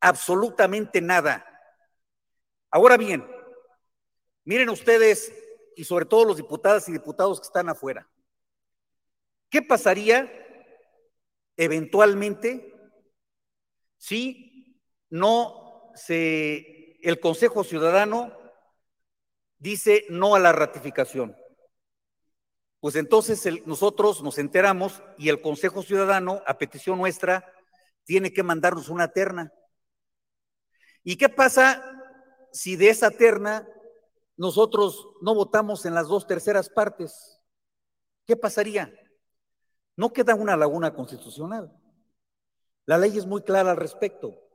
Absolutamente 0.00 1.02
nada. 1.02 1.44
Ahora 2.70 2.96
bien, 2.96 3.30
miren 4.44 4.70
ustedes, 4.70 5.30
y 5.76 5.84
sobre 5.84 6.06
todo 6.06 6.24
los 6.24 6.38
diputadas 6.38 6.88
y 6.88 6.92
diputados 6.92 7.38
que 7.38 7.48
están 7.48 7.68
afuera, 7.68 8.08
¿qué 9.50 9.60
pasaría 9.60 10.32
eventualmente 11.58 12.72
si 13.98 14.47
no 15.10 15.92
se, 15.94 16.98
el 17.02 17.20
Consejo 17.20 17.64
Ciudadano 17.64 18.32
dice 19.58 20.04
no 20.08 20.34
a 20.34 20.38
la 20.38 20.52
ratificación? 20.52 21.36
Pues 22.80 22.94
entonces 22.94 23.44
nosotros 23.66 24.22
nos 24.22 24.38
enteramos 24.38 25.02
y 25.16 25.28
el 25.28 25.40
Consejo 25.42 25.82
Ciudadano, 25.82 26.42
a 26.46 26.58
petición 26.58 26.98
nuestra, 26.98 27.52
tiene 28.04 28.32
que 28.32 28.42
mandarnos 28.42 28.88
una 28.88 29.08
terna. 29.08 29.52
¿Y 31.02 31.16
qué 31.16 31.28
pasa 31.28 31.82
si 32.52 32.76
de 32.76 32.90
esa 32.90 33.10
terna 33.10 33.68
nosotros 34.36 35.08
no 35.20 35.34
votamos 35.34 35.84
en 35.86 35.94
las 35.94 36.06
dos 36.06 36.26
terceras 36.26 36.70
partes? 36.70 37.40
¿Qué 38.26 38.36
pasaría? 38.36 38.94
No 39.96 40.12
queda 40.12 40.36
una 40.36 40.56
laguna 40.56 40.94
constitucional. 40.94 41.76
La 42.86 42.96
ley 42.96 43.18
es 43.18 43.26
muy 43.26 43.42
clara 43.42 43.72
al 43.72 43.76
respecto. 43.76 44.47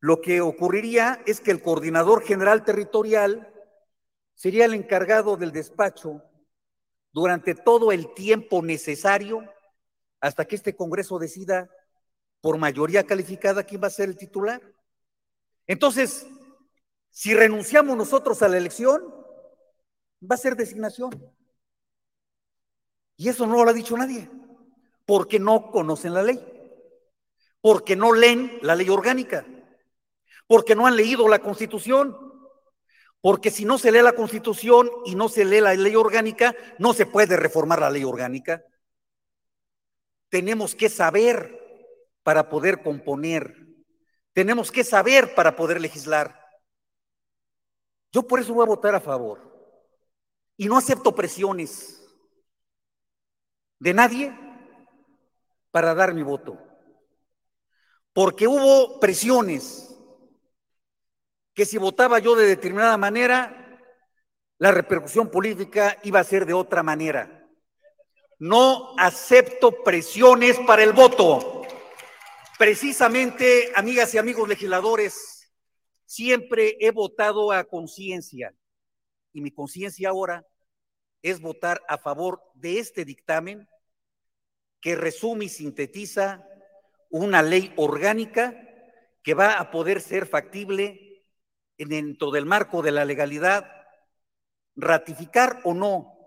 Lo 0.00 0.20
que 0.20 0.40
ocurriría 0.40 1.22
es 1.26 1.40
que 1.40 1.50
el 1.50 1.62
coordinador 1.62 2.22
general 2.22 2.64
territorial 2.64 3.52
sería 4.34 4.66
el 4.66 4.74
encargado 4.74 5.36
del 5.36 5.52
despacho 5.52 6.22
durante 7.12 7.54
todo 7.54 7.92
el 7.92 8.12
tiempo 8.12 8.62
necesario 8.62 9.42
hasta 10.20 10.44
que 10.44 10.56
este 10.56 10.76
Congreso 10.76 11.18
decida 11.18 11.70
por 12.40 12.58
mayoría 12.58 13.04
calificada 13.04 13.64
quién 13.64 13.82
va 13.82 13.86
a 13.86 13.90
ser 13.90 14.10
el 14.10 14.16
titular. 14.16 14.60
Entonces, 15.66 16.26
si 17.10 17.34
renunciamos 17.34 17.96
nosotros 17.96 18.42
a 18.42 18.48
la 18.48 18.58
elección, 18.58 19.02
va 20.22 20.34
a 20.34 20.38
ser 20.38 20.56
designación. 20.56 21.10
Y 23.16 23.30
eso 23.30 23.46
no 23.46 23.64
lo 23.64 23.70
ha 23.70 23.72
dicho 23.72 23.96
nadie, 23.96 24.30
porque 25.06 25.38
no 25.38 25.70
conocen 25.70 26.12
la 26.12 26.22
ley, 26.22 26.38
porque 27.62 27.96
no 27.96 28.12
leen 28.12 28.58
la 28.60 28.74
ley 28.74 28.90
orgánica, 28.90 29.46
porque 30.46 30.74
no 30.74 30.86
han 30.86 30.96
leído 30.96 31.28
la 31.28 31.40
constitución, 31.40 32.16
porque 33.20 33.50
si 33.50 33.64
no 33.64 33.78
se 33.78 33.90
lee 33.90 34.02
la 34.02 34.12
constitución 34.12 34.88
y 35.04 35.14
no 35.14 35.28
se 35.28 35.44
lee 35.44 35.60
la 35.60 35.74
ley 35.74 35.96
orgánica, 35.96 36.54
no 36.78 36.94
se 36.94 37.06
puede 37.06 37.36
reformar 37.36 37.80
la 37.80 37.90
ley 37.90 38.04
orgánica. 38.04 38.64
Tenemos 40.28 40.74
que 40.74 40.88
saber 40.88 41.58
para 42.22 42.48
poder 42.48 42.82
componer. 42.82 43.66
Tenemos 44.32 44.70
que 44.70 44.84
saber 44.84 45.34
para 45.34 45.56
poder 45.56 45.80
legislar. 45.80 46.40
Yo 48.12 48.22
por 48.22 48.40
eso 48.40 48.54
voy 48.54 48.64
a 48.64 48.68
votar 48.68 48.94
a 48.94 49.00
favor. 49.00 49.40
Y 50.56 50.66
no 50.66 50.76
acepto 50.78 51.14
presiones 51.14 52.02
de 53.78 53.92
nadie 53.92 54.36
para 55.70 55.94
dar 55.94 56.14
mi 56.14 56.22
voto. 56.22 56.58
Porque 58.12 58.46
hubo 58.46 58.98
presiones 59.00 59.95
que 61.56 61.64
si 61.64 61.78
votaba 61.78 62.18
yo 62.18 62.36
de 62.36 62.46
determinada 62.46 62.98
manera, 62.98 63.80
la 64.58 64.72
repercusión 64.72 65.30
política 65.30 65.98
iba 66.02 66.20
a 66.20 66.24
ser 66.24 66.44
de 66.44 66.52
otra 66.52 66.82
manera. 66.82 67.48
No 68.38 68.94
acepto 68.98 69.82
presiones 69.82 70.58
para 70.66 70.82
el 70.82 70.92
voto. 70.92 71.62
Precisamente, 72.58 73.72
amigas 73.74 74.12
y 74.12 74.18
amigos 74.18 74.46
legisladores, 74.46 75.50
siempre 76.04 76.76
he 76.78 76.90
votado 76.90 77.50
a 77.50 77.64
conciencia 77.64 78.54
y 79.32 79.40
mi 79.40 79.50
conciencia 79.50 80.10
ahora 80.10 80.46
es 81.22 81.40
votar 81.40 81.80
a 81.88 81.96
favor 81.96 82.42
de 82.52 82.80
este 82.80 83.06
dictamen 83.06 83.66
que 84.82 84.94
resume 84.94 85.46
y 85.46 85.48
sintetiza 85.48 86.46
una 87.08 87.40
ley 87.40 87.72
orgánica 87.76 88.54
que 89.22 89.32
va 89.32 89.58
a 89.58 89.70
poder 89.70 90.02
ser 90.02 90.26
factible 90.26 91.05
dentro 91.78 92.30
del 92.30 92.46
marco 92.46 92.82
de 92.82 92.92
la 92.92 93.04
legalidad, 93.04 93.70
ratificar 94.74 95.60
o 95.64 95.74
no, 95.74 96.18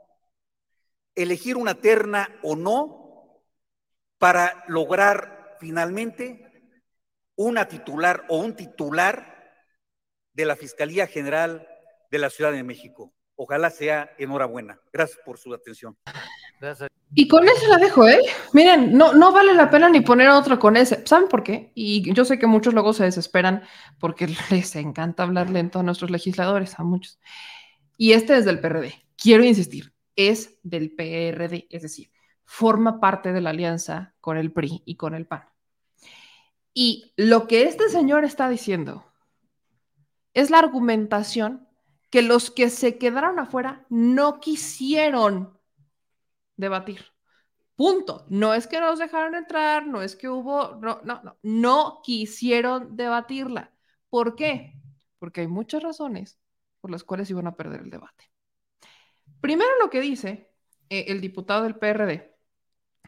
elegir 1.16 1.58
una 1.58 1.76
terna 1.76 2.40
o 2.44 2.56
no, 2.56 3.00
para 4.18 4.66
lograr 4.68 5.56
finalmente 5.60 6.46
una 7.36 7.68
titular 7.68 8.26
o 8.28 8.38
un 8.38 8.56
titular 8.56 9.54
de 10.34 10.46
la 10.46 10.56
Fiscalía 10.56 11.08
General 11.08 11.68
de 12.12 12.20
la 12.20 12.30
Ciudad 12.30 12.52
de 12.52 12.64
México. 12.64 13.14
Ojalá 13.36 13.70
sea 13.70 14.14
enhorabuena. 14.18 14.80
Gracias 14.92 15.20
por 15.26 15.38
su 15.38 15.54
atención. 15.54 15.98
Gracias. 16.60 16.90
Y 17.14 17.28
con 17.28 17.48
eso 17.48 17.68
la 17.68 17.78
dejo, 17.78 18.08
¿eh? 18.08 18.20
Miren, 18.54 18.96
no, 18.96 19.14
no 19.14 19.32
vale 19.32 19.54
la 19.54 19.70
pena 19.70 19.90
ni 19.90 20.02
poner 20.02 20.30
otro 20.30 20.60
con 20.60 20.78
ese. 20.78 21.06
¿Saben 21.08 21.28
por 21.28 21.42
qué? 21.44 21.72
Y 21.74 22.14
yo 22.14 22.24
sé 22.24 22.38
que 22.38 22.46
muchos 22.46 22.74
luego 22.74 22.94
se 22.94 23.04
desesperan 23.04 23.64
porque 24.00 24.28
les 24.52 24.76
encanta 24.76 25.24
hablar 25.24 25.50
lento 25.50 25.80
a 25.80 25.84
nuestros 25.84 26.12
legisladores, 26.12 26.80
a 26.80 26.84
muchos. 26.84 27.20
Y 27.98 28.14
este 28.14 28.38
es 28.38 28.46
del 28.46 28.60
PRD. 28.60 28.94
Quiero 29.18 29.44
insistir, 29.44 29.94
es 30.16 30.60
del 30.64 30.92
PRD, 30.92 31.68
es 31.70 31.82
decir, 31.82 32.12
forma 32.46 33.00
parte 33.00 33.34
de 33.34 33.42
la 33.42 33.50
alianza 33.50 34.16
con 34.22 34.38
el 34.38 34.52
PRI 34.52 34.84
y 34.86 34.96
con 34.96 35.16
el 35.16 35.26
PAN. 35.26 35.50
Y 36.74 37.14
lo 37.18 37.48
que 37.48 37.64
este 37.64 37.90
señor 37.90 38.24
está 38.24 38.48
diciendo 38.48 39.06
es 40.34 40.50
la 40.50 40.60
argumentación 40.60 41.68
que 42.10 42.22
los 42.22 42.52
que 42.52 42.70
se 42.70 42.98
quedaron 42.98 43.40
afuera 43.40 43.86
no 43.90 44.40
quisieron 44.40 45.59
debatir. 46.60 47.06
Punto. 47.76 48.26
No 48.30 48.54
es 48.54 48.68
que 48.68 48.80
nos 48.80 49.00
dejaron 49.00 49.36
entrar, 49.36 49.88
no 49.88 50.02
es 50.02 50.16
que 50.16 50.28
hubo, 50.30 50.76
no, 50.76 51.00
no, 51.04 51.22
no, 51.24 51.38
no 51.42 52.02
quisieron 52.04 52.96
debatirla. 52.98 53.72
¿Por 54.10 54.36
qué? 54.36 54.74
Porque 55.18 55.42
hay 55.42 55.48
muchas 55.48 55.82
razones 55.82 56.40
por 56.82 56.92
las 56.92 57.04
cuales 57.04 57.30
iban 57.30 57.48
a 57.48 57.56
perder 57.56 57.82
el 57.82 57.90
debate. 57.90 58.32
Primero 59.42 59.70
lo 59.82 59.90
que 59.90 60.02
dice 60.02 60.52
eh, 60.90 61.06
el 61.08 61.22
diputado 61.22 61.64
del 61.64 61.76
PRD 61.76 62.36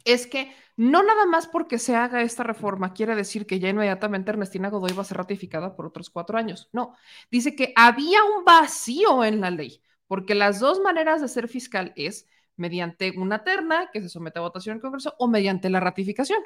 es 0.06 0.26
que 0.26 0.54
no 0.78 1.04
nada 1.04 1.26
más 1.26 1.48
porque 1.48 1.78
se 1.78 1.96
haga 1.96 2.22
esta 2.22 2.44
reforma 2.44 2.94
quiere 2.94 3.16
decir 3.16 3.46
que 3.46 3.60
ya 3.60 3.70
inmediatamente 3.70 4.32
Ernestina 4.32 4.70
Godoy 4.70 4.94
va 4.94 5.02
a 5.02 5.06
ser 5.06 5.18
ratificada 5.18 5.76
por 5.76 5.86
otros 5.86 6.10
cuatro 6.10 6.38
años. 6.38 6.70
No, 6.72 6.96
dice 7.30 7.56
que 7.56 7.74
había 7.76 8.24
un 8.24 8.46
vacío 8.46 9.24
en 9.26 9.42
la 9.42 9.52
ley, 9.52 9.84
porque 10.08 10.34
las 10.34 10.60
dos 10.60 10.80
maneras 10.80 11.22
de 11.22 11.28
ser 11.28 11.48
fiscal 11.50 11.94
es 11.96 12.28
mediante 12.62 13.12
una 13.18 13.44
terna 13.44 13.90
que 13.92 14.02
se 14.02 14.10
somete 14.10 14.40
a 14.40 14.44
votación 14.44 14.76
en 14.76 14.82
Congreso 14.82 15.16
o 15.18 15.28
mediante 15.28 15.70
la 15.70 15.80
ratificación. 15.80 16.42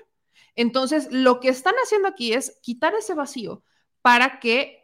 Entonces, 0.55 1.09
lo 1.11 1.39
que 1.39 1.49
están 1.49 1.75
haciendo 1.83 2.07
aquí 2.07 2.33
es 2.33 2.59
quitar 2.63 2.93
ese 2.95 3.13
vacío 3.13 3.63
para 4.01 4.39
que 4.39 4.81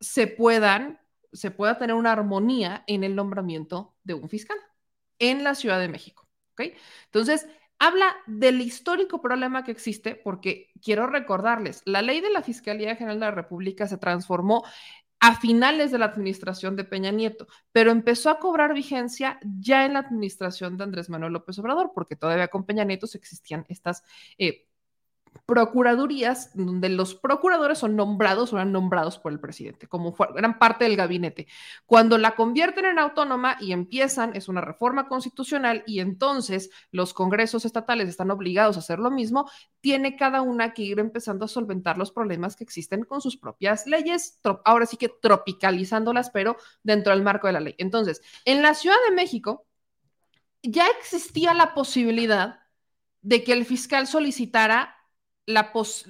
se 0.00 0.26
puedan, 0.26 0.98
se 1.32 1.50
pueda 1.50 1.78
tener 1.78 1.94
una 1.94 2.12
armonía 2.12 2.84
en 2.86 3.04
el 3.04 3.14
nombramiento 3.14 3.94
de 4.02 4.14
un 4.14 4.28
fiscal 4.28 4.56
en 5.18 5.44
la 5.44 5.54
Ciudad 5.54 5.78
de 5.78 5.88
México. 5.88 6.26
¿ok? 6.52 6.72
Entonces, 7.04 7.46
habla 7.78 8.16
del 8.26 8.60
histórico 8.60 9.20
problema 9.20 9.64
que 9.64 9.72
existe, 9.72 10.14
porque 10.14 10.70
quiero 10.82 11.06
recordarles, 11.06 11.82
la 11.84 12.00
ley 12.00 12.20
de 12.20 12.30
la 12.30 12.42
Fiscalía 12.42 12.96
General 12.96 13.20
de 13.20 13.26
la 13.26 13.30
República 13.32 13.86
se 13.86 13.98
transformó 13.98 14.64
a 15.24 15.36
finales 15.36 15.92
de 15.92 15.98
la 15.98 16.06
administración 16.06 16.74
de 16.74 16.82
Peña 16.82 17.12
Nieto, 17.12 17.46
pero 17.70 17.92
empezó 17.92 18.28
a 18.28 18.40
cobrar 18.40 18.74
vigencia 18.74 19.38
ya 19.60 19.86
en 19.86 19.92
la 19.92 20.00
administración 20.00 20.76
de 20.76 20.82
Andrés 20.82 21.08
Manuel 21.08 21.32
López 21.32 21.56
Obrador, 21.60 21.92
porque 21.94 22.16
todavía 22.16 22.48
con 22.48 22.66
Peña 22.66 22.82
Nieto 22.82 23.06
existían 23.14 23.64
estas 23.68 24.02
eh, 24.36 24.66
procuradurías 25.46 26.50
donde 26.54 26.88
los 26.88 27.14
procuradores 27.14 27.78
son 27.78 27.96
nombrados 27.96 28.52
o 28.52 28.56
eran 28.56 28.72
nombrados 28.72 29.18
por 29.18 29.32
el 29.32 29.40
presidente, 29.40 29.86
como 29.86 30.14
eran 30.36 30.58
parte 30.58 30.84
del 30.84 30.96
gabinete. 30.96 31.46
Cuando 31.86 32.18
la 32.18 32.34
convierten 32.34 32.84
en 32.84 32.98
autónoma 32.98 33.56
y 33.60 33.72
empiezan, 33.72 34.34
es 34.36 34.48
una 34.48 34.60
reforma 34.60 35.08
constitucional 35.08 35.82
y 35.86 36.00
entonces 36.00 36.70
los 36.90 37.12
congresos 37.12 37.64
estatales 37.64 38.08
están 38.08 38.30
obligados 38.30 38.76
a 38.76 38.80
hacer 38.80 38.98
lo 38.98 39.10
mismo, 39.10 39.50
tiene 39.80 40.16
cada 40.16 40.42
una 40.42 40.72
que 40.72 40.82
ir 40.82 40.98
empezando 40.98 41.44
a 41.44 41.48
solventar 41.48 41.98
los 41.98 42.12
problemas 42.12 42.56
que 42.56 42.64
existen 42.64 43.04
con 43.04 43.20
sus 43.20 43.36
propias 43.36 43.86
leyes, 43.86 44.40
ahora 44.64 44.86
sí 44.86 44.96
que 44.96 45.08
tropicalizándolas, 45.08 46.30
pero 46.30 46.56
dentro 46.82 47.12
del 47.12 47.22
marco 47.22 47.46
de 47.46 47.52
la 47.54 47.60
ley. 47.60 47.74
Entonces, 47.78 48.22
en 48.44 48.62
la 48.62 48.74
Ciudad 48.74 48.96
de 49.08 49.14
México 49.14 49.66
ya 50.62 50.86
existía 50.98 51.52
la 51.54 51.74
posibilidad 51.74 52.60
de 53.22 53.44
que 53.44 53.52
el 53.52 53.64
fiscal 53.64 54.06
solicitara 54.06 54.96
la 55.46 55.72
pos 55.72 56.06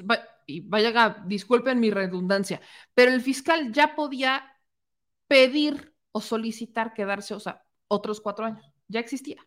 y 0.47 0.61
vaya, 0.61 1.23
disculpen 1.27 1.81
mi 1.81 1.91
redundancia, 1.91 2.61
pero 2.95 3.13
el 3.13 3.21
fiscal 3.21 3.73
ya 3.73 3.95
podía 3.95 4.59
pedir 5.29 5.95
o 6.13 6.21
solicitar 6.21 6.93
quedarse, 6.93 7.35
o 7.35 7.41
sea, 7.41 7.65
otros 7.89 8.21
cuatro 8.21 8.45
años. 8.45 8.71
Ya 8.89 9.01
existía. 9.01 9.47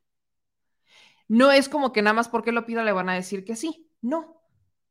No 1.28 1.52
es 1.52 1.70
como 1.70 1.92
que 1.92 2.02
nada 2.02 2.14
más 2.14 2.30
porque 2.30 2.52
lo 2.52 2.66
pida 2.66 2.84
le 2.84 2.92
van 2.92 3.10
a 3.10 3.16
decir 3.16 3.46
que 3.46 3.56
sí. 3.56 3.90
No. 4.02 4.42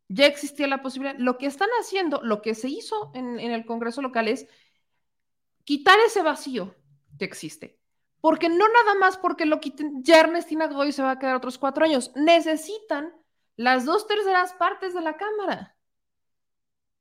Ya 0.09 0.27
existía 0.27 0.67
la 0.67 0.83
posibilidad. 0.83 1.19
Lo 1.19 1.39
que 1.39 1.47
están 1.47 1.71
haciendo, 1.81 2.21
lo 2.23 2.43
que 2.43 2.55
se 2.55 2.69
hizo 2.69 3.11
en, 3.15 3.41
en 3.41 3.53
el 3.53 3.65
Congreso 3.65 4.03
local 4.03 4.29
es 4.29 4.47
quitar 5.65 5.99
ese 6.07 6.23
vacío 6.23 6.75
que 7.19 7.25
existe. 7.25 7.81
Porque 8.21 8.49
no 8.49 8.67
nada 8.69 8.95
más 8.99 9.19
porque 9.19 9.47
lo 9.47 9.61
quiten, 9.61 10.03
ya 10.03 10.21
Ernestina 10.21 10.67
Godoy 10.67 10.93
se 10.93 11.03
va 11.03 11.13
a 11.13 11.19
quedar 11.19 11.37
otros 11.37 11.59
cuatro 11.59 11.85
años. 11.85 12.13
Necesitan 12.15 13.13
las 13.57 13.85
dos 13.85 14.07
terceras 14.07 14.53
partes 14.55 14.95
de 14.95 15.01
la 15.01 15.17
Cámara. 15.17 15.77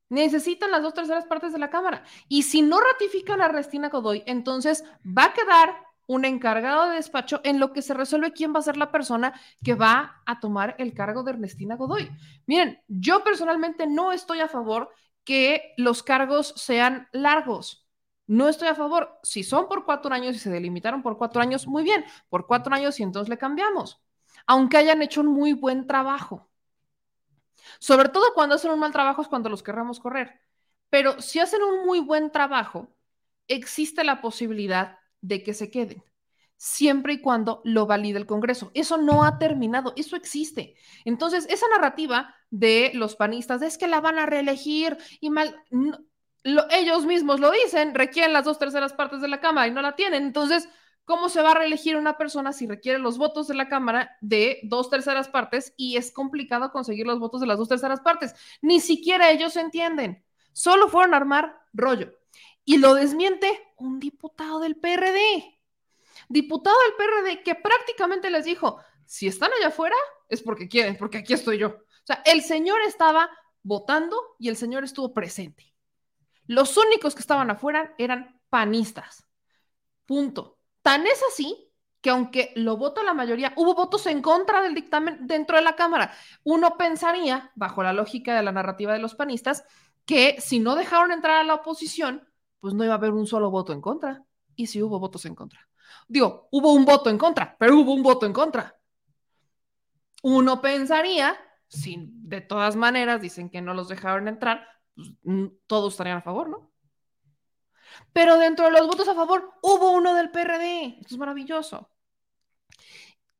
Necesitan 0.08 0.70
las 0.70 0.82
dos 0.82 0.94
terceras 0.94 1.26
partes 1.26 1.52
de 1.52 1.58
la 1.58 1.70
Cámara. 1.70 2.04
Y 2.28 2.42
si 2.42 2.62
no 2.62 2.80
ratifican 2.80 3.40
a 3.40 3.46
Ernestina 3.46 3.88
Godoy, 3.88 4.22
entonces 4.26 4.84
va 5.04 5.24
a 5.26 5.32
quedar 5.32 5.76
un 6.06 6.24
encargado 6.24 6.88
de 6.88 6.96
despacho 6.96 7.40
en 7.44 7.58
lo 7.58 7.72
que 7.72 7.82
se 7.82 7.94
resuelve 7.94 8.32
quién 8.32 8.54
va 8.54 8.58
a 8.58 8.62
ser 8.62 8.76
la 8.76 8.92
persona 8.92 9.40
que 9.64 9.74
va 9.74 10.22
a 10.26 10.38
tomar 10.38 10.76
el 10.78 10.92
cargo 10.92 11.22
de 11.22 11.32
Ernestina 11.32 11.76
Godoy. 11.76 12.10
Miren, 12.46 12.80
yo 12.88 13.24
personalmente 13.24 13.86
no 13.86 14.12
estoy 14.12 14.40
a 14.40 14.48
favor 14.48 14.90
que 15.24 15.72
los 15.78 16.02
cargos 16.02 16.52
sean 16.56 17.08
largos. 17.12 17.88
No 18.26 18.48
estoy 18.48 18.68
a 18.68 18.74
favor. 18.74 19.18
Si 19.22 19.42
son 19.42 19.68
por 19.68 19.84
cuatro 19.84 20.14
años 20.14 20.36
y 20.36 20.38
se 20.38 20.50
delimitaron 20.50 21.02
por 21.02 21.16
cuatro 21.16 21.40
años, 21.40 21.66
muy 21.66 21.82
bien. 21.82 22.04
Por 22.28 22.46
cuatro 22.46 22.74
años 22.74 23.00
y 23.00 23.02
entonces 23.02 23.28
le 23.28 23.38
cambiamos 23.38 24.03
aunque 24.46 24.76
hayan 24.76 25.02
hecho 25.02 25.20
un 25.20 25.28
muy 25.28 25.52
buen 25.52 25.86
trabajo. 25.86 26.48
Sobre 27.78 28.08
todo 28.08 28.34
cuando 28.34 28.56
hacen 28.56 28.70
un 28.70 28.78
mal 28.78 28.92
trabajo 28.92 29.22
es 29.22 29.28
cuando 29.28 29.48
los 29.48 29.62
querramos 29.62 30.00
correr. 30.00 30.40
Pero 30.90 31.20
si 31.20 31.40
hacen 31.40 31.62
un 31.62 31.86
muy 31.86 32.00
buen 32.00 32.30
trabajo, 32.30 32.88
existe 33.48 34.04
la 34.04 34.20
posibilidad 34.20 34.98
de 35.20 35.42
que 35.42 35.54
se 35.54 35.70
queden, 35.70 36.04
siempre 36.56 37.14
y 37.14 37.20
cuando 37.20 37.62
lo 37.64 37.86
valide 37.86 38.18
el 38.18 38.26
Congreso. 38.26 38.70
Eso 38.74 38.96
no 38.98 39.24
ha 39.24 39.38
terminado, 39.38 39.92
eso 39.96 40.16
existe. 40.16 40.76
Entonces, 41.04 41.46
esa 41.50 41.66
narrativa 41.68 42.34
de 42.50 42.92
los 42.94 43.16
panistas 43.16 43.62
es 43.62 43.78
que 43.78 43.88
la 43.88 44.00
van 44.00 44.18
a 44.18 44.26
reelegir 44.26 44.96
y 45.20 45.30
mal, 45.30 45.62
ellos 46.70 47.06
mismos 47.06 47.40
lo 47.40 47.50
dicen, 47.50 47.94
requieren 47.94 48.32
las 48.32 48.44
dos 48.44 48.58
terceras 48.58 48.92
partes 48.92 49.20
de 49.20 49.28
la 49.28 49.40
Cámara 49.40 49.66
y 49.66 49.70
no 49.70 49.82
la 49.82 49.96
tienen. 49.96 50.24
Entonces, 50.24 50.68
¿Cómo 51.04 51.28
se 51.28 51.42
va 51.42 51.50
a 51.50 51.54
reelegir 51.54 51.96
una 51.96 52.16
persona 52.16 52.52
si 52.52 52.66
requiere 52.66 52.98
los 52.98 53.18
votos 53.18 53.46
de 53.46 53.54
la 53.54 53.68
Cámara 53.68 54.16
de 54.22 54.60
dos 54.62 54.88
terceras 54.88 55.28
partes 55.28 55.74
y 55.76 55.96
es 55.96 56.10
complicado 56.10 56.72
conseguir 56.72 57.06
los 57.06 57.18
votos 57.18 57.40
de 57.42 57.46
las 57.46 57.58
dos 57.58 57.68
terceras 57.68 58.00
partes? 58.00 58.34
Ni 58.62 58.80
siquiera 58.80 59.30
ellos 59.30 59.56
entienden. 59.56 60.24
Solo 60.52 60.88
fueron 60.88 61.12
a 61.12 61.18
armar 61.18 61.60
rollo. 61.74 62.12
Y 62.64 62.78
lo 62.78 62.94
desmiente 62.94 63.60
un 63.76 64.00
diputado 64.00 64.60
del 64.60 64.76
PRD. 64.76 65.60
Diputado 66.28 66.76
del 66.86 66.94
PRD 66.96 67.42
que 67.42 67.54
prácticamente 67.54 68.30
les 68.30 68.46
dijo, 68.46 68.78
si 69.04 69.26
están 69.26 69.50
allá 69.52 69.68
afuera 69.68 69.96
es 70.28 70.42
porque 70.42 70.68
quieren, 70.68 70.96
porque 70.96 71.18
aquí 71.18 71.34
estoy 71.34 71.58
yo. 71.58 71.68
O 71.68 72.06
sea, 72.06 72.22
el 72.24 72.42
señor 72.42 72.80
estaba 72.82 73.30
votando 73.62 74.36
y 74.38 74.48
el 74.48 74.56
señor 74.56 74.84
estuvo 74.84 75.12
presente. 75.12 75.74
Los 76.46 76.76
únicos 76.76 77.14
que 77.14 77.20
estaban 77.20 77.50
afuera 77.50 77.94
eran 77.98 78.40
panistas. 78.48 79.26
Punto. 80.06 80.53
Tan 80.84 81.06
es 81.06 81.22
así 81.26 81.72
que 82.02 82.10
aunque 82.10 82.52
lo 82.56 82.76
vota 82.76 83.02
la 83.02 83.14
mayoría, 83.14 83.54
hubo 83.56 83.74
votos 83.74 84.06
en 84.06 84.20
contra 84.20 84.60
del 84.60 84.74
dictamen 84.74 85.26
dentro 85.26 85.56
de 85.56 85.62
la 85.62 85.76
Cámara. 85.76 86.12
Uno 86.42 86.76
pensaría, 86.76 87.50
bajo 87.54 87.82
la 87.82 87.94
lógica 87.94 88.36
de 88.36 88.42
la 88.42 88.52
narrativa 88.52 88.92
de 88.92 88.98
los 88.98 89.14
panistas, 89.14 89.64
que 90.04 90.38
si 90.42 90.58
no 90.58 90.76
dejaron 90.76 91.10
entrar 91.10 91.38
a 91.38 91.44
la 91.44 91.54
oposición, 91.54 92.28
pues 92.60 92.74
no 92.74 92.84
iba 92.84 92.92
a 92.92 92.98
haber 92.98 93.12
un 93.12 93.26
solo 93.26 93.50
voto 93.50 93.72
en 93.72 93.80
contra. 93.80 94.22
Y 94.56 94.66
si 94.66 94.82
hubo 94.82 94.98
votos 95.00 95.24
en 95.24 95.34
contra. 95.34 95.66
Digo, 96.06 96.48
hubo 96.50 96.74
un 96.74 96.84
voto 96.84 97.08
en 97.08 97.16
contra, 97.16 97.56
pero 97.58 97.78
hubo 97.78 97.94
un 97.94 98.02
voto 98.02 98.26
en 98.26 98.34
contra. 98.34 98.78
Uno 100.22 100.60
pensaría, 100.60 101.34
si 101.66 102.10
de 102.10 102.42
todas 102.42 102.76
maneras 102.76 103.22
dicen 103.22 103.48
que 103.48 103.62
no 103.62 103.72
los 103.72 103.88
dejaron 103.88 104.28
entrar, 104.28 104.68
pues, 104.94 105.08
todos 105.66 105.94
estarían 105.94 106.18
a 106.18 106.22
favor, 106.22 106.50
¿no? 106.50 106.73
Pero 108.12 108.38
dentro 108.38 108.66
de 108.66 108.72
los 108.72 108.86
votos 108.86 109.08
a 109.08 109.14
favor 109.14 109.52
hubo 109.62 109.92
uno 109.92 110.14
del 110.14 110.30
PRD. 110.30 110.98
Esto 111.00 111.14
es 111.14 111.18
maravilloso. 111.18 111.90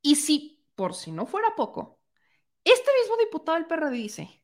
Y 0.03 0.17
si, 0.17 0.65
por 0.75 0.95
si 0.95 1.13
no 1.13 1.27
fuera 1.27 1.55
poco, 1.57 2.01
este 2.65 2.91
mismo 3.01 3.17
diputado 3.17 3.57
del 3.57 3.67
PRD 3.67 3.91
dice 3.91 4.43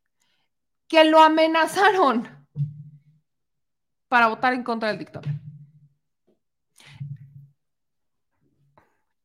que 0.89 1.05
lo 1.05 1.21
amenazaron 1.21 2.47
para 4.09 4.27
votar 4.27 4.55
en 4.55 4.65
contra 4.65 4.89
del 4.89 4.99
dictamen. 4.99 5.41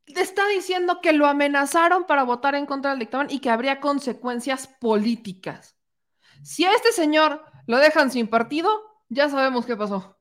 Está 0.06 0.48
diciendo 0.48 1.02
que 1.02 1.12
lo 1.12 1.26
amenazaron 1.26 2.06
para 2.06 2.24
votar 2.24 2.56
en 2.56 2.66
contra 2.66 2.92
del 2.92 3.00
dictamen 3.00 3.28
y 3.30 3.40
que 3.40 3.50
habría 3.50 3.80
consecuencias 3.80 4.68
políticas. 4.68 5.76
Si 6.44 6.64
a 6.64 6.72
este 6.72 6.92
señor 6.92 7.44
lo 7.66 7.78
dejan 7.80 8.12
sin 8.12 8.28
partido, 8.28 8.70
ya 9.10 9.30
sabemos 9.30 9.66
qué 9.66 9.76
pasó. 9.76 10.15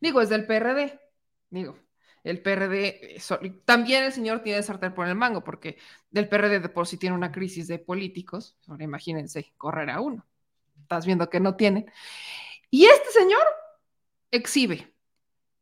Digo, 0.00 0.20
es 0.20 0.28
del 0.28 0.46
PRD. 0.46 1.00
Digo, 1.50 1.78
el 2.24 2.40
PRD, 2.42 3.16
eso- 3.16 3.38
también 3.64 4.04
el 4.04 4.12
señor 4.12 4.42
tiene 4.42 4.62
sartén 4.62 4.94
por 4.94 5.06
el 5.06 5.14
mango, 5.14 5.44
porque 5.44 5.78
del 6.10 6.28
PRD 6.28 6.60
de 6.60 6.68
por 6.68 6.86
sí 6.86 6.96
tiene 6.96 7.16
una 7.16 7.30
crisis 7.32 7.68
de 7.68 7.78
políticos, 7.78 8.56
ahora 8.66 8.84
imagínense, 8.84 9.52
correr 9.56 9.90
a 9.90 10.00
uno. 10.00 10.26
Estás 10.80 11.06
viendo 11.06 11.28
que 11.30 11.40
no 11.40 11.56
tienen. 11.56 11.90
Y 12.70 12.86
este 12.86 13.10
señor 13.10 13.42
exhibe 14.30 14.94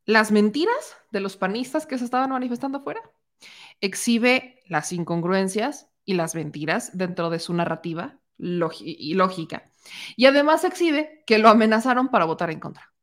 las 0.05 0.31
mentiras 0.31 0.97
de 1.11 1.19
los 1.19 1.37
panistas 1.37 1.85
que 1.85 1.97
se 1.97 2.05
estaban 2.05 2.29
manifestando 2.29 2.79
afuera, 2.79 3.01
exhibe 3.81 4.61
las 4.67 4.91
incongruencias 4.91 5.89
y 6.05 6.15
las 6.15 6.35
mentiras 6.35 6.97
dentro 6.97 7.29
de 7.29 7.39
su 7.39 7.53
narrativa 7.53 8.19
y 8.37 9.13
lógica. 9.13 9.71
Y 10.15 10.25
además 10.25 10.63
exhibe 10.63 11.23
que 11.25 11.37
lo 11.37 11.49
amenazaron 11.49 12.09
para 12.09 12.25
votar 12.25 12.49
en 12.51 12.59
contra. 12.59 12.93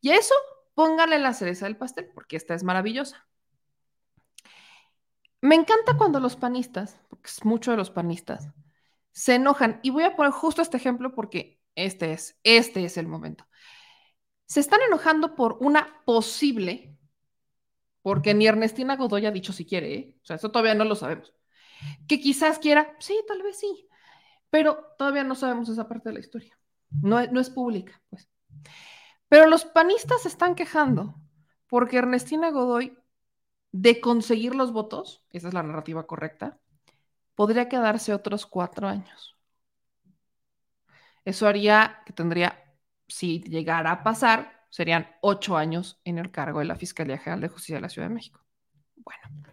Y 0.00 0.10
eso 0.10 0.34
póngale 0.74 1.18
la 1.18 1.32
cereza 1.32 1.66
del 1.66 1.76
pastel, 1.76 2.10
porque 2.14 2.36
esta 2.36 2.54
es 2.54 2.62
maravillosa. 2.62 3.26
Me 5.40 5.54
encanta 5.54 5.96
cuando 5.96 6.20
los 6.20 6.36
panistas, 6.36 6.98
porque 7.08 7.28
es 7.28 7.44
mucho 7.44 7.70
de 7.70 7.76
los 7.76 7.90
panistas, 7.90 8.48
se 9.12 9.34
enojan. 9.34 9.80
Y 9.82 9.90
voy 9.90 10.04
a 10.04 10.16
poner 10.16 10.32
justo 10.32 10.62
este 10.62 10.76
ejemplo 10.76 11.14
porque 11.14 11.60
este 11.74 12.12
es, 12.12 12.38
este 12.44 12.84
es 12.84 12.96
el 12.96 13.06
momento. 13.06 13.46
Se 14.46 14.60
están 14.60 14.80
enojando 14.86 15.34
por 15.34 15.58
una 15.60 16.02
posible, 16.04 16.96
porque 18.02 18.34
ni 18.34 18.46
Ernestina 18.46 18.96
Godoy 18.96 19.26
ha 19.26 19.30
dicho 19.30 19.52
si 19.52 19.66
quiere, 19.66 19.94
¿eh? 19.94 20.16
o 20.22 20.26
sea, 20.26 20.36
eso 20.36 20.50
todavía 20.50 20.74
no 20.74 20.84
lo 20.84 20.94
sabemos. 20.94 21.34
Que 22.08 22.20
quizás 22.20 22.58
quiera, 22.58 22.96
sí, 22.98 23.18
tal 23.28 23.42
vez 23.42 23.58
sí, 23.58 23.88
pero 24.50 24.94
todavía 24.98 25.24
no 25.24 25.34
sabemos 25.34 25.68
esa 25.68 25.88
parte 25.88 26.08
de 26.08 26.14
la 26.14 26.20
historia. 26.20 26.58
No, 26.90 27.24
no 27.26 27.40
es 27.40 27.50
pública, 27.50 28.00
pues. 28.08 28.28
Pero 29.34 29.48
los 29.48 29.64
panistas 29.64 30.22
se 30.22 30.28
están 30.28 30.54
quejando 30.54 31.16
porque 31.66 31.96
Ernestina 31.96 32.52
Godoy, 32.52 32.96
de 33.72 34.00
conseguir 34.00 34.54
los 34.54 34.72
votos, 34.72 35.24
esa 35.30 35.48
es 35.48 35.54
la 35.54 35.64
narrativa 35.64 36.06
correcta, 36.06 36.60
podría 37.34 37.68
quedarse 37.68 38.14
otros 38.14 38.46
cuatro 38.46 38.86
años. 38.86 39.36
Eso 41.24 41.48
haría 41.48 42.00
que 42.06 42.12
tendría, 42.12 42.62
si 43.08 43.40
llegara 43.40 43.90
a 43.90 44.04
pasar, 44.04 44.68
serían 44.70 45.08
ocho 45.20 45.56
años 45.56 46.00
en 46.04 46.18
el 46.18 46.30
cargo 46.30 46.60
de 46.60 46.66
la 46.66 46.76
Fiscalía 46.76 47.18
General 47.18 47.40
de 47.40 47.48
Justicia 47.48 47.74
de 47.74 47.82
la 47.82 47.88
Ciudad 47.88 48.06
de 48.06 48.14
México. 48.14 48.40
Bueno, 48.94 49.48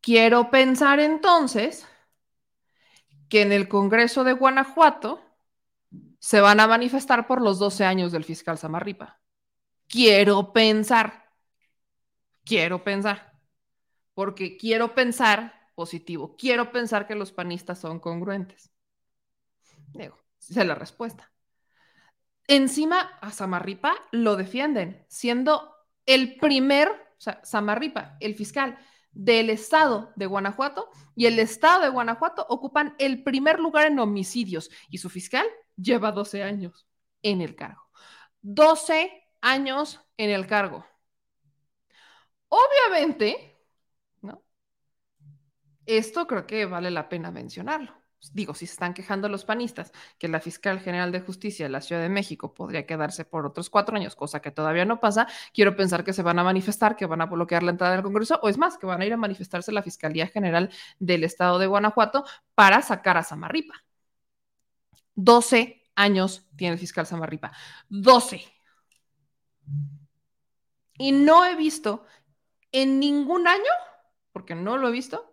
quiero 0.00 0.50
pensar 0.50 0.98
entonces 0.98 1.86
que 3.28 3.42
en 3.42 3.52
el 3.52 3.68
Congreso 3.68 4.24
de 4.24 4.32
Guanajuato 4.32 5.22
se 6.22 6.40
van 6.40 6.60
a 6.60 6.68
manifestar 6.68 7.26
por 7.26 7.42
los 7.42 7.58
12 7.58 7.84
años 7.84 8.12
del 8.12 8.22
fiscal 8.22 8.56
Samarripa. 8.56 9.20
Quiero 9.88 10.52
pensar, 10.52 11.32
quiero 12.44 12.84
pensar, 12.84 13.32
porque 14.14 14.56
quiero 14.56 14.94
pensar 14.94 15.52
positivo, 15.74 16.36
quiero 16.36 16.70
pensar 16.70 17.08
que 17.08 17.16
los 17.16 17.32
panistas 17.32 17.80
son 17.80 17.98
congruentes. 17.98 18.70
Digo, 19.88 20.16
esa 20.38 20.60
es 20.60 20.66
la 20.68 20.76
respuesta. 20.76 21.32
Encima 22.46 23.00
a 23.20 23.32
Samarripa 23.32 23.92
lo 24.12 24.36
defienden, 24.36 25.04
siendo 25.08 25.74
el 26.06 26.36
primer, 26.36 26.88
o 26.88 27.20
sea, 27.20 27.40
Samarripa, 27.42 28.16
el 28.20 28.36
fiscal 28.36 28.78
del 29.10 29.50
estado 29.50 30.12
de 30.14 30.26
Guanajuato, 30.26 30.88
y 31.16 31.26
el 31.26 31.40
estado 31.40 31.82
de 31.82 31.88
Guanajuato 31.88 32.46
ocupan 32.48 32.94
el 33.00 33.24
primer 33.24 33.58
lugar 33.58 33.88
en 33.88 33.98
homicidios, 33.98 34.70
y 34.88 34.98
su 34.98 35.10
fiscal 35.10 35.46
lleva 35.76 36.12
12 36.12 36.42
años 36.42 36.86
en 37.22 37.40
el 37.40 37.56
cargo. 37.56 37.82
12 38.42 39.10
años 39.40 40.00
en 40.16 40.30
el 40.30 40.46
cargo. 40.46 40.84
Obviamente, 42.48 43.58
¿no? 44.22 44.42
Esto 45.86 46.26
creo 46.26 46.46
que 46.46 46.66
vale 46.66 46.90
la 46.90 47.08
pena 47.08 47.30
mencionarlo. 47.30 48.02
Digo, 48.32 48.54
si 48.54 48.66
se 48.66 48.74
están 48.74 48.94
quejando 48.94 49.28
los 49.28 49.44
panistas 49.44 49.92
que 50.18 50.28
la 50.28 50.38
fiscal 50.40 50.78
general 50.80 51.10
de 51.10 51.20
justicia 51.20 51.66
de 51.66 51.70
la 51.70 51.80
Ciudad 51.80 52.00
de 52.02 52.08
México 52.08 52.54
podría 52.54 52.86
quedarse 52.86 53.24
por 53.24 53.46
otros 53.46 53.68
cuatro 53.68 53.96
años, 53.96 54.14
cosa 54.14 54.40
que 54.40 54.52
todavía 54.52 54.84
no 54.84 55.00
pasa, 55.00 55.26
quiero 55.52 55.74
pensar 55.76 56.04
que 56.04 56.12
se 56.12 56.22
van 56.22 56.38
a 56.38 56.44
manifestar, 56.44 56.94
que 56.96 57.06
van 57.06 57.20
a 57.20 57.26
bloquear 57.26 57.64
la 57.64 57.72
entrada 57.72 57.94
del 57.94 58.02
Congreso, 58.04 58.38
o 58.42 58.48
es 58.48 58.58
más, 58.58 58.78
que 58.78 58.86
van 58.86 59.00
a 59.00 59.06
ir 59.06 59.12
a 59.12 59.16
manifestarse 59.16 59.72
la 59.72 59.82
Fiscalía 59.82 60.28
General 60.28 60.70
del 61.00 61.24
Estado 61.24 61.58
de 61.58 61.66
Guanajuato 61.66 62.24
para 62.54 62.80
sacar 62.82 63.16
a 63.16 63.24
Samarripa. 63.24 63.74
12 65.14 65.82
años 65.94 66.46
tiene 66.56 66.74
el 66.74 66.78
fiscal 66.78 67.06
Samarripa. 67.06 67.52
12. 67.88 68.44
Y 70.98 71.12
no 71.12 71.44
he 71.44 71.56
visto 71.56 72.04
en 72.72 73.00
ningún 73.00 73.48
año, 73.48 73.72
porque 74.32 74.54
no 74.54 74.76
lo 74.78 74.88
he 74.88 74.92
visto, 74.92 75.32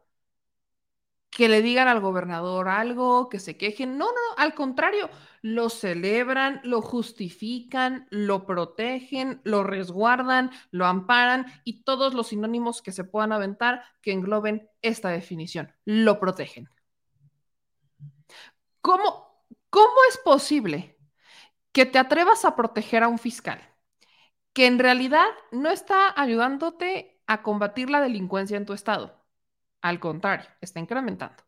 que 1.29 1.47
le 1.47 1.61
digan 1.61 1.87
al 1.87 2.01
gobernador 2.01 2.67
algo, 2.67 3.29
que 3.29 3.39
se 3.39 3.55
quejen. 3.57 3.97
No, 3.97 4.07
no, 4.07 4.11
no, 4.11 4.43
al 4.43 4.53
contrario, 4.55 5.09
lo 5.41 5.69
celebran, 5.69 6.59
lo 6.63 6.81
justifican, 6.81 8.07
lo 8.09 8.45
protegen, 8.45 9.41
lo 9.43 9.63
resguardan, 9.63 10.51
lo 10.71 10.85
amparan 10.85 11.45
y 11.63 11.83
todos 11.83 12.13
los 12.13 12.27
sinónimos 12.27 12.81
que 12.81 12.91
se 12.91 13.03
puedan 13.03 13.31
aventar 13.31 13.83
que 14.01 14.11
engloben 14.11 14.69
esta 14.81 15.09
definición. 15.09 15.73
Lo 15.85 16.19
protegen. 16.19 16.69
¿Cómo, 18.81 19.28
cómo 19.69 19.93
es 20.09 20.17
posible 20.17 20.97
que 21.71 21.85
te 21.85 21.99
atrevas 21.99 22.45
a 22.45 22.55
proteger 22.55 23.03
a 23.03 23.07
un 23.07 23.19
fiscal 23.19 23.61
que 24.53 24.67
en 24.67 24.79
realidad 24.79 25.27
no 25.51 25.69
está 25.69 26.13
ayudándote 26.19 27.21
a 27.27 27.43
combatir 27.43 27.89
la 27.89 28.01
delincuencia 28.01 28.57
en 28.57 28.65
tu 28.65 28.73
estado? 28.73 29.23
Al 29.81 29.99
contrario, 29.99 30.49
está 30.61 30.79
incrementando. 30.79 31.43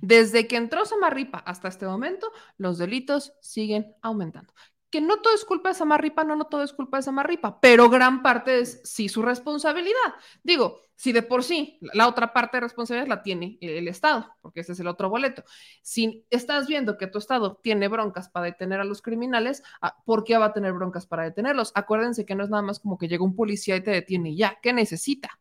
Desde 0.00 0.46
que 0.46 0.56
entró 0.56 0.84
Samarripa 0.84 1.38
hasta 1.38 1.68
este 1.68 1.86
momento, 1.86 2.30
los 2.58 2.78
delitos 2.78 3.32
siguen 3.40 3.94
aumentando. 4.02 4.52
Que 4.94 5.00
no 5.00 5.16
todo 5.16 5.34
es 5.34 5.44
culpa 5.44 5.70
de 5.70 5.74
Samarripa, 5.74 6.22
no, 6.22 6.36
no 6.36 6.44
todo 6.44 6.62
es 6.62 6.72
culpa 6.72 6.98
de 6.98 7.02
Samarripa, 7.02 7.58
pero 7.58 7.90
gran 7.90 8.22
parte 8.22 8.60
es 8.60 8.80
sí 8.84 9.08
su 9.08 9.22
responsabilidad. 9.22 10.14
Digo, 10.44 10.82
si 10.94 11.10
de 11.10 11.22
por 11.22 11.42
sí 11.42 11.80
la 11.80 12.06
otra 12.06 12.32
parte 12.32 12.58
de 12.58 12.60
responsabilidad 12.60 13.08
la 13.08 13.20
tiene 13.24 13.58
el 13.60 13.88
Estado, 13.88 14.36
porque 14.40 14.60
ese 14.60 14.70
es 14.70 14.78
el 14.78 14.86
otro 14.86 15.10
boleto. 15.10 15.42
Si 15.82 16.24
estás 16.30 16.68
viendo 16.68 16.96
que 16.96 17.08
tu 17.08 17.18
Estado 17.18 17.56
tiene 17.60 17.88
broncas 17.88 18.28
para 18.28 18.46
detener 18.46 18.78
a 18.78 18.84
los 18.84 19.02
criminales, 19.02 19.64
ah, 19.80 19.96
¿por 20.04 20.22
qué 20.22 20.38
va 20.38 20.46
a 20.46 20.52
tener 20.52 20.72
broncas 20.72 21.06
para 21.06 21.24
detenerlos? 21.24 21.72
Acuérdense 21.74 22.24
que 22.24 22.36
no 22.36 22.44
es 22.44 22.50
nada 22.50 22.62
más 22.62 22.78
como 22.78 22.96
que 22.96 23.08
llega 23.08 23.24
un 23.24 23.34
policía 23.34 23.74
y 23.74 23.80
te 23.80 23.90
detiene 23.90 24.30
y 24.30 24.36
ya. 24.36 24.60
¿Qué 24.62 24.72
necesita? 24.72 25.40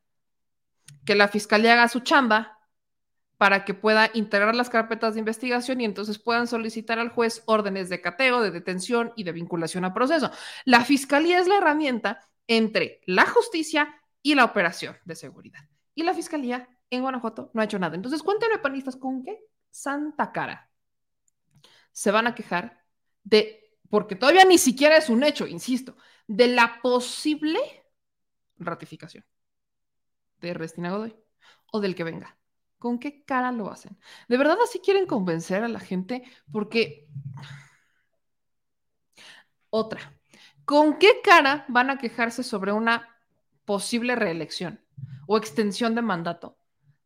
que 1.05 1.15
la 1.15 1.27
fiscalía 1.27 1.73
haga 1.73 1.87
su 1.87 1.99
chamba 1.99 2.59
para 3.37 3.65
que 3.65 3.73
pueda 3.73 4.09
integrar 4.13 4.55
las 4.55 4.69
carpetas 4.69 5.13
de 5.13 5.19
investigación 5.19 5.81
y 5.81 5.85
entonces 5.85 6.19
puedan 6.19 6.47
solicitar 6.47 6.99
al 6.99 7.09
juez 7.09 7.43
órdenes 7.45 7.89
de 7.89 8.01
cateo, 8.01 8.41
de 8.41 8.51
detención 8.51 9.11
y 9.15 9.23
de 9.23 9.31
vinculación 9.31 9.85
a 9.85 9.93
proceso. 9.93 10.31
La 10.65 10.85
fiscalía 10.85 11.39
es 11.39 11.47
la 11.47 11.57
herramienta 11.57 12.27
entre 12.47 13.01
la 13.05 13.25
justicia 13.25 14.01
y 14.21 14.35
la 14.35 14.45
operación 14.45 14.97
de 15.05 15.15
seguridad. 15.15 15.61
Y 15.95 16.03
la 16.03 16.13
fiscalía 16.13 16.69
en 16.89 17.01
Guanajuato 17.01 17.51
no 17.53 17.61
ha 17.61 17.65
hecho 17.65 17.79
nada. 17.79 17.95
Entonces, 17.95 18.23
cuéntenme, 18.23 18.59
panistas, 18.59 18.95
¿con 18.95 19.23
qué 19.23 19.39
santa 19.69 20.31
cara 20.31 20.69
se 21.91 22.11
van 22.11 22.27
a 22.27 22.35
quejar 22.35 22.83
de, 23.23 23.77
porque 23.89 24.15
todavía 24.15 24.45
ni 24.45 24.57
siquiera 24.57 24.97
es 24.97 25.09
un 25.09 25.23
hecho, 25.23 25.47
insisto, 25.47 25.97
de 26.27 26.47
la 26.47 26.79
posible 26.81 27.59
ratificación? 28.57 29.25
de 30.43 30.49
Ernestina 30.49 30.91
Godoy 30.91 31.15
o 31.71 31.79
del 31.79 31.95
que 31.95 32.03
venga. 32.03 32.37
¿Con 32.83 32.99
qué 32.99 33.23
cara 33.23 33.53
lo 33.53 33.71
hacen? 33.71 33.97
¿De 34.27 34.35
verdad 34.35 34.57
así 34.61 34.79
quieren 34.79 35.05
convencer 35.05 35.63
a 35.63 35.69
la 35.69 35.79
gente? 35.79 36.21
Porque... 36.51 37.07
Otra. 39.69 40.19
¿Con 40.65 40.99
qué 40.99 41.21
cara 41.23 41.63
van 41.69 41.89
a 41.89 41.97
quejarse 41.97 42.43
sobre 42.43 42.73
una 42.73 43.07
posible 43.63 44.17
reelección 44.17 44.83
o 45.27 45.37
extensión 45.37 45.95
de 45.95 46.01
mandato? 46.01 46.57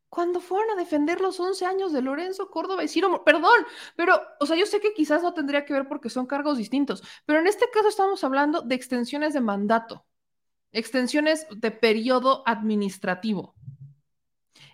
Cuando 0.09 0.39
fueron 0.39 0.71
a 0.71 0.81
defender 0.81 1.21
los 1.21 1.39
11 1.39 1.67
años 1.67 1.93
de 1.93 2.01
Lorenzo 2.01 2.49
Córdoba 2.49 2.83
y 2.83 2.87
Ciro, 2.87 3.23
perdón, 3.23 3.63
pero, 3.95 4.19
o 4.39 4.47
sea, 4.47 4.55
yo 4.55 4.65
sé 4.65 4.79
que 4.79 4.95
quizás 4.95 5.21
no 5.21 5.35
tendría 5.35 5.63
que 5.63 5.73
ver 5.73 5.87
porque 5.87 6.09
son 6.09 6.25
cargos 6.25 6.57
distintos, 6.57 7.03
pero 7.27 7.37
en 7.37 7.45
este 7.45 7.69
caso 7.71 7.87
estamos 7.87 8.23
hablando 8.23 8.63
de 8.63 8.73
extensiones 8.73 9.35
de 9.35 9.41
mandato 9.41 10.07
extensiones 10.71 11.47
de 11.55 11.71
periodo 11.71 12.43
administrativo. 12.45 13.56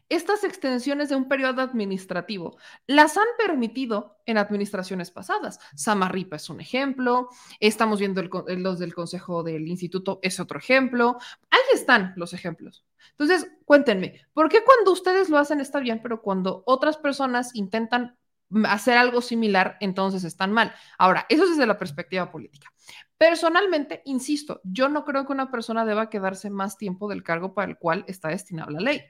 Estas 0.10 0.44
extensiones 0.44 1.10
de 1.10 1.16
un 1.16 1.28
periodo 1.28 1.62
administrativo 1.62 2.58
las 2.88 3.18
han 3.18 3.28
permitido 3.38 4.18
en 4.26 4.38
administraciones 4.38 5.12
pasadas. 5.12 5.60
Samarripa 5.76 6.36
es 6.36 6.50
un 6.50 6.62
ejemplo, 6.62 7.30
estamos 7.60 8.00
viendo 8.00 8.22
el, 8.22 8.30
los 8.64 8.80
del 8.80 8.94
Consejo 8.94 9.44
del 9.44 9.68
Instituto 9.68 10.20
es 10.22 10.40
otro 10.40 10.60
ejemplo. 10.60 11.18
Ahí 11.50 11.60
están 11.74 12.14
los 12.16 12.34
ejemplos. 12.34 12.86
Entonces, 13.12 13.50
cuéntenme, 13.66 14.22
¿por 14.34 14.50
qué 14.50 14.64
cuando 14.64 14.92
ustedes 14.92 15.30
lo 15.30 15.38
hacen 15.38 15.60
está 15.60 15.80
bien, 15.80 16.02
pero 16.02 16.22
cuando 16.22 16.64
otras 16.66 16.98
personas 16.98 17.56
intentan 17.56 18.18
hacer 18.66 18.98
algo 18.98 19.22
similar, 19.22 19.78
entonces 19.80 20.24
están 20.24 20.52
mal. 20.52 20.74
Ahora, 20.98 21.26
eso 21.30 21.44
es 21.44 21.52
desde 21.52 21.66
la 21.66 21.78
perspectiva 21.78 22.32
política. 22.32 22.72
Personalmente, 23.18 24.02
insisto, 24.06 24.62
yo 24.64 24.90
no 24.90 25.06
creo 25.06 25.26
que 25.26 25.34
una 25.34 25.50
persona 25.50 25.86
deba 25.86 26.10
quedarse 26.10 26.50
más 26.50 26.78
tiempo 26.78 27.08
del 27.08 27.24
cargo 27.24 27.54
para 27.54 27.72
el 27.72 27.78
cual 27.78 28.04
está 28.08 28.30
destinada 28.30 28.72
la 28.72 28.80
ley. 28.82 29.02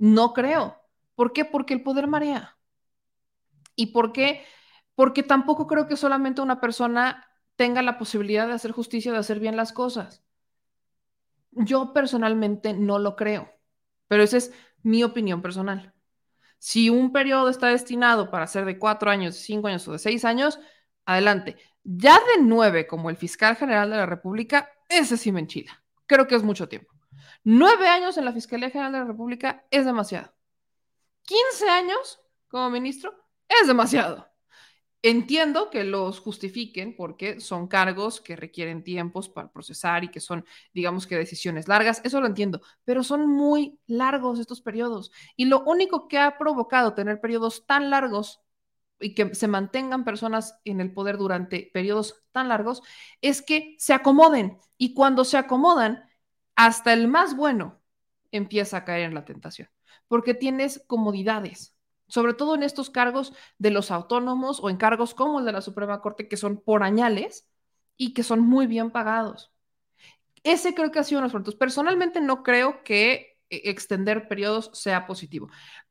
No 0.00 0.32
creo. 0.32 0.76
¿Por 1.14 1.32
qué? 1.32 1.44
Porque 1.44 1.74
el 1.74 1.82
poder 1.84 2.08
marea. 2.08 2.58
¿Y 3.76 3.88
por 3.88 4.12
qué? 4.12 4.44
Porque 4.94 5.22
tampoco 5.22 5.66
creo 5.66 5.86
que 5.86 5.96
solamente 5.96 6.40
una 6.40 6.60
persona 6.60 7.26
tenga 7.56 7.82
la 7.82 7.98
posibilidad 7.98 8.46
de 8.46 8.54
hacer 8.54 8.72
justicia, 8.72 9.12
de 9.12 9.18
hacer 9.18 9.38
bien 9.40 9.56
las 9.56 9.72
cosas. 9.72 10.24
Yo 11.52 11.92
personalmente 11.92 12.72
no 12.74 12.98
lo 12.98 13.16
creo, 13.16 13.50
pero 14.08 14.22
esa 14.22 14.36
es 14.38 14.52
mi 14.82 15.02
opinión 15.04 15.42
personal. 15.42 15.94
Si 16.58 16.90
un 16.90 17.12
periodo 17.12 17.48
está 17.50 17.68
destinado 17.68 18.30
para 18.30 18.46
ser 18.46 18.64
de 18.66 18.78
cuatro 18.78 19.10
años, 19.10 19.36
cinco 19.36 19.68
años 19.68 19.86
o 19.88 19.92
de 19.92 19.98
seis 19.98 20.24
años, 20.24 20.60
adelante. 21.06 21.56
Ya 21.84 22.14
de 22.14 22.42
nueve, 22.42 22.86
como 22.86 23.10
el 23.10 23.16
fiscal 23.16 23.56
general 23.56 23.90
de 23.90 23.96
la 23.96 24.06
República, 24.06 24.70
ese 24.88 25.16
sí 25.16 25.32
me 25.32 25.40
enchila. 25.40 25.82
Creo 26.06 26.26
que 26.28 26.36
es 26.36 26.42
mucho 26.42 26.68
tiempo. 26.68 26.89
Nueve 27.44 27.88
años 27.88 28.18
en 28.18 28.24
la 28.24 28.32
Fiscalía 28.32 28.70
General 28.70 28.92
de 28.92 28.98
la 28.98 29.04
República 29.04 29.66
es 29.70 29.84
demasiado. 29.84 30.32
Quince 31.22 31.68
años 31.68 32.20
como 32.48 32.70
ministro 32.70 33.14
es 33.48 33.66
demasiado. 33.66 34.30
Entiendo 35.02 35.70
que 35.70 35.82
los 35.84 36.20
justifiquen 36.20 36.94
porque 36.94 37.40
son 37.40 37.68
cargos 37.68 38.20
que 38.20 38.36
requieren 38.36 38.84
tiempos 38.84 39.30
para 39.30 39.50
procesar 39.50 40.04
y 40.04 40.10
que 40.10 40.20
son, 40.20 40.44
digamos 40.74 41.06
que, 41.06 41.16
decisiones 41.16 41.68
largas. 41.68 42.02
Eso 42.04 42.20
lo 42.20 42.26
entiendo, 42.26 42.60
pero 42.84 43.02
son 43.02 43.26
muy 43.26 43.80
largos 43.86 44.38
estos 44.38 44.60
periodos. 44.60 45.10
Y 45.36 45.46
lo 45.46 45.62
único 45.64 46.06
que 46.06 46.18
ha 46.18 46.36
provocado 46.36 46.92
tener 46.92 47.18
periodos 47.18 47.64
tan 47.64 47.88
largos 47.88 48.42
y 49.00 49.14
que 49.14 49.34
se 49.34 49.48
mantengan 49.48 50.04
personas 50.04 50.60
en 50.66 50.82
el 50.82 50.92
poder 50.92 51.16
durante 51.16 51.70
periodos 51.72 52.22
tan 52.32 52.48
largos 52.48 52.82
es 53.22 53.40
que 53.40 53.76
se 53.78 53.94
acomoden. 53.94 54.58
Y 54.76 54.92
cuando 54.92 55.24
se 55.24 55.38
acomodan, 55.38 56.09
hasta 56.66 56.92
el 56.92 57.08
más 57.08 57.34
bueno 57.34 57.80
empieza 58.32 58.78
a 58.78 58.84
caer 58.84 59.04
en 59.04 59.14
la 59.14 59.24
tentación, 59.24 59.68
porque 60.08 60.34
tienes 60.34 60.84
comodidades 60.86 61.74
sobre 62.10 62.34
todo 62.34 62.56
en 62.56 62.62
estos 62.62 62.90
cargos 62.90 63.32
de 63.58 63.70
los 63.70 63.90
autónomos 63.90 64.58
o 64.60 64.68
en 64.68 64.76
cargos 64.76 65.14
como 65.14 65.38
el 65.38 65.44
de 65.46 65.52
la 65.52 65.60
Suprema 65.60 66.00
Corte, 66.00 66.28
que 66.28 66.36
son 66.36 66.60
por 66.60 66.82
añales 66.82 67.48
y 67.96 68.12
que 68.12 68.24
son 68.24 68.40
muy 68.40 68.66
bien 68.66 68.90
pagados. 68.90 69.52
Ese 70.42 70.74
creo 70.74 70.90
que 70.90 70.98
ha 70.98 71.04
sido 71.04 71.20
uno 71.20 71.28
de 71.28 71.32
los 71.32 71.38
puntos. 71.38 71.54
Personalmente 71.54 72.20
no 72.20 72.42
creo 72.42 72.82
que 72.82 73.38
eh, 73.48 73.62
extender 73.66 74.26
periodos 74.26 74.70
sea 74.74 75.06
positivo, 75.06 75.48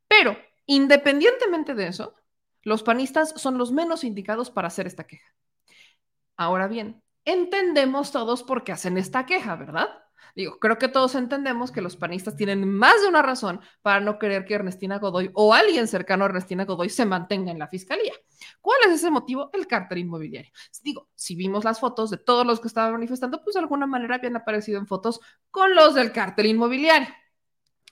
pero 0.08 0.38
independientemente 0.66 1.74
de 1.74 1.88
eso, 1.88 2.16
los 2.64 2.84
panistas 2.84 3.34
son 3.38 3.58
los 3.58 3.72
menos 3.72 4.04
indicados 4.04 4.52
para 4.52 4.68
hacer 4.68 4.88
esta 4.88 5.08
queja. 5.08 5.34
Ahora 6.36 6.68
bien, 6.68 7.02
entendemos 7.24 8.12
todos 8.12 8.44
por 8.44 8.66
qué 8.66 8.74
hacen 8.74 8.98
esta 8.98 9.26
queja, 9.26 9.56
¿verdad? 9.56 9.88
Digo, 10.36 10.60
creo 10.60 10.78
que 10.78 10.88
todos 10.88 11.16
entendemos 11.16 11.72
que 11.72 11.82
los 11.82 11.96
panistas 11.96 12.36
tienen 12.36 12.68
más 12.72 13.02
de 13.02 13.08
una 13.08 13.22
razón 13.22 13.62
para 13.82 14.00
no 14.00 14.20
querer 14.20 14.46
que 14.46 14.56
Ernestina 14.56 15.00
Godoy 15.00 15.32
o 15.34 15.54
alguien 15.54 15.88
cercano 15.88 16.24
a 16.24 16.28
Ernestina 16.28 16.66
Godoy 16.66 16.90
se 16.90 17.06
mantenga 17.06 17.52
en 17.52 17.60
la 17.60 17.68
fiscalía. 17.68 18.14
¿Cuál 18.62 18.80
es 18.88 18.94
ese 18.94 19.12
motivo? 19.12 19.50
El 19.54 19.68
cártel 19.68 20.00
inmobiliario. 20.00 20.52
Digo, 20.82 21.10
si 21.16 21.36
vimos 21.36 21.64
las 21.64 21.80
fotos 21.80 22.10
de 22.10 22.18
todos 22.18 22.46
los 22.46 22.60
que 22.60 22.68
estaban 22.68 22.94
manifestando, 22.94 23.44
pues 23.44 23.56
de 23.56 23.62
alguna 23.62 23.88
manera 23.88 24.16
habían 24.16 24.36
aparecido 24.36 24.80
en 24.80 24.88
fotos 24.88 25.20
con 25.52 25.76
los 25.76 25.96
del 25.96 26.12
cártel 26.12 26.48
inmobiliario. 26.48 27.10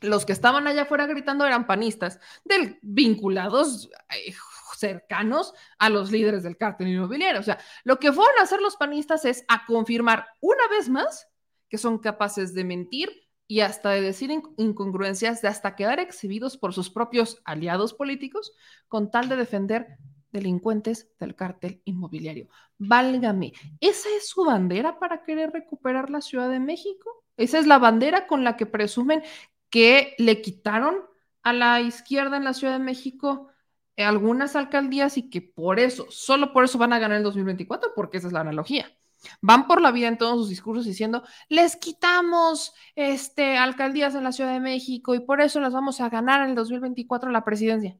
Los 0.02 0.26
que 0.26 0.34
estaban 0.34 0.68
allá 0.68 0.84
afuera 0.84 1.08
gritando 1.08 1.46
eran 1.46 1.66
panistas, 1.66 2.20
del, 2.46 2.78
vinculados 2.84 3.90
eh, 4.10 4.34
cercanos 4.76 5.54
a 5.80 5.90
los 5.90 6.12
líderes 6.12 6.44
del 6.44 6.58
cártel 6.58 6.90
inmobiliario. 6.90 7.40
O 7.40 7.44
sea, 7.44 7.58
lo 7.84 7.98
que 7.98 8.14
fueron 8.14 8.40
a 8.40 8.44
hacer 8.44 8.62
los 8.62 8.78
panistas 8.78 9.26
es 9.26 9.44
a 9.48 9.66
confirmar 9.66 10.28
una 10.40 10.68
vez 10.70 10.88
más 10.90 11.28
que 11.70 11.78
son 11.78 12.00
capaces 12.00 12.54
de 12.54 12.64
mentir 12.64 13.10
y 13.48 13.62
hasta 13.62 13.92
de 13.92 14.02
decir 14.02 14.30
incongruencias, 14.58 15.42
de 15.42 15.48
hasta 15.48 15.76
quedar 15.76 16.00
exhibidos 16.00 16.58
por 16.58 16.74
sus 16.74 16.90
propios 16.90 17.42
aliados 17.46 17.94
políticos 17.94 18.54
con 18.88 19.10
tal 19.10 19.30
de 19.30 19.38
defender 19.38 19.98
delincuentes 20.32 21.10
del 21.20 21.36
cártel 21.36 21.82
inmobiliario. 21.86 22.50
Válgame, 22.78 23.54
¿esa 23.80 24.10
es 24.18 24.28
su 24.28 24.44
bandera 24.44 25.00
para 25.00 25.24
querer 25.24 25.52
recuperar 25.52 26.10
la 26.10 26.22
Ciudad 26.22 26.50
de 26.50 26.60
México? 26.60 27.24
¿Esa 27.38 27.60
es 27.60 27.68
la 27.68 27.80
bandera 27.80 28.28
con 28.28 28.44
la 28.44 28.58
que 28.58 28.66
presumen 28.66 29.24
que 29.70 30.16
le 30.18 30.42
quitaron 30.42 30.96
a 31.44 31.54
la 31.54 31.82
izquierda 31.82 32.38
en 32.38 32.44
la 32.44 32.54
Ciudad 32.54 32.74
de 32.74 32.84
México 32.84 33.50
algunas 33.96 34.56
alcaldías 34.56 35.18
y 35.18 35.30
que 35.30 35.42
por 35.42 35.80
eso, 35.80 36.06
solo 36.10 36.54
por 36.54 36.64
eso 36.66 36.78
van 36.78 36.94
a 36.94 37.00
ganar 37.00 37.18
el 37.18 37.24
2024? 37.24 37.94
Porque 37.96 38.18
esa 38.18 38.28
es 38.28 38.34
la 38.34 38.42
analogía. 38.42 38.97
Van 39.42 39.68
por 39.68 39.82
la 39.82 39.92
vida 39.92 40.08
en 40.08 40.18
todos 40.18 40.38
sus 40.38 40.50
discursos 40.50 40.86
diciendo, 40.86 41.24
les 41.50 41.76
quitamos 41.76 42.74
este, 42.96 43.58
alcaldías 43.58 44.16
en 44.16 44.24
la 44.24 44.32
Ciudad 44.32 44.54
de 44.54 44.60
México 44.60 45.16
y 45.16 45.20
por 45.20 45.42
eso 45.42 45.60
las 45.60 45.74
vamos 45.74 46.02
a 46.02 46.10
ganar 46.10 46.42
en 46.42 46.50
el 46.50 46.56
2024 46.56 47.32
la 47.32 47.44
presidencia. 47.44 47.98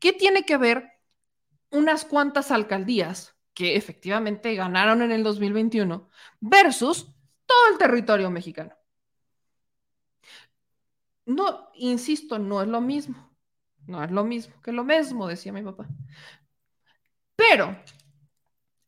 ¿Qué 0.00 0.12
tiene 0.12 0.44
que 0.44 0.56
ver 0.56 0.90
unas 1.70 2.04
cuantas 2.04 2.50
alcaldías 2.50 3.36
que 3.54 3.76
efectivamente 3.76 4.54
ganaron 4.54 5.02
en 5.02 5.12
el 5.12 5.22
2021 5.22 6.08
versus 6.40 7.06
todo 7.46 7.72
el 7.72 7.78
territorio 7.78 8.30
mexicano? 8.30 8.74
No, 11.26 11.68
insisto, 11.74 12.38
no 12.38 12.62
es 12.62 12.68
lo 12.68 12.80
mismo. 12.80 13.28
No 13.86 14.04
es 14.04 14.10
lo 14.10 14.24
mismo 14.24 14.60
que 14.62 14.72
lo 14.72 14.84
mismo, 14.84 15.26
decía 15.26 15.52
mi 15.52 15.62
papá. 15.62 15.86
Pero 17.36 17.76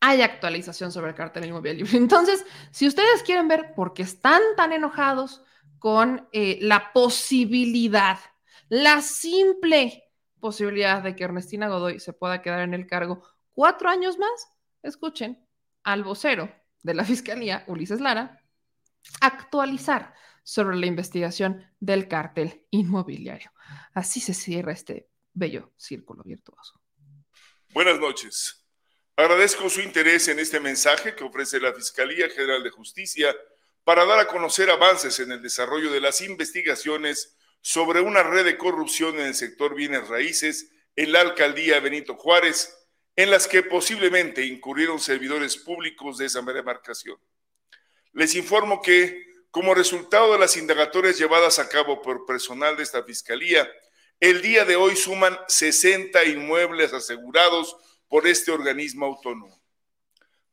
hay 0.00 0.22
actualización 0.22 0.90
sobre 0.90 1.10
el 1.10 1.14
cartel 1.14 1.44
inmobiliario. 1.44 1.86
Entonces, 1.92 2.44
si 2.70 2.88
ustedes 2.88 3.22
quieren 3.22 3.48
ver 3.48 3.74
por 3.74 3.92
qué 3.92 4.02
están 4.02 4.40
tan 4.56 4.72
enojados 4.72 5.42
con 5.78 6.28
eh, 6.32 6.58
la 6.60 6.92
posibilidad, 6.92 8.18
la 8.68 9.02
simple 9.02 10.04
posibilidad 10.40 11.02
de 11.02 11.14
que 11.14 11.24
Ernestina 11.24 11.68
Godoy 11.68 12.00
se 12.00 12.12
pueda 12.12 12.42
quedar 12.42 12.60
en 12.60 12.74
el 12.74 12.86
cargo 12.86 13.22
cuatro 13.52 13.88
años 13.88 14.18
más, 14.18 14.48
escuchen 14.82 15.46
al 15.82 16.02
vocero 16.02 16.50
de 16.82 16.94
la 16.94 17.04
Fiscalía, 17.04 17.64
Ulises 17.66 18.00
Lara, 18.00 18.42
actualizar 19.20 20.14
sobre 20.42 20.76
la 20.76 20.86
investigación 20.86 21.64
del 21.78 22.08
cartel 22.08 22.66
inmobiliario. 22.70 23.52
Así 23.92 24.20
se 24.20 24.34
cierra 24.34 24.72
este 24.72 25.10
bello 25.32 25.72
círculo 25.76 26.22
virtuoso. 26.24 26.80
Buenas 27.72 28.00
noches. 28.00 28.59
Agradezco 29.16 29.68
su 29.68 29.80
interés 29.80 30.28
en 30.28 30.38
este 30.38 30.60
mensaje 30.60 31.14
que 31.14 31.24
ofrece 31.24 31.60
la 31.60 31.74
Fiscalía 31.74 32.28
General 32.30 32.62
de 32.62 32.70
Justicia 32.70 33.36
para 33.84 34.04
dar 34.04 34.18
a 34.18 34.28
conocer 34.28 34.70
avances 34.70 35.18
en 35.20 35.32
el 35.32 35.42
desarrollo 35.42 35.90
de 35.90 36.00
las 36.00 36.20
investigaciones 36.20 37.36
sobre 37.60 38.00
una 38.00 38.22
red 38.22 38.44
de 38.44 38.56
corrupción 38.56 39.16
en 39.16 39.26
el 39.26 39.34
sector 39.34 39.74
bienes 39.74 40.08
raíces 40.08 40.70
en 40.96 41.12
la 41.12 41.20
alcaldía 41.20 41.80
Benito 41.80 42.14
Juárez, 42.16 42.76
en 43.16 43.30
las 43.30 43.46
que 43.46 43.62
posiblemente 43.62 44.44
incurrieron 44.44 44.98
servidores 44.98 45.56
públicos 45.56 46.18
de 46.18 46.26
esa 46.26 46.40
demarcación. 46.42 47.18
Les 48.12 48.34
informo 48.34 48.80
que, 48.82 49.24
como 49.50 49.74
resultado 49.74 50.32
de 50.32 50.38
las 50.38 50.56
indagatorias 50.56 51.18
llevadas 51.18 51.58
a 51.58 51.68
cabo 51.68 52.02
por 52.02 52.26
personal 52.26 52.76
de 52.76 52.82
esta 52.82 53.02
fiscalía, 53.02 53.70
el 54.18 54.42
día 54.42 54.64
de 54.64 54.76
hoy 54.76 54.96
suman 54.96 55.38
60 55.48 56.24
inmuebles 56.24 56.92
asegurados 56.92 57.76
por 58.10 58.26
este 58.26 58.50
organismo 58.50 59.06
autónomo. 59.06 59.62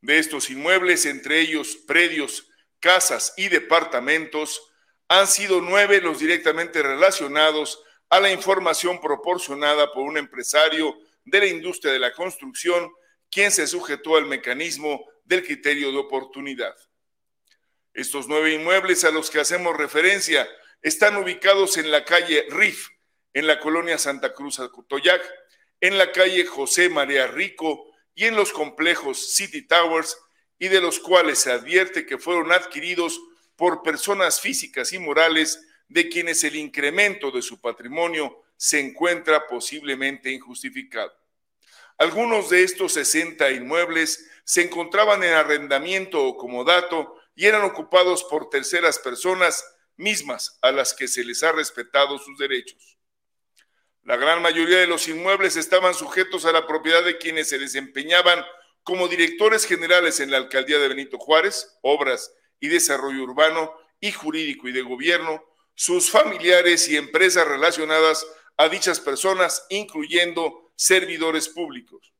De 0.00 0.18
estos 0.18 0.48
inmuebles, 0.48 1.04
entre 1.06 1.40
ellos 1.40 1.76
predios, 1.76 2.48
casas 2.78 3.34
y 3.36 3.48
departamentos, 3.48 4.62
han 5.08 5.26
sido 5.26 5.60
nueve 5.60 6.00
los 6.00 6.20
directamente 6.20 6.82
relacionados 6.82 7.82
a 8.10 8.20
la 8.20 8.30
información 8.30 9.00
proporcionada 9.00 9.92
por 9.92 10.04
un 10.04 10.16
empresario 10.16 10.96
de 11.24 11.40
la 11.40 11.46
industria 11.46 11.92
de 11.92 11.98
la 11.98 12.12
construcción, 12.12 12.90
quien 13.28 13.50
se 13.50 13.66
sujetó 13.66 14.16
al 14.16 14.26
mecanismo 14.26 15.04
del 15.24 15.44
criterio 15.44 15.90
de 15.90 15.98
oportunidad. 15.98 16.74
Estos 17.92 18.28
nueve 18.28 18.54
inmuebles 18.54 19.02
a 19.02 19.10
los 19.10 19.30
que 19.30 19.40
hacemos 19.40 19.76
referencia 19.76 20.48
están 20.80 21.16
ubicados 21.16 21.76
en 21.76 21.90
la 21.90 22.04
calle 22.04 22.46
RIF, 22.50 22.88
en 23.34 23.48
la 23.48 23.58
colonia 23.58 23.98
Santa 23.98 24.32
Cruz 24.32 24.60
Acotoyac, 24.60 25.20
en 25.80 25.98
la 25.98 26.12
calle 26.12 26.44
José 26.44 26.88
María 26.88 27.26
Rico 27.26 27.86
y 28.14 28.24
en 28.24 28.36
los 28.36 28.52
complejos 28.52 29.34
City 29.34 29.62
Towers 29.66 30.16
y 30.58 30.68
de 30.68 30.80
los 30.80 30.98
cuales 30.98 31.38
se 31.38 31.52
advierte 31.52 32.04
que 32.04 32.18
fueron 32.18 32.50
adquiridos 32.52 33.20
por 33.56 33.82
personas 33.82 34.40
físicas 34.40 34.92
y 34.92 34.98
morales 34.98 35.60
de 35.88 36.08
quienes 36.08 36.44
el 36.44 36.56
incremento 36.56 37.30
de 37.30 37.42
su 37.42 37.60
patrimonio 37.60 38.42
se 38.56 38.80
encuentra 38.80 39.46
posiblemente 39.46 40.30
injustificado. 40.30 41.12
Algunos 41.96 42.50
de 42.50 42.62
estos 42.62 42.92
60 42.92 43.50
inmuebles 43.50 44.28
se 44.44 44.62
encontraban 44.62 45.22
en 45.24 45.32
arrendamiento 45.32 46.24
o 46.24 46.36
comodato 46.36 47.16
y 47.34 47.46
eran 47.46 47.62
ocupados 47.62 48.24
por 48.24 48.50
terceras 48.50 48.98
personas 48.98 49.64
mismas 49.96 50.58
a 50.62 50.72
las 50.72 50.94
que 50.94 51.08
se 51.08 51.24
les 51.24 51.42
ha 51.42 51.52
respetado 51.52 52.18
sus 52.18 52.38
derechos. 52.38 52.97
La 54.08 54.16
gran 54.16 54.40
mayoría 54.40 54.78
de 54.78 54.86
los 54.86 55.06
inmuebles 55.06 55.56
estaban 55.56 55.92
sujetos 55.92 56.46
a 56.46 56.52
la 56.52 56.66
propiedad 56.66 57.04
de 57.04 57.18
quienes 57.18 57.50
se 57.50 57.58
desempeñaban 57.58 58.42
como 58.82 59.06
directores 59.06 59.66
generales 59.66 60.20
en 60.20 60.30
la 60.30 60.38
alcaldía 60.38 60.78
de 60.78 60.88
Benito 60.88 61.18
Juárez, 61.18 61.76
obras 61.82 62.32
y 62.58 62.68
desarrollo 62.68 63.22
urbano 63.22 63.70
y 64.00 64.12
jurídico 64.12 64.66
y 64.66 64.72
de 64.72 64.80
gobierno, 64.80 65.44
sus 65.74 66.10
familiares 66.10 66.88
y 66.88 66.96
empresas 66.96 67.46
relacionadas 67.46 68.26
a 68.56 68.70
dichas 68.70 68.98
personas, 68.98 69.66
incluyendo 69.68 70.72
servidores 70.74 71.50
públicos. 71.50 72.14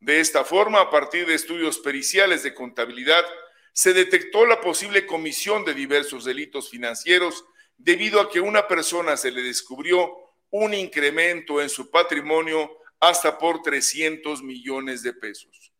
De 0.00 0.18
esta 0.18 0.42
forma, 0.42 0.80
a 0.80 0.90
partir 0.90 1.28
de 1.28 1.34
estudios 1.34 1.78
periciales 1.78 2.42
de 2.42 2.54
contabilidad, 2.54 3.24
se 3.72 3.92
detectó 3.92 4.44
la 4.46 4.60
posible 4.60 5.06
comisión 5.06 5.64
de 5.64 5.74
diversos 5.74 6.24
delitos 6.24 6.70
financieros 6.70 7.44
debido 7.76 8.20
a 8.20 8.28
que 8.28 8.40
una 8.40 8.66
persona 8.66 9.16
se 9.16 9.30
le 9.30 9.42
descubrió 9.42 10.25
un 10.50 10.74
incremento 10.74 11.60
en 11.60 11.68
su 11.68 11.90
patrimonio 11.90 12.70
hasta 13.00 13.38
por 13.38 13.62
300 13.62 14.42
millones 14.42 15.02
de 15.02 15.12
pesos. 15.12 15.72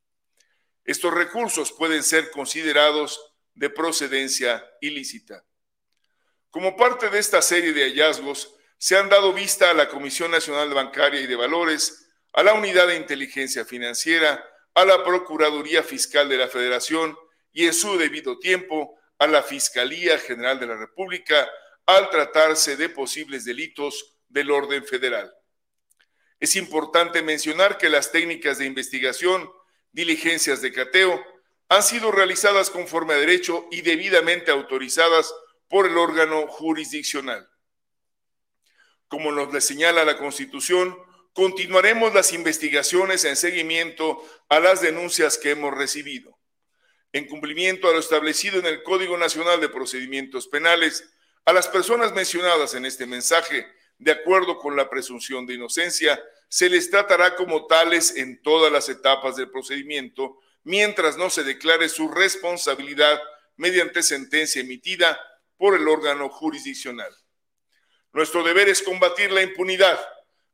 Estos 0.84 1.12
recursos 1.12 1.72
pueden 1.72 2.02
ser 2.02 2.30
considerados 2.30 3.20
de 3.54 3.70
procedencia 3.70 4.64
ilícita. 4.80 5.44
Como 6.50 6.76
parte 6.76 7.10
de 7.10 7.18
esta 7.18 7.42
serie 7.42 7.72
de 7.72 7.84
hallazgos, 7.84 8.54
se 8.78 8.96
han 8.96 9.08
dado 9.08 9.32
vista 9.32 9.70
a 9.70 9.74
la 9.74 9.88
Comisión 9.88 10.30
Nacional 10.30 10.72
Bancaria 10.72 11.20
y 11.20 11.26
de 11.26 11.36
Valores, 11.36 12.08
a 12.32 12.42
la 12.42 12.52
Unidad 12.52 12.86
de 12.86 12.96
Inteligencia 12.96 13.64
Financiera, 13.64 14.44
a 14.74 14.84
la 14.84 15.02
Procuraduría 15.02 15.82
Fiscal 15.82 16.28
de 16.28 16.36
la 16.36 16.48
Federación 16.48 17.16
y 17.52 17.64
en 17.64 17.72
su 17.72 17.96
debido 17.96 18.38
tiempo 18.38 18.98
a 19.18 19.26
la 19.26 19.42
Fiscalía 19.42 20.18
General 20.18 20.60
de 20.60 20.66
la 20.66 20.76
República 20.76 21.48
al 21.86 22.10
tratarse 22.10 22.76
de 22.76 22.90
posibles 22.90 23.44
delitos 23.44 24.15
del 24.28 24.50
orden 24.50 24.84
federal. 24.84 25.32
Es 26.38 26.56
importante 26.56 27.22
mencionar 27.22 27.78
que 27.78 27.88
las 27.88 28.12
técnicas 28.12 28.58
de 28.58 28.66
investigación, 28.66 29.50
diligencias 29.92 30.60
de 30.60 30.72
cateo, 30.72 31.24
han 31.68 31.82
sido 31.82 32.12
realizadas 32.12 32.70
conforme 32.70 33.14
a 33.14 33.18
derecho 33.18 33.66
y 33.70 33.80
debidamente 33.80 34.50
autorizadas 34.50 35.34
por 35.68 35.86
el 35.86 35.96
órgano 35.98 36.46
jurisdiccional. 36.46 37.48
Como 39.08 39.32
nos 39.32 39.52
le 39.52 39.60
señala 39.60 40.04
la 40.04 40.18
Constitución, 40.18 40.96
continuaremos 41.32 42.14
las 42.14 42.32
investigaciones 42.32 43.24
en 43.24 43.36
seguimiento 43.36 44.22
a 44.48 44.60
las 44.60 44.80
denuncias 44.80 45.38
que 45.38 45.50
hemos 45.50 45.74
recibido. 45.76 46.38
En 47.12 47.26
cumplimiento 47.26 47.88
a 47.88 47.92
lo 47.92 47.98
establecido 47.98 48.58
en 48.58 48.66
el 48.66 48.82
Código 48.82 49.16
Nacional 49.16 49.60
de 49.60 49.68
Procedimientos 49.68 50.48
Penales, 50.48 51.08
a 51.44 51.52
las 51.52 51.68
personas 51.68 52.12
mencionadas 52.12 52.74
en 52.74 52.84
este 52.84 53.06
mensaje, 53.06 53.66
de 53.98 54.12
acuerdo 54.12 54.58
con 54.58 54.76
la 54.76 54.88
presunción 54.90 55.46
de 55.46 55.54
inocencia, 55.54 56.22
se 56.48 56.68
les 56.68 56.90
tratará 56.90 57.34
como 57.34 57.66
tales 57.66 58.16
en 58.16 58.40
todas 58.42 58.70
las 58.70 58.88
etapas 58.88 59.36
del 59.36 59.50
procedimiento, 59.50 60.40
mientras 60.62 61.16
no 61.16 61.30
se 61.30 61.44
declare 61.44 61.88
su 61.88 62.08
responsabilidad 62.08 63.20
mediante 63.56 64.02
sentencia 64.02 64.60
emitida 64.60 65.18
por 65.56 65.74
el 65.74 65.88
órgano 65.88 66.28
jurisdiccional. 66.28 67.14
Nuestro 68.12 68.42
deber 68.42 68.68
es 68.68 68.82
combatir 68.82 69.32
la 69.32 69.42
impunidad 69.42 69.98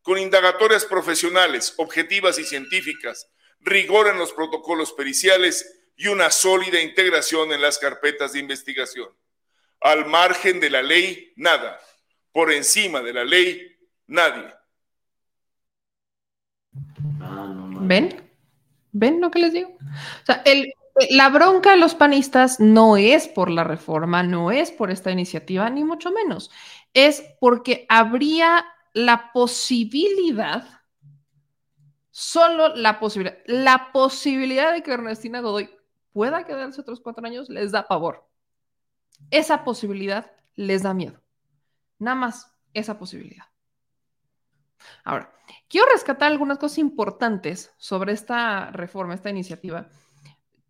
con 0.02 0.18
indagatorias 0.18 0.84
profesionales, 0.84 1.74
objetivas 1.76 2.38
y 2.38 2.44
científicas, 2.44 3.28
rigor 3.60 4.08
en 4.08 4.18
los 4.18 4.32
protocolos 4.32 4.92
periciales 4.92 5.80
y 5.96 6.08
una 6.08 6.30
sólida 6.30 6.80
integración 6.80 7.52
en 7.52 7.60
las 7.60 7.78
carpetas 7.78 8.32
de 8.32 8.40
investigación. 8.40 9.08
Al 9.80 10.06
margen 10.06 10.60
de 10.60 10.70
la 10.70 10.82
ley, 10.82 11.32
nada. 11.36 11.80
Por 12.32 12.50
encima 12.52 13.00
de 13.02 13.12
la 13.12 13.24
ley, 13.24 13.76
nadie. 14.06 14.52
¿Ven? 17.82 18.30
¿Ven 18.92 19.20
lo 19.20 19.30
que 19.30 19.38
les 19.38 19.52
digo? 19.52 19.70
O 19.70 20.26
sea, 20.26 20.42
el, 20.44 20.72
la 21.10 21.28
bronca 21.30 21.70
de 21.72 21.78
los 21.78 21.94
panistas 21.94 22.60
no 22.60 22.96
es 22.96 23.28
por 23.28 23.50
la 23.50 23.64
reforma, 23.64 24.22
no 24.22 24.50
es 24.50 24.70
por 24.70 24.90
esta 24.90 25.10
iniciativa, 25.10 25.68
ni 25.70 25.84
mucho 25.84 26.10
menos. 26.12 26.50
Es 26.94 27.22
porque 27.40 27.86
habría 27.88 28.64
la 28.92 29.32
posibilidad, 29.32 30.82
solo 32.10 32.74
la 32.76 33.00
posibilidad, 33.00 33.38
la 33.46 33.90
posibilidad 33.92 34.72
de 34.72 34.82
que 34.82 34.92
Ernestina 34.92 35.40
Godoy 35.40 35.70
pueda 36.12 36.44
quedarse 36.44 36.82
otros 36.82 37.00
cuatro 37.00 37.26
años 37.26 37.48
les 37.48 37.72
da 37.72 37.88
pavor. 37.88 38.28
Esa 39.30 39.64
posibilidad 39.64 40.30
les 40.54 40.82
da 40.82 40.92
miedo. 40.92 41.21
Nada 42.02 42.16
más 42.16 42.52
esa 42.74 42.98
posibilidad. 42.98 43.46
Ahora, 45.04 45.32
quiero 45.68 45.86
rescatar 45.92 46.32
algunas 46.32 46.58
cosas 46.58 46.78
importantes 46.78 47.72
sobre 47.78 48.12
esta 48.12 48.70
reforma, 48.72 49.14
esta 49.14 49.30
iniciativa, 49.30 49.88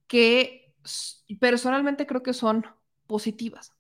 que 0.06 0.74
personalmente 1.40 2.06
creo 2.06 2.22
que 2.22 2.34
son 2.34 2.66
positivas. 3.06 3.72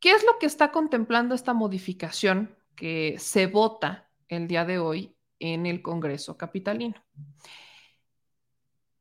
¿Qué 0.00 0.10
es 0.10 0.24
lo 0.24 0.38
que 0.38 0.46
está 0.46 0.72
contemplando 0.72 1.34
esta 1.34 1.54
modificación 1.54 2.56
que 2.74 3.16
se 3.18 3.46
vota 3.46 4.10
el 4.28 4.48
día 4.48 4.64
de 4.64 4.78
hoy 4.78 5.16
en 5.38 5.66
el 5.66 5.82
Congreso 5.82 6.36
Capitalino? 6.36 7.02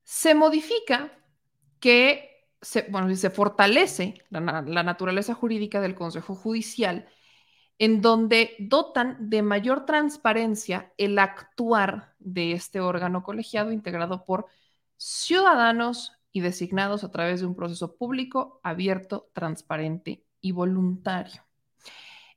Se 0.03 0.35
modifica 0.35 1.11
que, 1.80 2.34
se, 2.66 3.30
fortalece 3.30 4.16
la, 4.30 4.64
la 4.66 4.84
naturaleza 4.84 5.34
jurídica 5.34 5.82
del 5.82 5.95
Consejo 5.95 6.35
Judicial 6.35 7.08
en 7.77 8.02
donde 8.02 8.56
dotan 8.60 9.30
de 9.30 9.42
mayor 9.42 9.85
transparencia 9.85 10.94
el 10.98 11.19
actuar 11.19 12.14
de 12.19 12.53
este 12.53 12.80
órgano 12.80 13.24
colegiado 13.24 13.72
integrado 13.72 14.24
por 14.26 14.45
ciudadanos 14.98 16.14
y 16.32 16.42
designados 16.42 17.03
a 17.03 17.11
través 17.11 17.42
de 17.42 17.48
un 17.48 17.56
proceso 17.56 17.95
público, 17.95 18.60
abierto, 18.64 19.30
transparente 19.34 20.24
y 20.42 20.52
voluntario. 20.52 21.44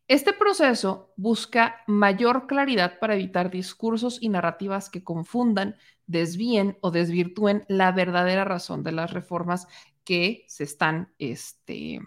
Este 0.09 0.33
proceso 0.33 1.13
busca 1.17 1.83
mayor 1.87 2.47
claridad 2.47 2.99
para 2.99 3.15
evitar 3.15 3.51
discursos 3.51 4.19
y 4.23 4.31
narrativas 4.31 4.89
que 4.89 5.05
confundan, 5.05 5.77
desvíen 6.07 6.79
o 6.81 6.91
desvirtúen 6.91 7.65
la 7.69 7.93
verdadera 7.93 8.45
razón 8.45 8.83
de 8.83 8.93
las 8.93 9.13
reformas 9.13 9.69
que 10.09 10.47
se 10.49 10.65
están 10.65 11.12
este, 11.19 12.01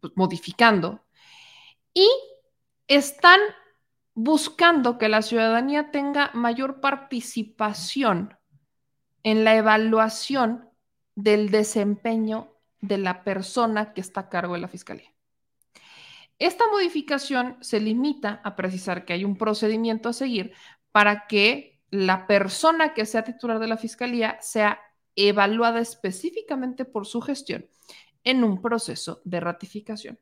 pues, 0.00 0.14
modificando 0.16 1.04
y 1.92 2.08
están 2.88 3.38
buscando 4.14 4.96
que 4.96 5.10
la 5.10 5.20
ciudadanía 5.20 5.90
tenga 5.90 6.30
mayor 6.32 6.80
participación 6.80 8.38
en 9.22 9.44
la 9.44 9.54
evaluación 9.54 10.70
del 11.14 11.50
desempeño 11.50 12.56
de 12.80 12.96
la 12.96 13.22
persona 13.22 13.92
que 13.92 14.00
está 14.00 14.20
a 14.20 14.28
cargo 14.30 14.54
de 14.54 14.60
la 14.60 14.68
fiscalía. 14.68 15.12
Esta 16.38 16.64
modificación 16.70 17.58
se 17.60 17.80
limita 17.80 18.40
a 18.44 18.56
precisar 18.56 19.04
que 19.04 19.12
hay 19.12 19.26
un 19.26 19.36
procedimiento 19.36 20.08
a 20.08 20.14
seguir 20.14 20.54
para 20.90 21.26
que 21.26 21.82
la 21.90 22.26
persona 22.26 22.94
que 22.94 23.04
sea 23.04 23.24
titular 23.24 23.58
de 23.58 23.68
la 23.68 23.76
fiscalía 23.76 24.38
sea 24.40 24.80
evaluada 25.16 25.80
específicamente 25.80 26.84
por 26.84 27.06
su 27.06 27.20
gestión 27.20 27.68
en 28.24 28.42
un 28.42 28.60
proceso 28.60 29.20
de 29.24 29.40
ratificación. 29.40 30.18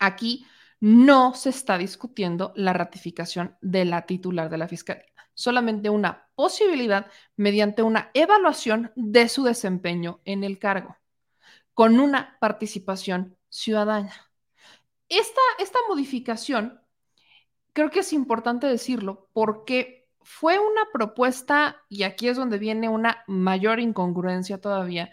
Aquí 0.00 0.46
no 0.80 1.34
se 1.34 1.50
está 1.50 1.78
discutiendo 1.78 2.52
la 2.56 2.72
ratificación 2.72 3.56
de 3.60 3.84
la 3.84 4.06
titular 4.06 4.50
de 4.50 4.58
la 4.58 4.66
Fiscalía, 4.66 5.06
solamente 5.34 5.90
una 5.90 6.28
posibilidad 6.34 7.06
mediante 7.36 7.82
una 7.82 8.10
evaluación 8.14 8.92
de 8.96 9.28
su 9.28 9.44
desempeño 9.44 10.20
en 10.24 10.42
el 10.42 10.58
cargo, 10.58 10.96
con 11.74 12.00
una 12.00 12.36
participación 12.40 13.36
ciudadana. 13.48 14.12
Esta, 15.08 15.40
esta 15.58 15.78
modificación, 15.88 16.80
creo 17.72 17.90
que 17.90 18.00
es 18.00 18.12
importante 18.12 18.66
decirlo, 18.66 19.28
porque 19.32 20.01
fue 20.24 20.58
una 20.58 20.82
propuesta, 20.92 21.82
y 21.88 22.04
aquí 22.04 22.28
es 22.28 22.36
donde 22.36 22.58
viene 22.58 22.88
una 22.88 23.24
mayor 23.26 23.80
incongruencia 23.80 24.60
todavía, 24.60 25.12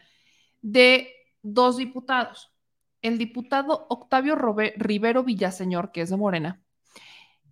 de 0.61 1.13
dos 1.41 1.77
diputados 1.77 2.51
el 3.01 3.17
diputado 3.17 3.88
Octavio 3.89 4.35
Rivero 4.35 5.23
Villaseñor, 5.23 5.91
que 5.91 6.01
es 6.01 6.09
de 6.09 6.17
Morena, 6.17 6.61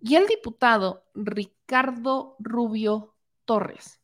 y 0.00 0.16
el 0.16 0.26
diputado 0.26 1.06
Ricardo 1.14 2.36
Rubio 2.38 3.16
Torres, 3.44 4.00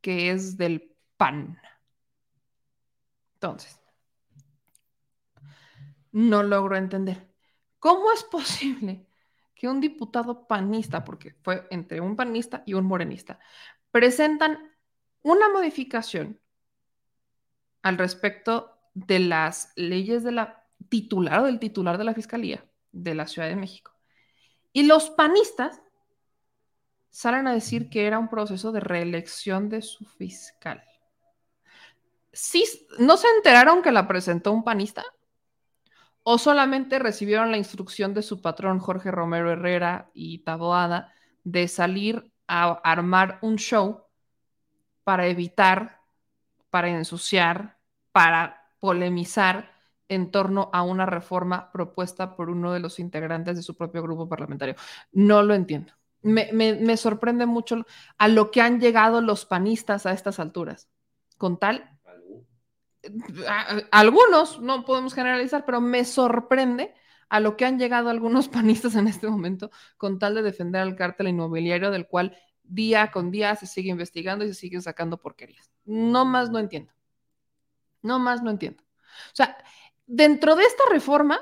que 0.00 0.30
es 0.30 0.56
del 0.56 0.96
PAN. 1.16 1.60
Entonces, 3.34 3.80
no 6.12 6.42
logro 6.42 6.76
entender. 6.76 7.28
¿Cómo 7.78 8.12
es 8.12 8.22
posible 8.24 9.06
que 9.60 9.68
un 9.68 9.78
diputado 9.78 10.46
panista, 10.46 11.04
porque 11.04 11.34
fue 11.42 11.66
entre 11.68 12.00
un 12.00 12.16
panista 12.16 12.62
y 12.64 12.72
un 12.72 12.86
morenista, 12.86 13.38
presentan 13.90 14.72
una 15.20 15.50
modificación 15.50 16.40
al 17.82 17.98
respecto 17.98 18.74
de 18.94 19.18
las 19.18 19.74
leyes 19.76 20.24
de 20.24 20.32
la 20.32 20.66
titular 20.88 21.40
o 21.40 21.44
del 21.44 21.58
titular 21.58 21.98
de 21.98 22.04
la 22.04 22.14
Fiscalía 22.14 22.64
de 22.90 23.14
la 23.14 23.26
Ciudad 23.26 23.48
de 23.48 23.56
México. 23.56 23.92
Y 24.72 24.84
los 24.84 25.10
panistas 25.10 25.82
salen 27.10 27.46
a 27.46 27.52
decir 27.52 27.90
que 27.90 28.06
era 28.06 28.18
un 28.18 28.30
proceso 28.30 28.72
de 28.72 28.80
reelección 28.80 29.68
de 29.68 29.82
su 29.82 30.06
fiscal. 30.06 30.82
¿Sí, 32.32 32.64
¿No 32.98 33.18
se 33.18 33.28
enteraron 33.36 33.82
que 33.82 33.92
la 33.92 34.08
presentó 34.08 34.52
un 34.52 34.64
panista? 34.64 35.04
¿O 36.22 36.38
solamente 36.38 36.98
recibieron 36.98 37.50
la 37.50 37.56
instrucción 37.56 38.14
de 38.14 38.22
su 38.22 38.40
patrón 38.42 38.78
Jorge 38.78 39.10
Romero 39.10 39.50
Herrera 39.50 40.10
y 40.12 40.40
Taboada 40.40 41.12
de 41.44 41.66
salir 41.68 42.32
a 42.46 42.72
armar 42.84 43.38
un 43.42 43.56
show 43.56 44.04
para 45.04 45.26
evitar, 45.26 46.00
para 46.68 46.88
ensuciar, 46.88 47.78
para 48.12 48.70
polemizar 48.80 49.72
en 50.08 50.30
torno 50.30 50.68
a 50.72 50.82
una 50.82 51.06
reforma 51.06 51.70
propuesta 51.72 52.36
por 52.36 52.50
uno 52.50 52.72
de 52.72 52.80
los 52.80 52.98
integrantes 52.98 53.56
de 53.56 53.62
su 53.62 53.76
propio 53.76 54.02
grupo 54.02 54.28
parlamentario? 54.28 54.74
No 55.12 55.42
lo 55.42 55.54
entiendo. 55.54 55.92
Me, 56.22 56.52
me, 56.52 56.96
sorprende 56.98 57.46
mucho 57.46 57.86
a 58.18 58.28
lo 58.28 58.50
que 58.50 58.60
han 58.60 58.78
llegado 58.78 59.22
los 59.22 59.46
panistas 59.46 60.04
a 60.04 60.12
estas 60.12 60.38
alturas, 60.38 60.90
con 61.38 61.58
tal 61.58 61.98
algunos, 63.90 64.60
no 64.60 64.84
podemos 64.84 65.14
generalizar, 65.14 65.64
pero 65.64 65.80
me 65.80 66.04
sorprende 66.04 66.94
a 67.28 67.40
lo 67.40 67.56
que 67.56 67.64
han 67.64 67.78
llegado 67.78 68.10
algunos 68.10 68.48
panistas 68.48 68.94
en 68.96 69.08
este 69.08 69.28
momento 69.28 69.70
con 69.96 70.18
tal 70.18 70.34
de 70.34 70.42
defender 70.42 70.82
al 70.82 70.96
cártel 70.96 71.28
inmobiliario 71.28 71.90
del 71.90 72.06
cual 72.06 72.36
día 72.62 73.10
con 73.10 73.30
día 73.30 73.56
se 73.56 73.66
sigue 73.66 73.90
investigando 73.90 74.44
y 74.44 74.48
se 74.48 74.54
sigue 74.54 74.80
sacando 74.80 75.20
porquerías. 75.20 75.70
No 75.84 76.24
más 76.24 76.50
no 76.50 76.58
entiendo. 76.58 76.92
No 78.02 78.18
más 78.18 78.42
no 78.42 78.50
entiendo. 78.50 78.82
O 78.82 79.34
sea, 79.34 79.56
dentro 80.06 80.56
de 80.56 80.64
esta 80.64 80.84
reforma, 80.90 81.40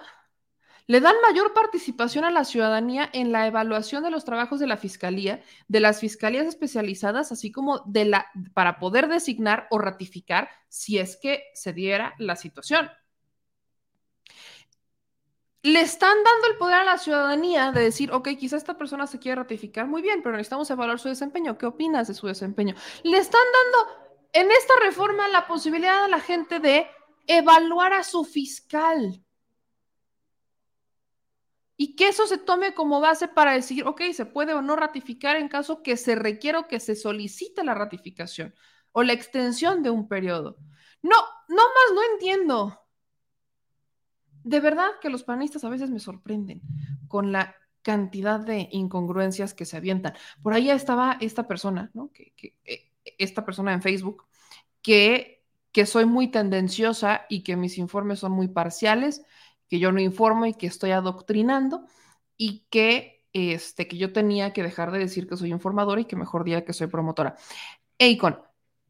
le 0.88 1.00
dan 1.00 1.14
mayor 1.20 1.52
participación 1.52 2.24
a 2.24 2.30
la 2.30 2.44
ciudadanía 2.44 3.08
en 3.12 3.30
la 3.30 3.46
evaluación 3.46 4.02
de 4.02 4.10
los 4.10 4.24
trabajos 4.24 4.58
de 4.58 4.66
la 4.66 4.78
fiscalía, 4.78 5.42
de 5.68 5.80
las 5.80 6.00
fiscalías 6.00 6.46
especializadas, 6.46 7.30
así 7.30 7.52
como 7.52 7.80
de 7.84 8.06
la 8.06 8.26
para 8.54 8.78
poder 8.78 9.06
designar 9.08 9.68
o 9.70 9.78
ratificar 9.78 10.48
si 10.68 10.98
es 10.98 11.16
que 11.16 11.44
se 11.52 11.74
diera 11.74 12.14
la 12.18 12.36
situación. 12.36 12.90
Le 15.62 15.82
están 15.82 16.16
dando 16.24 16.46
el 16.50 16.56
poder 16.56 16.76
a 16.76 16.84
la 16.84 16.96
ciudadanía 16.96 17.70
de 17.70 17.82
decir, 17.82 18.10
ok, 18.10 18.28
quizá 18.38 18.56
esta 18.56 18.78
persona 18.78 19.06
se 19.06 19.18
quiere 19.18 19.42
ratificar 19.42 19.86
muy 19.86 20.00
bien, 20.00 20.22
pero 20.22 20.36
necesitamos 20.36 20.70
evaluar 20.70 20.98
su 20.98 21.08
desempeño. 21.08 21.58
¿Qué 21.58 21.66
opinas 21.66 22.08
de 22.08 22.14
su 22.14 22.26
desempeño? 22.26 22.74
Le 23.02 23.18
están 23.18 23.42
dando 23.52 24.08
en 24.32 24.50
esta 24.50 24.72
reforma 24.82 25.28
la 25.28 25.46
posibilidad 25.46 26.04
a 26.04 26.08
la 26.08 26.20
gente 26.20 26.60
de 26.60 26.86
evaluar 27.26 27.92
a 27.92 28.04
su 28.04 28.24
fiscal 28.24 29.22
y 31.80 31.94
que 31.94 32.08
eso 32.08 32.26
se 32.26 32.38
tome 32.38 32.74
como 32.74 33.00
base 33.00 33.28
para 33.28 33.52
decir, 33.52 33.86
ok, 33.86 34.02
se 34.12 34.26
puede 34.26 34.52
o 34.52 34.60
no 34.60 34.74
ratificar 34.74 35.36
en 35.36 35.48
caso 35.48 35.80
que 35.84 35.96
se 35.96 36.16
requiera 36.16 36.58
o 36.58 36.66
que 36.66 36.80
se 36.80 36.96
solicite 36.96 37.62
la 37.62 37.72
ratificación 37.72 38.52
o 38.90 39.04
la 39.04 39.12
extensión 39.12 39.84
de 39.84 39.90
un 39.90 40.08
periodo. 40.08 40.56
No, 41.02 41.16
no 41.48 41.62
más 41.62 41.94
no 41.94 42.00
entiendo. 42.12 42.80
De 44.42 44.58
verdad 44.58 44.88
que 45.00 45.08
los 45.08 45.22
panistas 45.22 45.62
a 45.62 45.68
veces 45.68 45.88
me 45.88 46.00
sorprenden 46.00 46.62
con 47.06 47.30
la 47.30 47.54
cantidad 47.82 48.40
de 48.40 48.68
incongruencias 48.72 49.54
que 49.54 49.64
se 49.64 49.76
avientan. 49.76 50.14
Por 50.42 50.54
ahí 50.54 50.70
estaba 50.70 51.16
esta 51.20 51.46
persona, 51.46 51.92
¿no? 51.94 52.10
Que, 52.12 52.34
eh, 52.64 52.90
esta 53.18 53.44
persona 53.44 53.72
en 53.72 53.82
Facebook, 53.82 54.26
que, 54.82 55.44
que 55.70 55.86
soy 55.86 56.06
muy 56.06 56.28
tendenciosa 56.28 57.24
y 57.28 57.44
que 57.44 57.54
mis 57.54 57.78
informes 57.78 58.18
son 58.18 58.32
muy 58.32 58.48
parciales 58.48 59.22
que 59.68 59.78
yo 59.78 59.92
no 59.92 60.00
informo 60.00 60.46
y 60.46 60.54
que 60.54 60.66
estoy 60.66 60.90
adoctrinando 60.92 61.84
y 62.36 62.66
que, 62.70 63.26
este, 63.32 63.88
que 63.88 63.98
yo 63.98 64.12
tenía 64.12 64.52
que 64.52 64.62
dejar 64.62 64.90
de 64.90 64.98
decir 64.98 65.28
que 65.28 65.36
soy 65.36 65.50
informadora 65.50 66.00
y 66.00 66.06
que 66.06 66.16
mejor 66.16 66.44
diga 66.44 66.62
que 66.64 66.72
soy 66.72 66.86
promotora. 66.88 67.36
Eikon, 67.98 68.40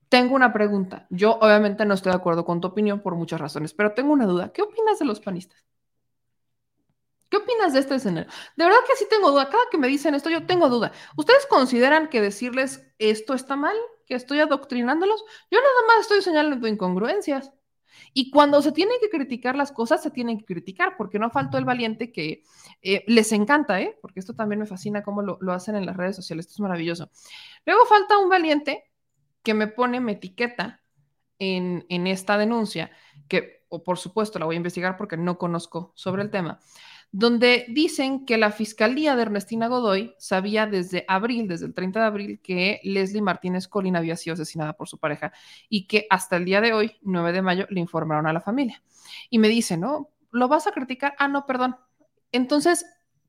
tengo 0.08 0.34
una 0.34 0.52
pregunta. 0.52 1.07
Yo 1.10 1.39
obviamente 1.40 1.84
no 1.84 1.94
estoy 1.94 2.12
de 2.12 2.18
acuerdo 2.18 2.44
con 2.44 2.60
tu 2.60 2.68
opinión 2.68 3.00
por 3.00 3.15
muchas 3.15 3.40
razones, 3.40 3.74
pero 3.74 3.92
tengo 3.92 4.12
una 4.12 4.26
duda. 4.26 4.52
¿Qué 4.52 4.62
opinas 4.62 4.98
de 4.98 5.05
los 5.05 5.20
panistas? 5.20 5.65
¿Qué 7.31 7.36
opinas 7.36 7.74
de 7.74 7.81
este 7.81 7.94
escenario? 7.97 8.31
De 8.57 8.65
verdad 8.65 8.78
que 8.89 8.97
sí 8.97 9.07
tengo 9.10 9.31
duda. 9.31 9.50
Cada 9.50 9.65
que 9.70 9.76
me 9.76 9.89
dicen 9.89 10.15
esto, 10.15 10.31
yo 10.31 10.47
tengo 10.47 10.68
duda. 10.70 10.92
¿Ustedes 11.16 11.47
consideran 11.47 12.08
que 12.08 12.23
decirles 12.23 12.86
esto 12.98 13.34
está 13.34 13.55
mal? 13.57 13.76
¿Que 14.07 14.15
estoy 14.15 14.40
adoctrinándolos? 14.40 15.23
Yo 15.50 15.58
nada 15.60 15.86
más 15.89 16.00
estoy 16.00 16.23
señalando 16.23 16.66
incongruencias. 16.66 17.52
Y 18.12 18.30
cuando 18.30 18.62
se 18.62 18.72
tienen 18.72 18.96
que 19.00 19.08
criticar 19.08 19.56
las 19.56 19.72
cosas, 19.72 20.02
se 20.02 20.10
tienen 20.10 20.38
que 20.38 20.44
criticar, 20.44 20.96
porque 20.96 21.18
no 21.18 21.30
faltó 21.30 21.58
el 21.58 21.64
valiente 21.64 22.12
que 22.12 22.42
eh, 22.82 23.04
les 23.06 23.32
encanta, 23.32 23.80
¿eh? 23.80 23.96
porque 24.00 24.20
esto 24.20 24.34
también 24.34 24.60
me 24.60 24.66
fascina 24.66 25.02
cómo 25.02 25.22
lo, 25.22 25.52
hacen 25.52 25.76
en 25.76 25.86
las 25.86 25.96
redes 25.96 26.16
sociales, 26.16 26.46
esto 26.46 26.56
es 26.56 26.60
maravilloso. 26.60 27.10
Luego 27.64 27.84
falta 27.86 28.18
un 28.18 28.28
valiente 28.28 28.84
que 29.42 29.54
me 29.54 29.66
pone, 29.66 30.00
me 30.00 30.12
etiqueta 30.12 30.82
en, 31.38 31.86
en 31.88 32.06
esta 32.06 32.38
denuncia, 32.38 32.90
que, 33.28 33.64
o 33.68 33.82
por 33.82 33.98
supuesto, 33.98 34.38
la 34.38 34.46
voy 34.46 34.56
a 34.56 34.58
investigar 34.58 34.96
porque 34.96 35.16
no 35.16 35.38
conozco 35.38 35.92
sobre 35.94 36.22
el 36.22 36.30
tema 36.30 36.60
donde 37.10 37.64
dicen 37.68 38.26
que 38.26 38.36
la 38.36 38.52
Fiscalía 38.52 39.16
de 39.16 39.22
Ernestina 39.22 39.68
Godoy 39.68 40.14
sabía 40.18 40.66
desde 40.66 41.04
abril, 41.08 41.48
desde 41.48 41.66
el 41.66 41.74
30 41.74 42.00
de 42.00 42.06
abril, 42.06 42.40
que 42.42 42.80
Leslie 42.84 43.22
Martínez 43.22 43.66
Colín 43.66 43.96
había 43.96 44.16
sido 44.16 44.34
asesinada 44.34 44.74
por 44.74 44.88
su 44.88 44.98
pareja 44.98 45.32
y 45.68 45.86
que 45.86 46.06
hasta 46.10 46.36
el 46.36 46.44
día 46.44 46.60
de 46.60 46.72
hoy, 46.72 46.98
9 47.02 47.32
de 47.32 47.42
mayo, 47.42 47.66
le 47.70 47.80
informaron 47.80 48.26
a 48.26 48.32
la 48.32 48.40
familia. 48.40 48.82
Y 49.30 49.38
me 49.38 49.48
dice, 49.48 49.76
¿no? 49.76 50.10
¿Lo 50.30 50.48
vas 50.48 50.66
a 50.66 50.72
criticar? 50.72 51.14
Ah, 51.18 51.28
no, 51.28 51.46
perdón. 51.46 51.76
Entonces, 52.30 52.84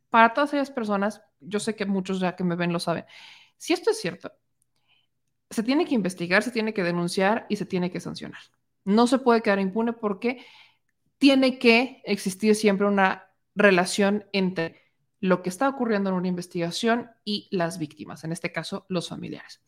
para 0.10 0.34
todas 0.34 0.54
esas 0.54 0.72
personas, 0.72 1.22
yo 1.40 1.60
sé 1.60 1.76
que 1.76 1.86
muchos 1.86 2.20
ya 2.20 2.36
que 2.36 2.44
me 2.44 2.56
ven 2.56 2.74
lo 2.74 2.80
saben, 2.80 3.06
si 3.58 3.74
esto 3.74 3.92
es 3.92 4.02
cierto, 4.02 4.34
se 5.50 5.64
tiene 5.64 5.86
que 5.86 5.96
investigar, 5.96 6.44
se 6.44 6.52
tiene 6.52 6.74
que 6.74 6.84
denunciar 6.84 7.46
y 7.50 7.56
se 7.56 7.66
tiene 7.66 7.92
que 7.92 8.00
sancionar. 8.00 8.42
No 8.84 9.08
se 9.08 9.20
puede 9.20 9.42
quedar 9.42 9.60
impune 9.60 9.94
porque 9.94 10.46
tiene 11.18 11.60
que 11.60 12.02
existir 12.06 12.56
siempre 12.56 12.88
una 12.88 13.29
relación 13.60 14.26
entre 14.34 14.82
lo 15.20 15.42
que 15.44 15.50
está 15.50 15.70
ocurriendo 15.70 16.10
en 16.10 16.16
una 16.16 16.28
investigación 16.28 17.12
y 17.26 17.48
las 17.52 17.78
víctimas, 17.78 18.24
en 18.24 18.32
este 18.32 18.52
caso 18.52 18.86
los 18.90 19.10
familiares. 19.10 19.62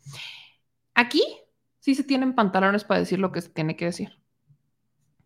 Aquí 0.94 1.22
sí 1.80 1.96
se 1.96 2.04
tienen 2.04 2.36
pantalones 2.36 2.84
para 2.84 3.02
decir 3.02 3.20
lo 3.20 3.32
que 3.32 3.42
se 3.42 3.50
tiene 3.50 3.76
que 3.76 3.86
decir. 3.86 4.18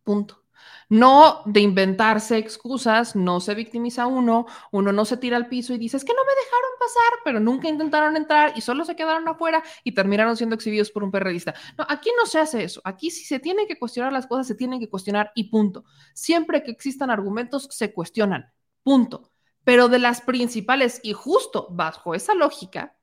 Punto. 0.04 0.45
No 0.90 1.42
de 1.46 1.62
inventarse 1.62 2.38
excusas, 2.38 3.16
no 3.16 3.40
se 3.40 3.56
victimiza 3.56 4.08
uno, 4.08 4.46
uno 4.72 4.92
no 4.92 5.06
se 5.06 5.18
tira 5.18 5.38
al 5.38 5.48
piso 5.48 5.74
y 5.74 5.78
dice, 5.78 5.98
es 5.98 6.06
que 6.06 6.14
no 6.14 6.24
me 6.24 6.32
dejaron 6.32 6.72
pasar, 6.80 7.20
pero 7.24 7.40
nunca 7.40 7.68
intentaron 7.68 8.16
entrar 8.18 8.54
y 8.56 8.62
solo 8.62 8.86
se 8.86 8.96
quedaron 8.96 9.28
afuera 9.28 9.64
y 9.84 9.94
terminaron 9.94 10.38
siendo 10.38 10.56
exhibidos 10.56 10.92
por 10.92 11.04
un 11.04 11.12
periodista. 11.12 11.56
No, 11.78 11.86
aquí 11.90 12.12
no 12.18 12.26
se 12.26 12.40
hace 12.40 12.64
eso. 12.64 12.82
Aquí 12.84 13.10
si 13.12 13.26
se 13.26 13.40
tienen 13.40 13.68
que 13.68 13.80
cuestionar 13.80 14.14
las 14.14 14.28
cosas, 14.28 14.48
se 14.48 14.56
tienen 14.56 14.80
que 14.80 14.90
cuestionar 14.90 15.32
y 15.36 15.46
punto. 15.46 15.86
Siempre 16.14 16.64
que 16.64 16.72
existan 16.72 17.10
argumentos, 17.10 17.68
se 17.72 17.94
cuestionan. 17.94 18.52
Punto. 18.84 19.32
Pero 19.64 19.90
de 19.90 19.98
las 19.98 20.22
principales 20.22 21.00
y 21.04 21.14
justo 21.14 21.68
bajo 21.72 22.14
esa 22.14 22.36
lógica, 22.36 22.96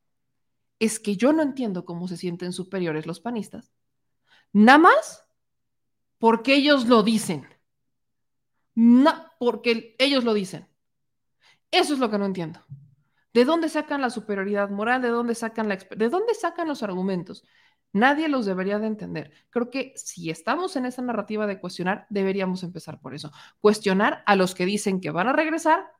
es 0.79 0.99
que 0.99 1.17
yo 1.17 1.33
no 1.33 1.43
entiendo 1.43 1.85
cómo 1.85 2.09
se 2.09 2.17
sienten 2.17 2.53
superiores 2.53 3.07
los 3.07 3.21
panistas. 3.21 3.73
Nada 4.53 4.79
más 4.79 5.25
porque 6.23 6.55
ellos 6.55 6.87
lo 6.87 7.03
dicen. 7.03 7.49
No, 8.77 9.11
porque 9.41 9.97
ellos 9.99 10.23
lo 10.23 10.35
dicen. 10.35 10.69
Eso 11.73 11.95
es 11.95 11.99
lo 11.99 12.13
que 12.13 12.19
no 12.19 12.27
entiendo. 12.27 12.65
¿De 13.35 13.45
dónde 13.45 13.69
sacan 13.69 14.01
la 14.01 14.09
superioridad 14.09 14.71
moral? 14.71 15.03
¿De 15.03 15.09
dónde 15.09 15.35
sacan 15.35 15.69
la 15.69 15.79
¿De 15.79 16.09
dónde 16.09 16.35
sacan 16.35 16.69
los 16.69 16.85
argumentos? 16.85 17.45
Nadie 17.93 18.29
los 18.29 18.47
debería 18.47 18.79
de 18.79 18.87
entender. 18.87 19.33
Creo 19.51 19.69
que 19.69 19.95
si 19.97 20.31
estamos 20.31 20.77
en 20.77 20.87
esa 20.87 21.03
narrativa 21.03 21.49
de 21.49 21.59
cuestionar, 21.59 22.07
deberíamos 22.09 22.63
empezar 22.63 23.01
por 23.01 23.17
eso. 23.17 23.33
Cuestionar 23.61 24.23
a 24.25 24.37
los 24.37 24.55
que 24.55 24.65
dicen 24.65 25.01
que 25.01 25.11
van 25.11 25.27
a 25.27 25.33
regresar 25.33 25.91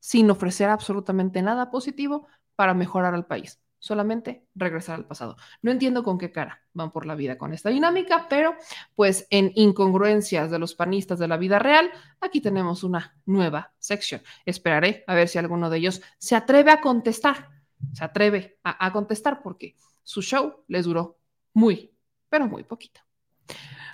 sin 0.00 0.30
ofrecer 0.30 0.70
absolutamente 0.70 1.42
nada 1.42 1.70
positivo 1.70 2.28
para 2.56 2.72
mejorar 2.72 3.14
al 3.14 3.26
país. 3.26 3.60
Solamente 3.84 4.46
regresar 4.54 4.94
al 4.94 5.04
pasado. 5.04 5.36
No 5.60 5.70
entiendo 5.70 6.02
con 6.04 6.16
qué 6.16 6.32
cara 6.32 6.62
van 6.72 6.90
por 6.90 7.04
la 7.04 7.14
vida 7.14 7.36
con 7.36 7.52
esta 7.52 7.68
dinámica, 7.68 8.28
pero 8.30 8.56
pues 8.94 9.26
en 9.28 9.52
incongruencias 9.56 10.50
de 10.50 10.58
los 10.58 10.74
panistas 10.74 11.18
de 11.18 11.28
la 11.28 11.36
vida 11.36 11.58
real, 11.58 11.90
aquí 12.18 12.40
tenemos 12.40 12.82
una 12.82 13.14
nueva 13.26 13.74
sección. 13.78 14.22
Esperaré 14.46 15.04
a 15.06 15.14
ver 15.14 15.28
si 15.28 15.36
alguno 15.36 15.68
de 15.68 15.76
ellos 15.76 16.00
se 16.16 16.34
atreve 16.34 16.70
a 16.70 16.80
contestar. 16.80 17.50
Se 17.92 18.02
atreve 18.02 18.58
a, 18.64 18.90
contestar 18.90 19.42
porque 19.42 19.76
su 20.02 20.22
show 20.22 20.64
les 20.66 20.86
duró 20.86 21.18
muy, 21.52 21.92
pero 22.30 22.46
muy 22.46 22.64
poquito. 22.64 23.02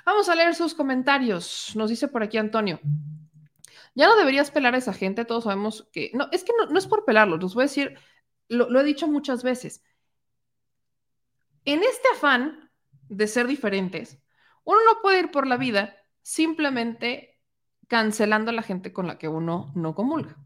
Vamos 0.07 0.28
a 0.28 0.36
leer 0.36 0.55
sus 0.55 0.73
comentarios. 0.73 1.73
Nos 1.75 1.91
dice 1.91 2.07
por 2.07 2.23
aquí 2.23 2.39
Antonio. 2.39 2.78
Ya 3.97 4.07
no 4.07 4.15
deberías 4.15 4.52
pelar 4.52 4.77
a 4.77 4.78
esa 4.78 4.93
gente, 4.93 5.25
todos 5.25 5.43
sabemos 5.43 5.89
que... 5.91 6.12
No, 6.15 6.28
es 6.31 6.44
que 6.44 6.52
no, 6.70 6.78
es 6.78 6.86
por 6.86 7.05
pelarlos, 7.05 7.43
los 7.43 7.55
voy 7.55 7.62
a 7.62 7.67
decir, 7.67 7.99
lo, 8.50 8.80
he 8.80 8.84
dicho 8.84 9.08
muchas 9.08 9.42
veces. 9.42 9.82
En 11.64 11.82
este 11.82 12.08
afán 12.14 12.70
de 13.08 13.26
ser 13.26 13.46
diferentes, 13.46 14.18
uno 14.64 14.78
no 14.84 15.00
puede 15.02 15.20
ir 15.20 15.30
por 15.30 15.46
la 15.46 15.56
vida 15.56 15.96
simplemente 16.22 17.40
cancelando 17.88 18.50
a 18.50 18.54
la 18.54 18.62
gente 18.62 18.92
con 18.92 19.06
la 19.06 19.18
que 19.18 19.28
uno 19.28 19.72
no 19.74 19.94
comulga. 19.94 20.36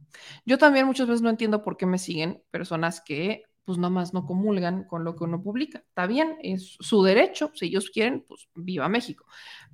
Yo 0.44 0.58
también 0.58 0.86
muchas 0.86 1.08
veces 1.08 1.22
no 1.22 1.30
entiendo 1.30 1.62
por 1.62 1.76
qué 1.76 1.86
me 1.86 1.98
siguen 1.98 2.42
personas 2.50 3.00
que 3.00 3.42
pues 3.64 3.78
nomás 3.78 4.12
no 4.12 4.26
comulgan 4.26 4.84
con 4.84 5.04
lo 5.04 5.16
que 5.16 5.24
uno 5.24 5.42
publica. 5.42 5.78
Está 5.78 6.06
bien, 6.06 6.36
es 6.42 6.76
su 6.80 7.02
derecho, 7.02 7.50
si 7.54 7.66
ellos 7.66 7.90
quieren, 7.90 8.24
pues 8.28 8.48
viva 8.54 8.88
México. 8.88 9.24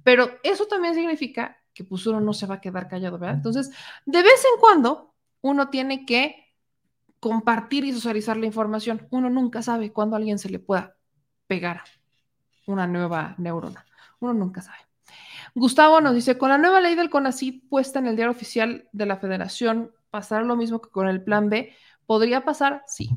Pero 0.04 0.38
eso 0.42 0.66
también 0.66 0.94
significa 0.94 1.60
que 1.74 1.84
pues 1.84 2.06
uno 2.06 2.20
no 2.20 2.32
se 2.32 2.46
va 2.46 2.56
a 2.56 2.60
quedar 2.60 2.88
callado, 2.88 3.18
¿verdad? 3.18 3.36
Entonces, 3.36 3.70
de 4.06 4.22
vez 4.22 4.44
en 4.54 4.60
cuando 4.60 5.14
uno 5.40 5.70
tiene 5.70 6.06
que 6.06 6.49
compartir 7.20 7.84
y 7.84 7.92
socializar 7.92 8.36
la 8.36 8.46
información. 8.46 9.06
Uno 9.10 9.30
nunca 9.30 9.62
sabe 9.62 9.92
cuándo 9.92 10.16
a 10.16 10.18
alguien 10.18 10.38
se 10.38 10.48
le 10.48 10.58
pueda 10.58 10.96
pegar 11.46 11.82
una 12.66 12.86
nueva 12.86 13.34
neurona. 13.38 13.84
Uno 14.20 14.32
nunca 14.32 14.62
sabe. 14.62 14.78
Gustavo 15.54 16.00
nos 16.00 16.14
dice, 16.14 16.38
con 16.38 16.48
la 16.48 16.58
nueva 16.58 16.80
ley 16.80 16.94
del 16.94 17.10
CONACYT 17.10 17.68
puesta 17.68 17.98
en 17.98 18.06
el 18.06 18.16
diario 18.16 18.30
oficial 18.30 18.88
de 18.92 19.06
la 19.06 19.16
federación, 19.16 19.92
¿pasará 20.10 20.42
lo 20.44 20.56
mismo 20.56 20.80
que 20.80 20.90
con 20.90 21.08
el 21.08 21.22
plan 21.22 21.50
B? 21.50 21.74
¿Podría 22.06 22.44
pasar? 22.44 22.84
Sí. 22.86 23.10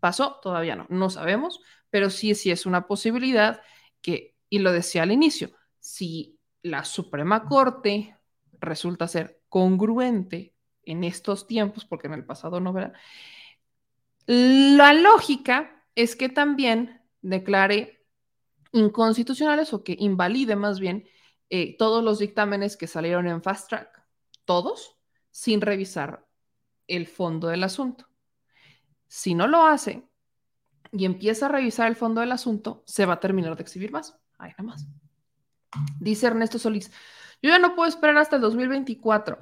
¿Pasó? 0.00 0.38
Todavía 0.42 0.76
no. 0.76 0.86
No 0.88 1.10
sabemos, 1.10 1.60
pero 1.90 2.10
sí, 2.10 2.34
sí 2.34 2.50
es 2.50 2.66
una 2.66 2.86
posibilidad 2.86 3.60
que, 4.00 4.36
y 4.48 4.58
lo 4.60 4.72
decía 4.72 5.02
al 5.02 5.12
inicio, 5.12 5.50
si 5.80 6.38
la 6.62 6.84
Suprema 6.84 7.44
Corte 7.46 8.16
resulta 8.60 9.08
ser 9.08 9.40
congruente 9.48 10.53
en 10.86 11.04
estos 11.04 11.46
tiempos, 11.46 11.84
porque 11.84 12.06
en 12.06 12.14
el 12.14 12.24
pasado 12.24 12.60
no, 12.60 12.72
¿verdad? 12.72 12.94
La 14.26 14.92
lógica 14.94 15.84
es 15.94 16.16
que 16.16 16.28
también 16.28 17.02
declare 17.22 18.04
inconstitucionales 18.72 19.72
o 19.72 19.84
que 19.84 19.96
invalide 19.98 20.56
más 20.56 20.80
bien 20.80 21.08
eh, 21.50 21.76
todos 21.76 22.02
los 22.02 22.18
dictámenes 22.18 22.76
que 22.76 22.86
salieron 22.86 23.26
en 23.28 23.42
fast 23.42 23.68
track, 23.68 24.02
todos, 24.44 24.96
sin 25.30 25.60
revisar 25.60 26.26
el 26.88 27.06
fondo 27.06 27.48
del 27.48 27.64
asunto. 27.64 28.08
Si 29.06 29.34
no 29.34 29.46
lo 29.46 29.64
hace 29.64 30.08
y 30.90 31.04
empieza 31.04 31.46
a 31.46 31.50
revisar 31.50 31.88
el 31.88 31.96
fondo 31.96 32.20
del 32.20 32.32
asunto, 32.32 32.82
se 32.86 33.06
va 33.06 33.14
a 33.14 33.20
terminar 33.20 33.56
de 33.56 33.62
exhibir 33.62 33.92
más. 33.92 34.18
Ahí 34.38 34.50
nada 34.52 34.62
más. 34.64 34.86
Dice 36.00 36.26
Ernesto 36.26 36.58
Solís, 36.58 36.90
yo 37.42 37.50
ya 37.50 37.58
no 37.58 37.74
puedo 37.74 37.88
esperar 37.88 38.16
hasta 38.16 38.36
el 38.36 38.42
2024 38.42 39.38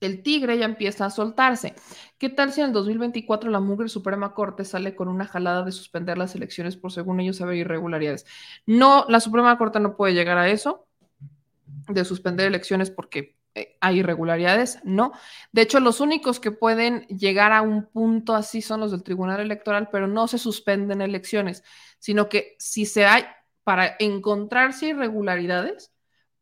el 0.00 0.22
tigre 0.22 0.58
ya 0.58 0.64
empieza 0.64 1.06
a 1.06 1.10
soltarse. 1.10 1.74
¿Qué 2.18 2.28
tal 2.28 2.52
si 2.52 2.60
en 2.60 2.68
el 2.68 2.72
2024 2.72 3.50
la 3.50 3.60
Mugre 3.60 3.88
Suprema 3.88 4.34
Corte 4.34 4.64
sale 4.64 4.94
con 4.94 5.08
una 5.08 5.26
jalada 5.26 5.62
de 5.62 5.72
suspender 5.72 6.18
las 6.18 6.34
elecciones 6.34 6.76
por 6.76 6.92
según 6.92 7.20
ellos 7.20 7.40
haber 7.40 7.56
irregularidades? 7.56 8.26
No, 8.66 9.04
la 9.08 9.20
Suprema 9.20 9.56
Corte 9.58 9.80
no 9.80 9.96
puede 9.96 10.14
llegar 10.14 10.38
a 10.38 10.48
eso, 10.48 10.86
de 11.88 12.04
suspender 12.04 12.46
elecciones 12.46 12.90
porque 12.90 13.36
eh, 13.54 13.76
hay 13.80 13.98
irregularidades, 13.98 14.78
no. 14.84 15.12
De 15.52 15.62
hecho, 15.62 15.80
los 15.80 16.00
únicos 16.00 16.40
que 16.40 16.52
pueden 16.52 17.06
llegar 17.08 17.52
a 17.52 17.62
un 17.62 17.86
punto 17.86 18.34
así 18.34 18.62
son 18.62 18.80
los 18.80 18.92
del 18.92 19.02
Tribunal 19.02 19.40
Electoral, 19.40 19.88
pero 19.90 20.06
no 20.06 20.28
se 20.28 20.38
suspenden 20.38 21.02
elecciones, 21.02 21.64
sino 21.98 22.28
que 22.28 22.56
si 22.58 22.86
se 22.86 23.06
hay, 23.06 23.24
para 23.64 23.96
encontrarse 23.98 24.88
irregularidades, 24.88 25.92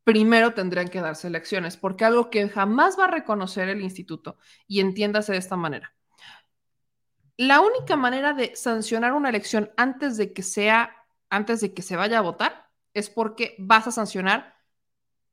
primero 0.09 0.55
tendrían 0.55 0.89
que 0.89 1.03
darse 1.03 1.29
elecciones, 1.29 1.77
porque 1.77 2.07
algo 2.07 2.31
que 2.31 2.49
jamás 2.49 2.99
va 2.99 3.05
a 3.05 3.11
reconocer 3.11 3.69
el 3.69 3.83
instituto, 3.83 4.39
y 4.67 4.81
entiéndase 4.81 5.33
de 5.33 5.39
esta 5.39 5.59
manera. 5.59 5.95
La 7.37 7.61
única 7.61 7.95
manera 7.95 8.33
de 8.33 8.57
sancionar 8.57 9.13
una 9.13 9.29
elección 9.29 9.71
antes 9.77 10.17
de 10.17 10.33
que 10.33 10.43
sea, 10.43 10.97
antes 11.29 11.61
de 11.61 11.75
que 11.75 11.83
se 11.83 11.95
vaya 11.95 12.17
a 12.17 12.23
votar, 12.23 12.71
es 12.95 13.11
porque 13.11 13.55
vas 13.59 13.87
a 13.87 13.91
sancionar 13.91 14.57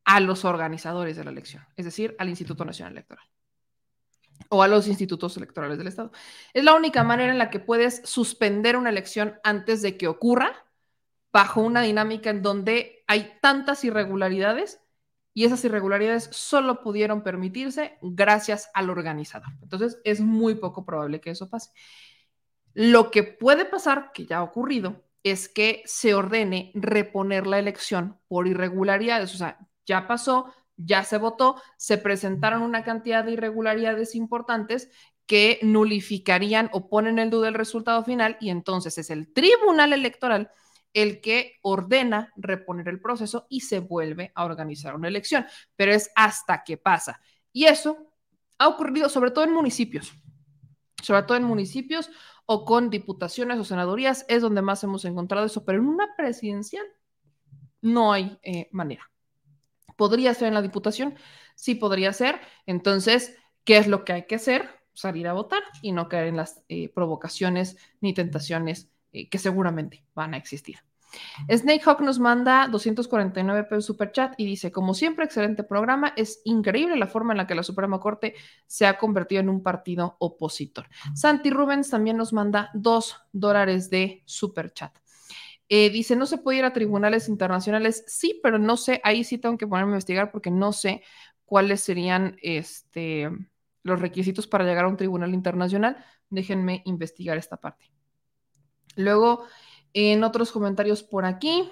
a 0.04 0.20
los 0.20 0.44
organizadores 0.44 1.16
de 1.16 1.24
la 1.24 1.32
elección, 1.32 1.66
es 1.78 1.86
decir, 1.86 2.14
al 2.20 2.28
Instituto 2.28 2.66
Nacional 2.66 2.92
Electoral 2.92 3.24
o 4.50 4.62
a 4.62 4.68
los 4.68 4.90
institutos 4.90 5.38
electorales 5.38 5.78
del 5.78 5.88
Estado. 5.88 6.12
Es 6.54 6.66
la 6.66 6.76
única 6.76 7.06
manera 7.06 7.32
en 7.32 7.38
la 7.38 7.50
que 7.50 7.62
puedes 7.62 8.02
suspender 8.04 8.76
una 8.76 8.90
elección 8.90 9.40
antes 9.46 9.82
de 9.82 9.96
que 9.96 10.10
ocurra 10.10 10.65
bajo 11.36 11.60
una 11.60 11.82
dinámica 11.82 12.30
en 12.30 12.42
donde 12.42 13.04
hay 13.08 13.34
tantas 13.42 13.84
irregularidades 13.84 14.80
y 15.34 15.44
esas 15.44 15.66
irregularidades 15.66 16.30
solo 16.32 16.82
pudieron 16.82 17.24
permitirse 17.24 17.98
gracias 18.02 18.72
al 18.74 18.90
organizador. 18.90 19.50
Entonces 19.62 20.00
es 20.06 20.22
muy 20.22 20.56
poco 20.56 20.86
probable 20.86 21.20
que 21.20 21.32
eso 21.32 21.50
pase. 21.50 21.72
Lo 22.74 23.12
que 23.12 23.24
puede 23.24 23.66
pasar, 23.66 24.14
que 24.14 24.26
ya 24.26 24.38
ha 24.38 24.44
ocurrido, 24.44 25.04
es 25.24 25.50
que 25.50 25.84
se 25.84 26.14
ordene 26.14 26.72
reponer 26.74 27.48
la 27.48 27.60
elección 27.60 28.18
por 28.30 28.48
irregularidades. 28.48 29.36
O 29.36 29.38
sea, 29.38 29.60
ya 29.86 30.08
pasó, 30.08 30.54
ya 30.78 31.04
se 31.04 31.18
votó, 31.18 31.62
se 31.76 31.98
presentaron 31.98 32.62
una 32.62 32.86
cantidad 32.86 33.26
de 33.26 33.34
irregularidades 33.34 34.16
importantes 34.16 34.90
que 35.26 35.60
nulificarían 35.64 36.70
o 36.72 36.88
ponen 36.88 37.20
en 37.20 37.30
duda 37.30 37.50
el 37.50 37.56
resultado 37.56 38.06
final 38.06 38.38
y 38.40 38.52
entonces 38.52 38.98
es 38.98 39.10
el 39.10 39.34
tribunal 39.34 39.92
electoral 39.92 40.50
el 40.96 41.20
que 41.20 41.60
ordena 41.62 42.32
reponer 42.38 42.88
el 42.88 43.02
proceso 43.02 43.46
y 43.50 43.62
se 43.62 43.80
vuelve 43.80 44.32
a 44.34 44.46
organizar 44.46 44.96
una 44.96 45.10
elección, 45.10 45.46
pero 45.76 45.94
es 45.94 46.10
hasta 46.16 46.64
que 46.64 46.78
pasa. 46.78 47.20
Y 47.52 47.66
eso 47.66 48.14
ha 48.58 48.70
ocurrido 48.70 49.10
sobre 49.10 49.32
todo 49.32 49.44
en 49.44 49.52
municipios, 49.52 50.14
sobre 51.04 51.24
todo 51.24 51.38
en 51.38 51.44
municipios 51.44 52.10
o 52.46 52.64
con 52.64 52.90
diputaciones 52.90 53.60
o 53.60 53.66
senadurías, 53.66 54.26
es 54.30 54.42
donde 54.42 54.62
más 54.62 54.84
hemos 54.86 55.04
encontrado 55.04 55.46
eso, 55.46 55.66
pero 55.66 55.80
en 55.80 55.88
una 55.88 56.16
presidencial 56.16 56.86
no 57.82 58.14
hay 58.14 58.40
eh, 58.42 58.70
manera. 58.72 59.12
¿Podría 59.98 60.34
ser 60.34 60.48
en 60.48 60.54
la 60.54 60.62
diputación? 60.62 61.16
Sí, 61.56 61.76
podría 61.76 62.14
ser. 62.14 62.40
Entonces, 62.66 63.36
¿qué 63.66 63.78
es 63.78 63.88
lo 63.88 64.06
que 64.06 64.14
hay 64.14 64.26
que 64.28 64.36
hacer? 64.36 64.70
Salir 64.94 65.28
a 65.28 65.34
votar 65.34 65.62
y 65.82 65.92
no 65.92 66.08
caer 66.08 66.28
en 66.28 66.38
las 66.38 66.64
eh, 66.70 66.88
provocaciones 66.88 67.76
ni 68.00 68.14
tentaciones 68.14 68.95
eh, 69.16 69.30
que 69.30 69.38
seguramente 69.38 70.04
van 70.14 70.34
a 70.34 70.38
existir. 70.38 70.78
Snakehawk 71.50 72.02
nos 72.02 72.20
manda 72.20 72.68
249 72.68 73.64
pesos 73.64 73.86
super 73.86 74.12
chat 74.12 74.34
y 74.38 74.46
dice, 74.46 74.74
como 74.74 74.94
siempre, 74.94 75.24
excelente 75.24 75.64
programa. 75.64 76.12
Es 76.18 76.42
increíble 76.44 76.98
la 76.98 77.08
forma 77.08 77.32
en 77.32 77.38
la 77.38 77.48
que 77.48 77.56
la 77.56 77.64
Suprema 77.64 78.00
Corte 78.02 78.36
se 78.68 78.86
ha 78.86 78.98
convertido 78.98 79.40
en 79.40 79.48
un 79.48 79.64
partido 79.64 80.18
opositor. 80.20 80.90
Santi 81.14 81.50
Rubens 81.50 81.90
también 81.90 82.18
nos 82.18 82.34
manda 82.34 82.70
2 82.74 83.16
dólares 83.32 83.90
de 83.90 84.22
super 84.26 84.74
chat. 84.74 84.98
Eh, 85.70 85.90
dice, 85.90 86.18
no 86.18 86.26
se 86.26 86.38
puede 86.38 86.58
ir 86.58 86.66
a 86.66 86.74
tribunales 86.74 87.30
internacionales. 87.30 88.04
Sí, 88.08 88.42
pero 88.44 88.60
no 88.60 88.76
sé, 88.76 89.00
ahí 89.06 89.24
sí 89.24 89.38
tengo 89.38 89.58
que 89.58 89.68
ponerme 89.68 89.92
a 89.92 89.94
investigar 89.94 90.30
porque 90.30 90.52
no 90.52 90.74
sé 90.74 91.04
cuáles 91.46 91.80
serían 91.80 92.36
este, 92.42 93.30
los 93.84 94.02
requisitos 94.02 94.46
para 94.46 94.66
llegar 94.66 94.84
a 94.84 94.90
un 94.90 94.98
tribunal 94.98 95.34
internacional. 95.34 96.04
Déjenme 96.30 96.82
investigar 96.86 97.38
esta 97.38 97.56
parte. 97.56 97.95
Luego, 98.96 99.46
en 99.94 100.24
otros 100.24 100.52
comentarios 100.52 101.04
por 101.04 101.26
aquí, 101.26 101.70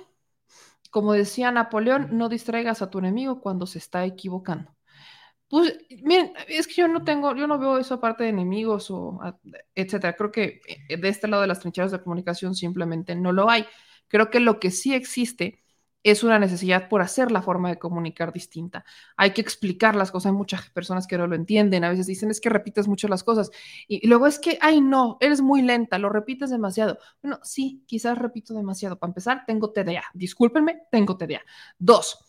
como 0.91 1.13
decía 1.13 1.51
Napoleón, 1.51 2.09
no 2.11 2.29
distraigas 2.29 2.81
a 2.81 2.89
tu 2.89 2.99
enemigo 2.99 3.41
cuando 3.41 3.65
se 3.65 3.79
está 3.79 4.05
equivocando. 4.05 4.75
Pues 5.47 5.77
miren, 6.03 6.33
es 6.47 6.67
que 6.67 6.75
yo 6.75 6.87
no 6.87 7.03
tengo, 7.03 7.35
yo 7.35 7.47
no 7.47 7.59
veo 7.59 7.77
eso 7.77 7.95
aparte 7.95 8.23
de 8.23 8.29
enemigos 8.31 8.89
o 8.89 9.19
etcétera. 9.75 10.15
Creo 10.15 10.31
que 10.31 10.61
eh, 10.67 10.97
de 10.97 11.09
este 11.09 11.27
lado 11.27 11.41
de 11.41 11.47
las 11.47 11.59
trincheras 11.59 11.91
de 11.91 12.01
comunicación 12.01 12.55
simplemente 12.55 13.15
no 13.15 13.31
lo 13.31 13.49
hay. 13.49 13.65
Creo 14.07 14.29
que 14.29 14.39
lo 14.39 14.59
que 14.59 14.71
sí 14.71 14.93
existe 14.93 15.62
es 16.03 16.23
una 16.23 16.37
necesidad 16.37 16.89
por 16.89 17.01
hacer 17.01 17.31
la 17.31 17.41
forma 17.41 17.69
de 17.69 17.79
comunicar 17.79 18.33
distinta. 18.33 18.85
Hay 19.15 19.31
que 19.31 19.41
explicar 19.41 19.95
las 19.95 20.11
cosas. 20.11 20.31
Hay 20.31 20.37
muchas 20.37 20.69
personas 20.69 21.07
que 21.07 21.17
no 21.17 21.27
lo 21.27 21.35
entienden. 21.35 21.83
A 21.83 21.89
veces 21.89 22.07
dicen 22.07 22.29
es 22.29 22.41
que 22.41 22.49
repites 22.49 22.87
mucho 22.87 23.07
las 23.07 23.23
cosas. 23.23 23.49
Y, 23.87 24.05
luego 24.07 24.27
es 24.27 24.37
que, 24.39 24.57
ay, 24.61 24.81
no, 24.81 25.17
eres 25.21 25.41
muy 25.41 25.61
lenta, 25.61 25.97
lo 25.97 26.09
repites 26.09 26.49
demasiado. 26.49 26.97
Bueno, 27.21 27.39
sí, 27.43 27.83
quizás 27.87 28.17
repito 28.17 28.53
demasiado. 28.53 28.99
Para 28.99 29.11
empezar, 29.11 29.43
tengo 29.47 29.71
TDA. 29.71 30.03
Discúlpenme, 30.13 30.81
tengo 30.91 31.17
TDA. 31.17 31.41
Dos, 31.79 32.19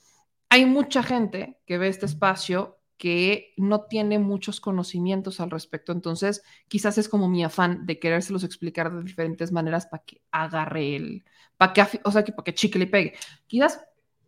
hay 0.48 0.66
mucha 0.66 1.02
gente 1.02 1.58
que 1.66 1.78
ve 1.78 1.88
este 1.88 2.06
espacio 2.06 2.78
que 2.96 3.52
no 3.56 3.82
tiene 3.82 4.18
muchos 4.18 4.60
conocimientos 4.60 5.40
al 5.40 5.50
respecto. 5.50 5.92
Entonces, 5.92 6.42
quizás 6.68 6.98
es 6.98 7.08
como 7.08 7.28
mi 7.28 7.44
afán 7.44 7.86
de 7.86 7.98
querérselos 7.98 8.44
explicar 8.44 8.92
de 8.92 9.02
diferentes 9.02 9.52
maneras 9.52 9.86
para 9.86 10.04
que 10.04 10.22
agarre 10.30 10.96
el, 10.96 11.24
para 11.56 11.72
que, 11.72 12.00
o 12.04 12.10
sea, 12.10 12.24
para 12.24 12.44
que 12.44 12.54
chicle 12.54 12.84
y 12.84 12.86
pegue. 12.86 13.14
Quizás 13.46 13.80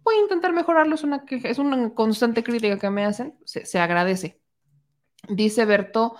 voy 0.02 0.16
a 0.16 0.20
intentar 0.20 0.52
mejorarlo, 0.52 0.94
es 0.94 1.02
una, 1.02 1.24
es 1.28 1.58
una 1.58 1.92
constante 1.94 2.44
crítica 2.44 2.78
que 2.78 2.90
me 2.90 3.04
hacen, 3.04 3.36
se, 3.44 3.78
agradece. 3.78 4.40
Dice 5.28 5.64
Berto, 5.64 6.16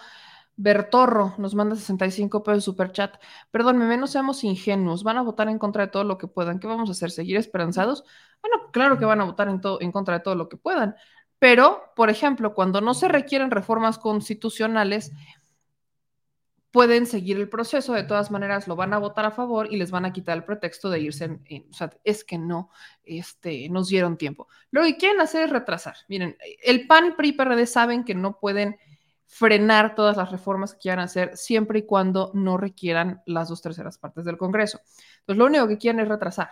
Bertorro, 0.56 1.34
nos 1.38 1.54
manda 1.54 1.76
65 1.76 2.42
pesos 2.42 2.64
super 2.64 2.90
chat. 2.90 3.14
Perdón, 3.52 3.78
menos 3.78 4.10
seamos 4.10 4.42
ingenuos, 4.42 5.04
van 5.04 5.18
a 5.18 5.22
votar 5.22 5.48
en 5.48 5.58
contra 5.58 5.86
de 5.86 5.92
todo 5.92 6.02
lo 6.02 6.18
que 6.18 6.26
puedan. 6.26 6.58
¿Qué 6.58 6.66
vamos 6.66 6.88
a 6.88 6.92
hacer? 6.92 7.10
¿Seguir 7.12 7.36
esperanzados? 7.36 8.04
Bueno, 8.42 8.70
claro 8.72 8.98
que 8.98 9.04
van 9.04 9.20
a 9.20 9.24
votar 9.24 9.48
en, 9.48 9.60
en 9.80 9.92
contra 9.92 10.18
de 10.18 10.24
todo 10.24 10.34
lo 10.34 10.48
que 10.48 10.56
puedan. 10.56 10.96
Pero, 11.46 11.92
por 11.94 12.10
ejemplo, 12.10 12.54
cuando 12.54 12.80
no 12.80 12.92
se 12.92 13.06
requieren 13.06 13.52
reformas 13.52 13.98
constitucionales, 13.98 15.12
pueden 16.72 17.06
seguir 17.06 17.36
el 17.36 17.48
proceso, 17.48 17.92
de 17.92 18.02
todas 18.02 18.32
maneras 18.32 18.66
lo 18.66 18.74
van 18.74 18.92
a 18.92 18.98
votar 18.98 19.26
a 19.26 19.30
favor 19.30 19.72
y 19.72 19.76
les 19.76 19.92
van 19.92 20.04
a 20.04 20.12
quitar 20.12 20.36
el 20.36 20.42
pretexto 20.42 20.90
de 20.90 20.98
irse 20.98 21.38
o 21.70 21.72
sea, 21.72 21.92
es 22.02 22.24
que 22.24 22.36
no, 22.36 22.72
este, 23.04 23.68
nos 23.68 23.86
dieron 23.86 24.16
tiempo. 24.16 24.48
Lo 24.72 24.82
que 24.82 24.96
quieren 24.96 25.20
hacer 25.20 25.44
es 25.44 25.50
retrasar. 25.50 25.94
Miren, 26.08 26.36
el 26.64 26.88
PAN, 26.88 27.14
PRI, 27.16 27.34
PRD 27.34 27.64
saben 27.66 28.02
que 28.02 28.16
no 28.16 28.40
pueden 28.40 28.76
frenar 29.26 29.94
todas 29.94 30.16
las 30.16 30.32
reformas 30.32 30.72
que 30.72 30.80
quieran 30.80 31.04
hacer 31.04 31.36
siempre 31.36 31.78
y 31.78 31.86
cuando 31.86 32.32
no 32.34 32.56
requieran 32.56 33.22
las 33.24 33.50
dos 33.50 33.62
terceras 33.62 33.98
partes 33.98 34.24
del 34.24 34.36
Congreso. 34.36 34.80
Entonces, 35.20 35.38
lo 35.38 35.46
único 35.46 35.68
que 35.68 35.78
quieren 35.78 36.00
es 36.00 36.08
retrasar. 36.08 36.50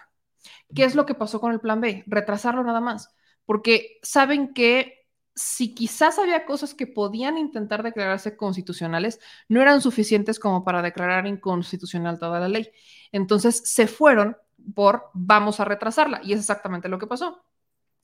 ¿Qué 0.73 0.85
es 0.85 0.95
lo 0.95 1.05
que 1.05 1.17
pasó 1.17 1.41
con 1.41 1.51
el 1.51 1.59
plan 1.59 1.81
B? 1.81 2.05
Retrasarlo 2.07 2.63
nada 2.63 2.81
más, 2.81 3.13
porque 3.47 3.99
saben 4.03 4.55
que 4.55 5.05
si 5.35 5.75
quizás 5.75 6.19
había 6.19 6.47
cosas 6.47 6.75
que 6.75 6.87
podían 6.87 7.39
intentar 7.39 7.83
declararse 7.83 8.37
constitucionales, 8.37 9.21
no 9.49 9.61
eran 9.61 9.81
suficientes 9.81 10.39
como 10.39 10.65
para 10.65 10.83
declarar 10.83 11.27
inconstitucional 11.27 12.19
toda 12.19 12.39
la 12.41 12.49
ley. 12.49 12.71
Entonces 13.11 13.63
se 13.65 13.87
fueron 13.87 14.37
por 14.75 15.11
vamos 15.13 15.61
a 15.61 15.65
retrasarla 15.65 16.21
y 16.23 16.33
es 16.33 16.41
exactamente 16.41 16.89
lo 16.89 16.99
que 16.99 17.07
pasó. 17.07 17.45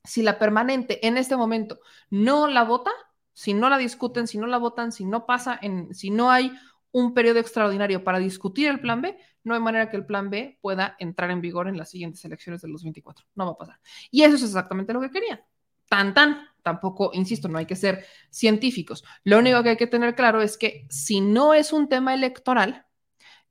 Si 0.04 0.22
la 0.22 0.38
permanente 0.38 1.06
en 1.06 1.18
este 1.18 1.36
momento 1.36 1.80
no 2.10 2.48
la 2.48 2.64
vota, 2.64 2.90
si 3.32 3.54
no 3.54 3.68
la 3.68 3.78
discuten, 3.78 4.26
si 4.26 4.38
no 4.38 4.46
la 4.46 4.58
votan, 4.58 4.92
si 4.92 5.04
no 5.04 5.24
pasa, 5.26 5.58
en, 5.62 5.94
si 5.94 6.10
no 6.10 6.30
hay 6.30 6.52
un 6.92 7.14
periodo 7.14 7.38
extraordinario 7.38 8.02
para 8.04 8.18
discutir 8.18 8.68
el 8.68 8.80
plan 8.80 9.00
B, 9.02 9.16
no 9.44 9.54
hay 9.54 9.60
manera 9.60 9.88
que 9.88 9.96
el 9.96 10.06
plan 10.06 10.30
B 10.30 10.58
pueda 10.60 10.96
entrar 10.98 11.30
en 11.30 11.40
vigor 11.40 11.68
en 11.68 11.76
las 11.76 11.90
siguientes 11.90 12.24
elecciones 12.24 12.62
de 12.62 12.68
los 12.68 12.82
24. 12.82 13.26
No 13.34 13.46
va 13.46 13.52
a 13.52 13.56
pasar. 13.56 13.80
Y 14.10 14.22
eso 14.22 14.36
es 14.36 14.42
exactamente 14.42 14.92
lo 14.92 15.00
que 15.00 15.10
querían. 15.10 15.40
Tan, 15.88 16.14
tan. 16.14 16.46
Tampoco, 16.62 17.10
insisto, 17.14 17.48
no 17.48 17.58
hay 17.58 17.66
que 17.66 17.76
ser 17.76 18.04
científicos. 18.30 19.02
Lo 19.24 19.38
único 19.38 19.62
que 19.62 19.70
hay 19.70 19.76
que 19.76 19.86
tener 19.86 20.14
claro 20.14 20.42
es 20.42 20.58
que 20.58 20.86
si 20.90 21.20
no 21.20 21.54
es 21.54 21.72
un 21.72 21.88
tema 21.88 22.12
electoral, 22.12 22.86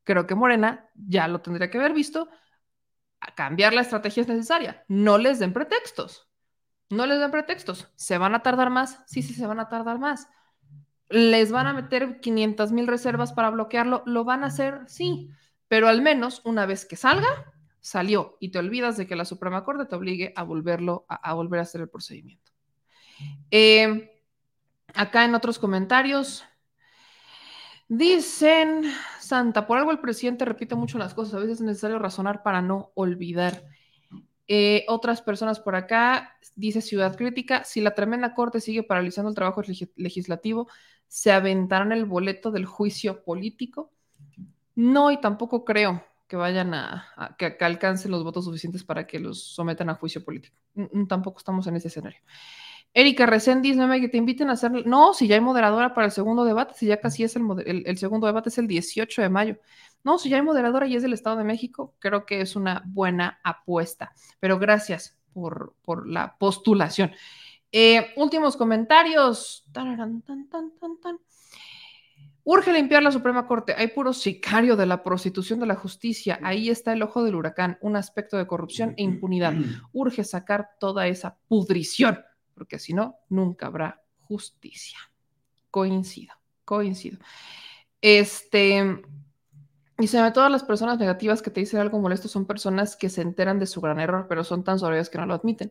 creo 0.04 0.26
que 0.26 0.34
Morena 0.34 0.88
ya 0.94 1.26
lo 1.28 1.40
tendría 1.40 1.70
que 1.70 1.78
haber 1.78 1.92
visto. 1.92 2.28
A 3.20 3.34
cambiar 3.34 3.74
la 3.74 3.82
estrategia 3.82 4.22
es 4.22 4.28
necesaria. 4.28 4.84
No 4.88 5.18
les 5.18 5.38
den 5.38 5.52
pretextos. 5.52 6.28
No 6.88 7.04
les 7.06 7.20
den 7.20 7.30
pretextos. 7.30 7.92
¿Se 7.96 8.16
van 8.16 8.34
a 8.34 8.42
tardar 8.42 8.70
más? 8.70 9.02
Sí, 9.06 9.22
sí, 9.22 9.34
se 9.34 9.46
van 9.46 9.60
a 9.60 9.68
tardar 9.68 9.98
más. 9.98 10.28
¿Les 11.10 11.52
van 11.52 11.66
a 11.66 11.72
meter 11.72 12.20
500 12.20 12.72
mil 12.72 12.86
reservas 12.86 13.32
para 13.32 13.50
bloquearlo? 13.50 14.02
¿Lo 14.06 14.24
van 14.24 14.44
a 14.44 14.46
hacer? 14.46 14.80
Sí. 14.86 15.30
Pero 15.68 15.88
al 15.88 16.02
menos 16.02 16.40
una 16.44 16.66
vez 16.66 16.86
que 16.86 16.96
salga, 16.96 17.52
salió 17.80 18.36
y 18.40 18.50
te 18.50 18.58
olvidas 18.58 18.96
de 18.96 19.06
que 19.06 19.16
la 19.16 19.24
Suprema 19.24 19.64
Corte 19.64 19.86
te 19.86 19.96
obligue 19.96 20.32
a 20.36 20.44
volverlo, 20.44 21.06
a, 21.08 21.16
a 21.16 21.34
volver 21.34 21.60
a 21.60 21.64
hacer 21.64 21.80
el 21.80 21.88
procedimiento. 21.88 22.52
Eh, 23.50 24.10
acá 24.94 25.24
en 25.24 25.34
otros 25.34 25.58
comentarios 25.58 26.44
dicen, 27.88 28.84
Santa, 29.18 29.66
por 29.66 29.78
algo 29.78 29.90
el 29.90 30.00
presidente 30.00 30.44
repite 30.44 30.74
mucho 30.74 30.98
las 30.98 31.14
cosas, 31.14 31.34
a 31.34 31.38
veces 31.38 31.58
es 31.58 31.62
necesario 31.62 31.98
razonar 31.98 32.42
para 32.42 32.62
no 32.62 32.92
olvidar. 32.94 33.64
Eh, 34.46 34.84
otras 34.88 35.22
personas 35.22 35.60
por 35.60 35.76
acá, 35.76 36.36
dice 36.56 36.80
Ciudad 36.80 37.16
Crítica, 37.16 37.64
si 37.64 37.80
la 37.80 37.94
tremenda 37.94 38.34
corte 38.34 38.60
sigue 38.60 38.82
paralizando 38.82 39.28
el 39.28 39.36
trabajo 39.36 39.62
leg 39.62 39.92
legislativo, 39.96 40.68
¿se 41.10 41.32
aventarán 41.32 41.90
el 41.90 42.04
boleto 42.04 42.52
del 42.52 42.66
juicio 42.66 43.24
político? 43.24 43.90
No, 44.76 45.10
y 45.10 45.20
tampoco 45.20 45.64
creo 45.64 46.04
que 46.28 46.36
vayan 46.36 46.72
a, 46.72 47.34
que, 47.36 47.56
alcancen 47.60 48.12
los 48.12 48.22
votos 48.22 48.44
suficientes 48.44 48.84
para 48.84 49.08
que 49.08 49.18
los 49.18 49.42
sometan 49.42 49.90
a 49.90 49.96
juicio 49.96 50.24
político. 50.24 50.56
Mm, 50.74 51.06
tampoco 51.06 51.38
estamos 51.38 51.66
en 51.66 51.74
ese 51.74 51.88
escenario. 51.88 52.20
Erika 52.94 53.26
Reséndiz, 53.26 53.76
no 53.76 53.88
me 53.88 54.00
que 54.00 54.08
te 54.08 54.18
inviten 54.18 54.50
a 54.50 54.52
hacer. 54.52 54.86
No, 54.86 55.12
si 55.12 55.26
ya 55.26 55.34
hay 55.34 55.40
moderadora 55.40 55.94
para 55.94 56.06
el 56.06 56.12
segundo 56.12 56.44
debate, 56.44 56.74
si 56.76 56.86
ya 56.86 57.00
casi 57.00 57.24
es 57.24 57.34
el, 57.34 57.42
el, 57.66 57.82
el, 57.86 57.98
segundo 57.98 58.28
debate, 58.28 58.48
es 58.48 58.58
el 58.58 58.68
18 58.68 59.20
de 59.20 59.28
mayo. 59.28 59.58
No, 60.04 60.16
si 60.16 60.28
ya 60.28 60.36
hay 60.36 60.42
moderadora 60.42 60.86
y 60.86 60.94
es 60.94 61.02
del 61.02 61.12
Estado 61.12 61.36
de 61.36 61.44
México, 61.44 61.96
creo 61.98 62.24
que 62.24 62.40
es 62.40 62.54
una 62.54 62.84
buena 62.86 63.40
apuesta. 63.42 64.12
Pero 64.38 64.60
gracias 64.60 65.18
por, 65.32 65.74
por 65.82 66.08
la 66.08 66.36
postulación. 66.38 67.10
Eh, 67.72 68.12
últimos 68.16 68.56
comentarios. 68.56 69.64
Tan, 69.72 70.22
tan, 70.22 70.48
tan. 70.50 71.18
Urge 72.42 72.72
limpiar 72.72 73.02
la 73.02 73.12
Suprema 73.12 73.46
Corte. 73.46 73.74
Hay 73.76 73.88
puro 73.88 74.12
sicario 74.12 74.74
de 74.74 74.86
la 74.86 75.02
prostitución 75.02 75.60
de 75.60 75.66
la 75.66 75.76
justicia. 75.76 76.40
Ahí 76.42 76.70
está 76.70 76.92
el 76.92 77.02
ojo 77.02 77.22
del 77.22 77.34
huracán, 77.34 77.78
un 77.80 77.96
aspecto 77.96 78.36
de 78.36 78.46
corrupción 78.46 78.94
e 78.96 79.02
impunidad. 79.02 79.54
Urge 79.92 80.24
sacar 80.24 80.70
toda 80.80 81.06
esa 81.06 81.36
pudrición, 81.48 82.18
porque 82.54 82.78
si 82.78 82.94
no, 82.94 83.16
nunca 83.28 83.66
habrá 83.66 84.02
justicia. 84.22 84.98
Coincido, 85.70 86.34
coincido. 86.64 87.18
Este. 88.00 89.02
Y 89.98 90.06
ve 90.06 90.30
todas 90.32 90.50
las 90.50 90.64
personas 90.64 90.98
negativas 90.98 91.42
que 91.42 91.50
te 91.50 91.60
dicen 91.60 91.78
algo 91.78 92.00
molesto 92.00 92.26
son 92.26 92.46
personas 92.46 92.96
que 92.96 93.10
se 93.10 93.20
enteran 93.20 93.58
de 93.58 93.66
su 93.66 93.82
gran 93.82 94.00
error, 94.00 94.26
pero 94.28 94.44
son 94.44 94.64
tan 94.64 94.78
soberbias 94.78 95.10
que 95.10 95.18
no 95.18 95.26
lo 95.26 95.34
admiten. 95.34 95.70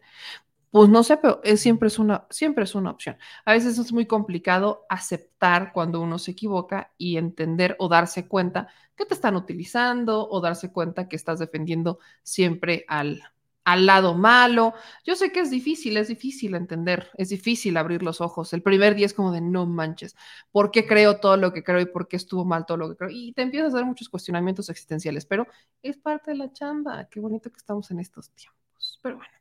Pues 0.72 0.88
no 0.89 1.03
sé, 1.03 1.17
pero 1.17 1.41
es, 1.43 1.61
siempre, 1.61 1.88
es 1.88 1.98
una, 1.98 2.27
siempre 2.30 2.64
es 2.64 2.75
una 2.75 2.91
opción. 2.91 3.17
A 3.45 3.53
veces 3.53 3.80
es 3.80 3.91
muy 3.91 4.06
complicado 4.06 4.85
aceptar 4.88 5.73
cuando 5.73 5.99
uno 5.99 6.19
se 6.19 6.31
equivoca 6.31 6.93
y 6.98 7.17
entender 7.17 7.75
o 7.80 7.88
darse 7.89 8.27
cuenta 8.27 8.67
que 8.95 9.06
te 9.06 9.15
están 9.15 9.35
utilizando 9.35 10.27
o 10.30 10.41
darse 10.41 10.72
cuenta 10.72 11.07
que 11.07 11.15
estás 11.15 11.39
defendiendo 11.39 11.98
siempre 12.22 12.85
al, 12.88 13.23
al 13.64 13.85
lado 13.88 14.14
malo. 14.14 14.73
Yo 15.03 15.15
sé 15.15 15.31
que 15.31 15.39
es 15.39 15.49
difícil, 15.49 15.98
es 15.98 16.07
difícil 16.07 16.53
entender, 16.53 17.09
es 17.17 17.30
difícil 17.30 17.75
abrir 17.75 18.03
los 18.03 18.22
ojos. 18.22 18.53
El 18.53 18.61
primer 18.61 18.93
día 18.93 19.07
es 19.07 19.14
como 19.15 19.31
de 19.31 19.41
no 19.41 19.65
manches, 19.65 20.15
¿por 20.51 20.69
qué 20.69 20.85
creo 20.85 21.19
todo 21.19 21.35
lo 21.38 21.51
que 21.51 21.64
creo 21.64 21.80
y 21.81 21.85
por 21.88 22.07
qué 22.07 22.17
estuvo 22.17 22.45
mal 22.45 22.67
todo 22.67 22.77
lo 22.77 22.89
que 22.89 22.95
creo? 22.95 23.09
Y 23.11 23.33
te 23.33 23.41
empiezas 23.41 23.73
a 23.73 23.77
hacer 23.77 23.88
muchos 23.88 24.09
cuestionamientos 24.09 24.69
existenciales, 24.69 25.25
pero 25.25 25.48
es 25.81 25.98
parte 25.98 26.30
de 26.31 26.38
la 26.38 26.51
chamba. 26.53 27.06
Qué 27.09 27.19
bonito 27.19 27.49
que 27.49 27.57
estamos 27.57 27.89
en 27.89 27.99
estos 27.99 28.30
tiempos. 28.31 28.99
Pero 29.01 29.17
bueno. 29.17 29.39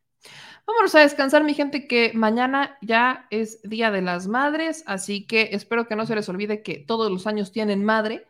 Vámonos 0.67 0.95
a 0.95 1.01
descansar, 1.01 1.45
mi 1.45 1.55
gente, 1.55 1.87
que 1.87 2.13
mañana 2.15 2.77
ya 2.83 3.27
es 3.31 3.63
Día 3.63 3.91
de 3.91 4.03
las 4.03 4.27
Madres, 4.27 4.85
así 4.87 5.27
que 5.27 5.51
espero 5.53 5.87
que 5.87 5.97
no 5.97 6.05
se 6.05 6.15
les 6.15 6.29
olvide 6.29 6.63
que 6.63 6.79
todos 6.79 7.11
los 7.11 7.27
años 7.27 7.53
tienen 7.53 7.85
madre, 7.85 8.27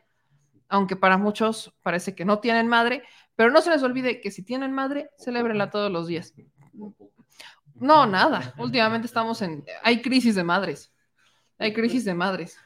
aunque 0.69 0.95
para 0.95 1.19
muchos 1.19 1.75
parece 1.83 2.15
que 2.15 2.25
no 2.25 2.39
tienen 2.39 2.69
madre, 2.69 3.03
pero 3.35 3.51
no 3.51 3.61
se 3.61 3.71
les 3.71 3.83
olvide 3.83 4.21
que 4.21 4.31
si 4.31 4.45
tienen 4.45 4.73
madre, 4.73 5.11
celébrenla 5.19 5.71
todos 5.71 5.91
los 5.91 6.07
días. 6.07 6.35
No, 7.75 8.07
nada. 8.07 8.55
Últimamente 8.59 9.07
estamos 9.07 9.41
en... 9.43 9.65
Hay 9.83 10.03
crisis 10.03 10.35
de 10.35 10.45
madres. 10.45 10.93
Hay 11.59 11.73
crisis 11.73 12.05
de 12.05 12.15
madres. 12.15 12.59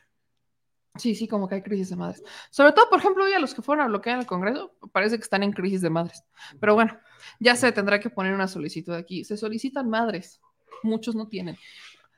Sí, 0.96 1.14
sí, 1.14 1.26
como 1.26 1.48
que 1.48 1.54
hay 1.56 1.62
crisis 1.62 1.88
de 1.90 1.96
madres. 1.96 2.22
Sobre 2.50 2.72
todo, 2.72 2.90
por 2.90 2.98
ejemplo, 2.98 3.24
hoy 3.24 3.32
a 3.32 3.38
los 3.38 3.54
que 3.54 3.62
fueron 3.62 3.84
a 3.84 3.88
bloquear 3.88 4.18
el 4.18 4.26
Congreso, 4.26 4.74
parece 4.92 5.16
que 5.16 5.22
están 5.22 5.42
en 5.42 5.52
crisis 5.52 5.80
de 5.80 5.88
madres. 5.88 6.24
Pero 6.60 6.74
bueno, 6.74 6.98
ya 7.42 7.56
se 7.56 7.72
tendrá 7.72 7.98
que 7.98 8.08
poner 8.08 8.34
una 8.34 8.46
solicitud 8.46 8.94
aquí. 8.94 9.24
Se 9.24 9.36
solicitan 9.36 9.90
madres. 9.90 10.40
Muchos 10.82 11.14
no 11.14 11.28
tienen. 11.28 11.56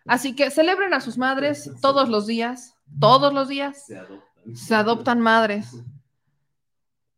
Así 0.06 0.36
que 0.36 0.50
celebren 0.50 0.92
a 0.92 1.00
sus 1.00 1.16
madres 1.16 1.70
todos 1.80 2.08
los 2.08 2.26
días. 2.26 2.76
Todos 3.00 3.32
los 3.32 3.48
días. 3.48 3.86
Se 3.86 3.96
adoptan, 3.96 4.56
se 4.56 4.74
adoptan 4.74 5.20
madres. 5.20 5.82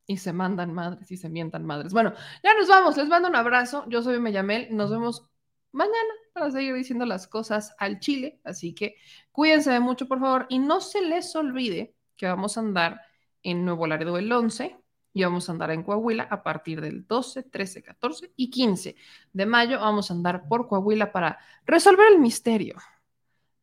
Y 0.06 0.18
se 0.18 0.32
mandan 0.32 0.72
madres 0.72 1.10
y 1.10 1.16
se 1.16 1.28
mientan 1.28 1.66
madres. 1.66 1.92
Bueno, 1.92 2.12
ya 2.44 2.54
nos 2.54 2.68
vamos. 2.68 2.96
Les 2.96 3.08
mando 3.08 3.28
un 3.28 3.34
abrazo. 3.34 3.84
Yo 3.88 4.02
soy 4.02 4.20
Meyamel. 4.20 4.68
Nos 4.70 4.90
vemos 4.90 5.28
mañana 5.72 6.14
para 6.32 6.52
seguir 6.52 6.74
diciendo 6.74 7.06
las 7.06 7.26
cosas 7.26 7.74
al 7.78 7.98
chile. 7.98 8.40
Así 8.44 8.72
que 8.72 8.94
cuídense 9.32 9.72
de 9.72 9.80
mucho, 9.80 10.06
por 10.06 10.20
favor. 10.20 10.46
Y 10.48 10.60
no 10.60 10.80
se 10.80 11.02
les 11.02 11.34
olvide 11.34 11.96
que 12.16 12.26
vamos 12.26 12.56
a 12.56 12.60
andar 12.60 13.00
en 13.42 13.64
Nuevo 13.64 13.88
Laredo 13.88 14.16
el 14.16 14.30
11 14.30 14.76
y 15.16 15.24
vamos 15.24 15.48
a 15.48 15.52
andar 15.52 15.70
en 15.70 15.82
Coahuila 15.82 16.24
a 16.24 16.42
partir 16.42 16.78
del 16.82 17.06
12, 17.06 17.44
13, 17.44 17.82
14 17.82 18.32
y 18.36 18.50
15 18.50 18.96
de 19.32 19.46
mayo. 19.46 19.80
Vamos 19.80 20.10
a 20.10 20.14
andar 20.14 20.46
por 20.46 20.68
Coahuila 20.68 21.10
para 21.10 21.38
resolver 21.64 22.12
el 22.12 22.18
misterio 22.18 22.76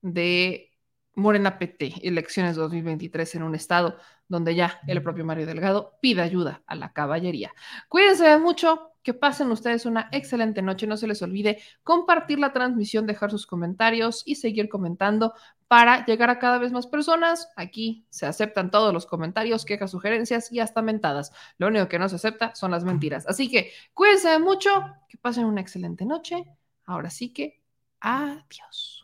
de 0.02 0.72
Morena 1.14 1.60
PT, 1.60 1.94
elecciones 2.02 2.56
2023 2.56 3.36
en 3.36 3.44
un 3.44 3.54
estado 3.54 4.00
donde 4.28 4.56
ya 4.56 4.80
el 4.88 5.04
propio 5.04 5.26
Mario 5.26 5.46
Delgado 5.46 6.00
pide 6.02 6.24
ayuda 6.24 6.64
a 6.66 6.74
la 6.74 6.92
caballería. 6.92 7.54
Cuídense 7.88 8.36
mucho, 8.40 8.93
que 9.04 9.14
pasen 9.14 9.52
ustedes 9.52 9.86
una 9.86 10.10
excelente 10.12 10.62
noche. 10.62 10.88
No 10.88 10.98
se 10.98 11.08
les 11.08 11.22
olvide 11.22 11.62
compartir 11.84 12.40
la 12.40 12.54
transmisión, 12.54 13.06
dejar 13.06 13.30
sus 13.30 13.46
comentarios 13.46 14.24
y 14.26 14.36
seguir 14.36 14.70
comentando 14.70 15.34
para 15.68 16.06
llegar 16.06 16.30
a 16.30 16.40
cada 16.40 16.58
vez 16.58 16.72
más 16.72 16.88
personas. 16.88 17.50
Aquí 17.56 18.06
se 18.10 18.26
aceptan 18.26 18.72
todos 18.72 18.94
los 18.94 19.06
comentarios, 19.06 19.66
quejas, 19.66 19.92
sugerencias 19.92 20.52
y 20.52 20.60
hasta 20.60 20.82
mentadas. 20.82 21.32
Lo 21.58 21.68
único 21.68 21.88
que 21.88 22.00
no 22.00 22.10
se 22.10 22.16
acepta 22.16 22.56
son 22.56 22.72
las 22.72 22.84
mentiras. 22.84 23.28
Así 23.28 23.50
que 23.50 23.72
cuídense 23.94 24.40
mucho, 24.40 24.70
que 25.08 25.18
pasen 25.18 25.46
una 25.46 25.62
excelente 25.62 26.06
noche. 26.06 26.44
Ahora 26.86 27.10
sí 27.10 27.34
que 27.34 27.62
adiós. 28.00 29.04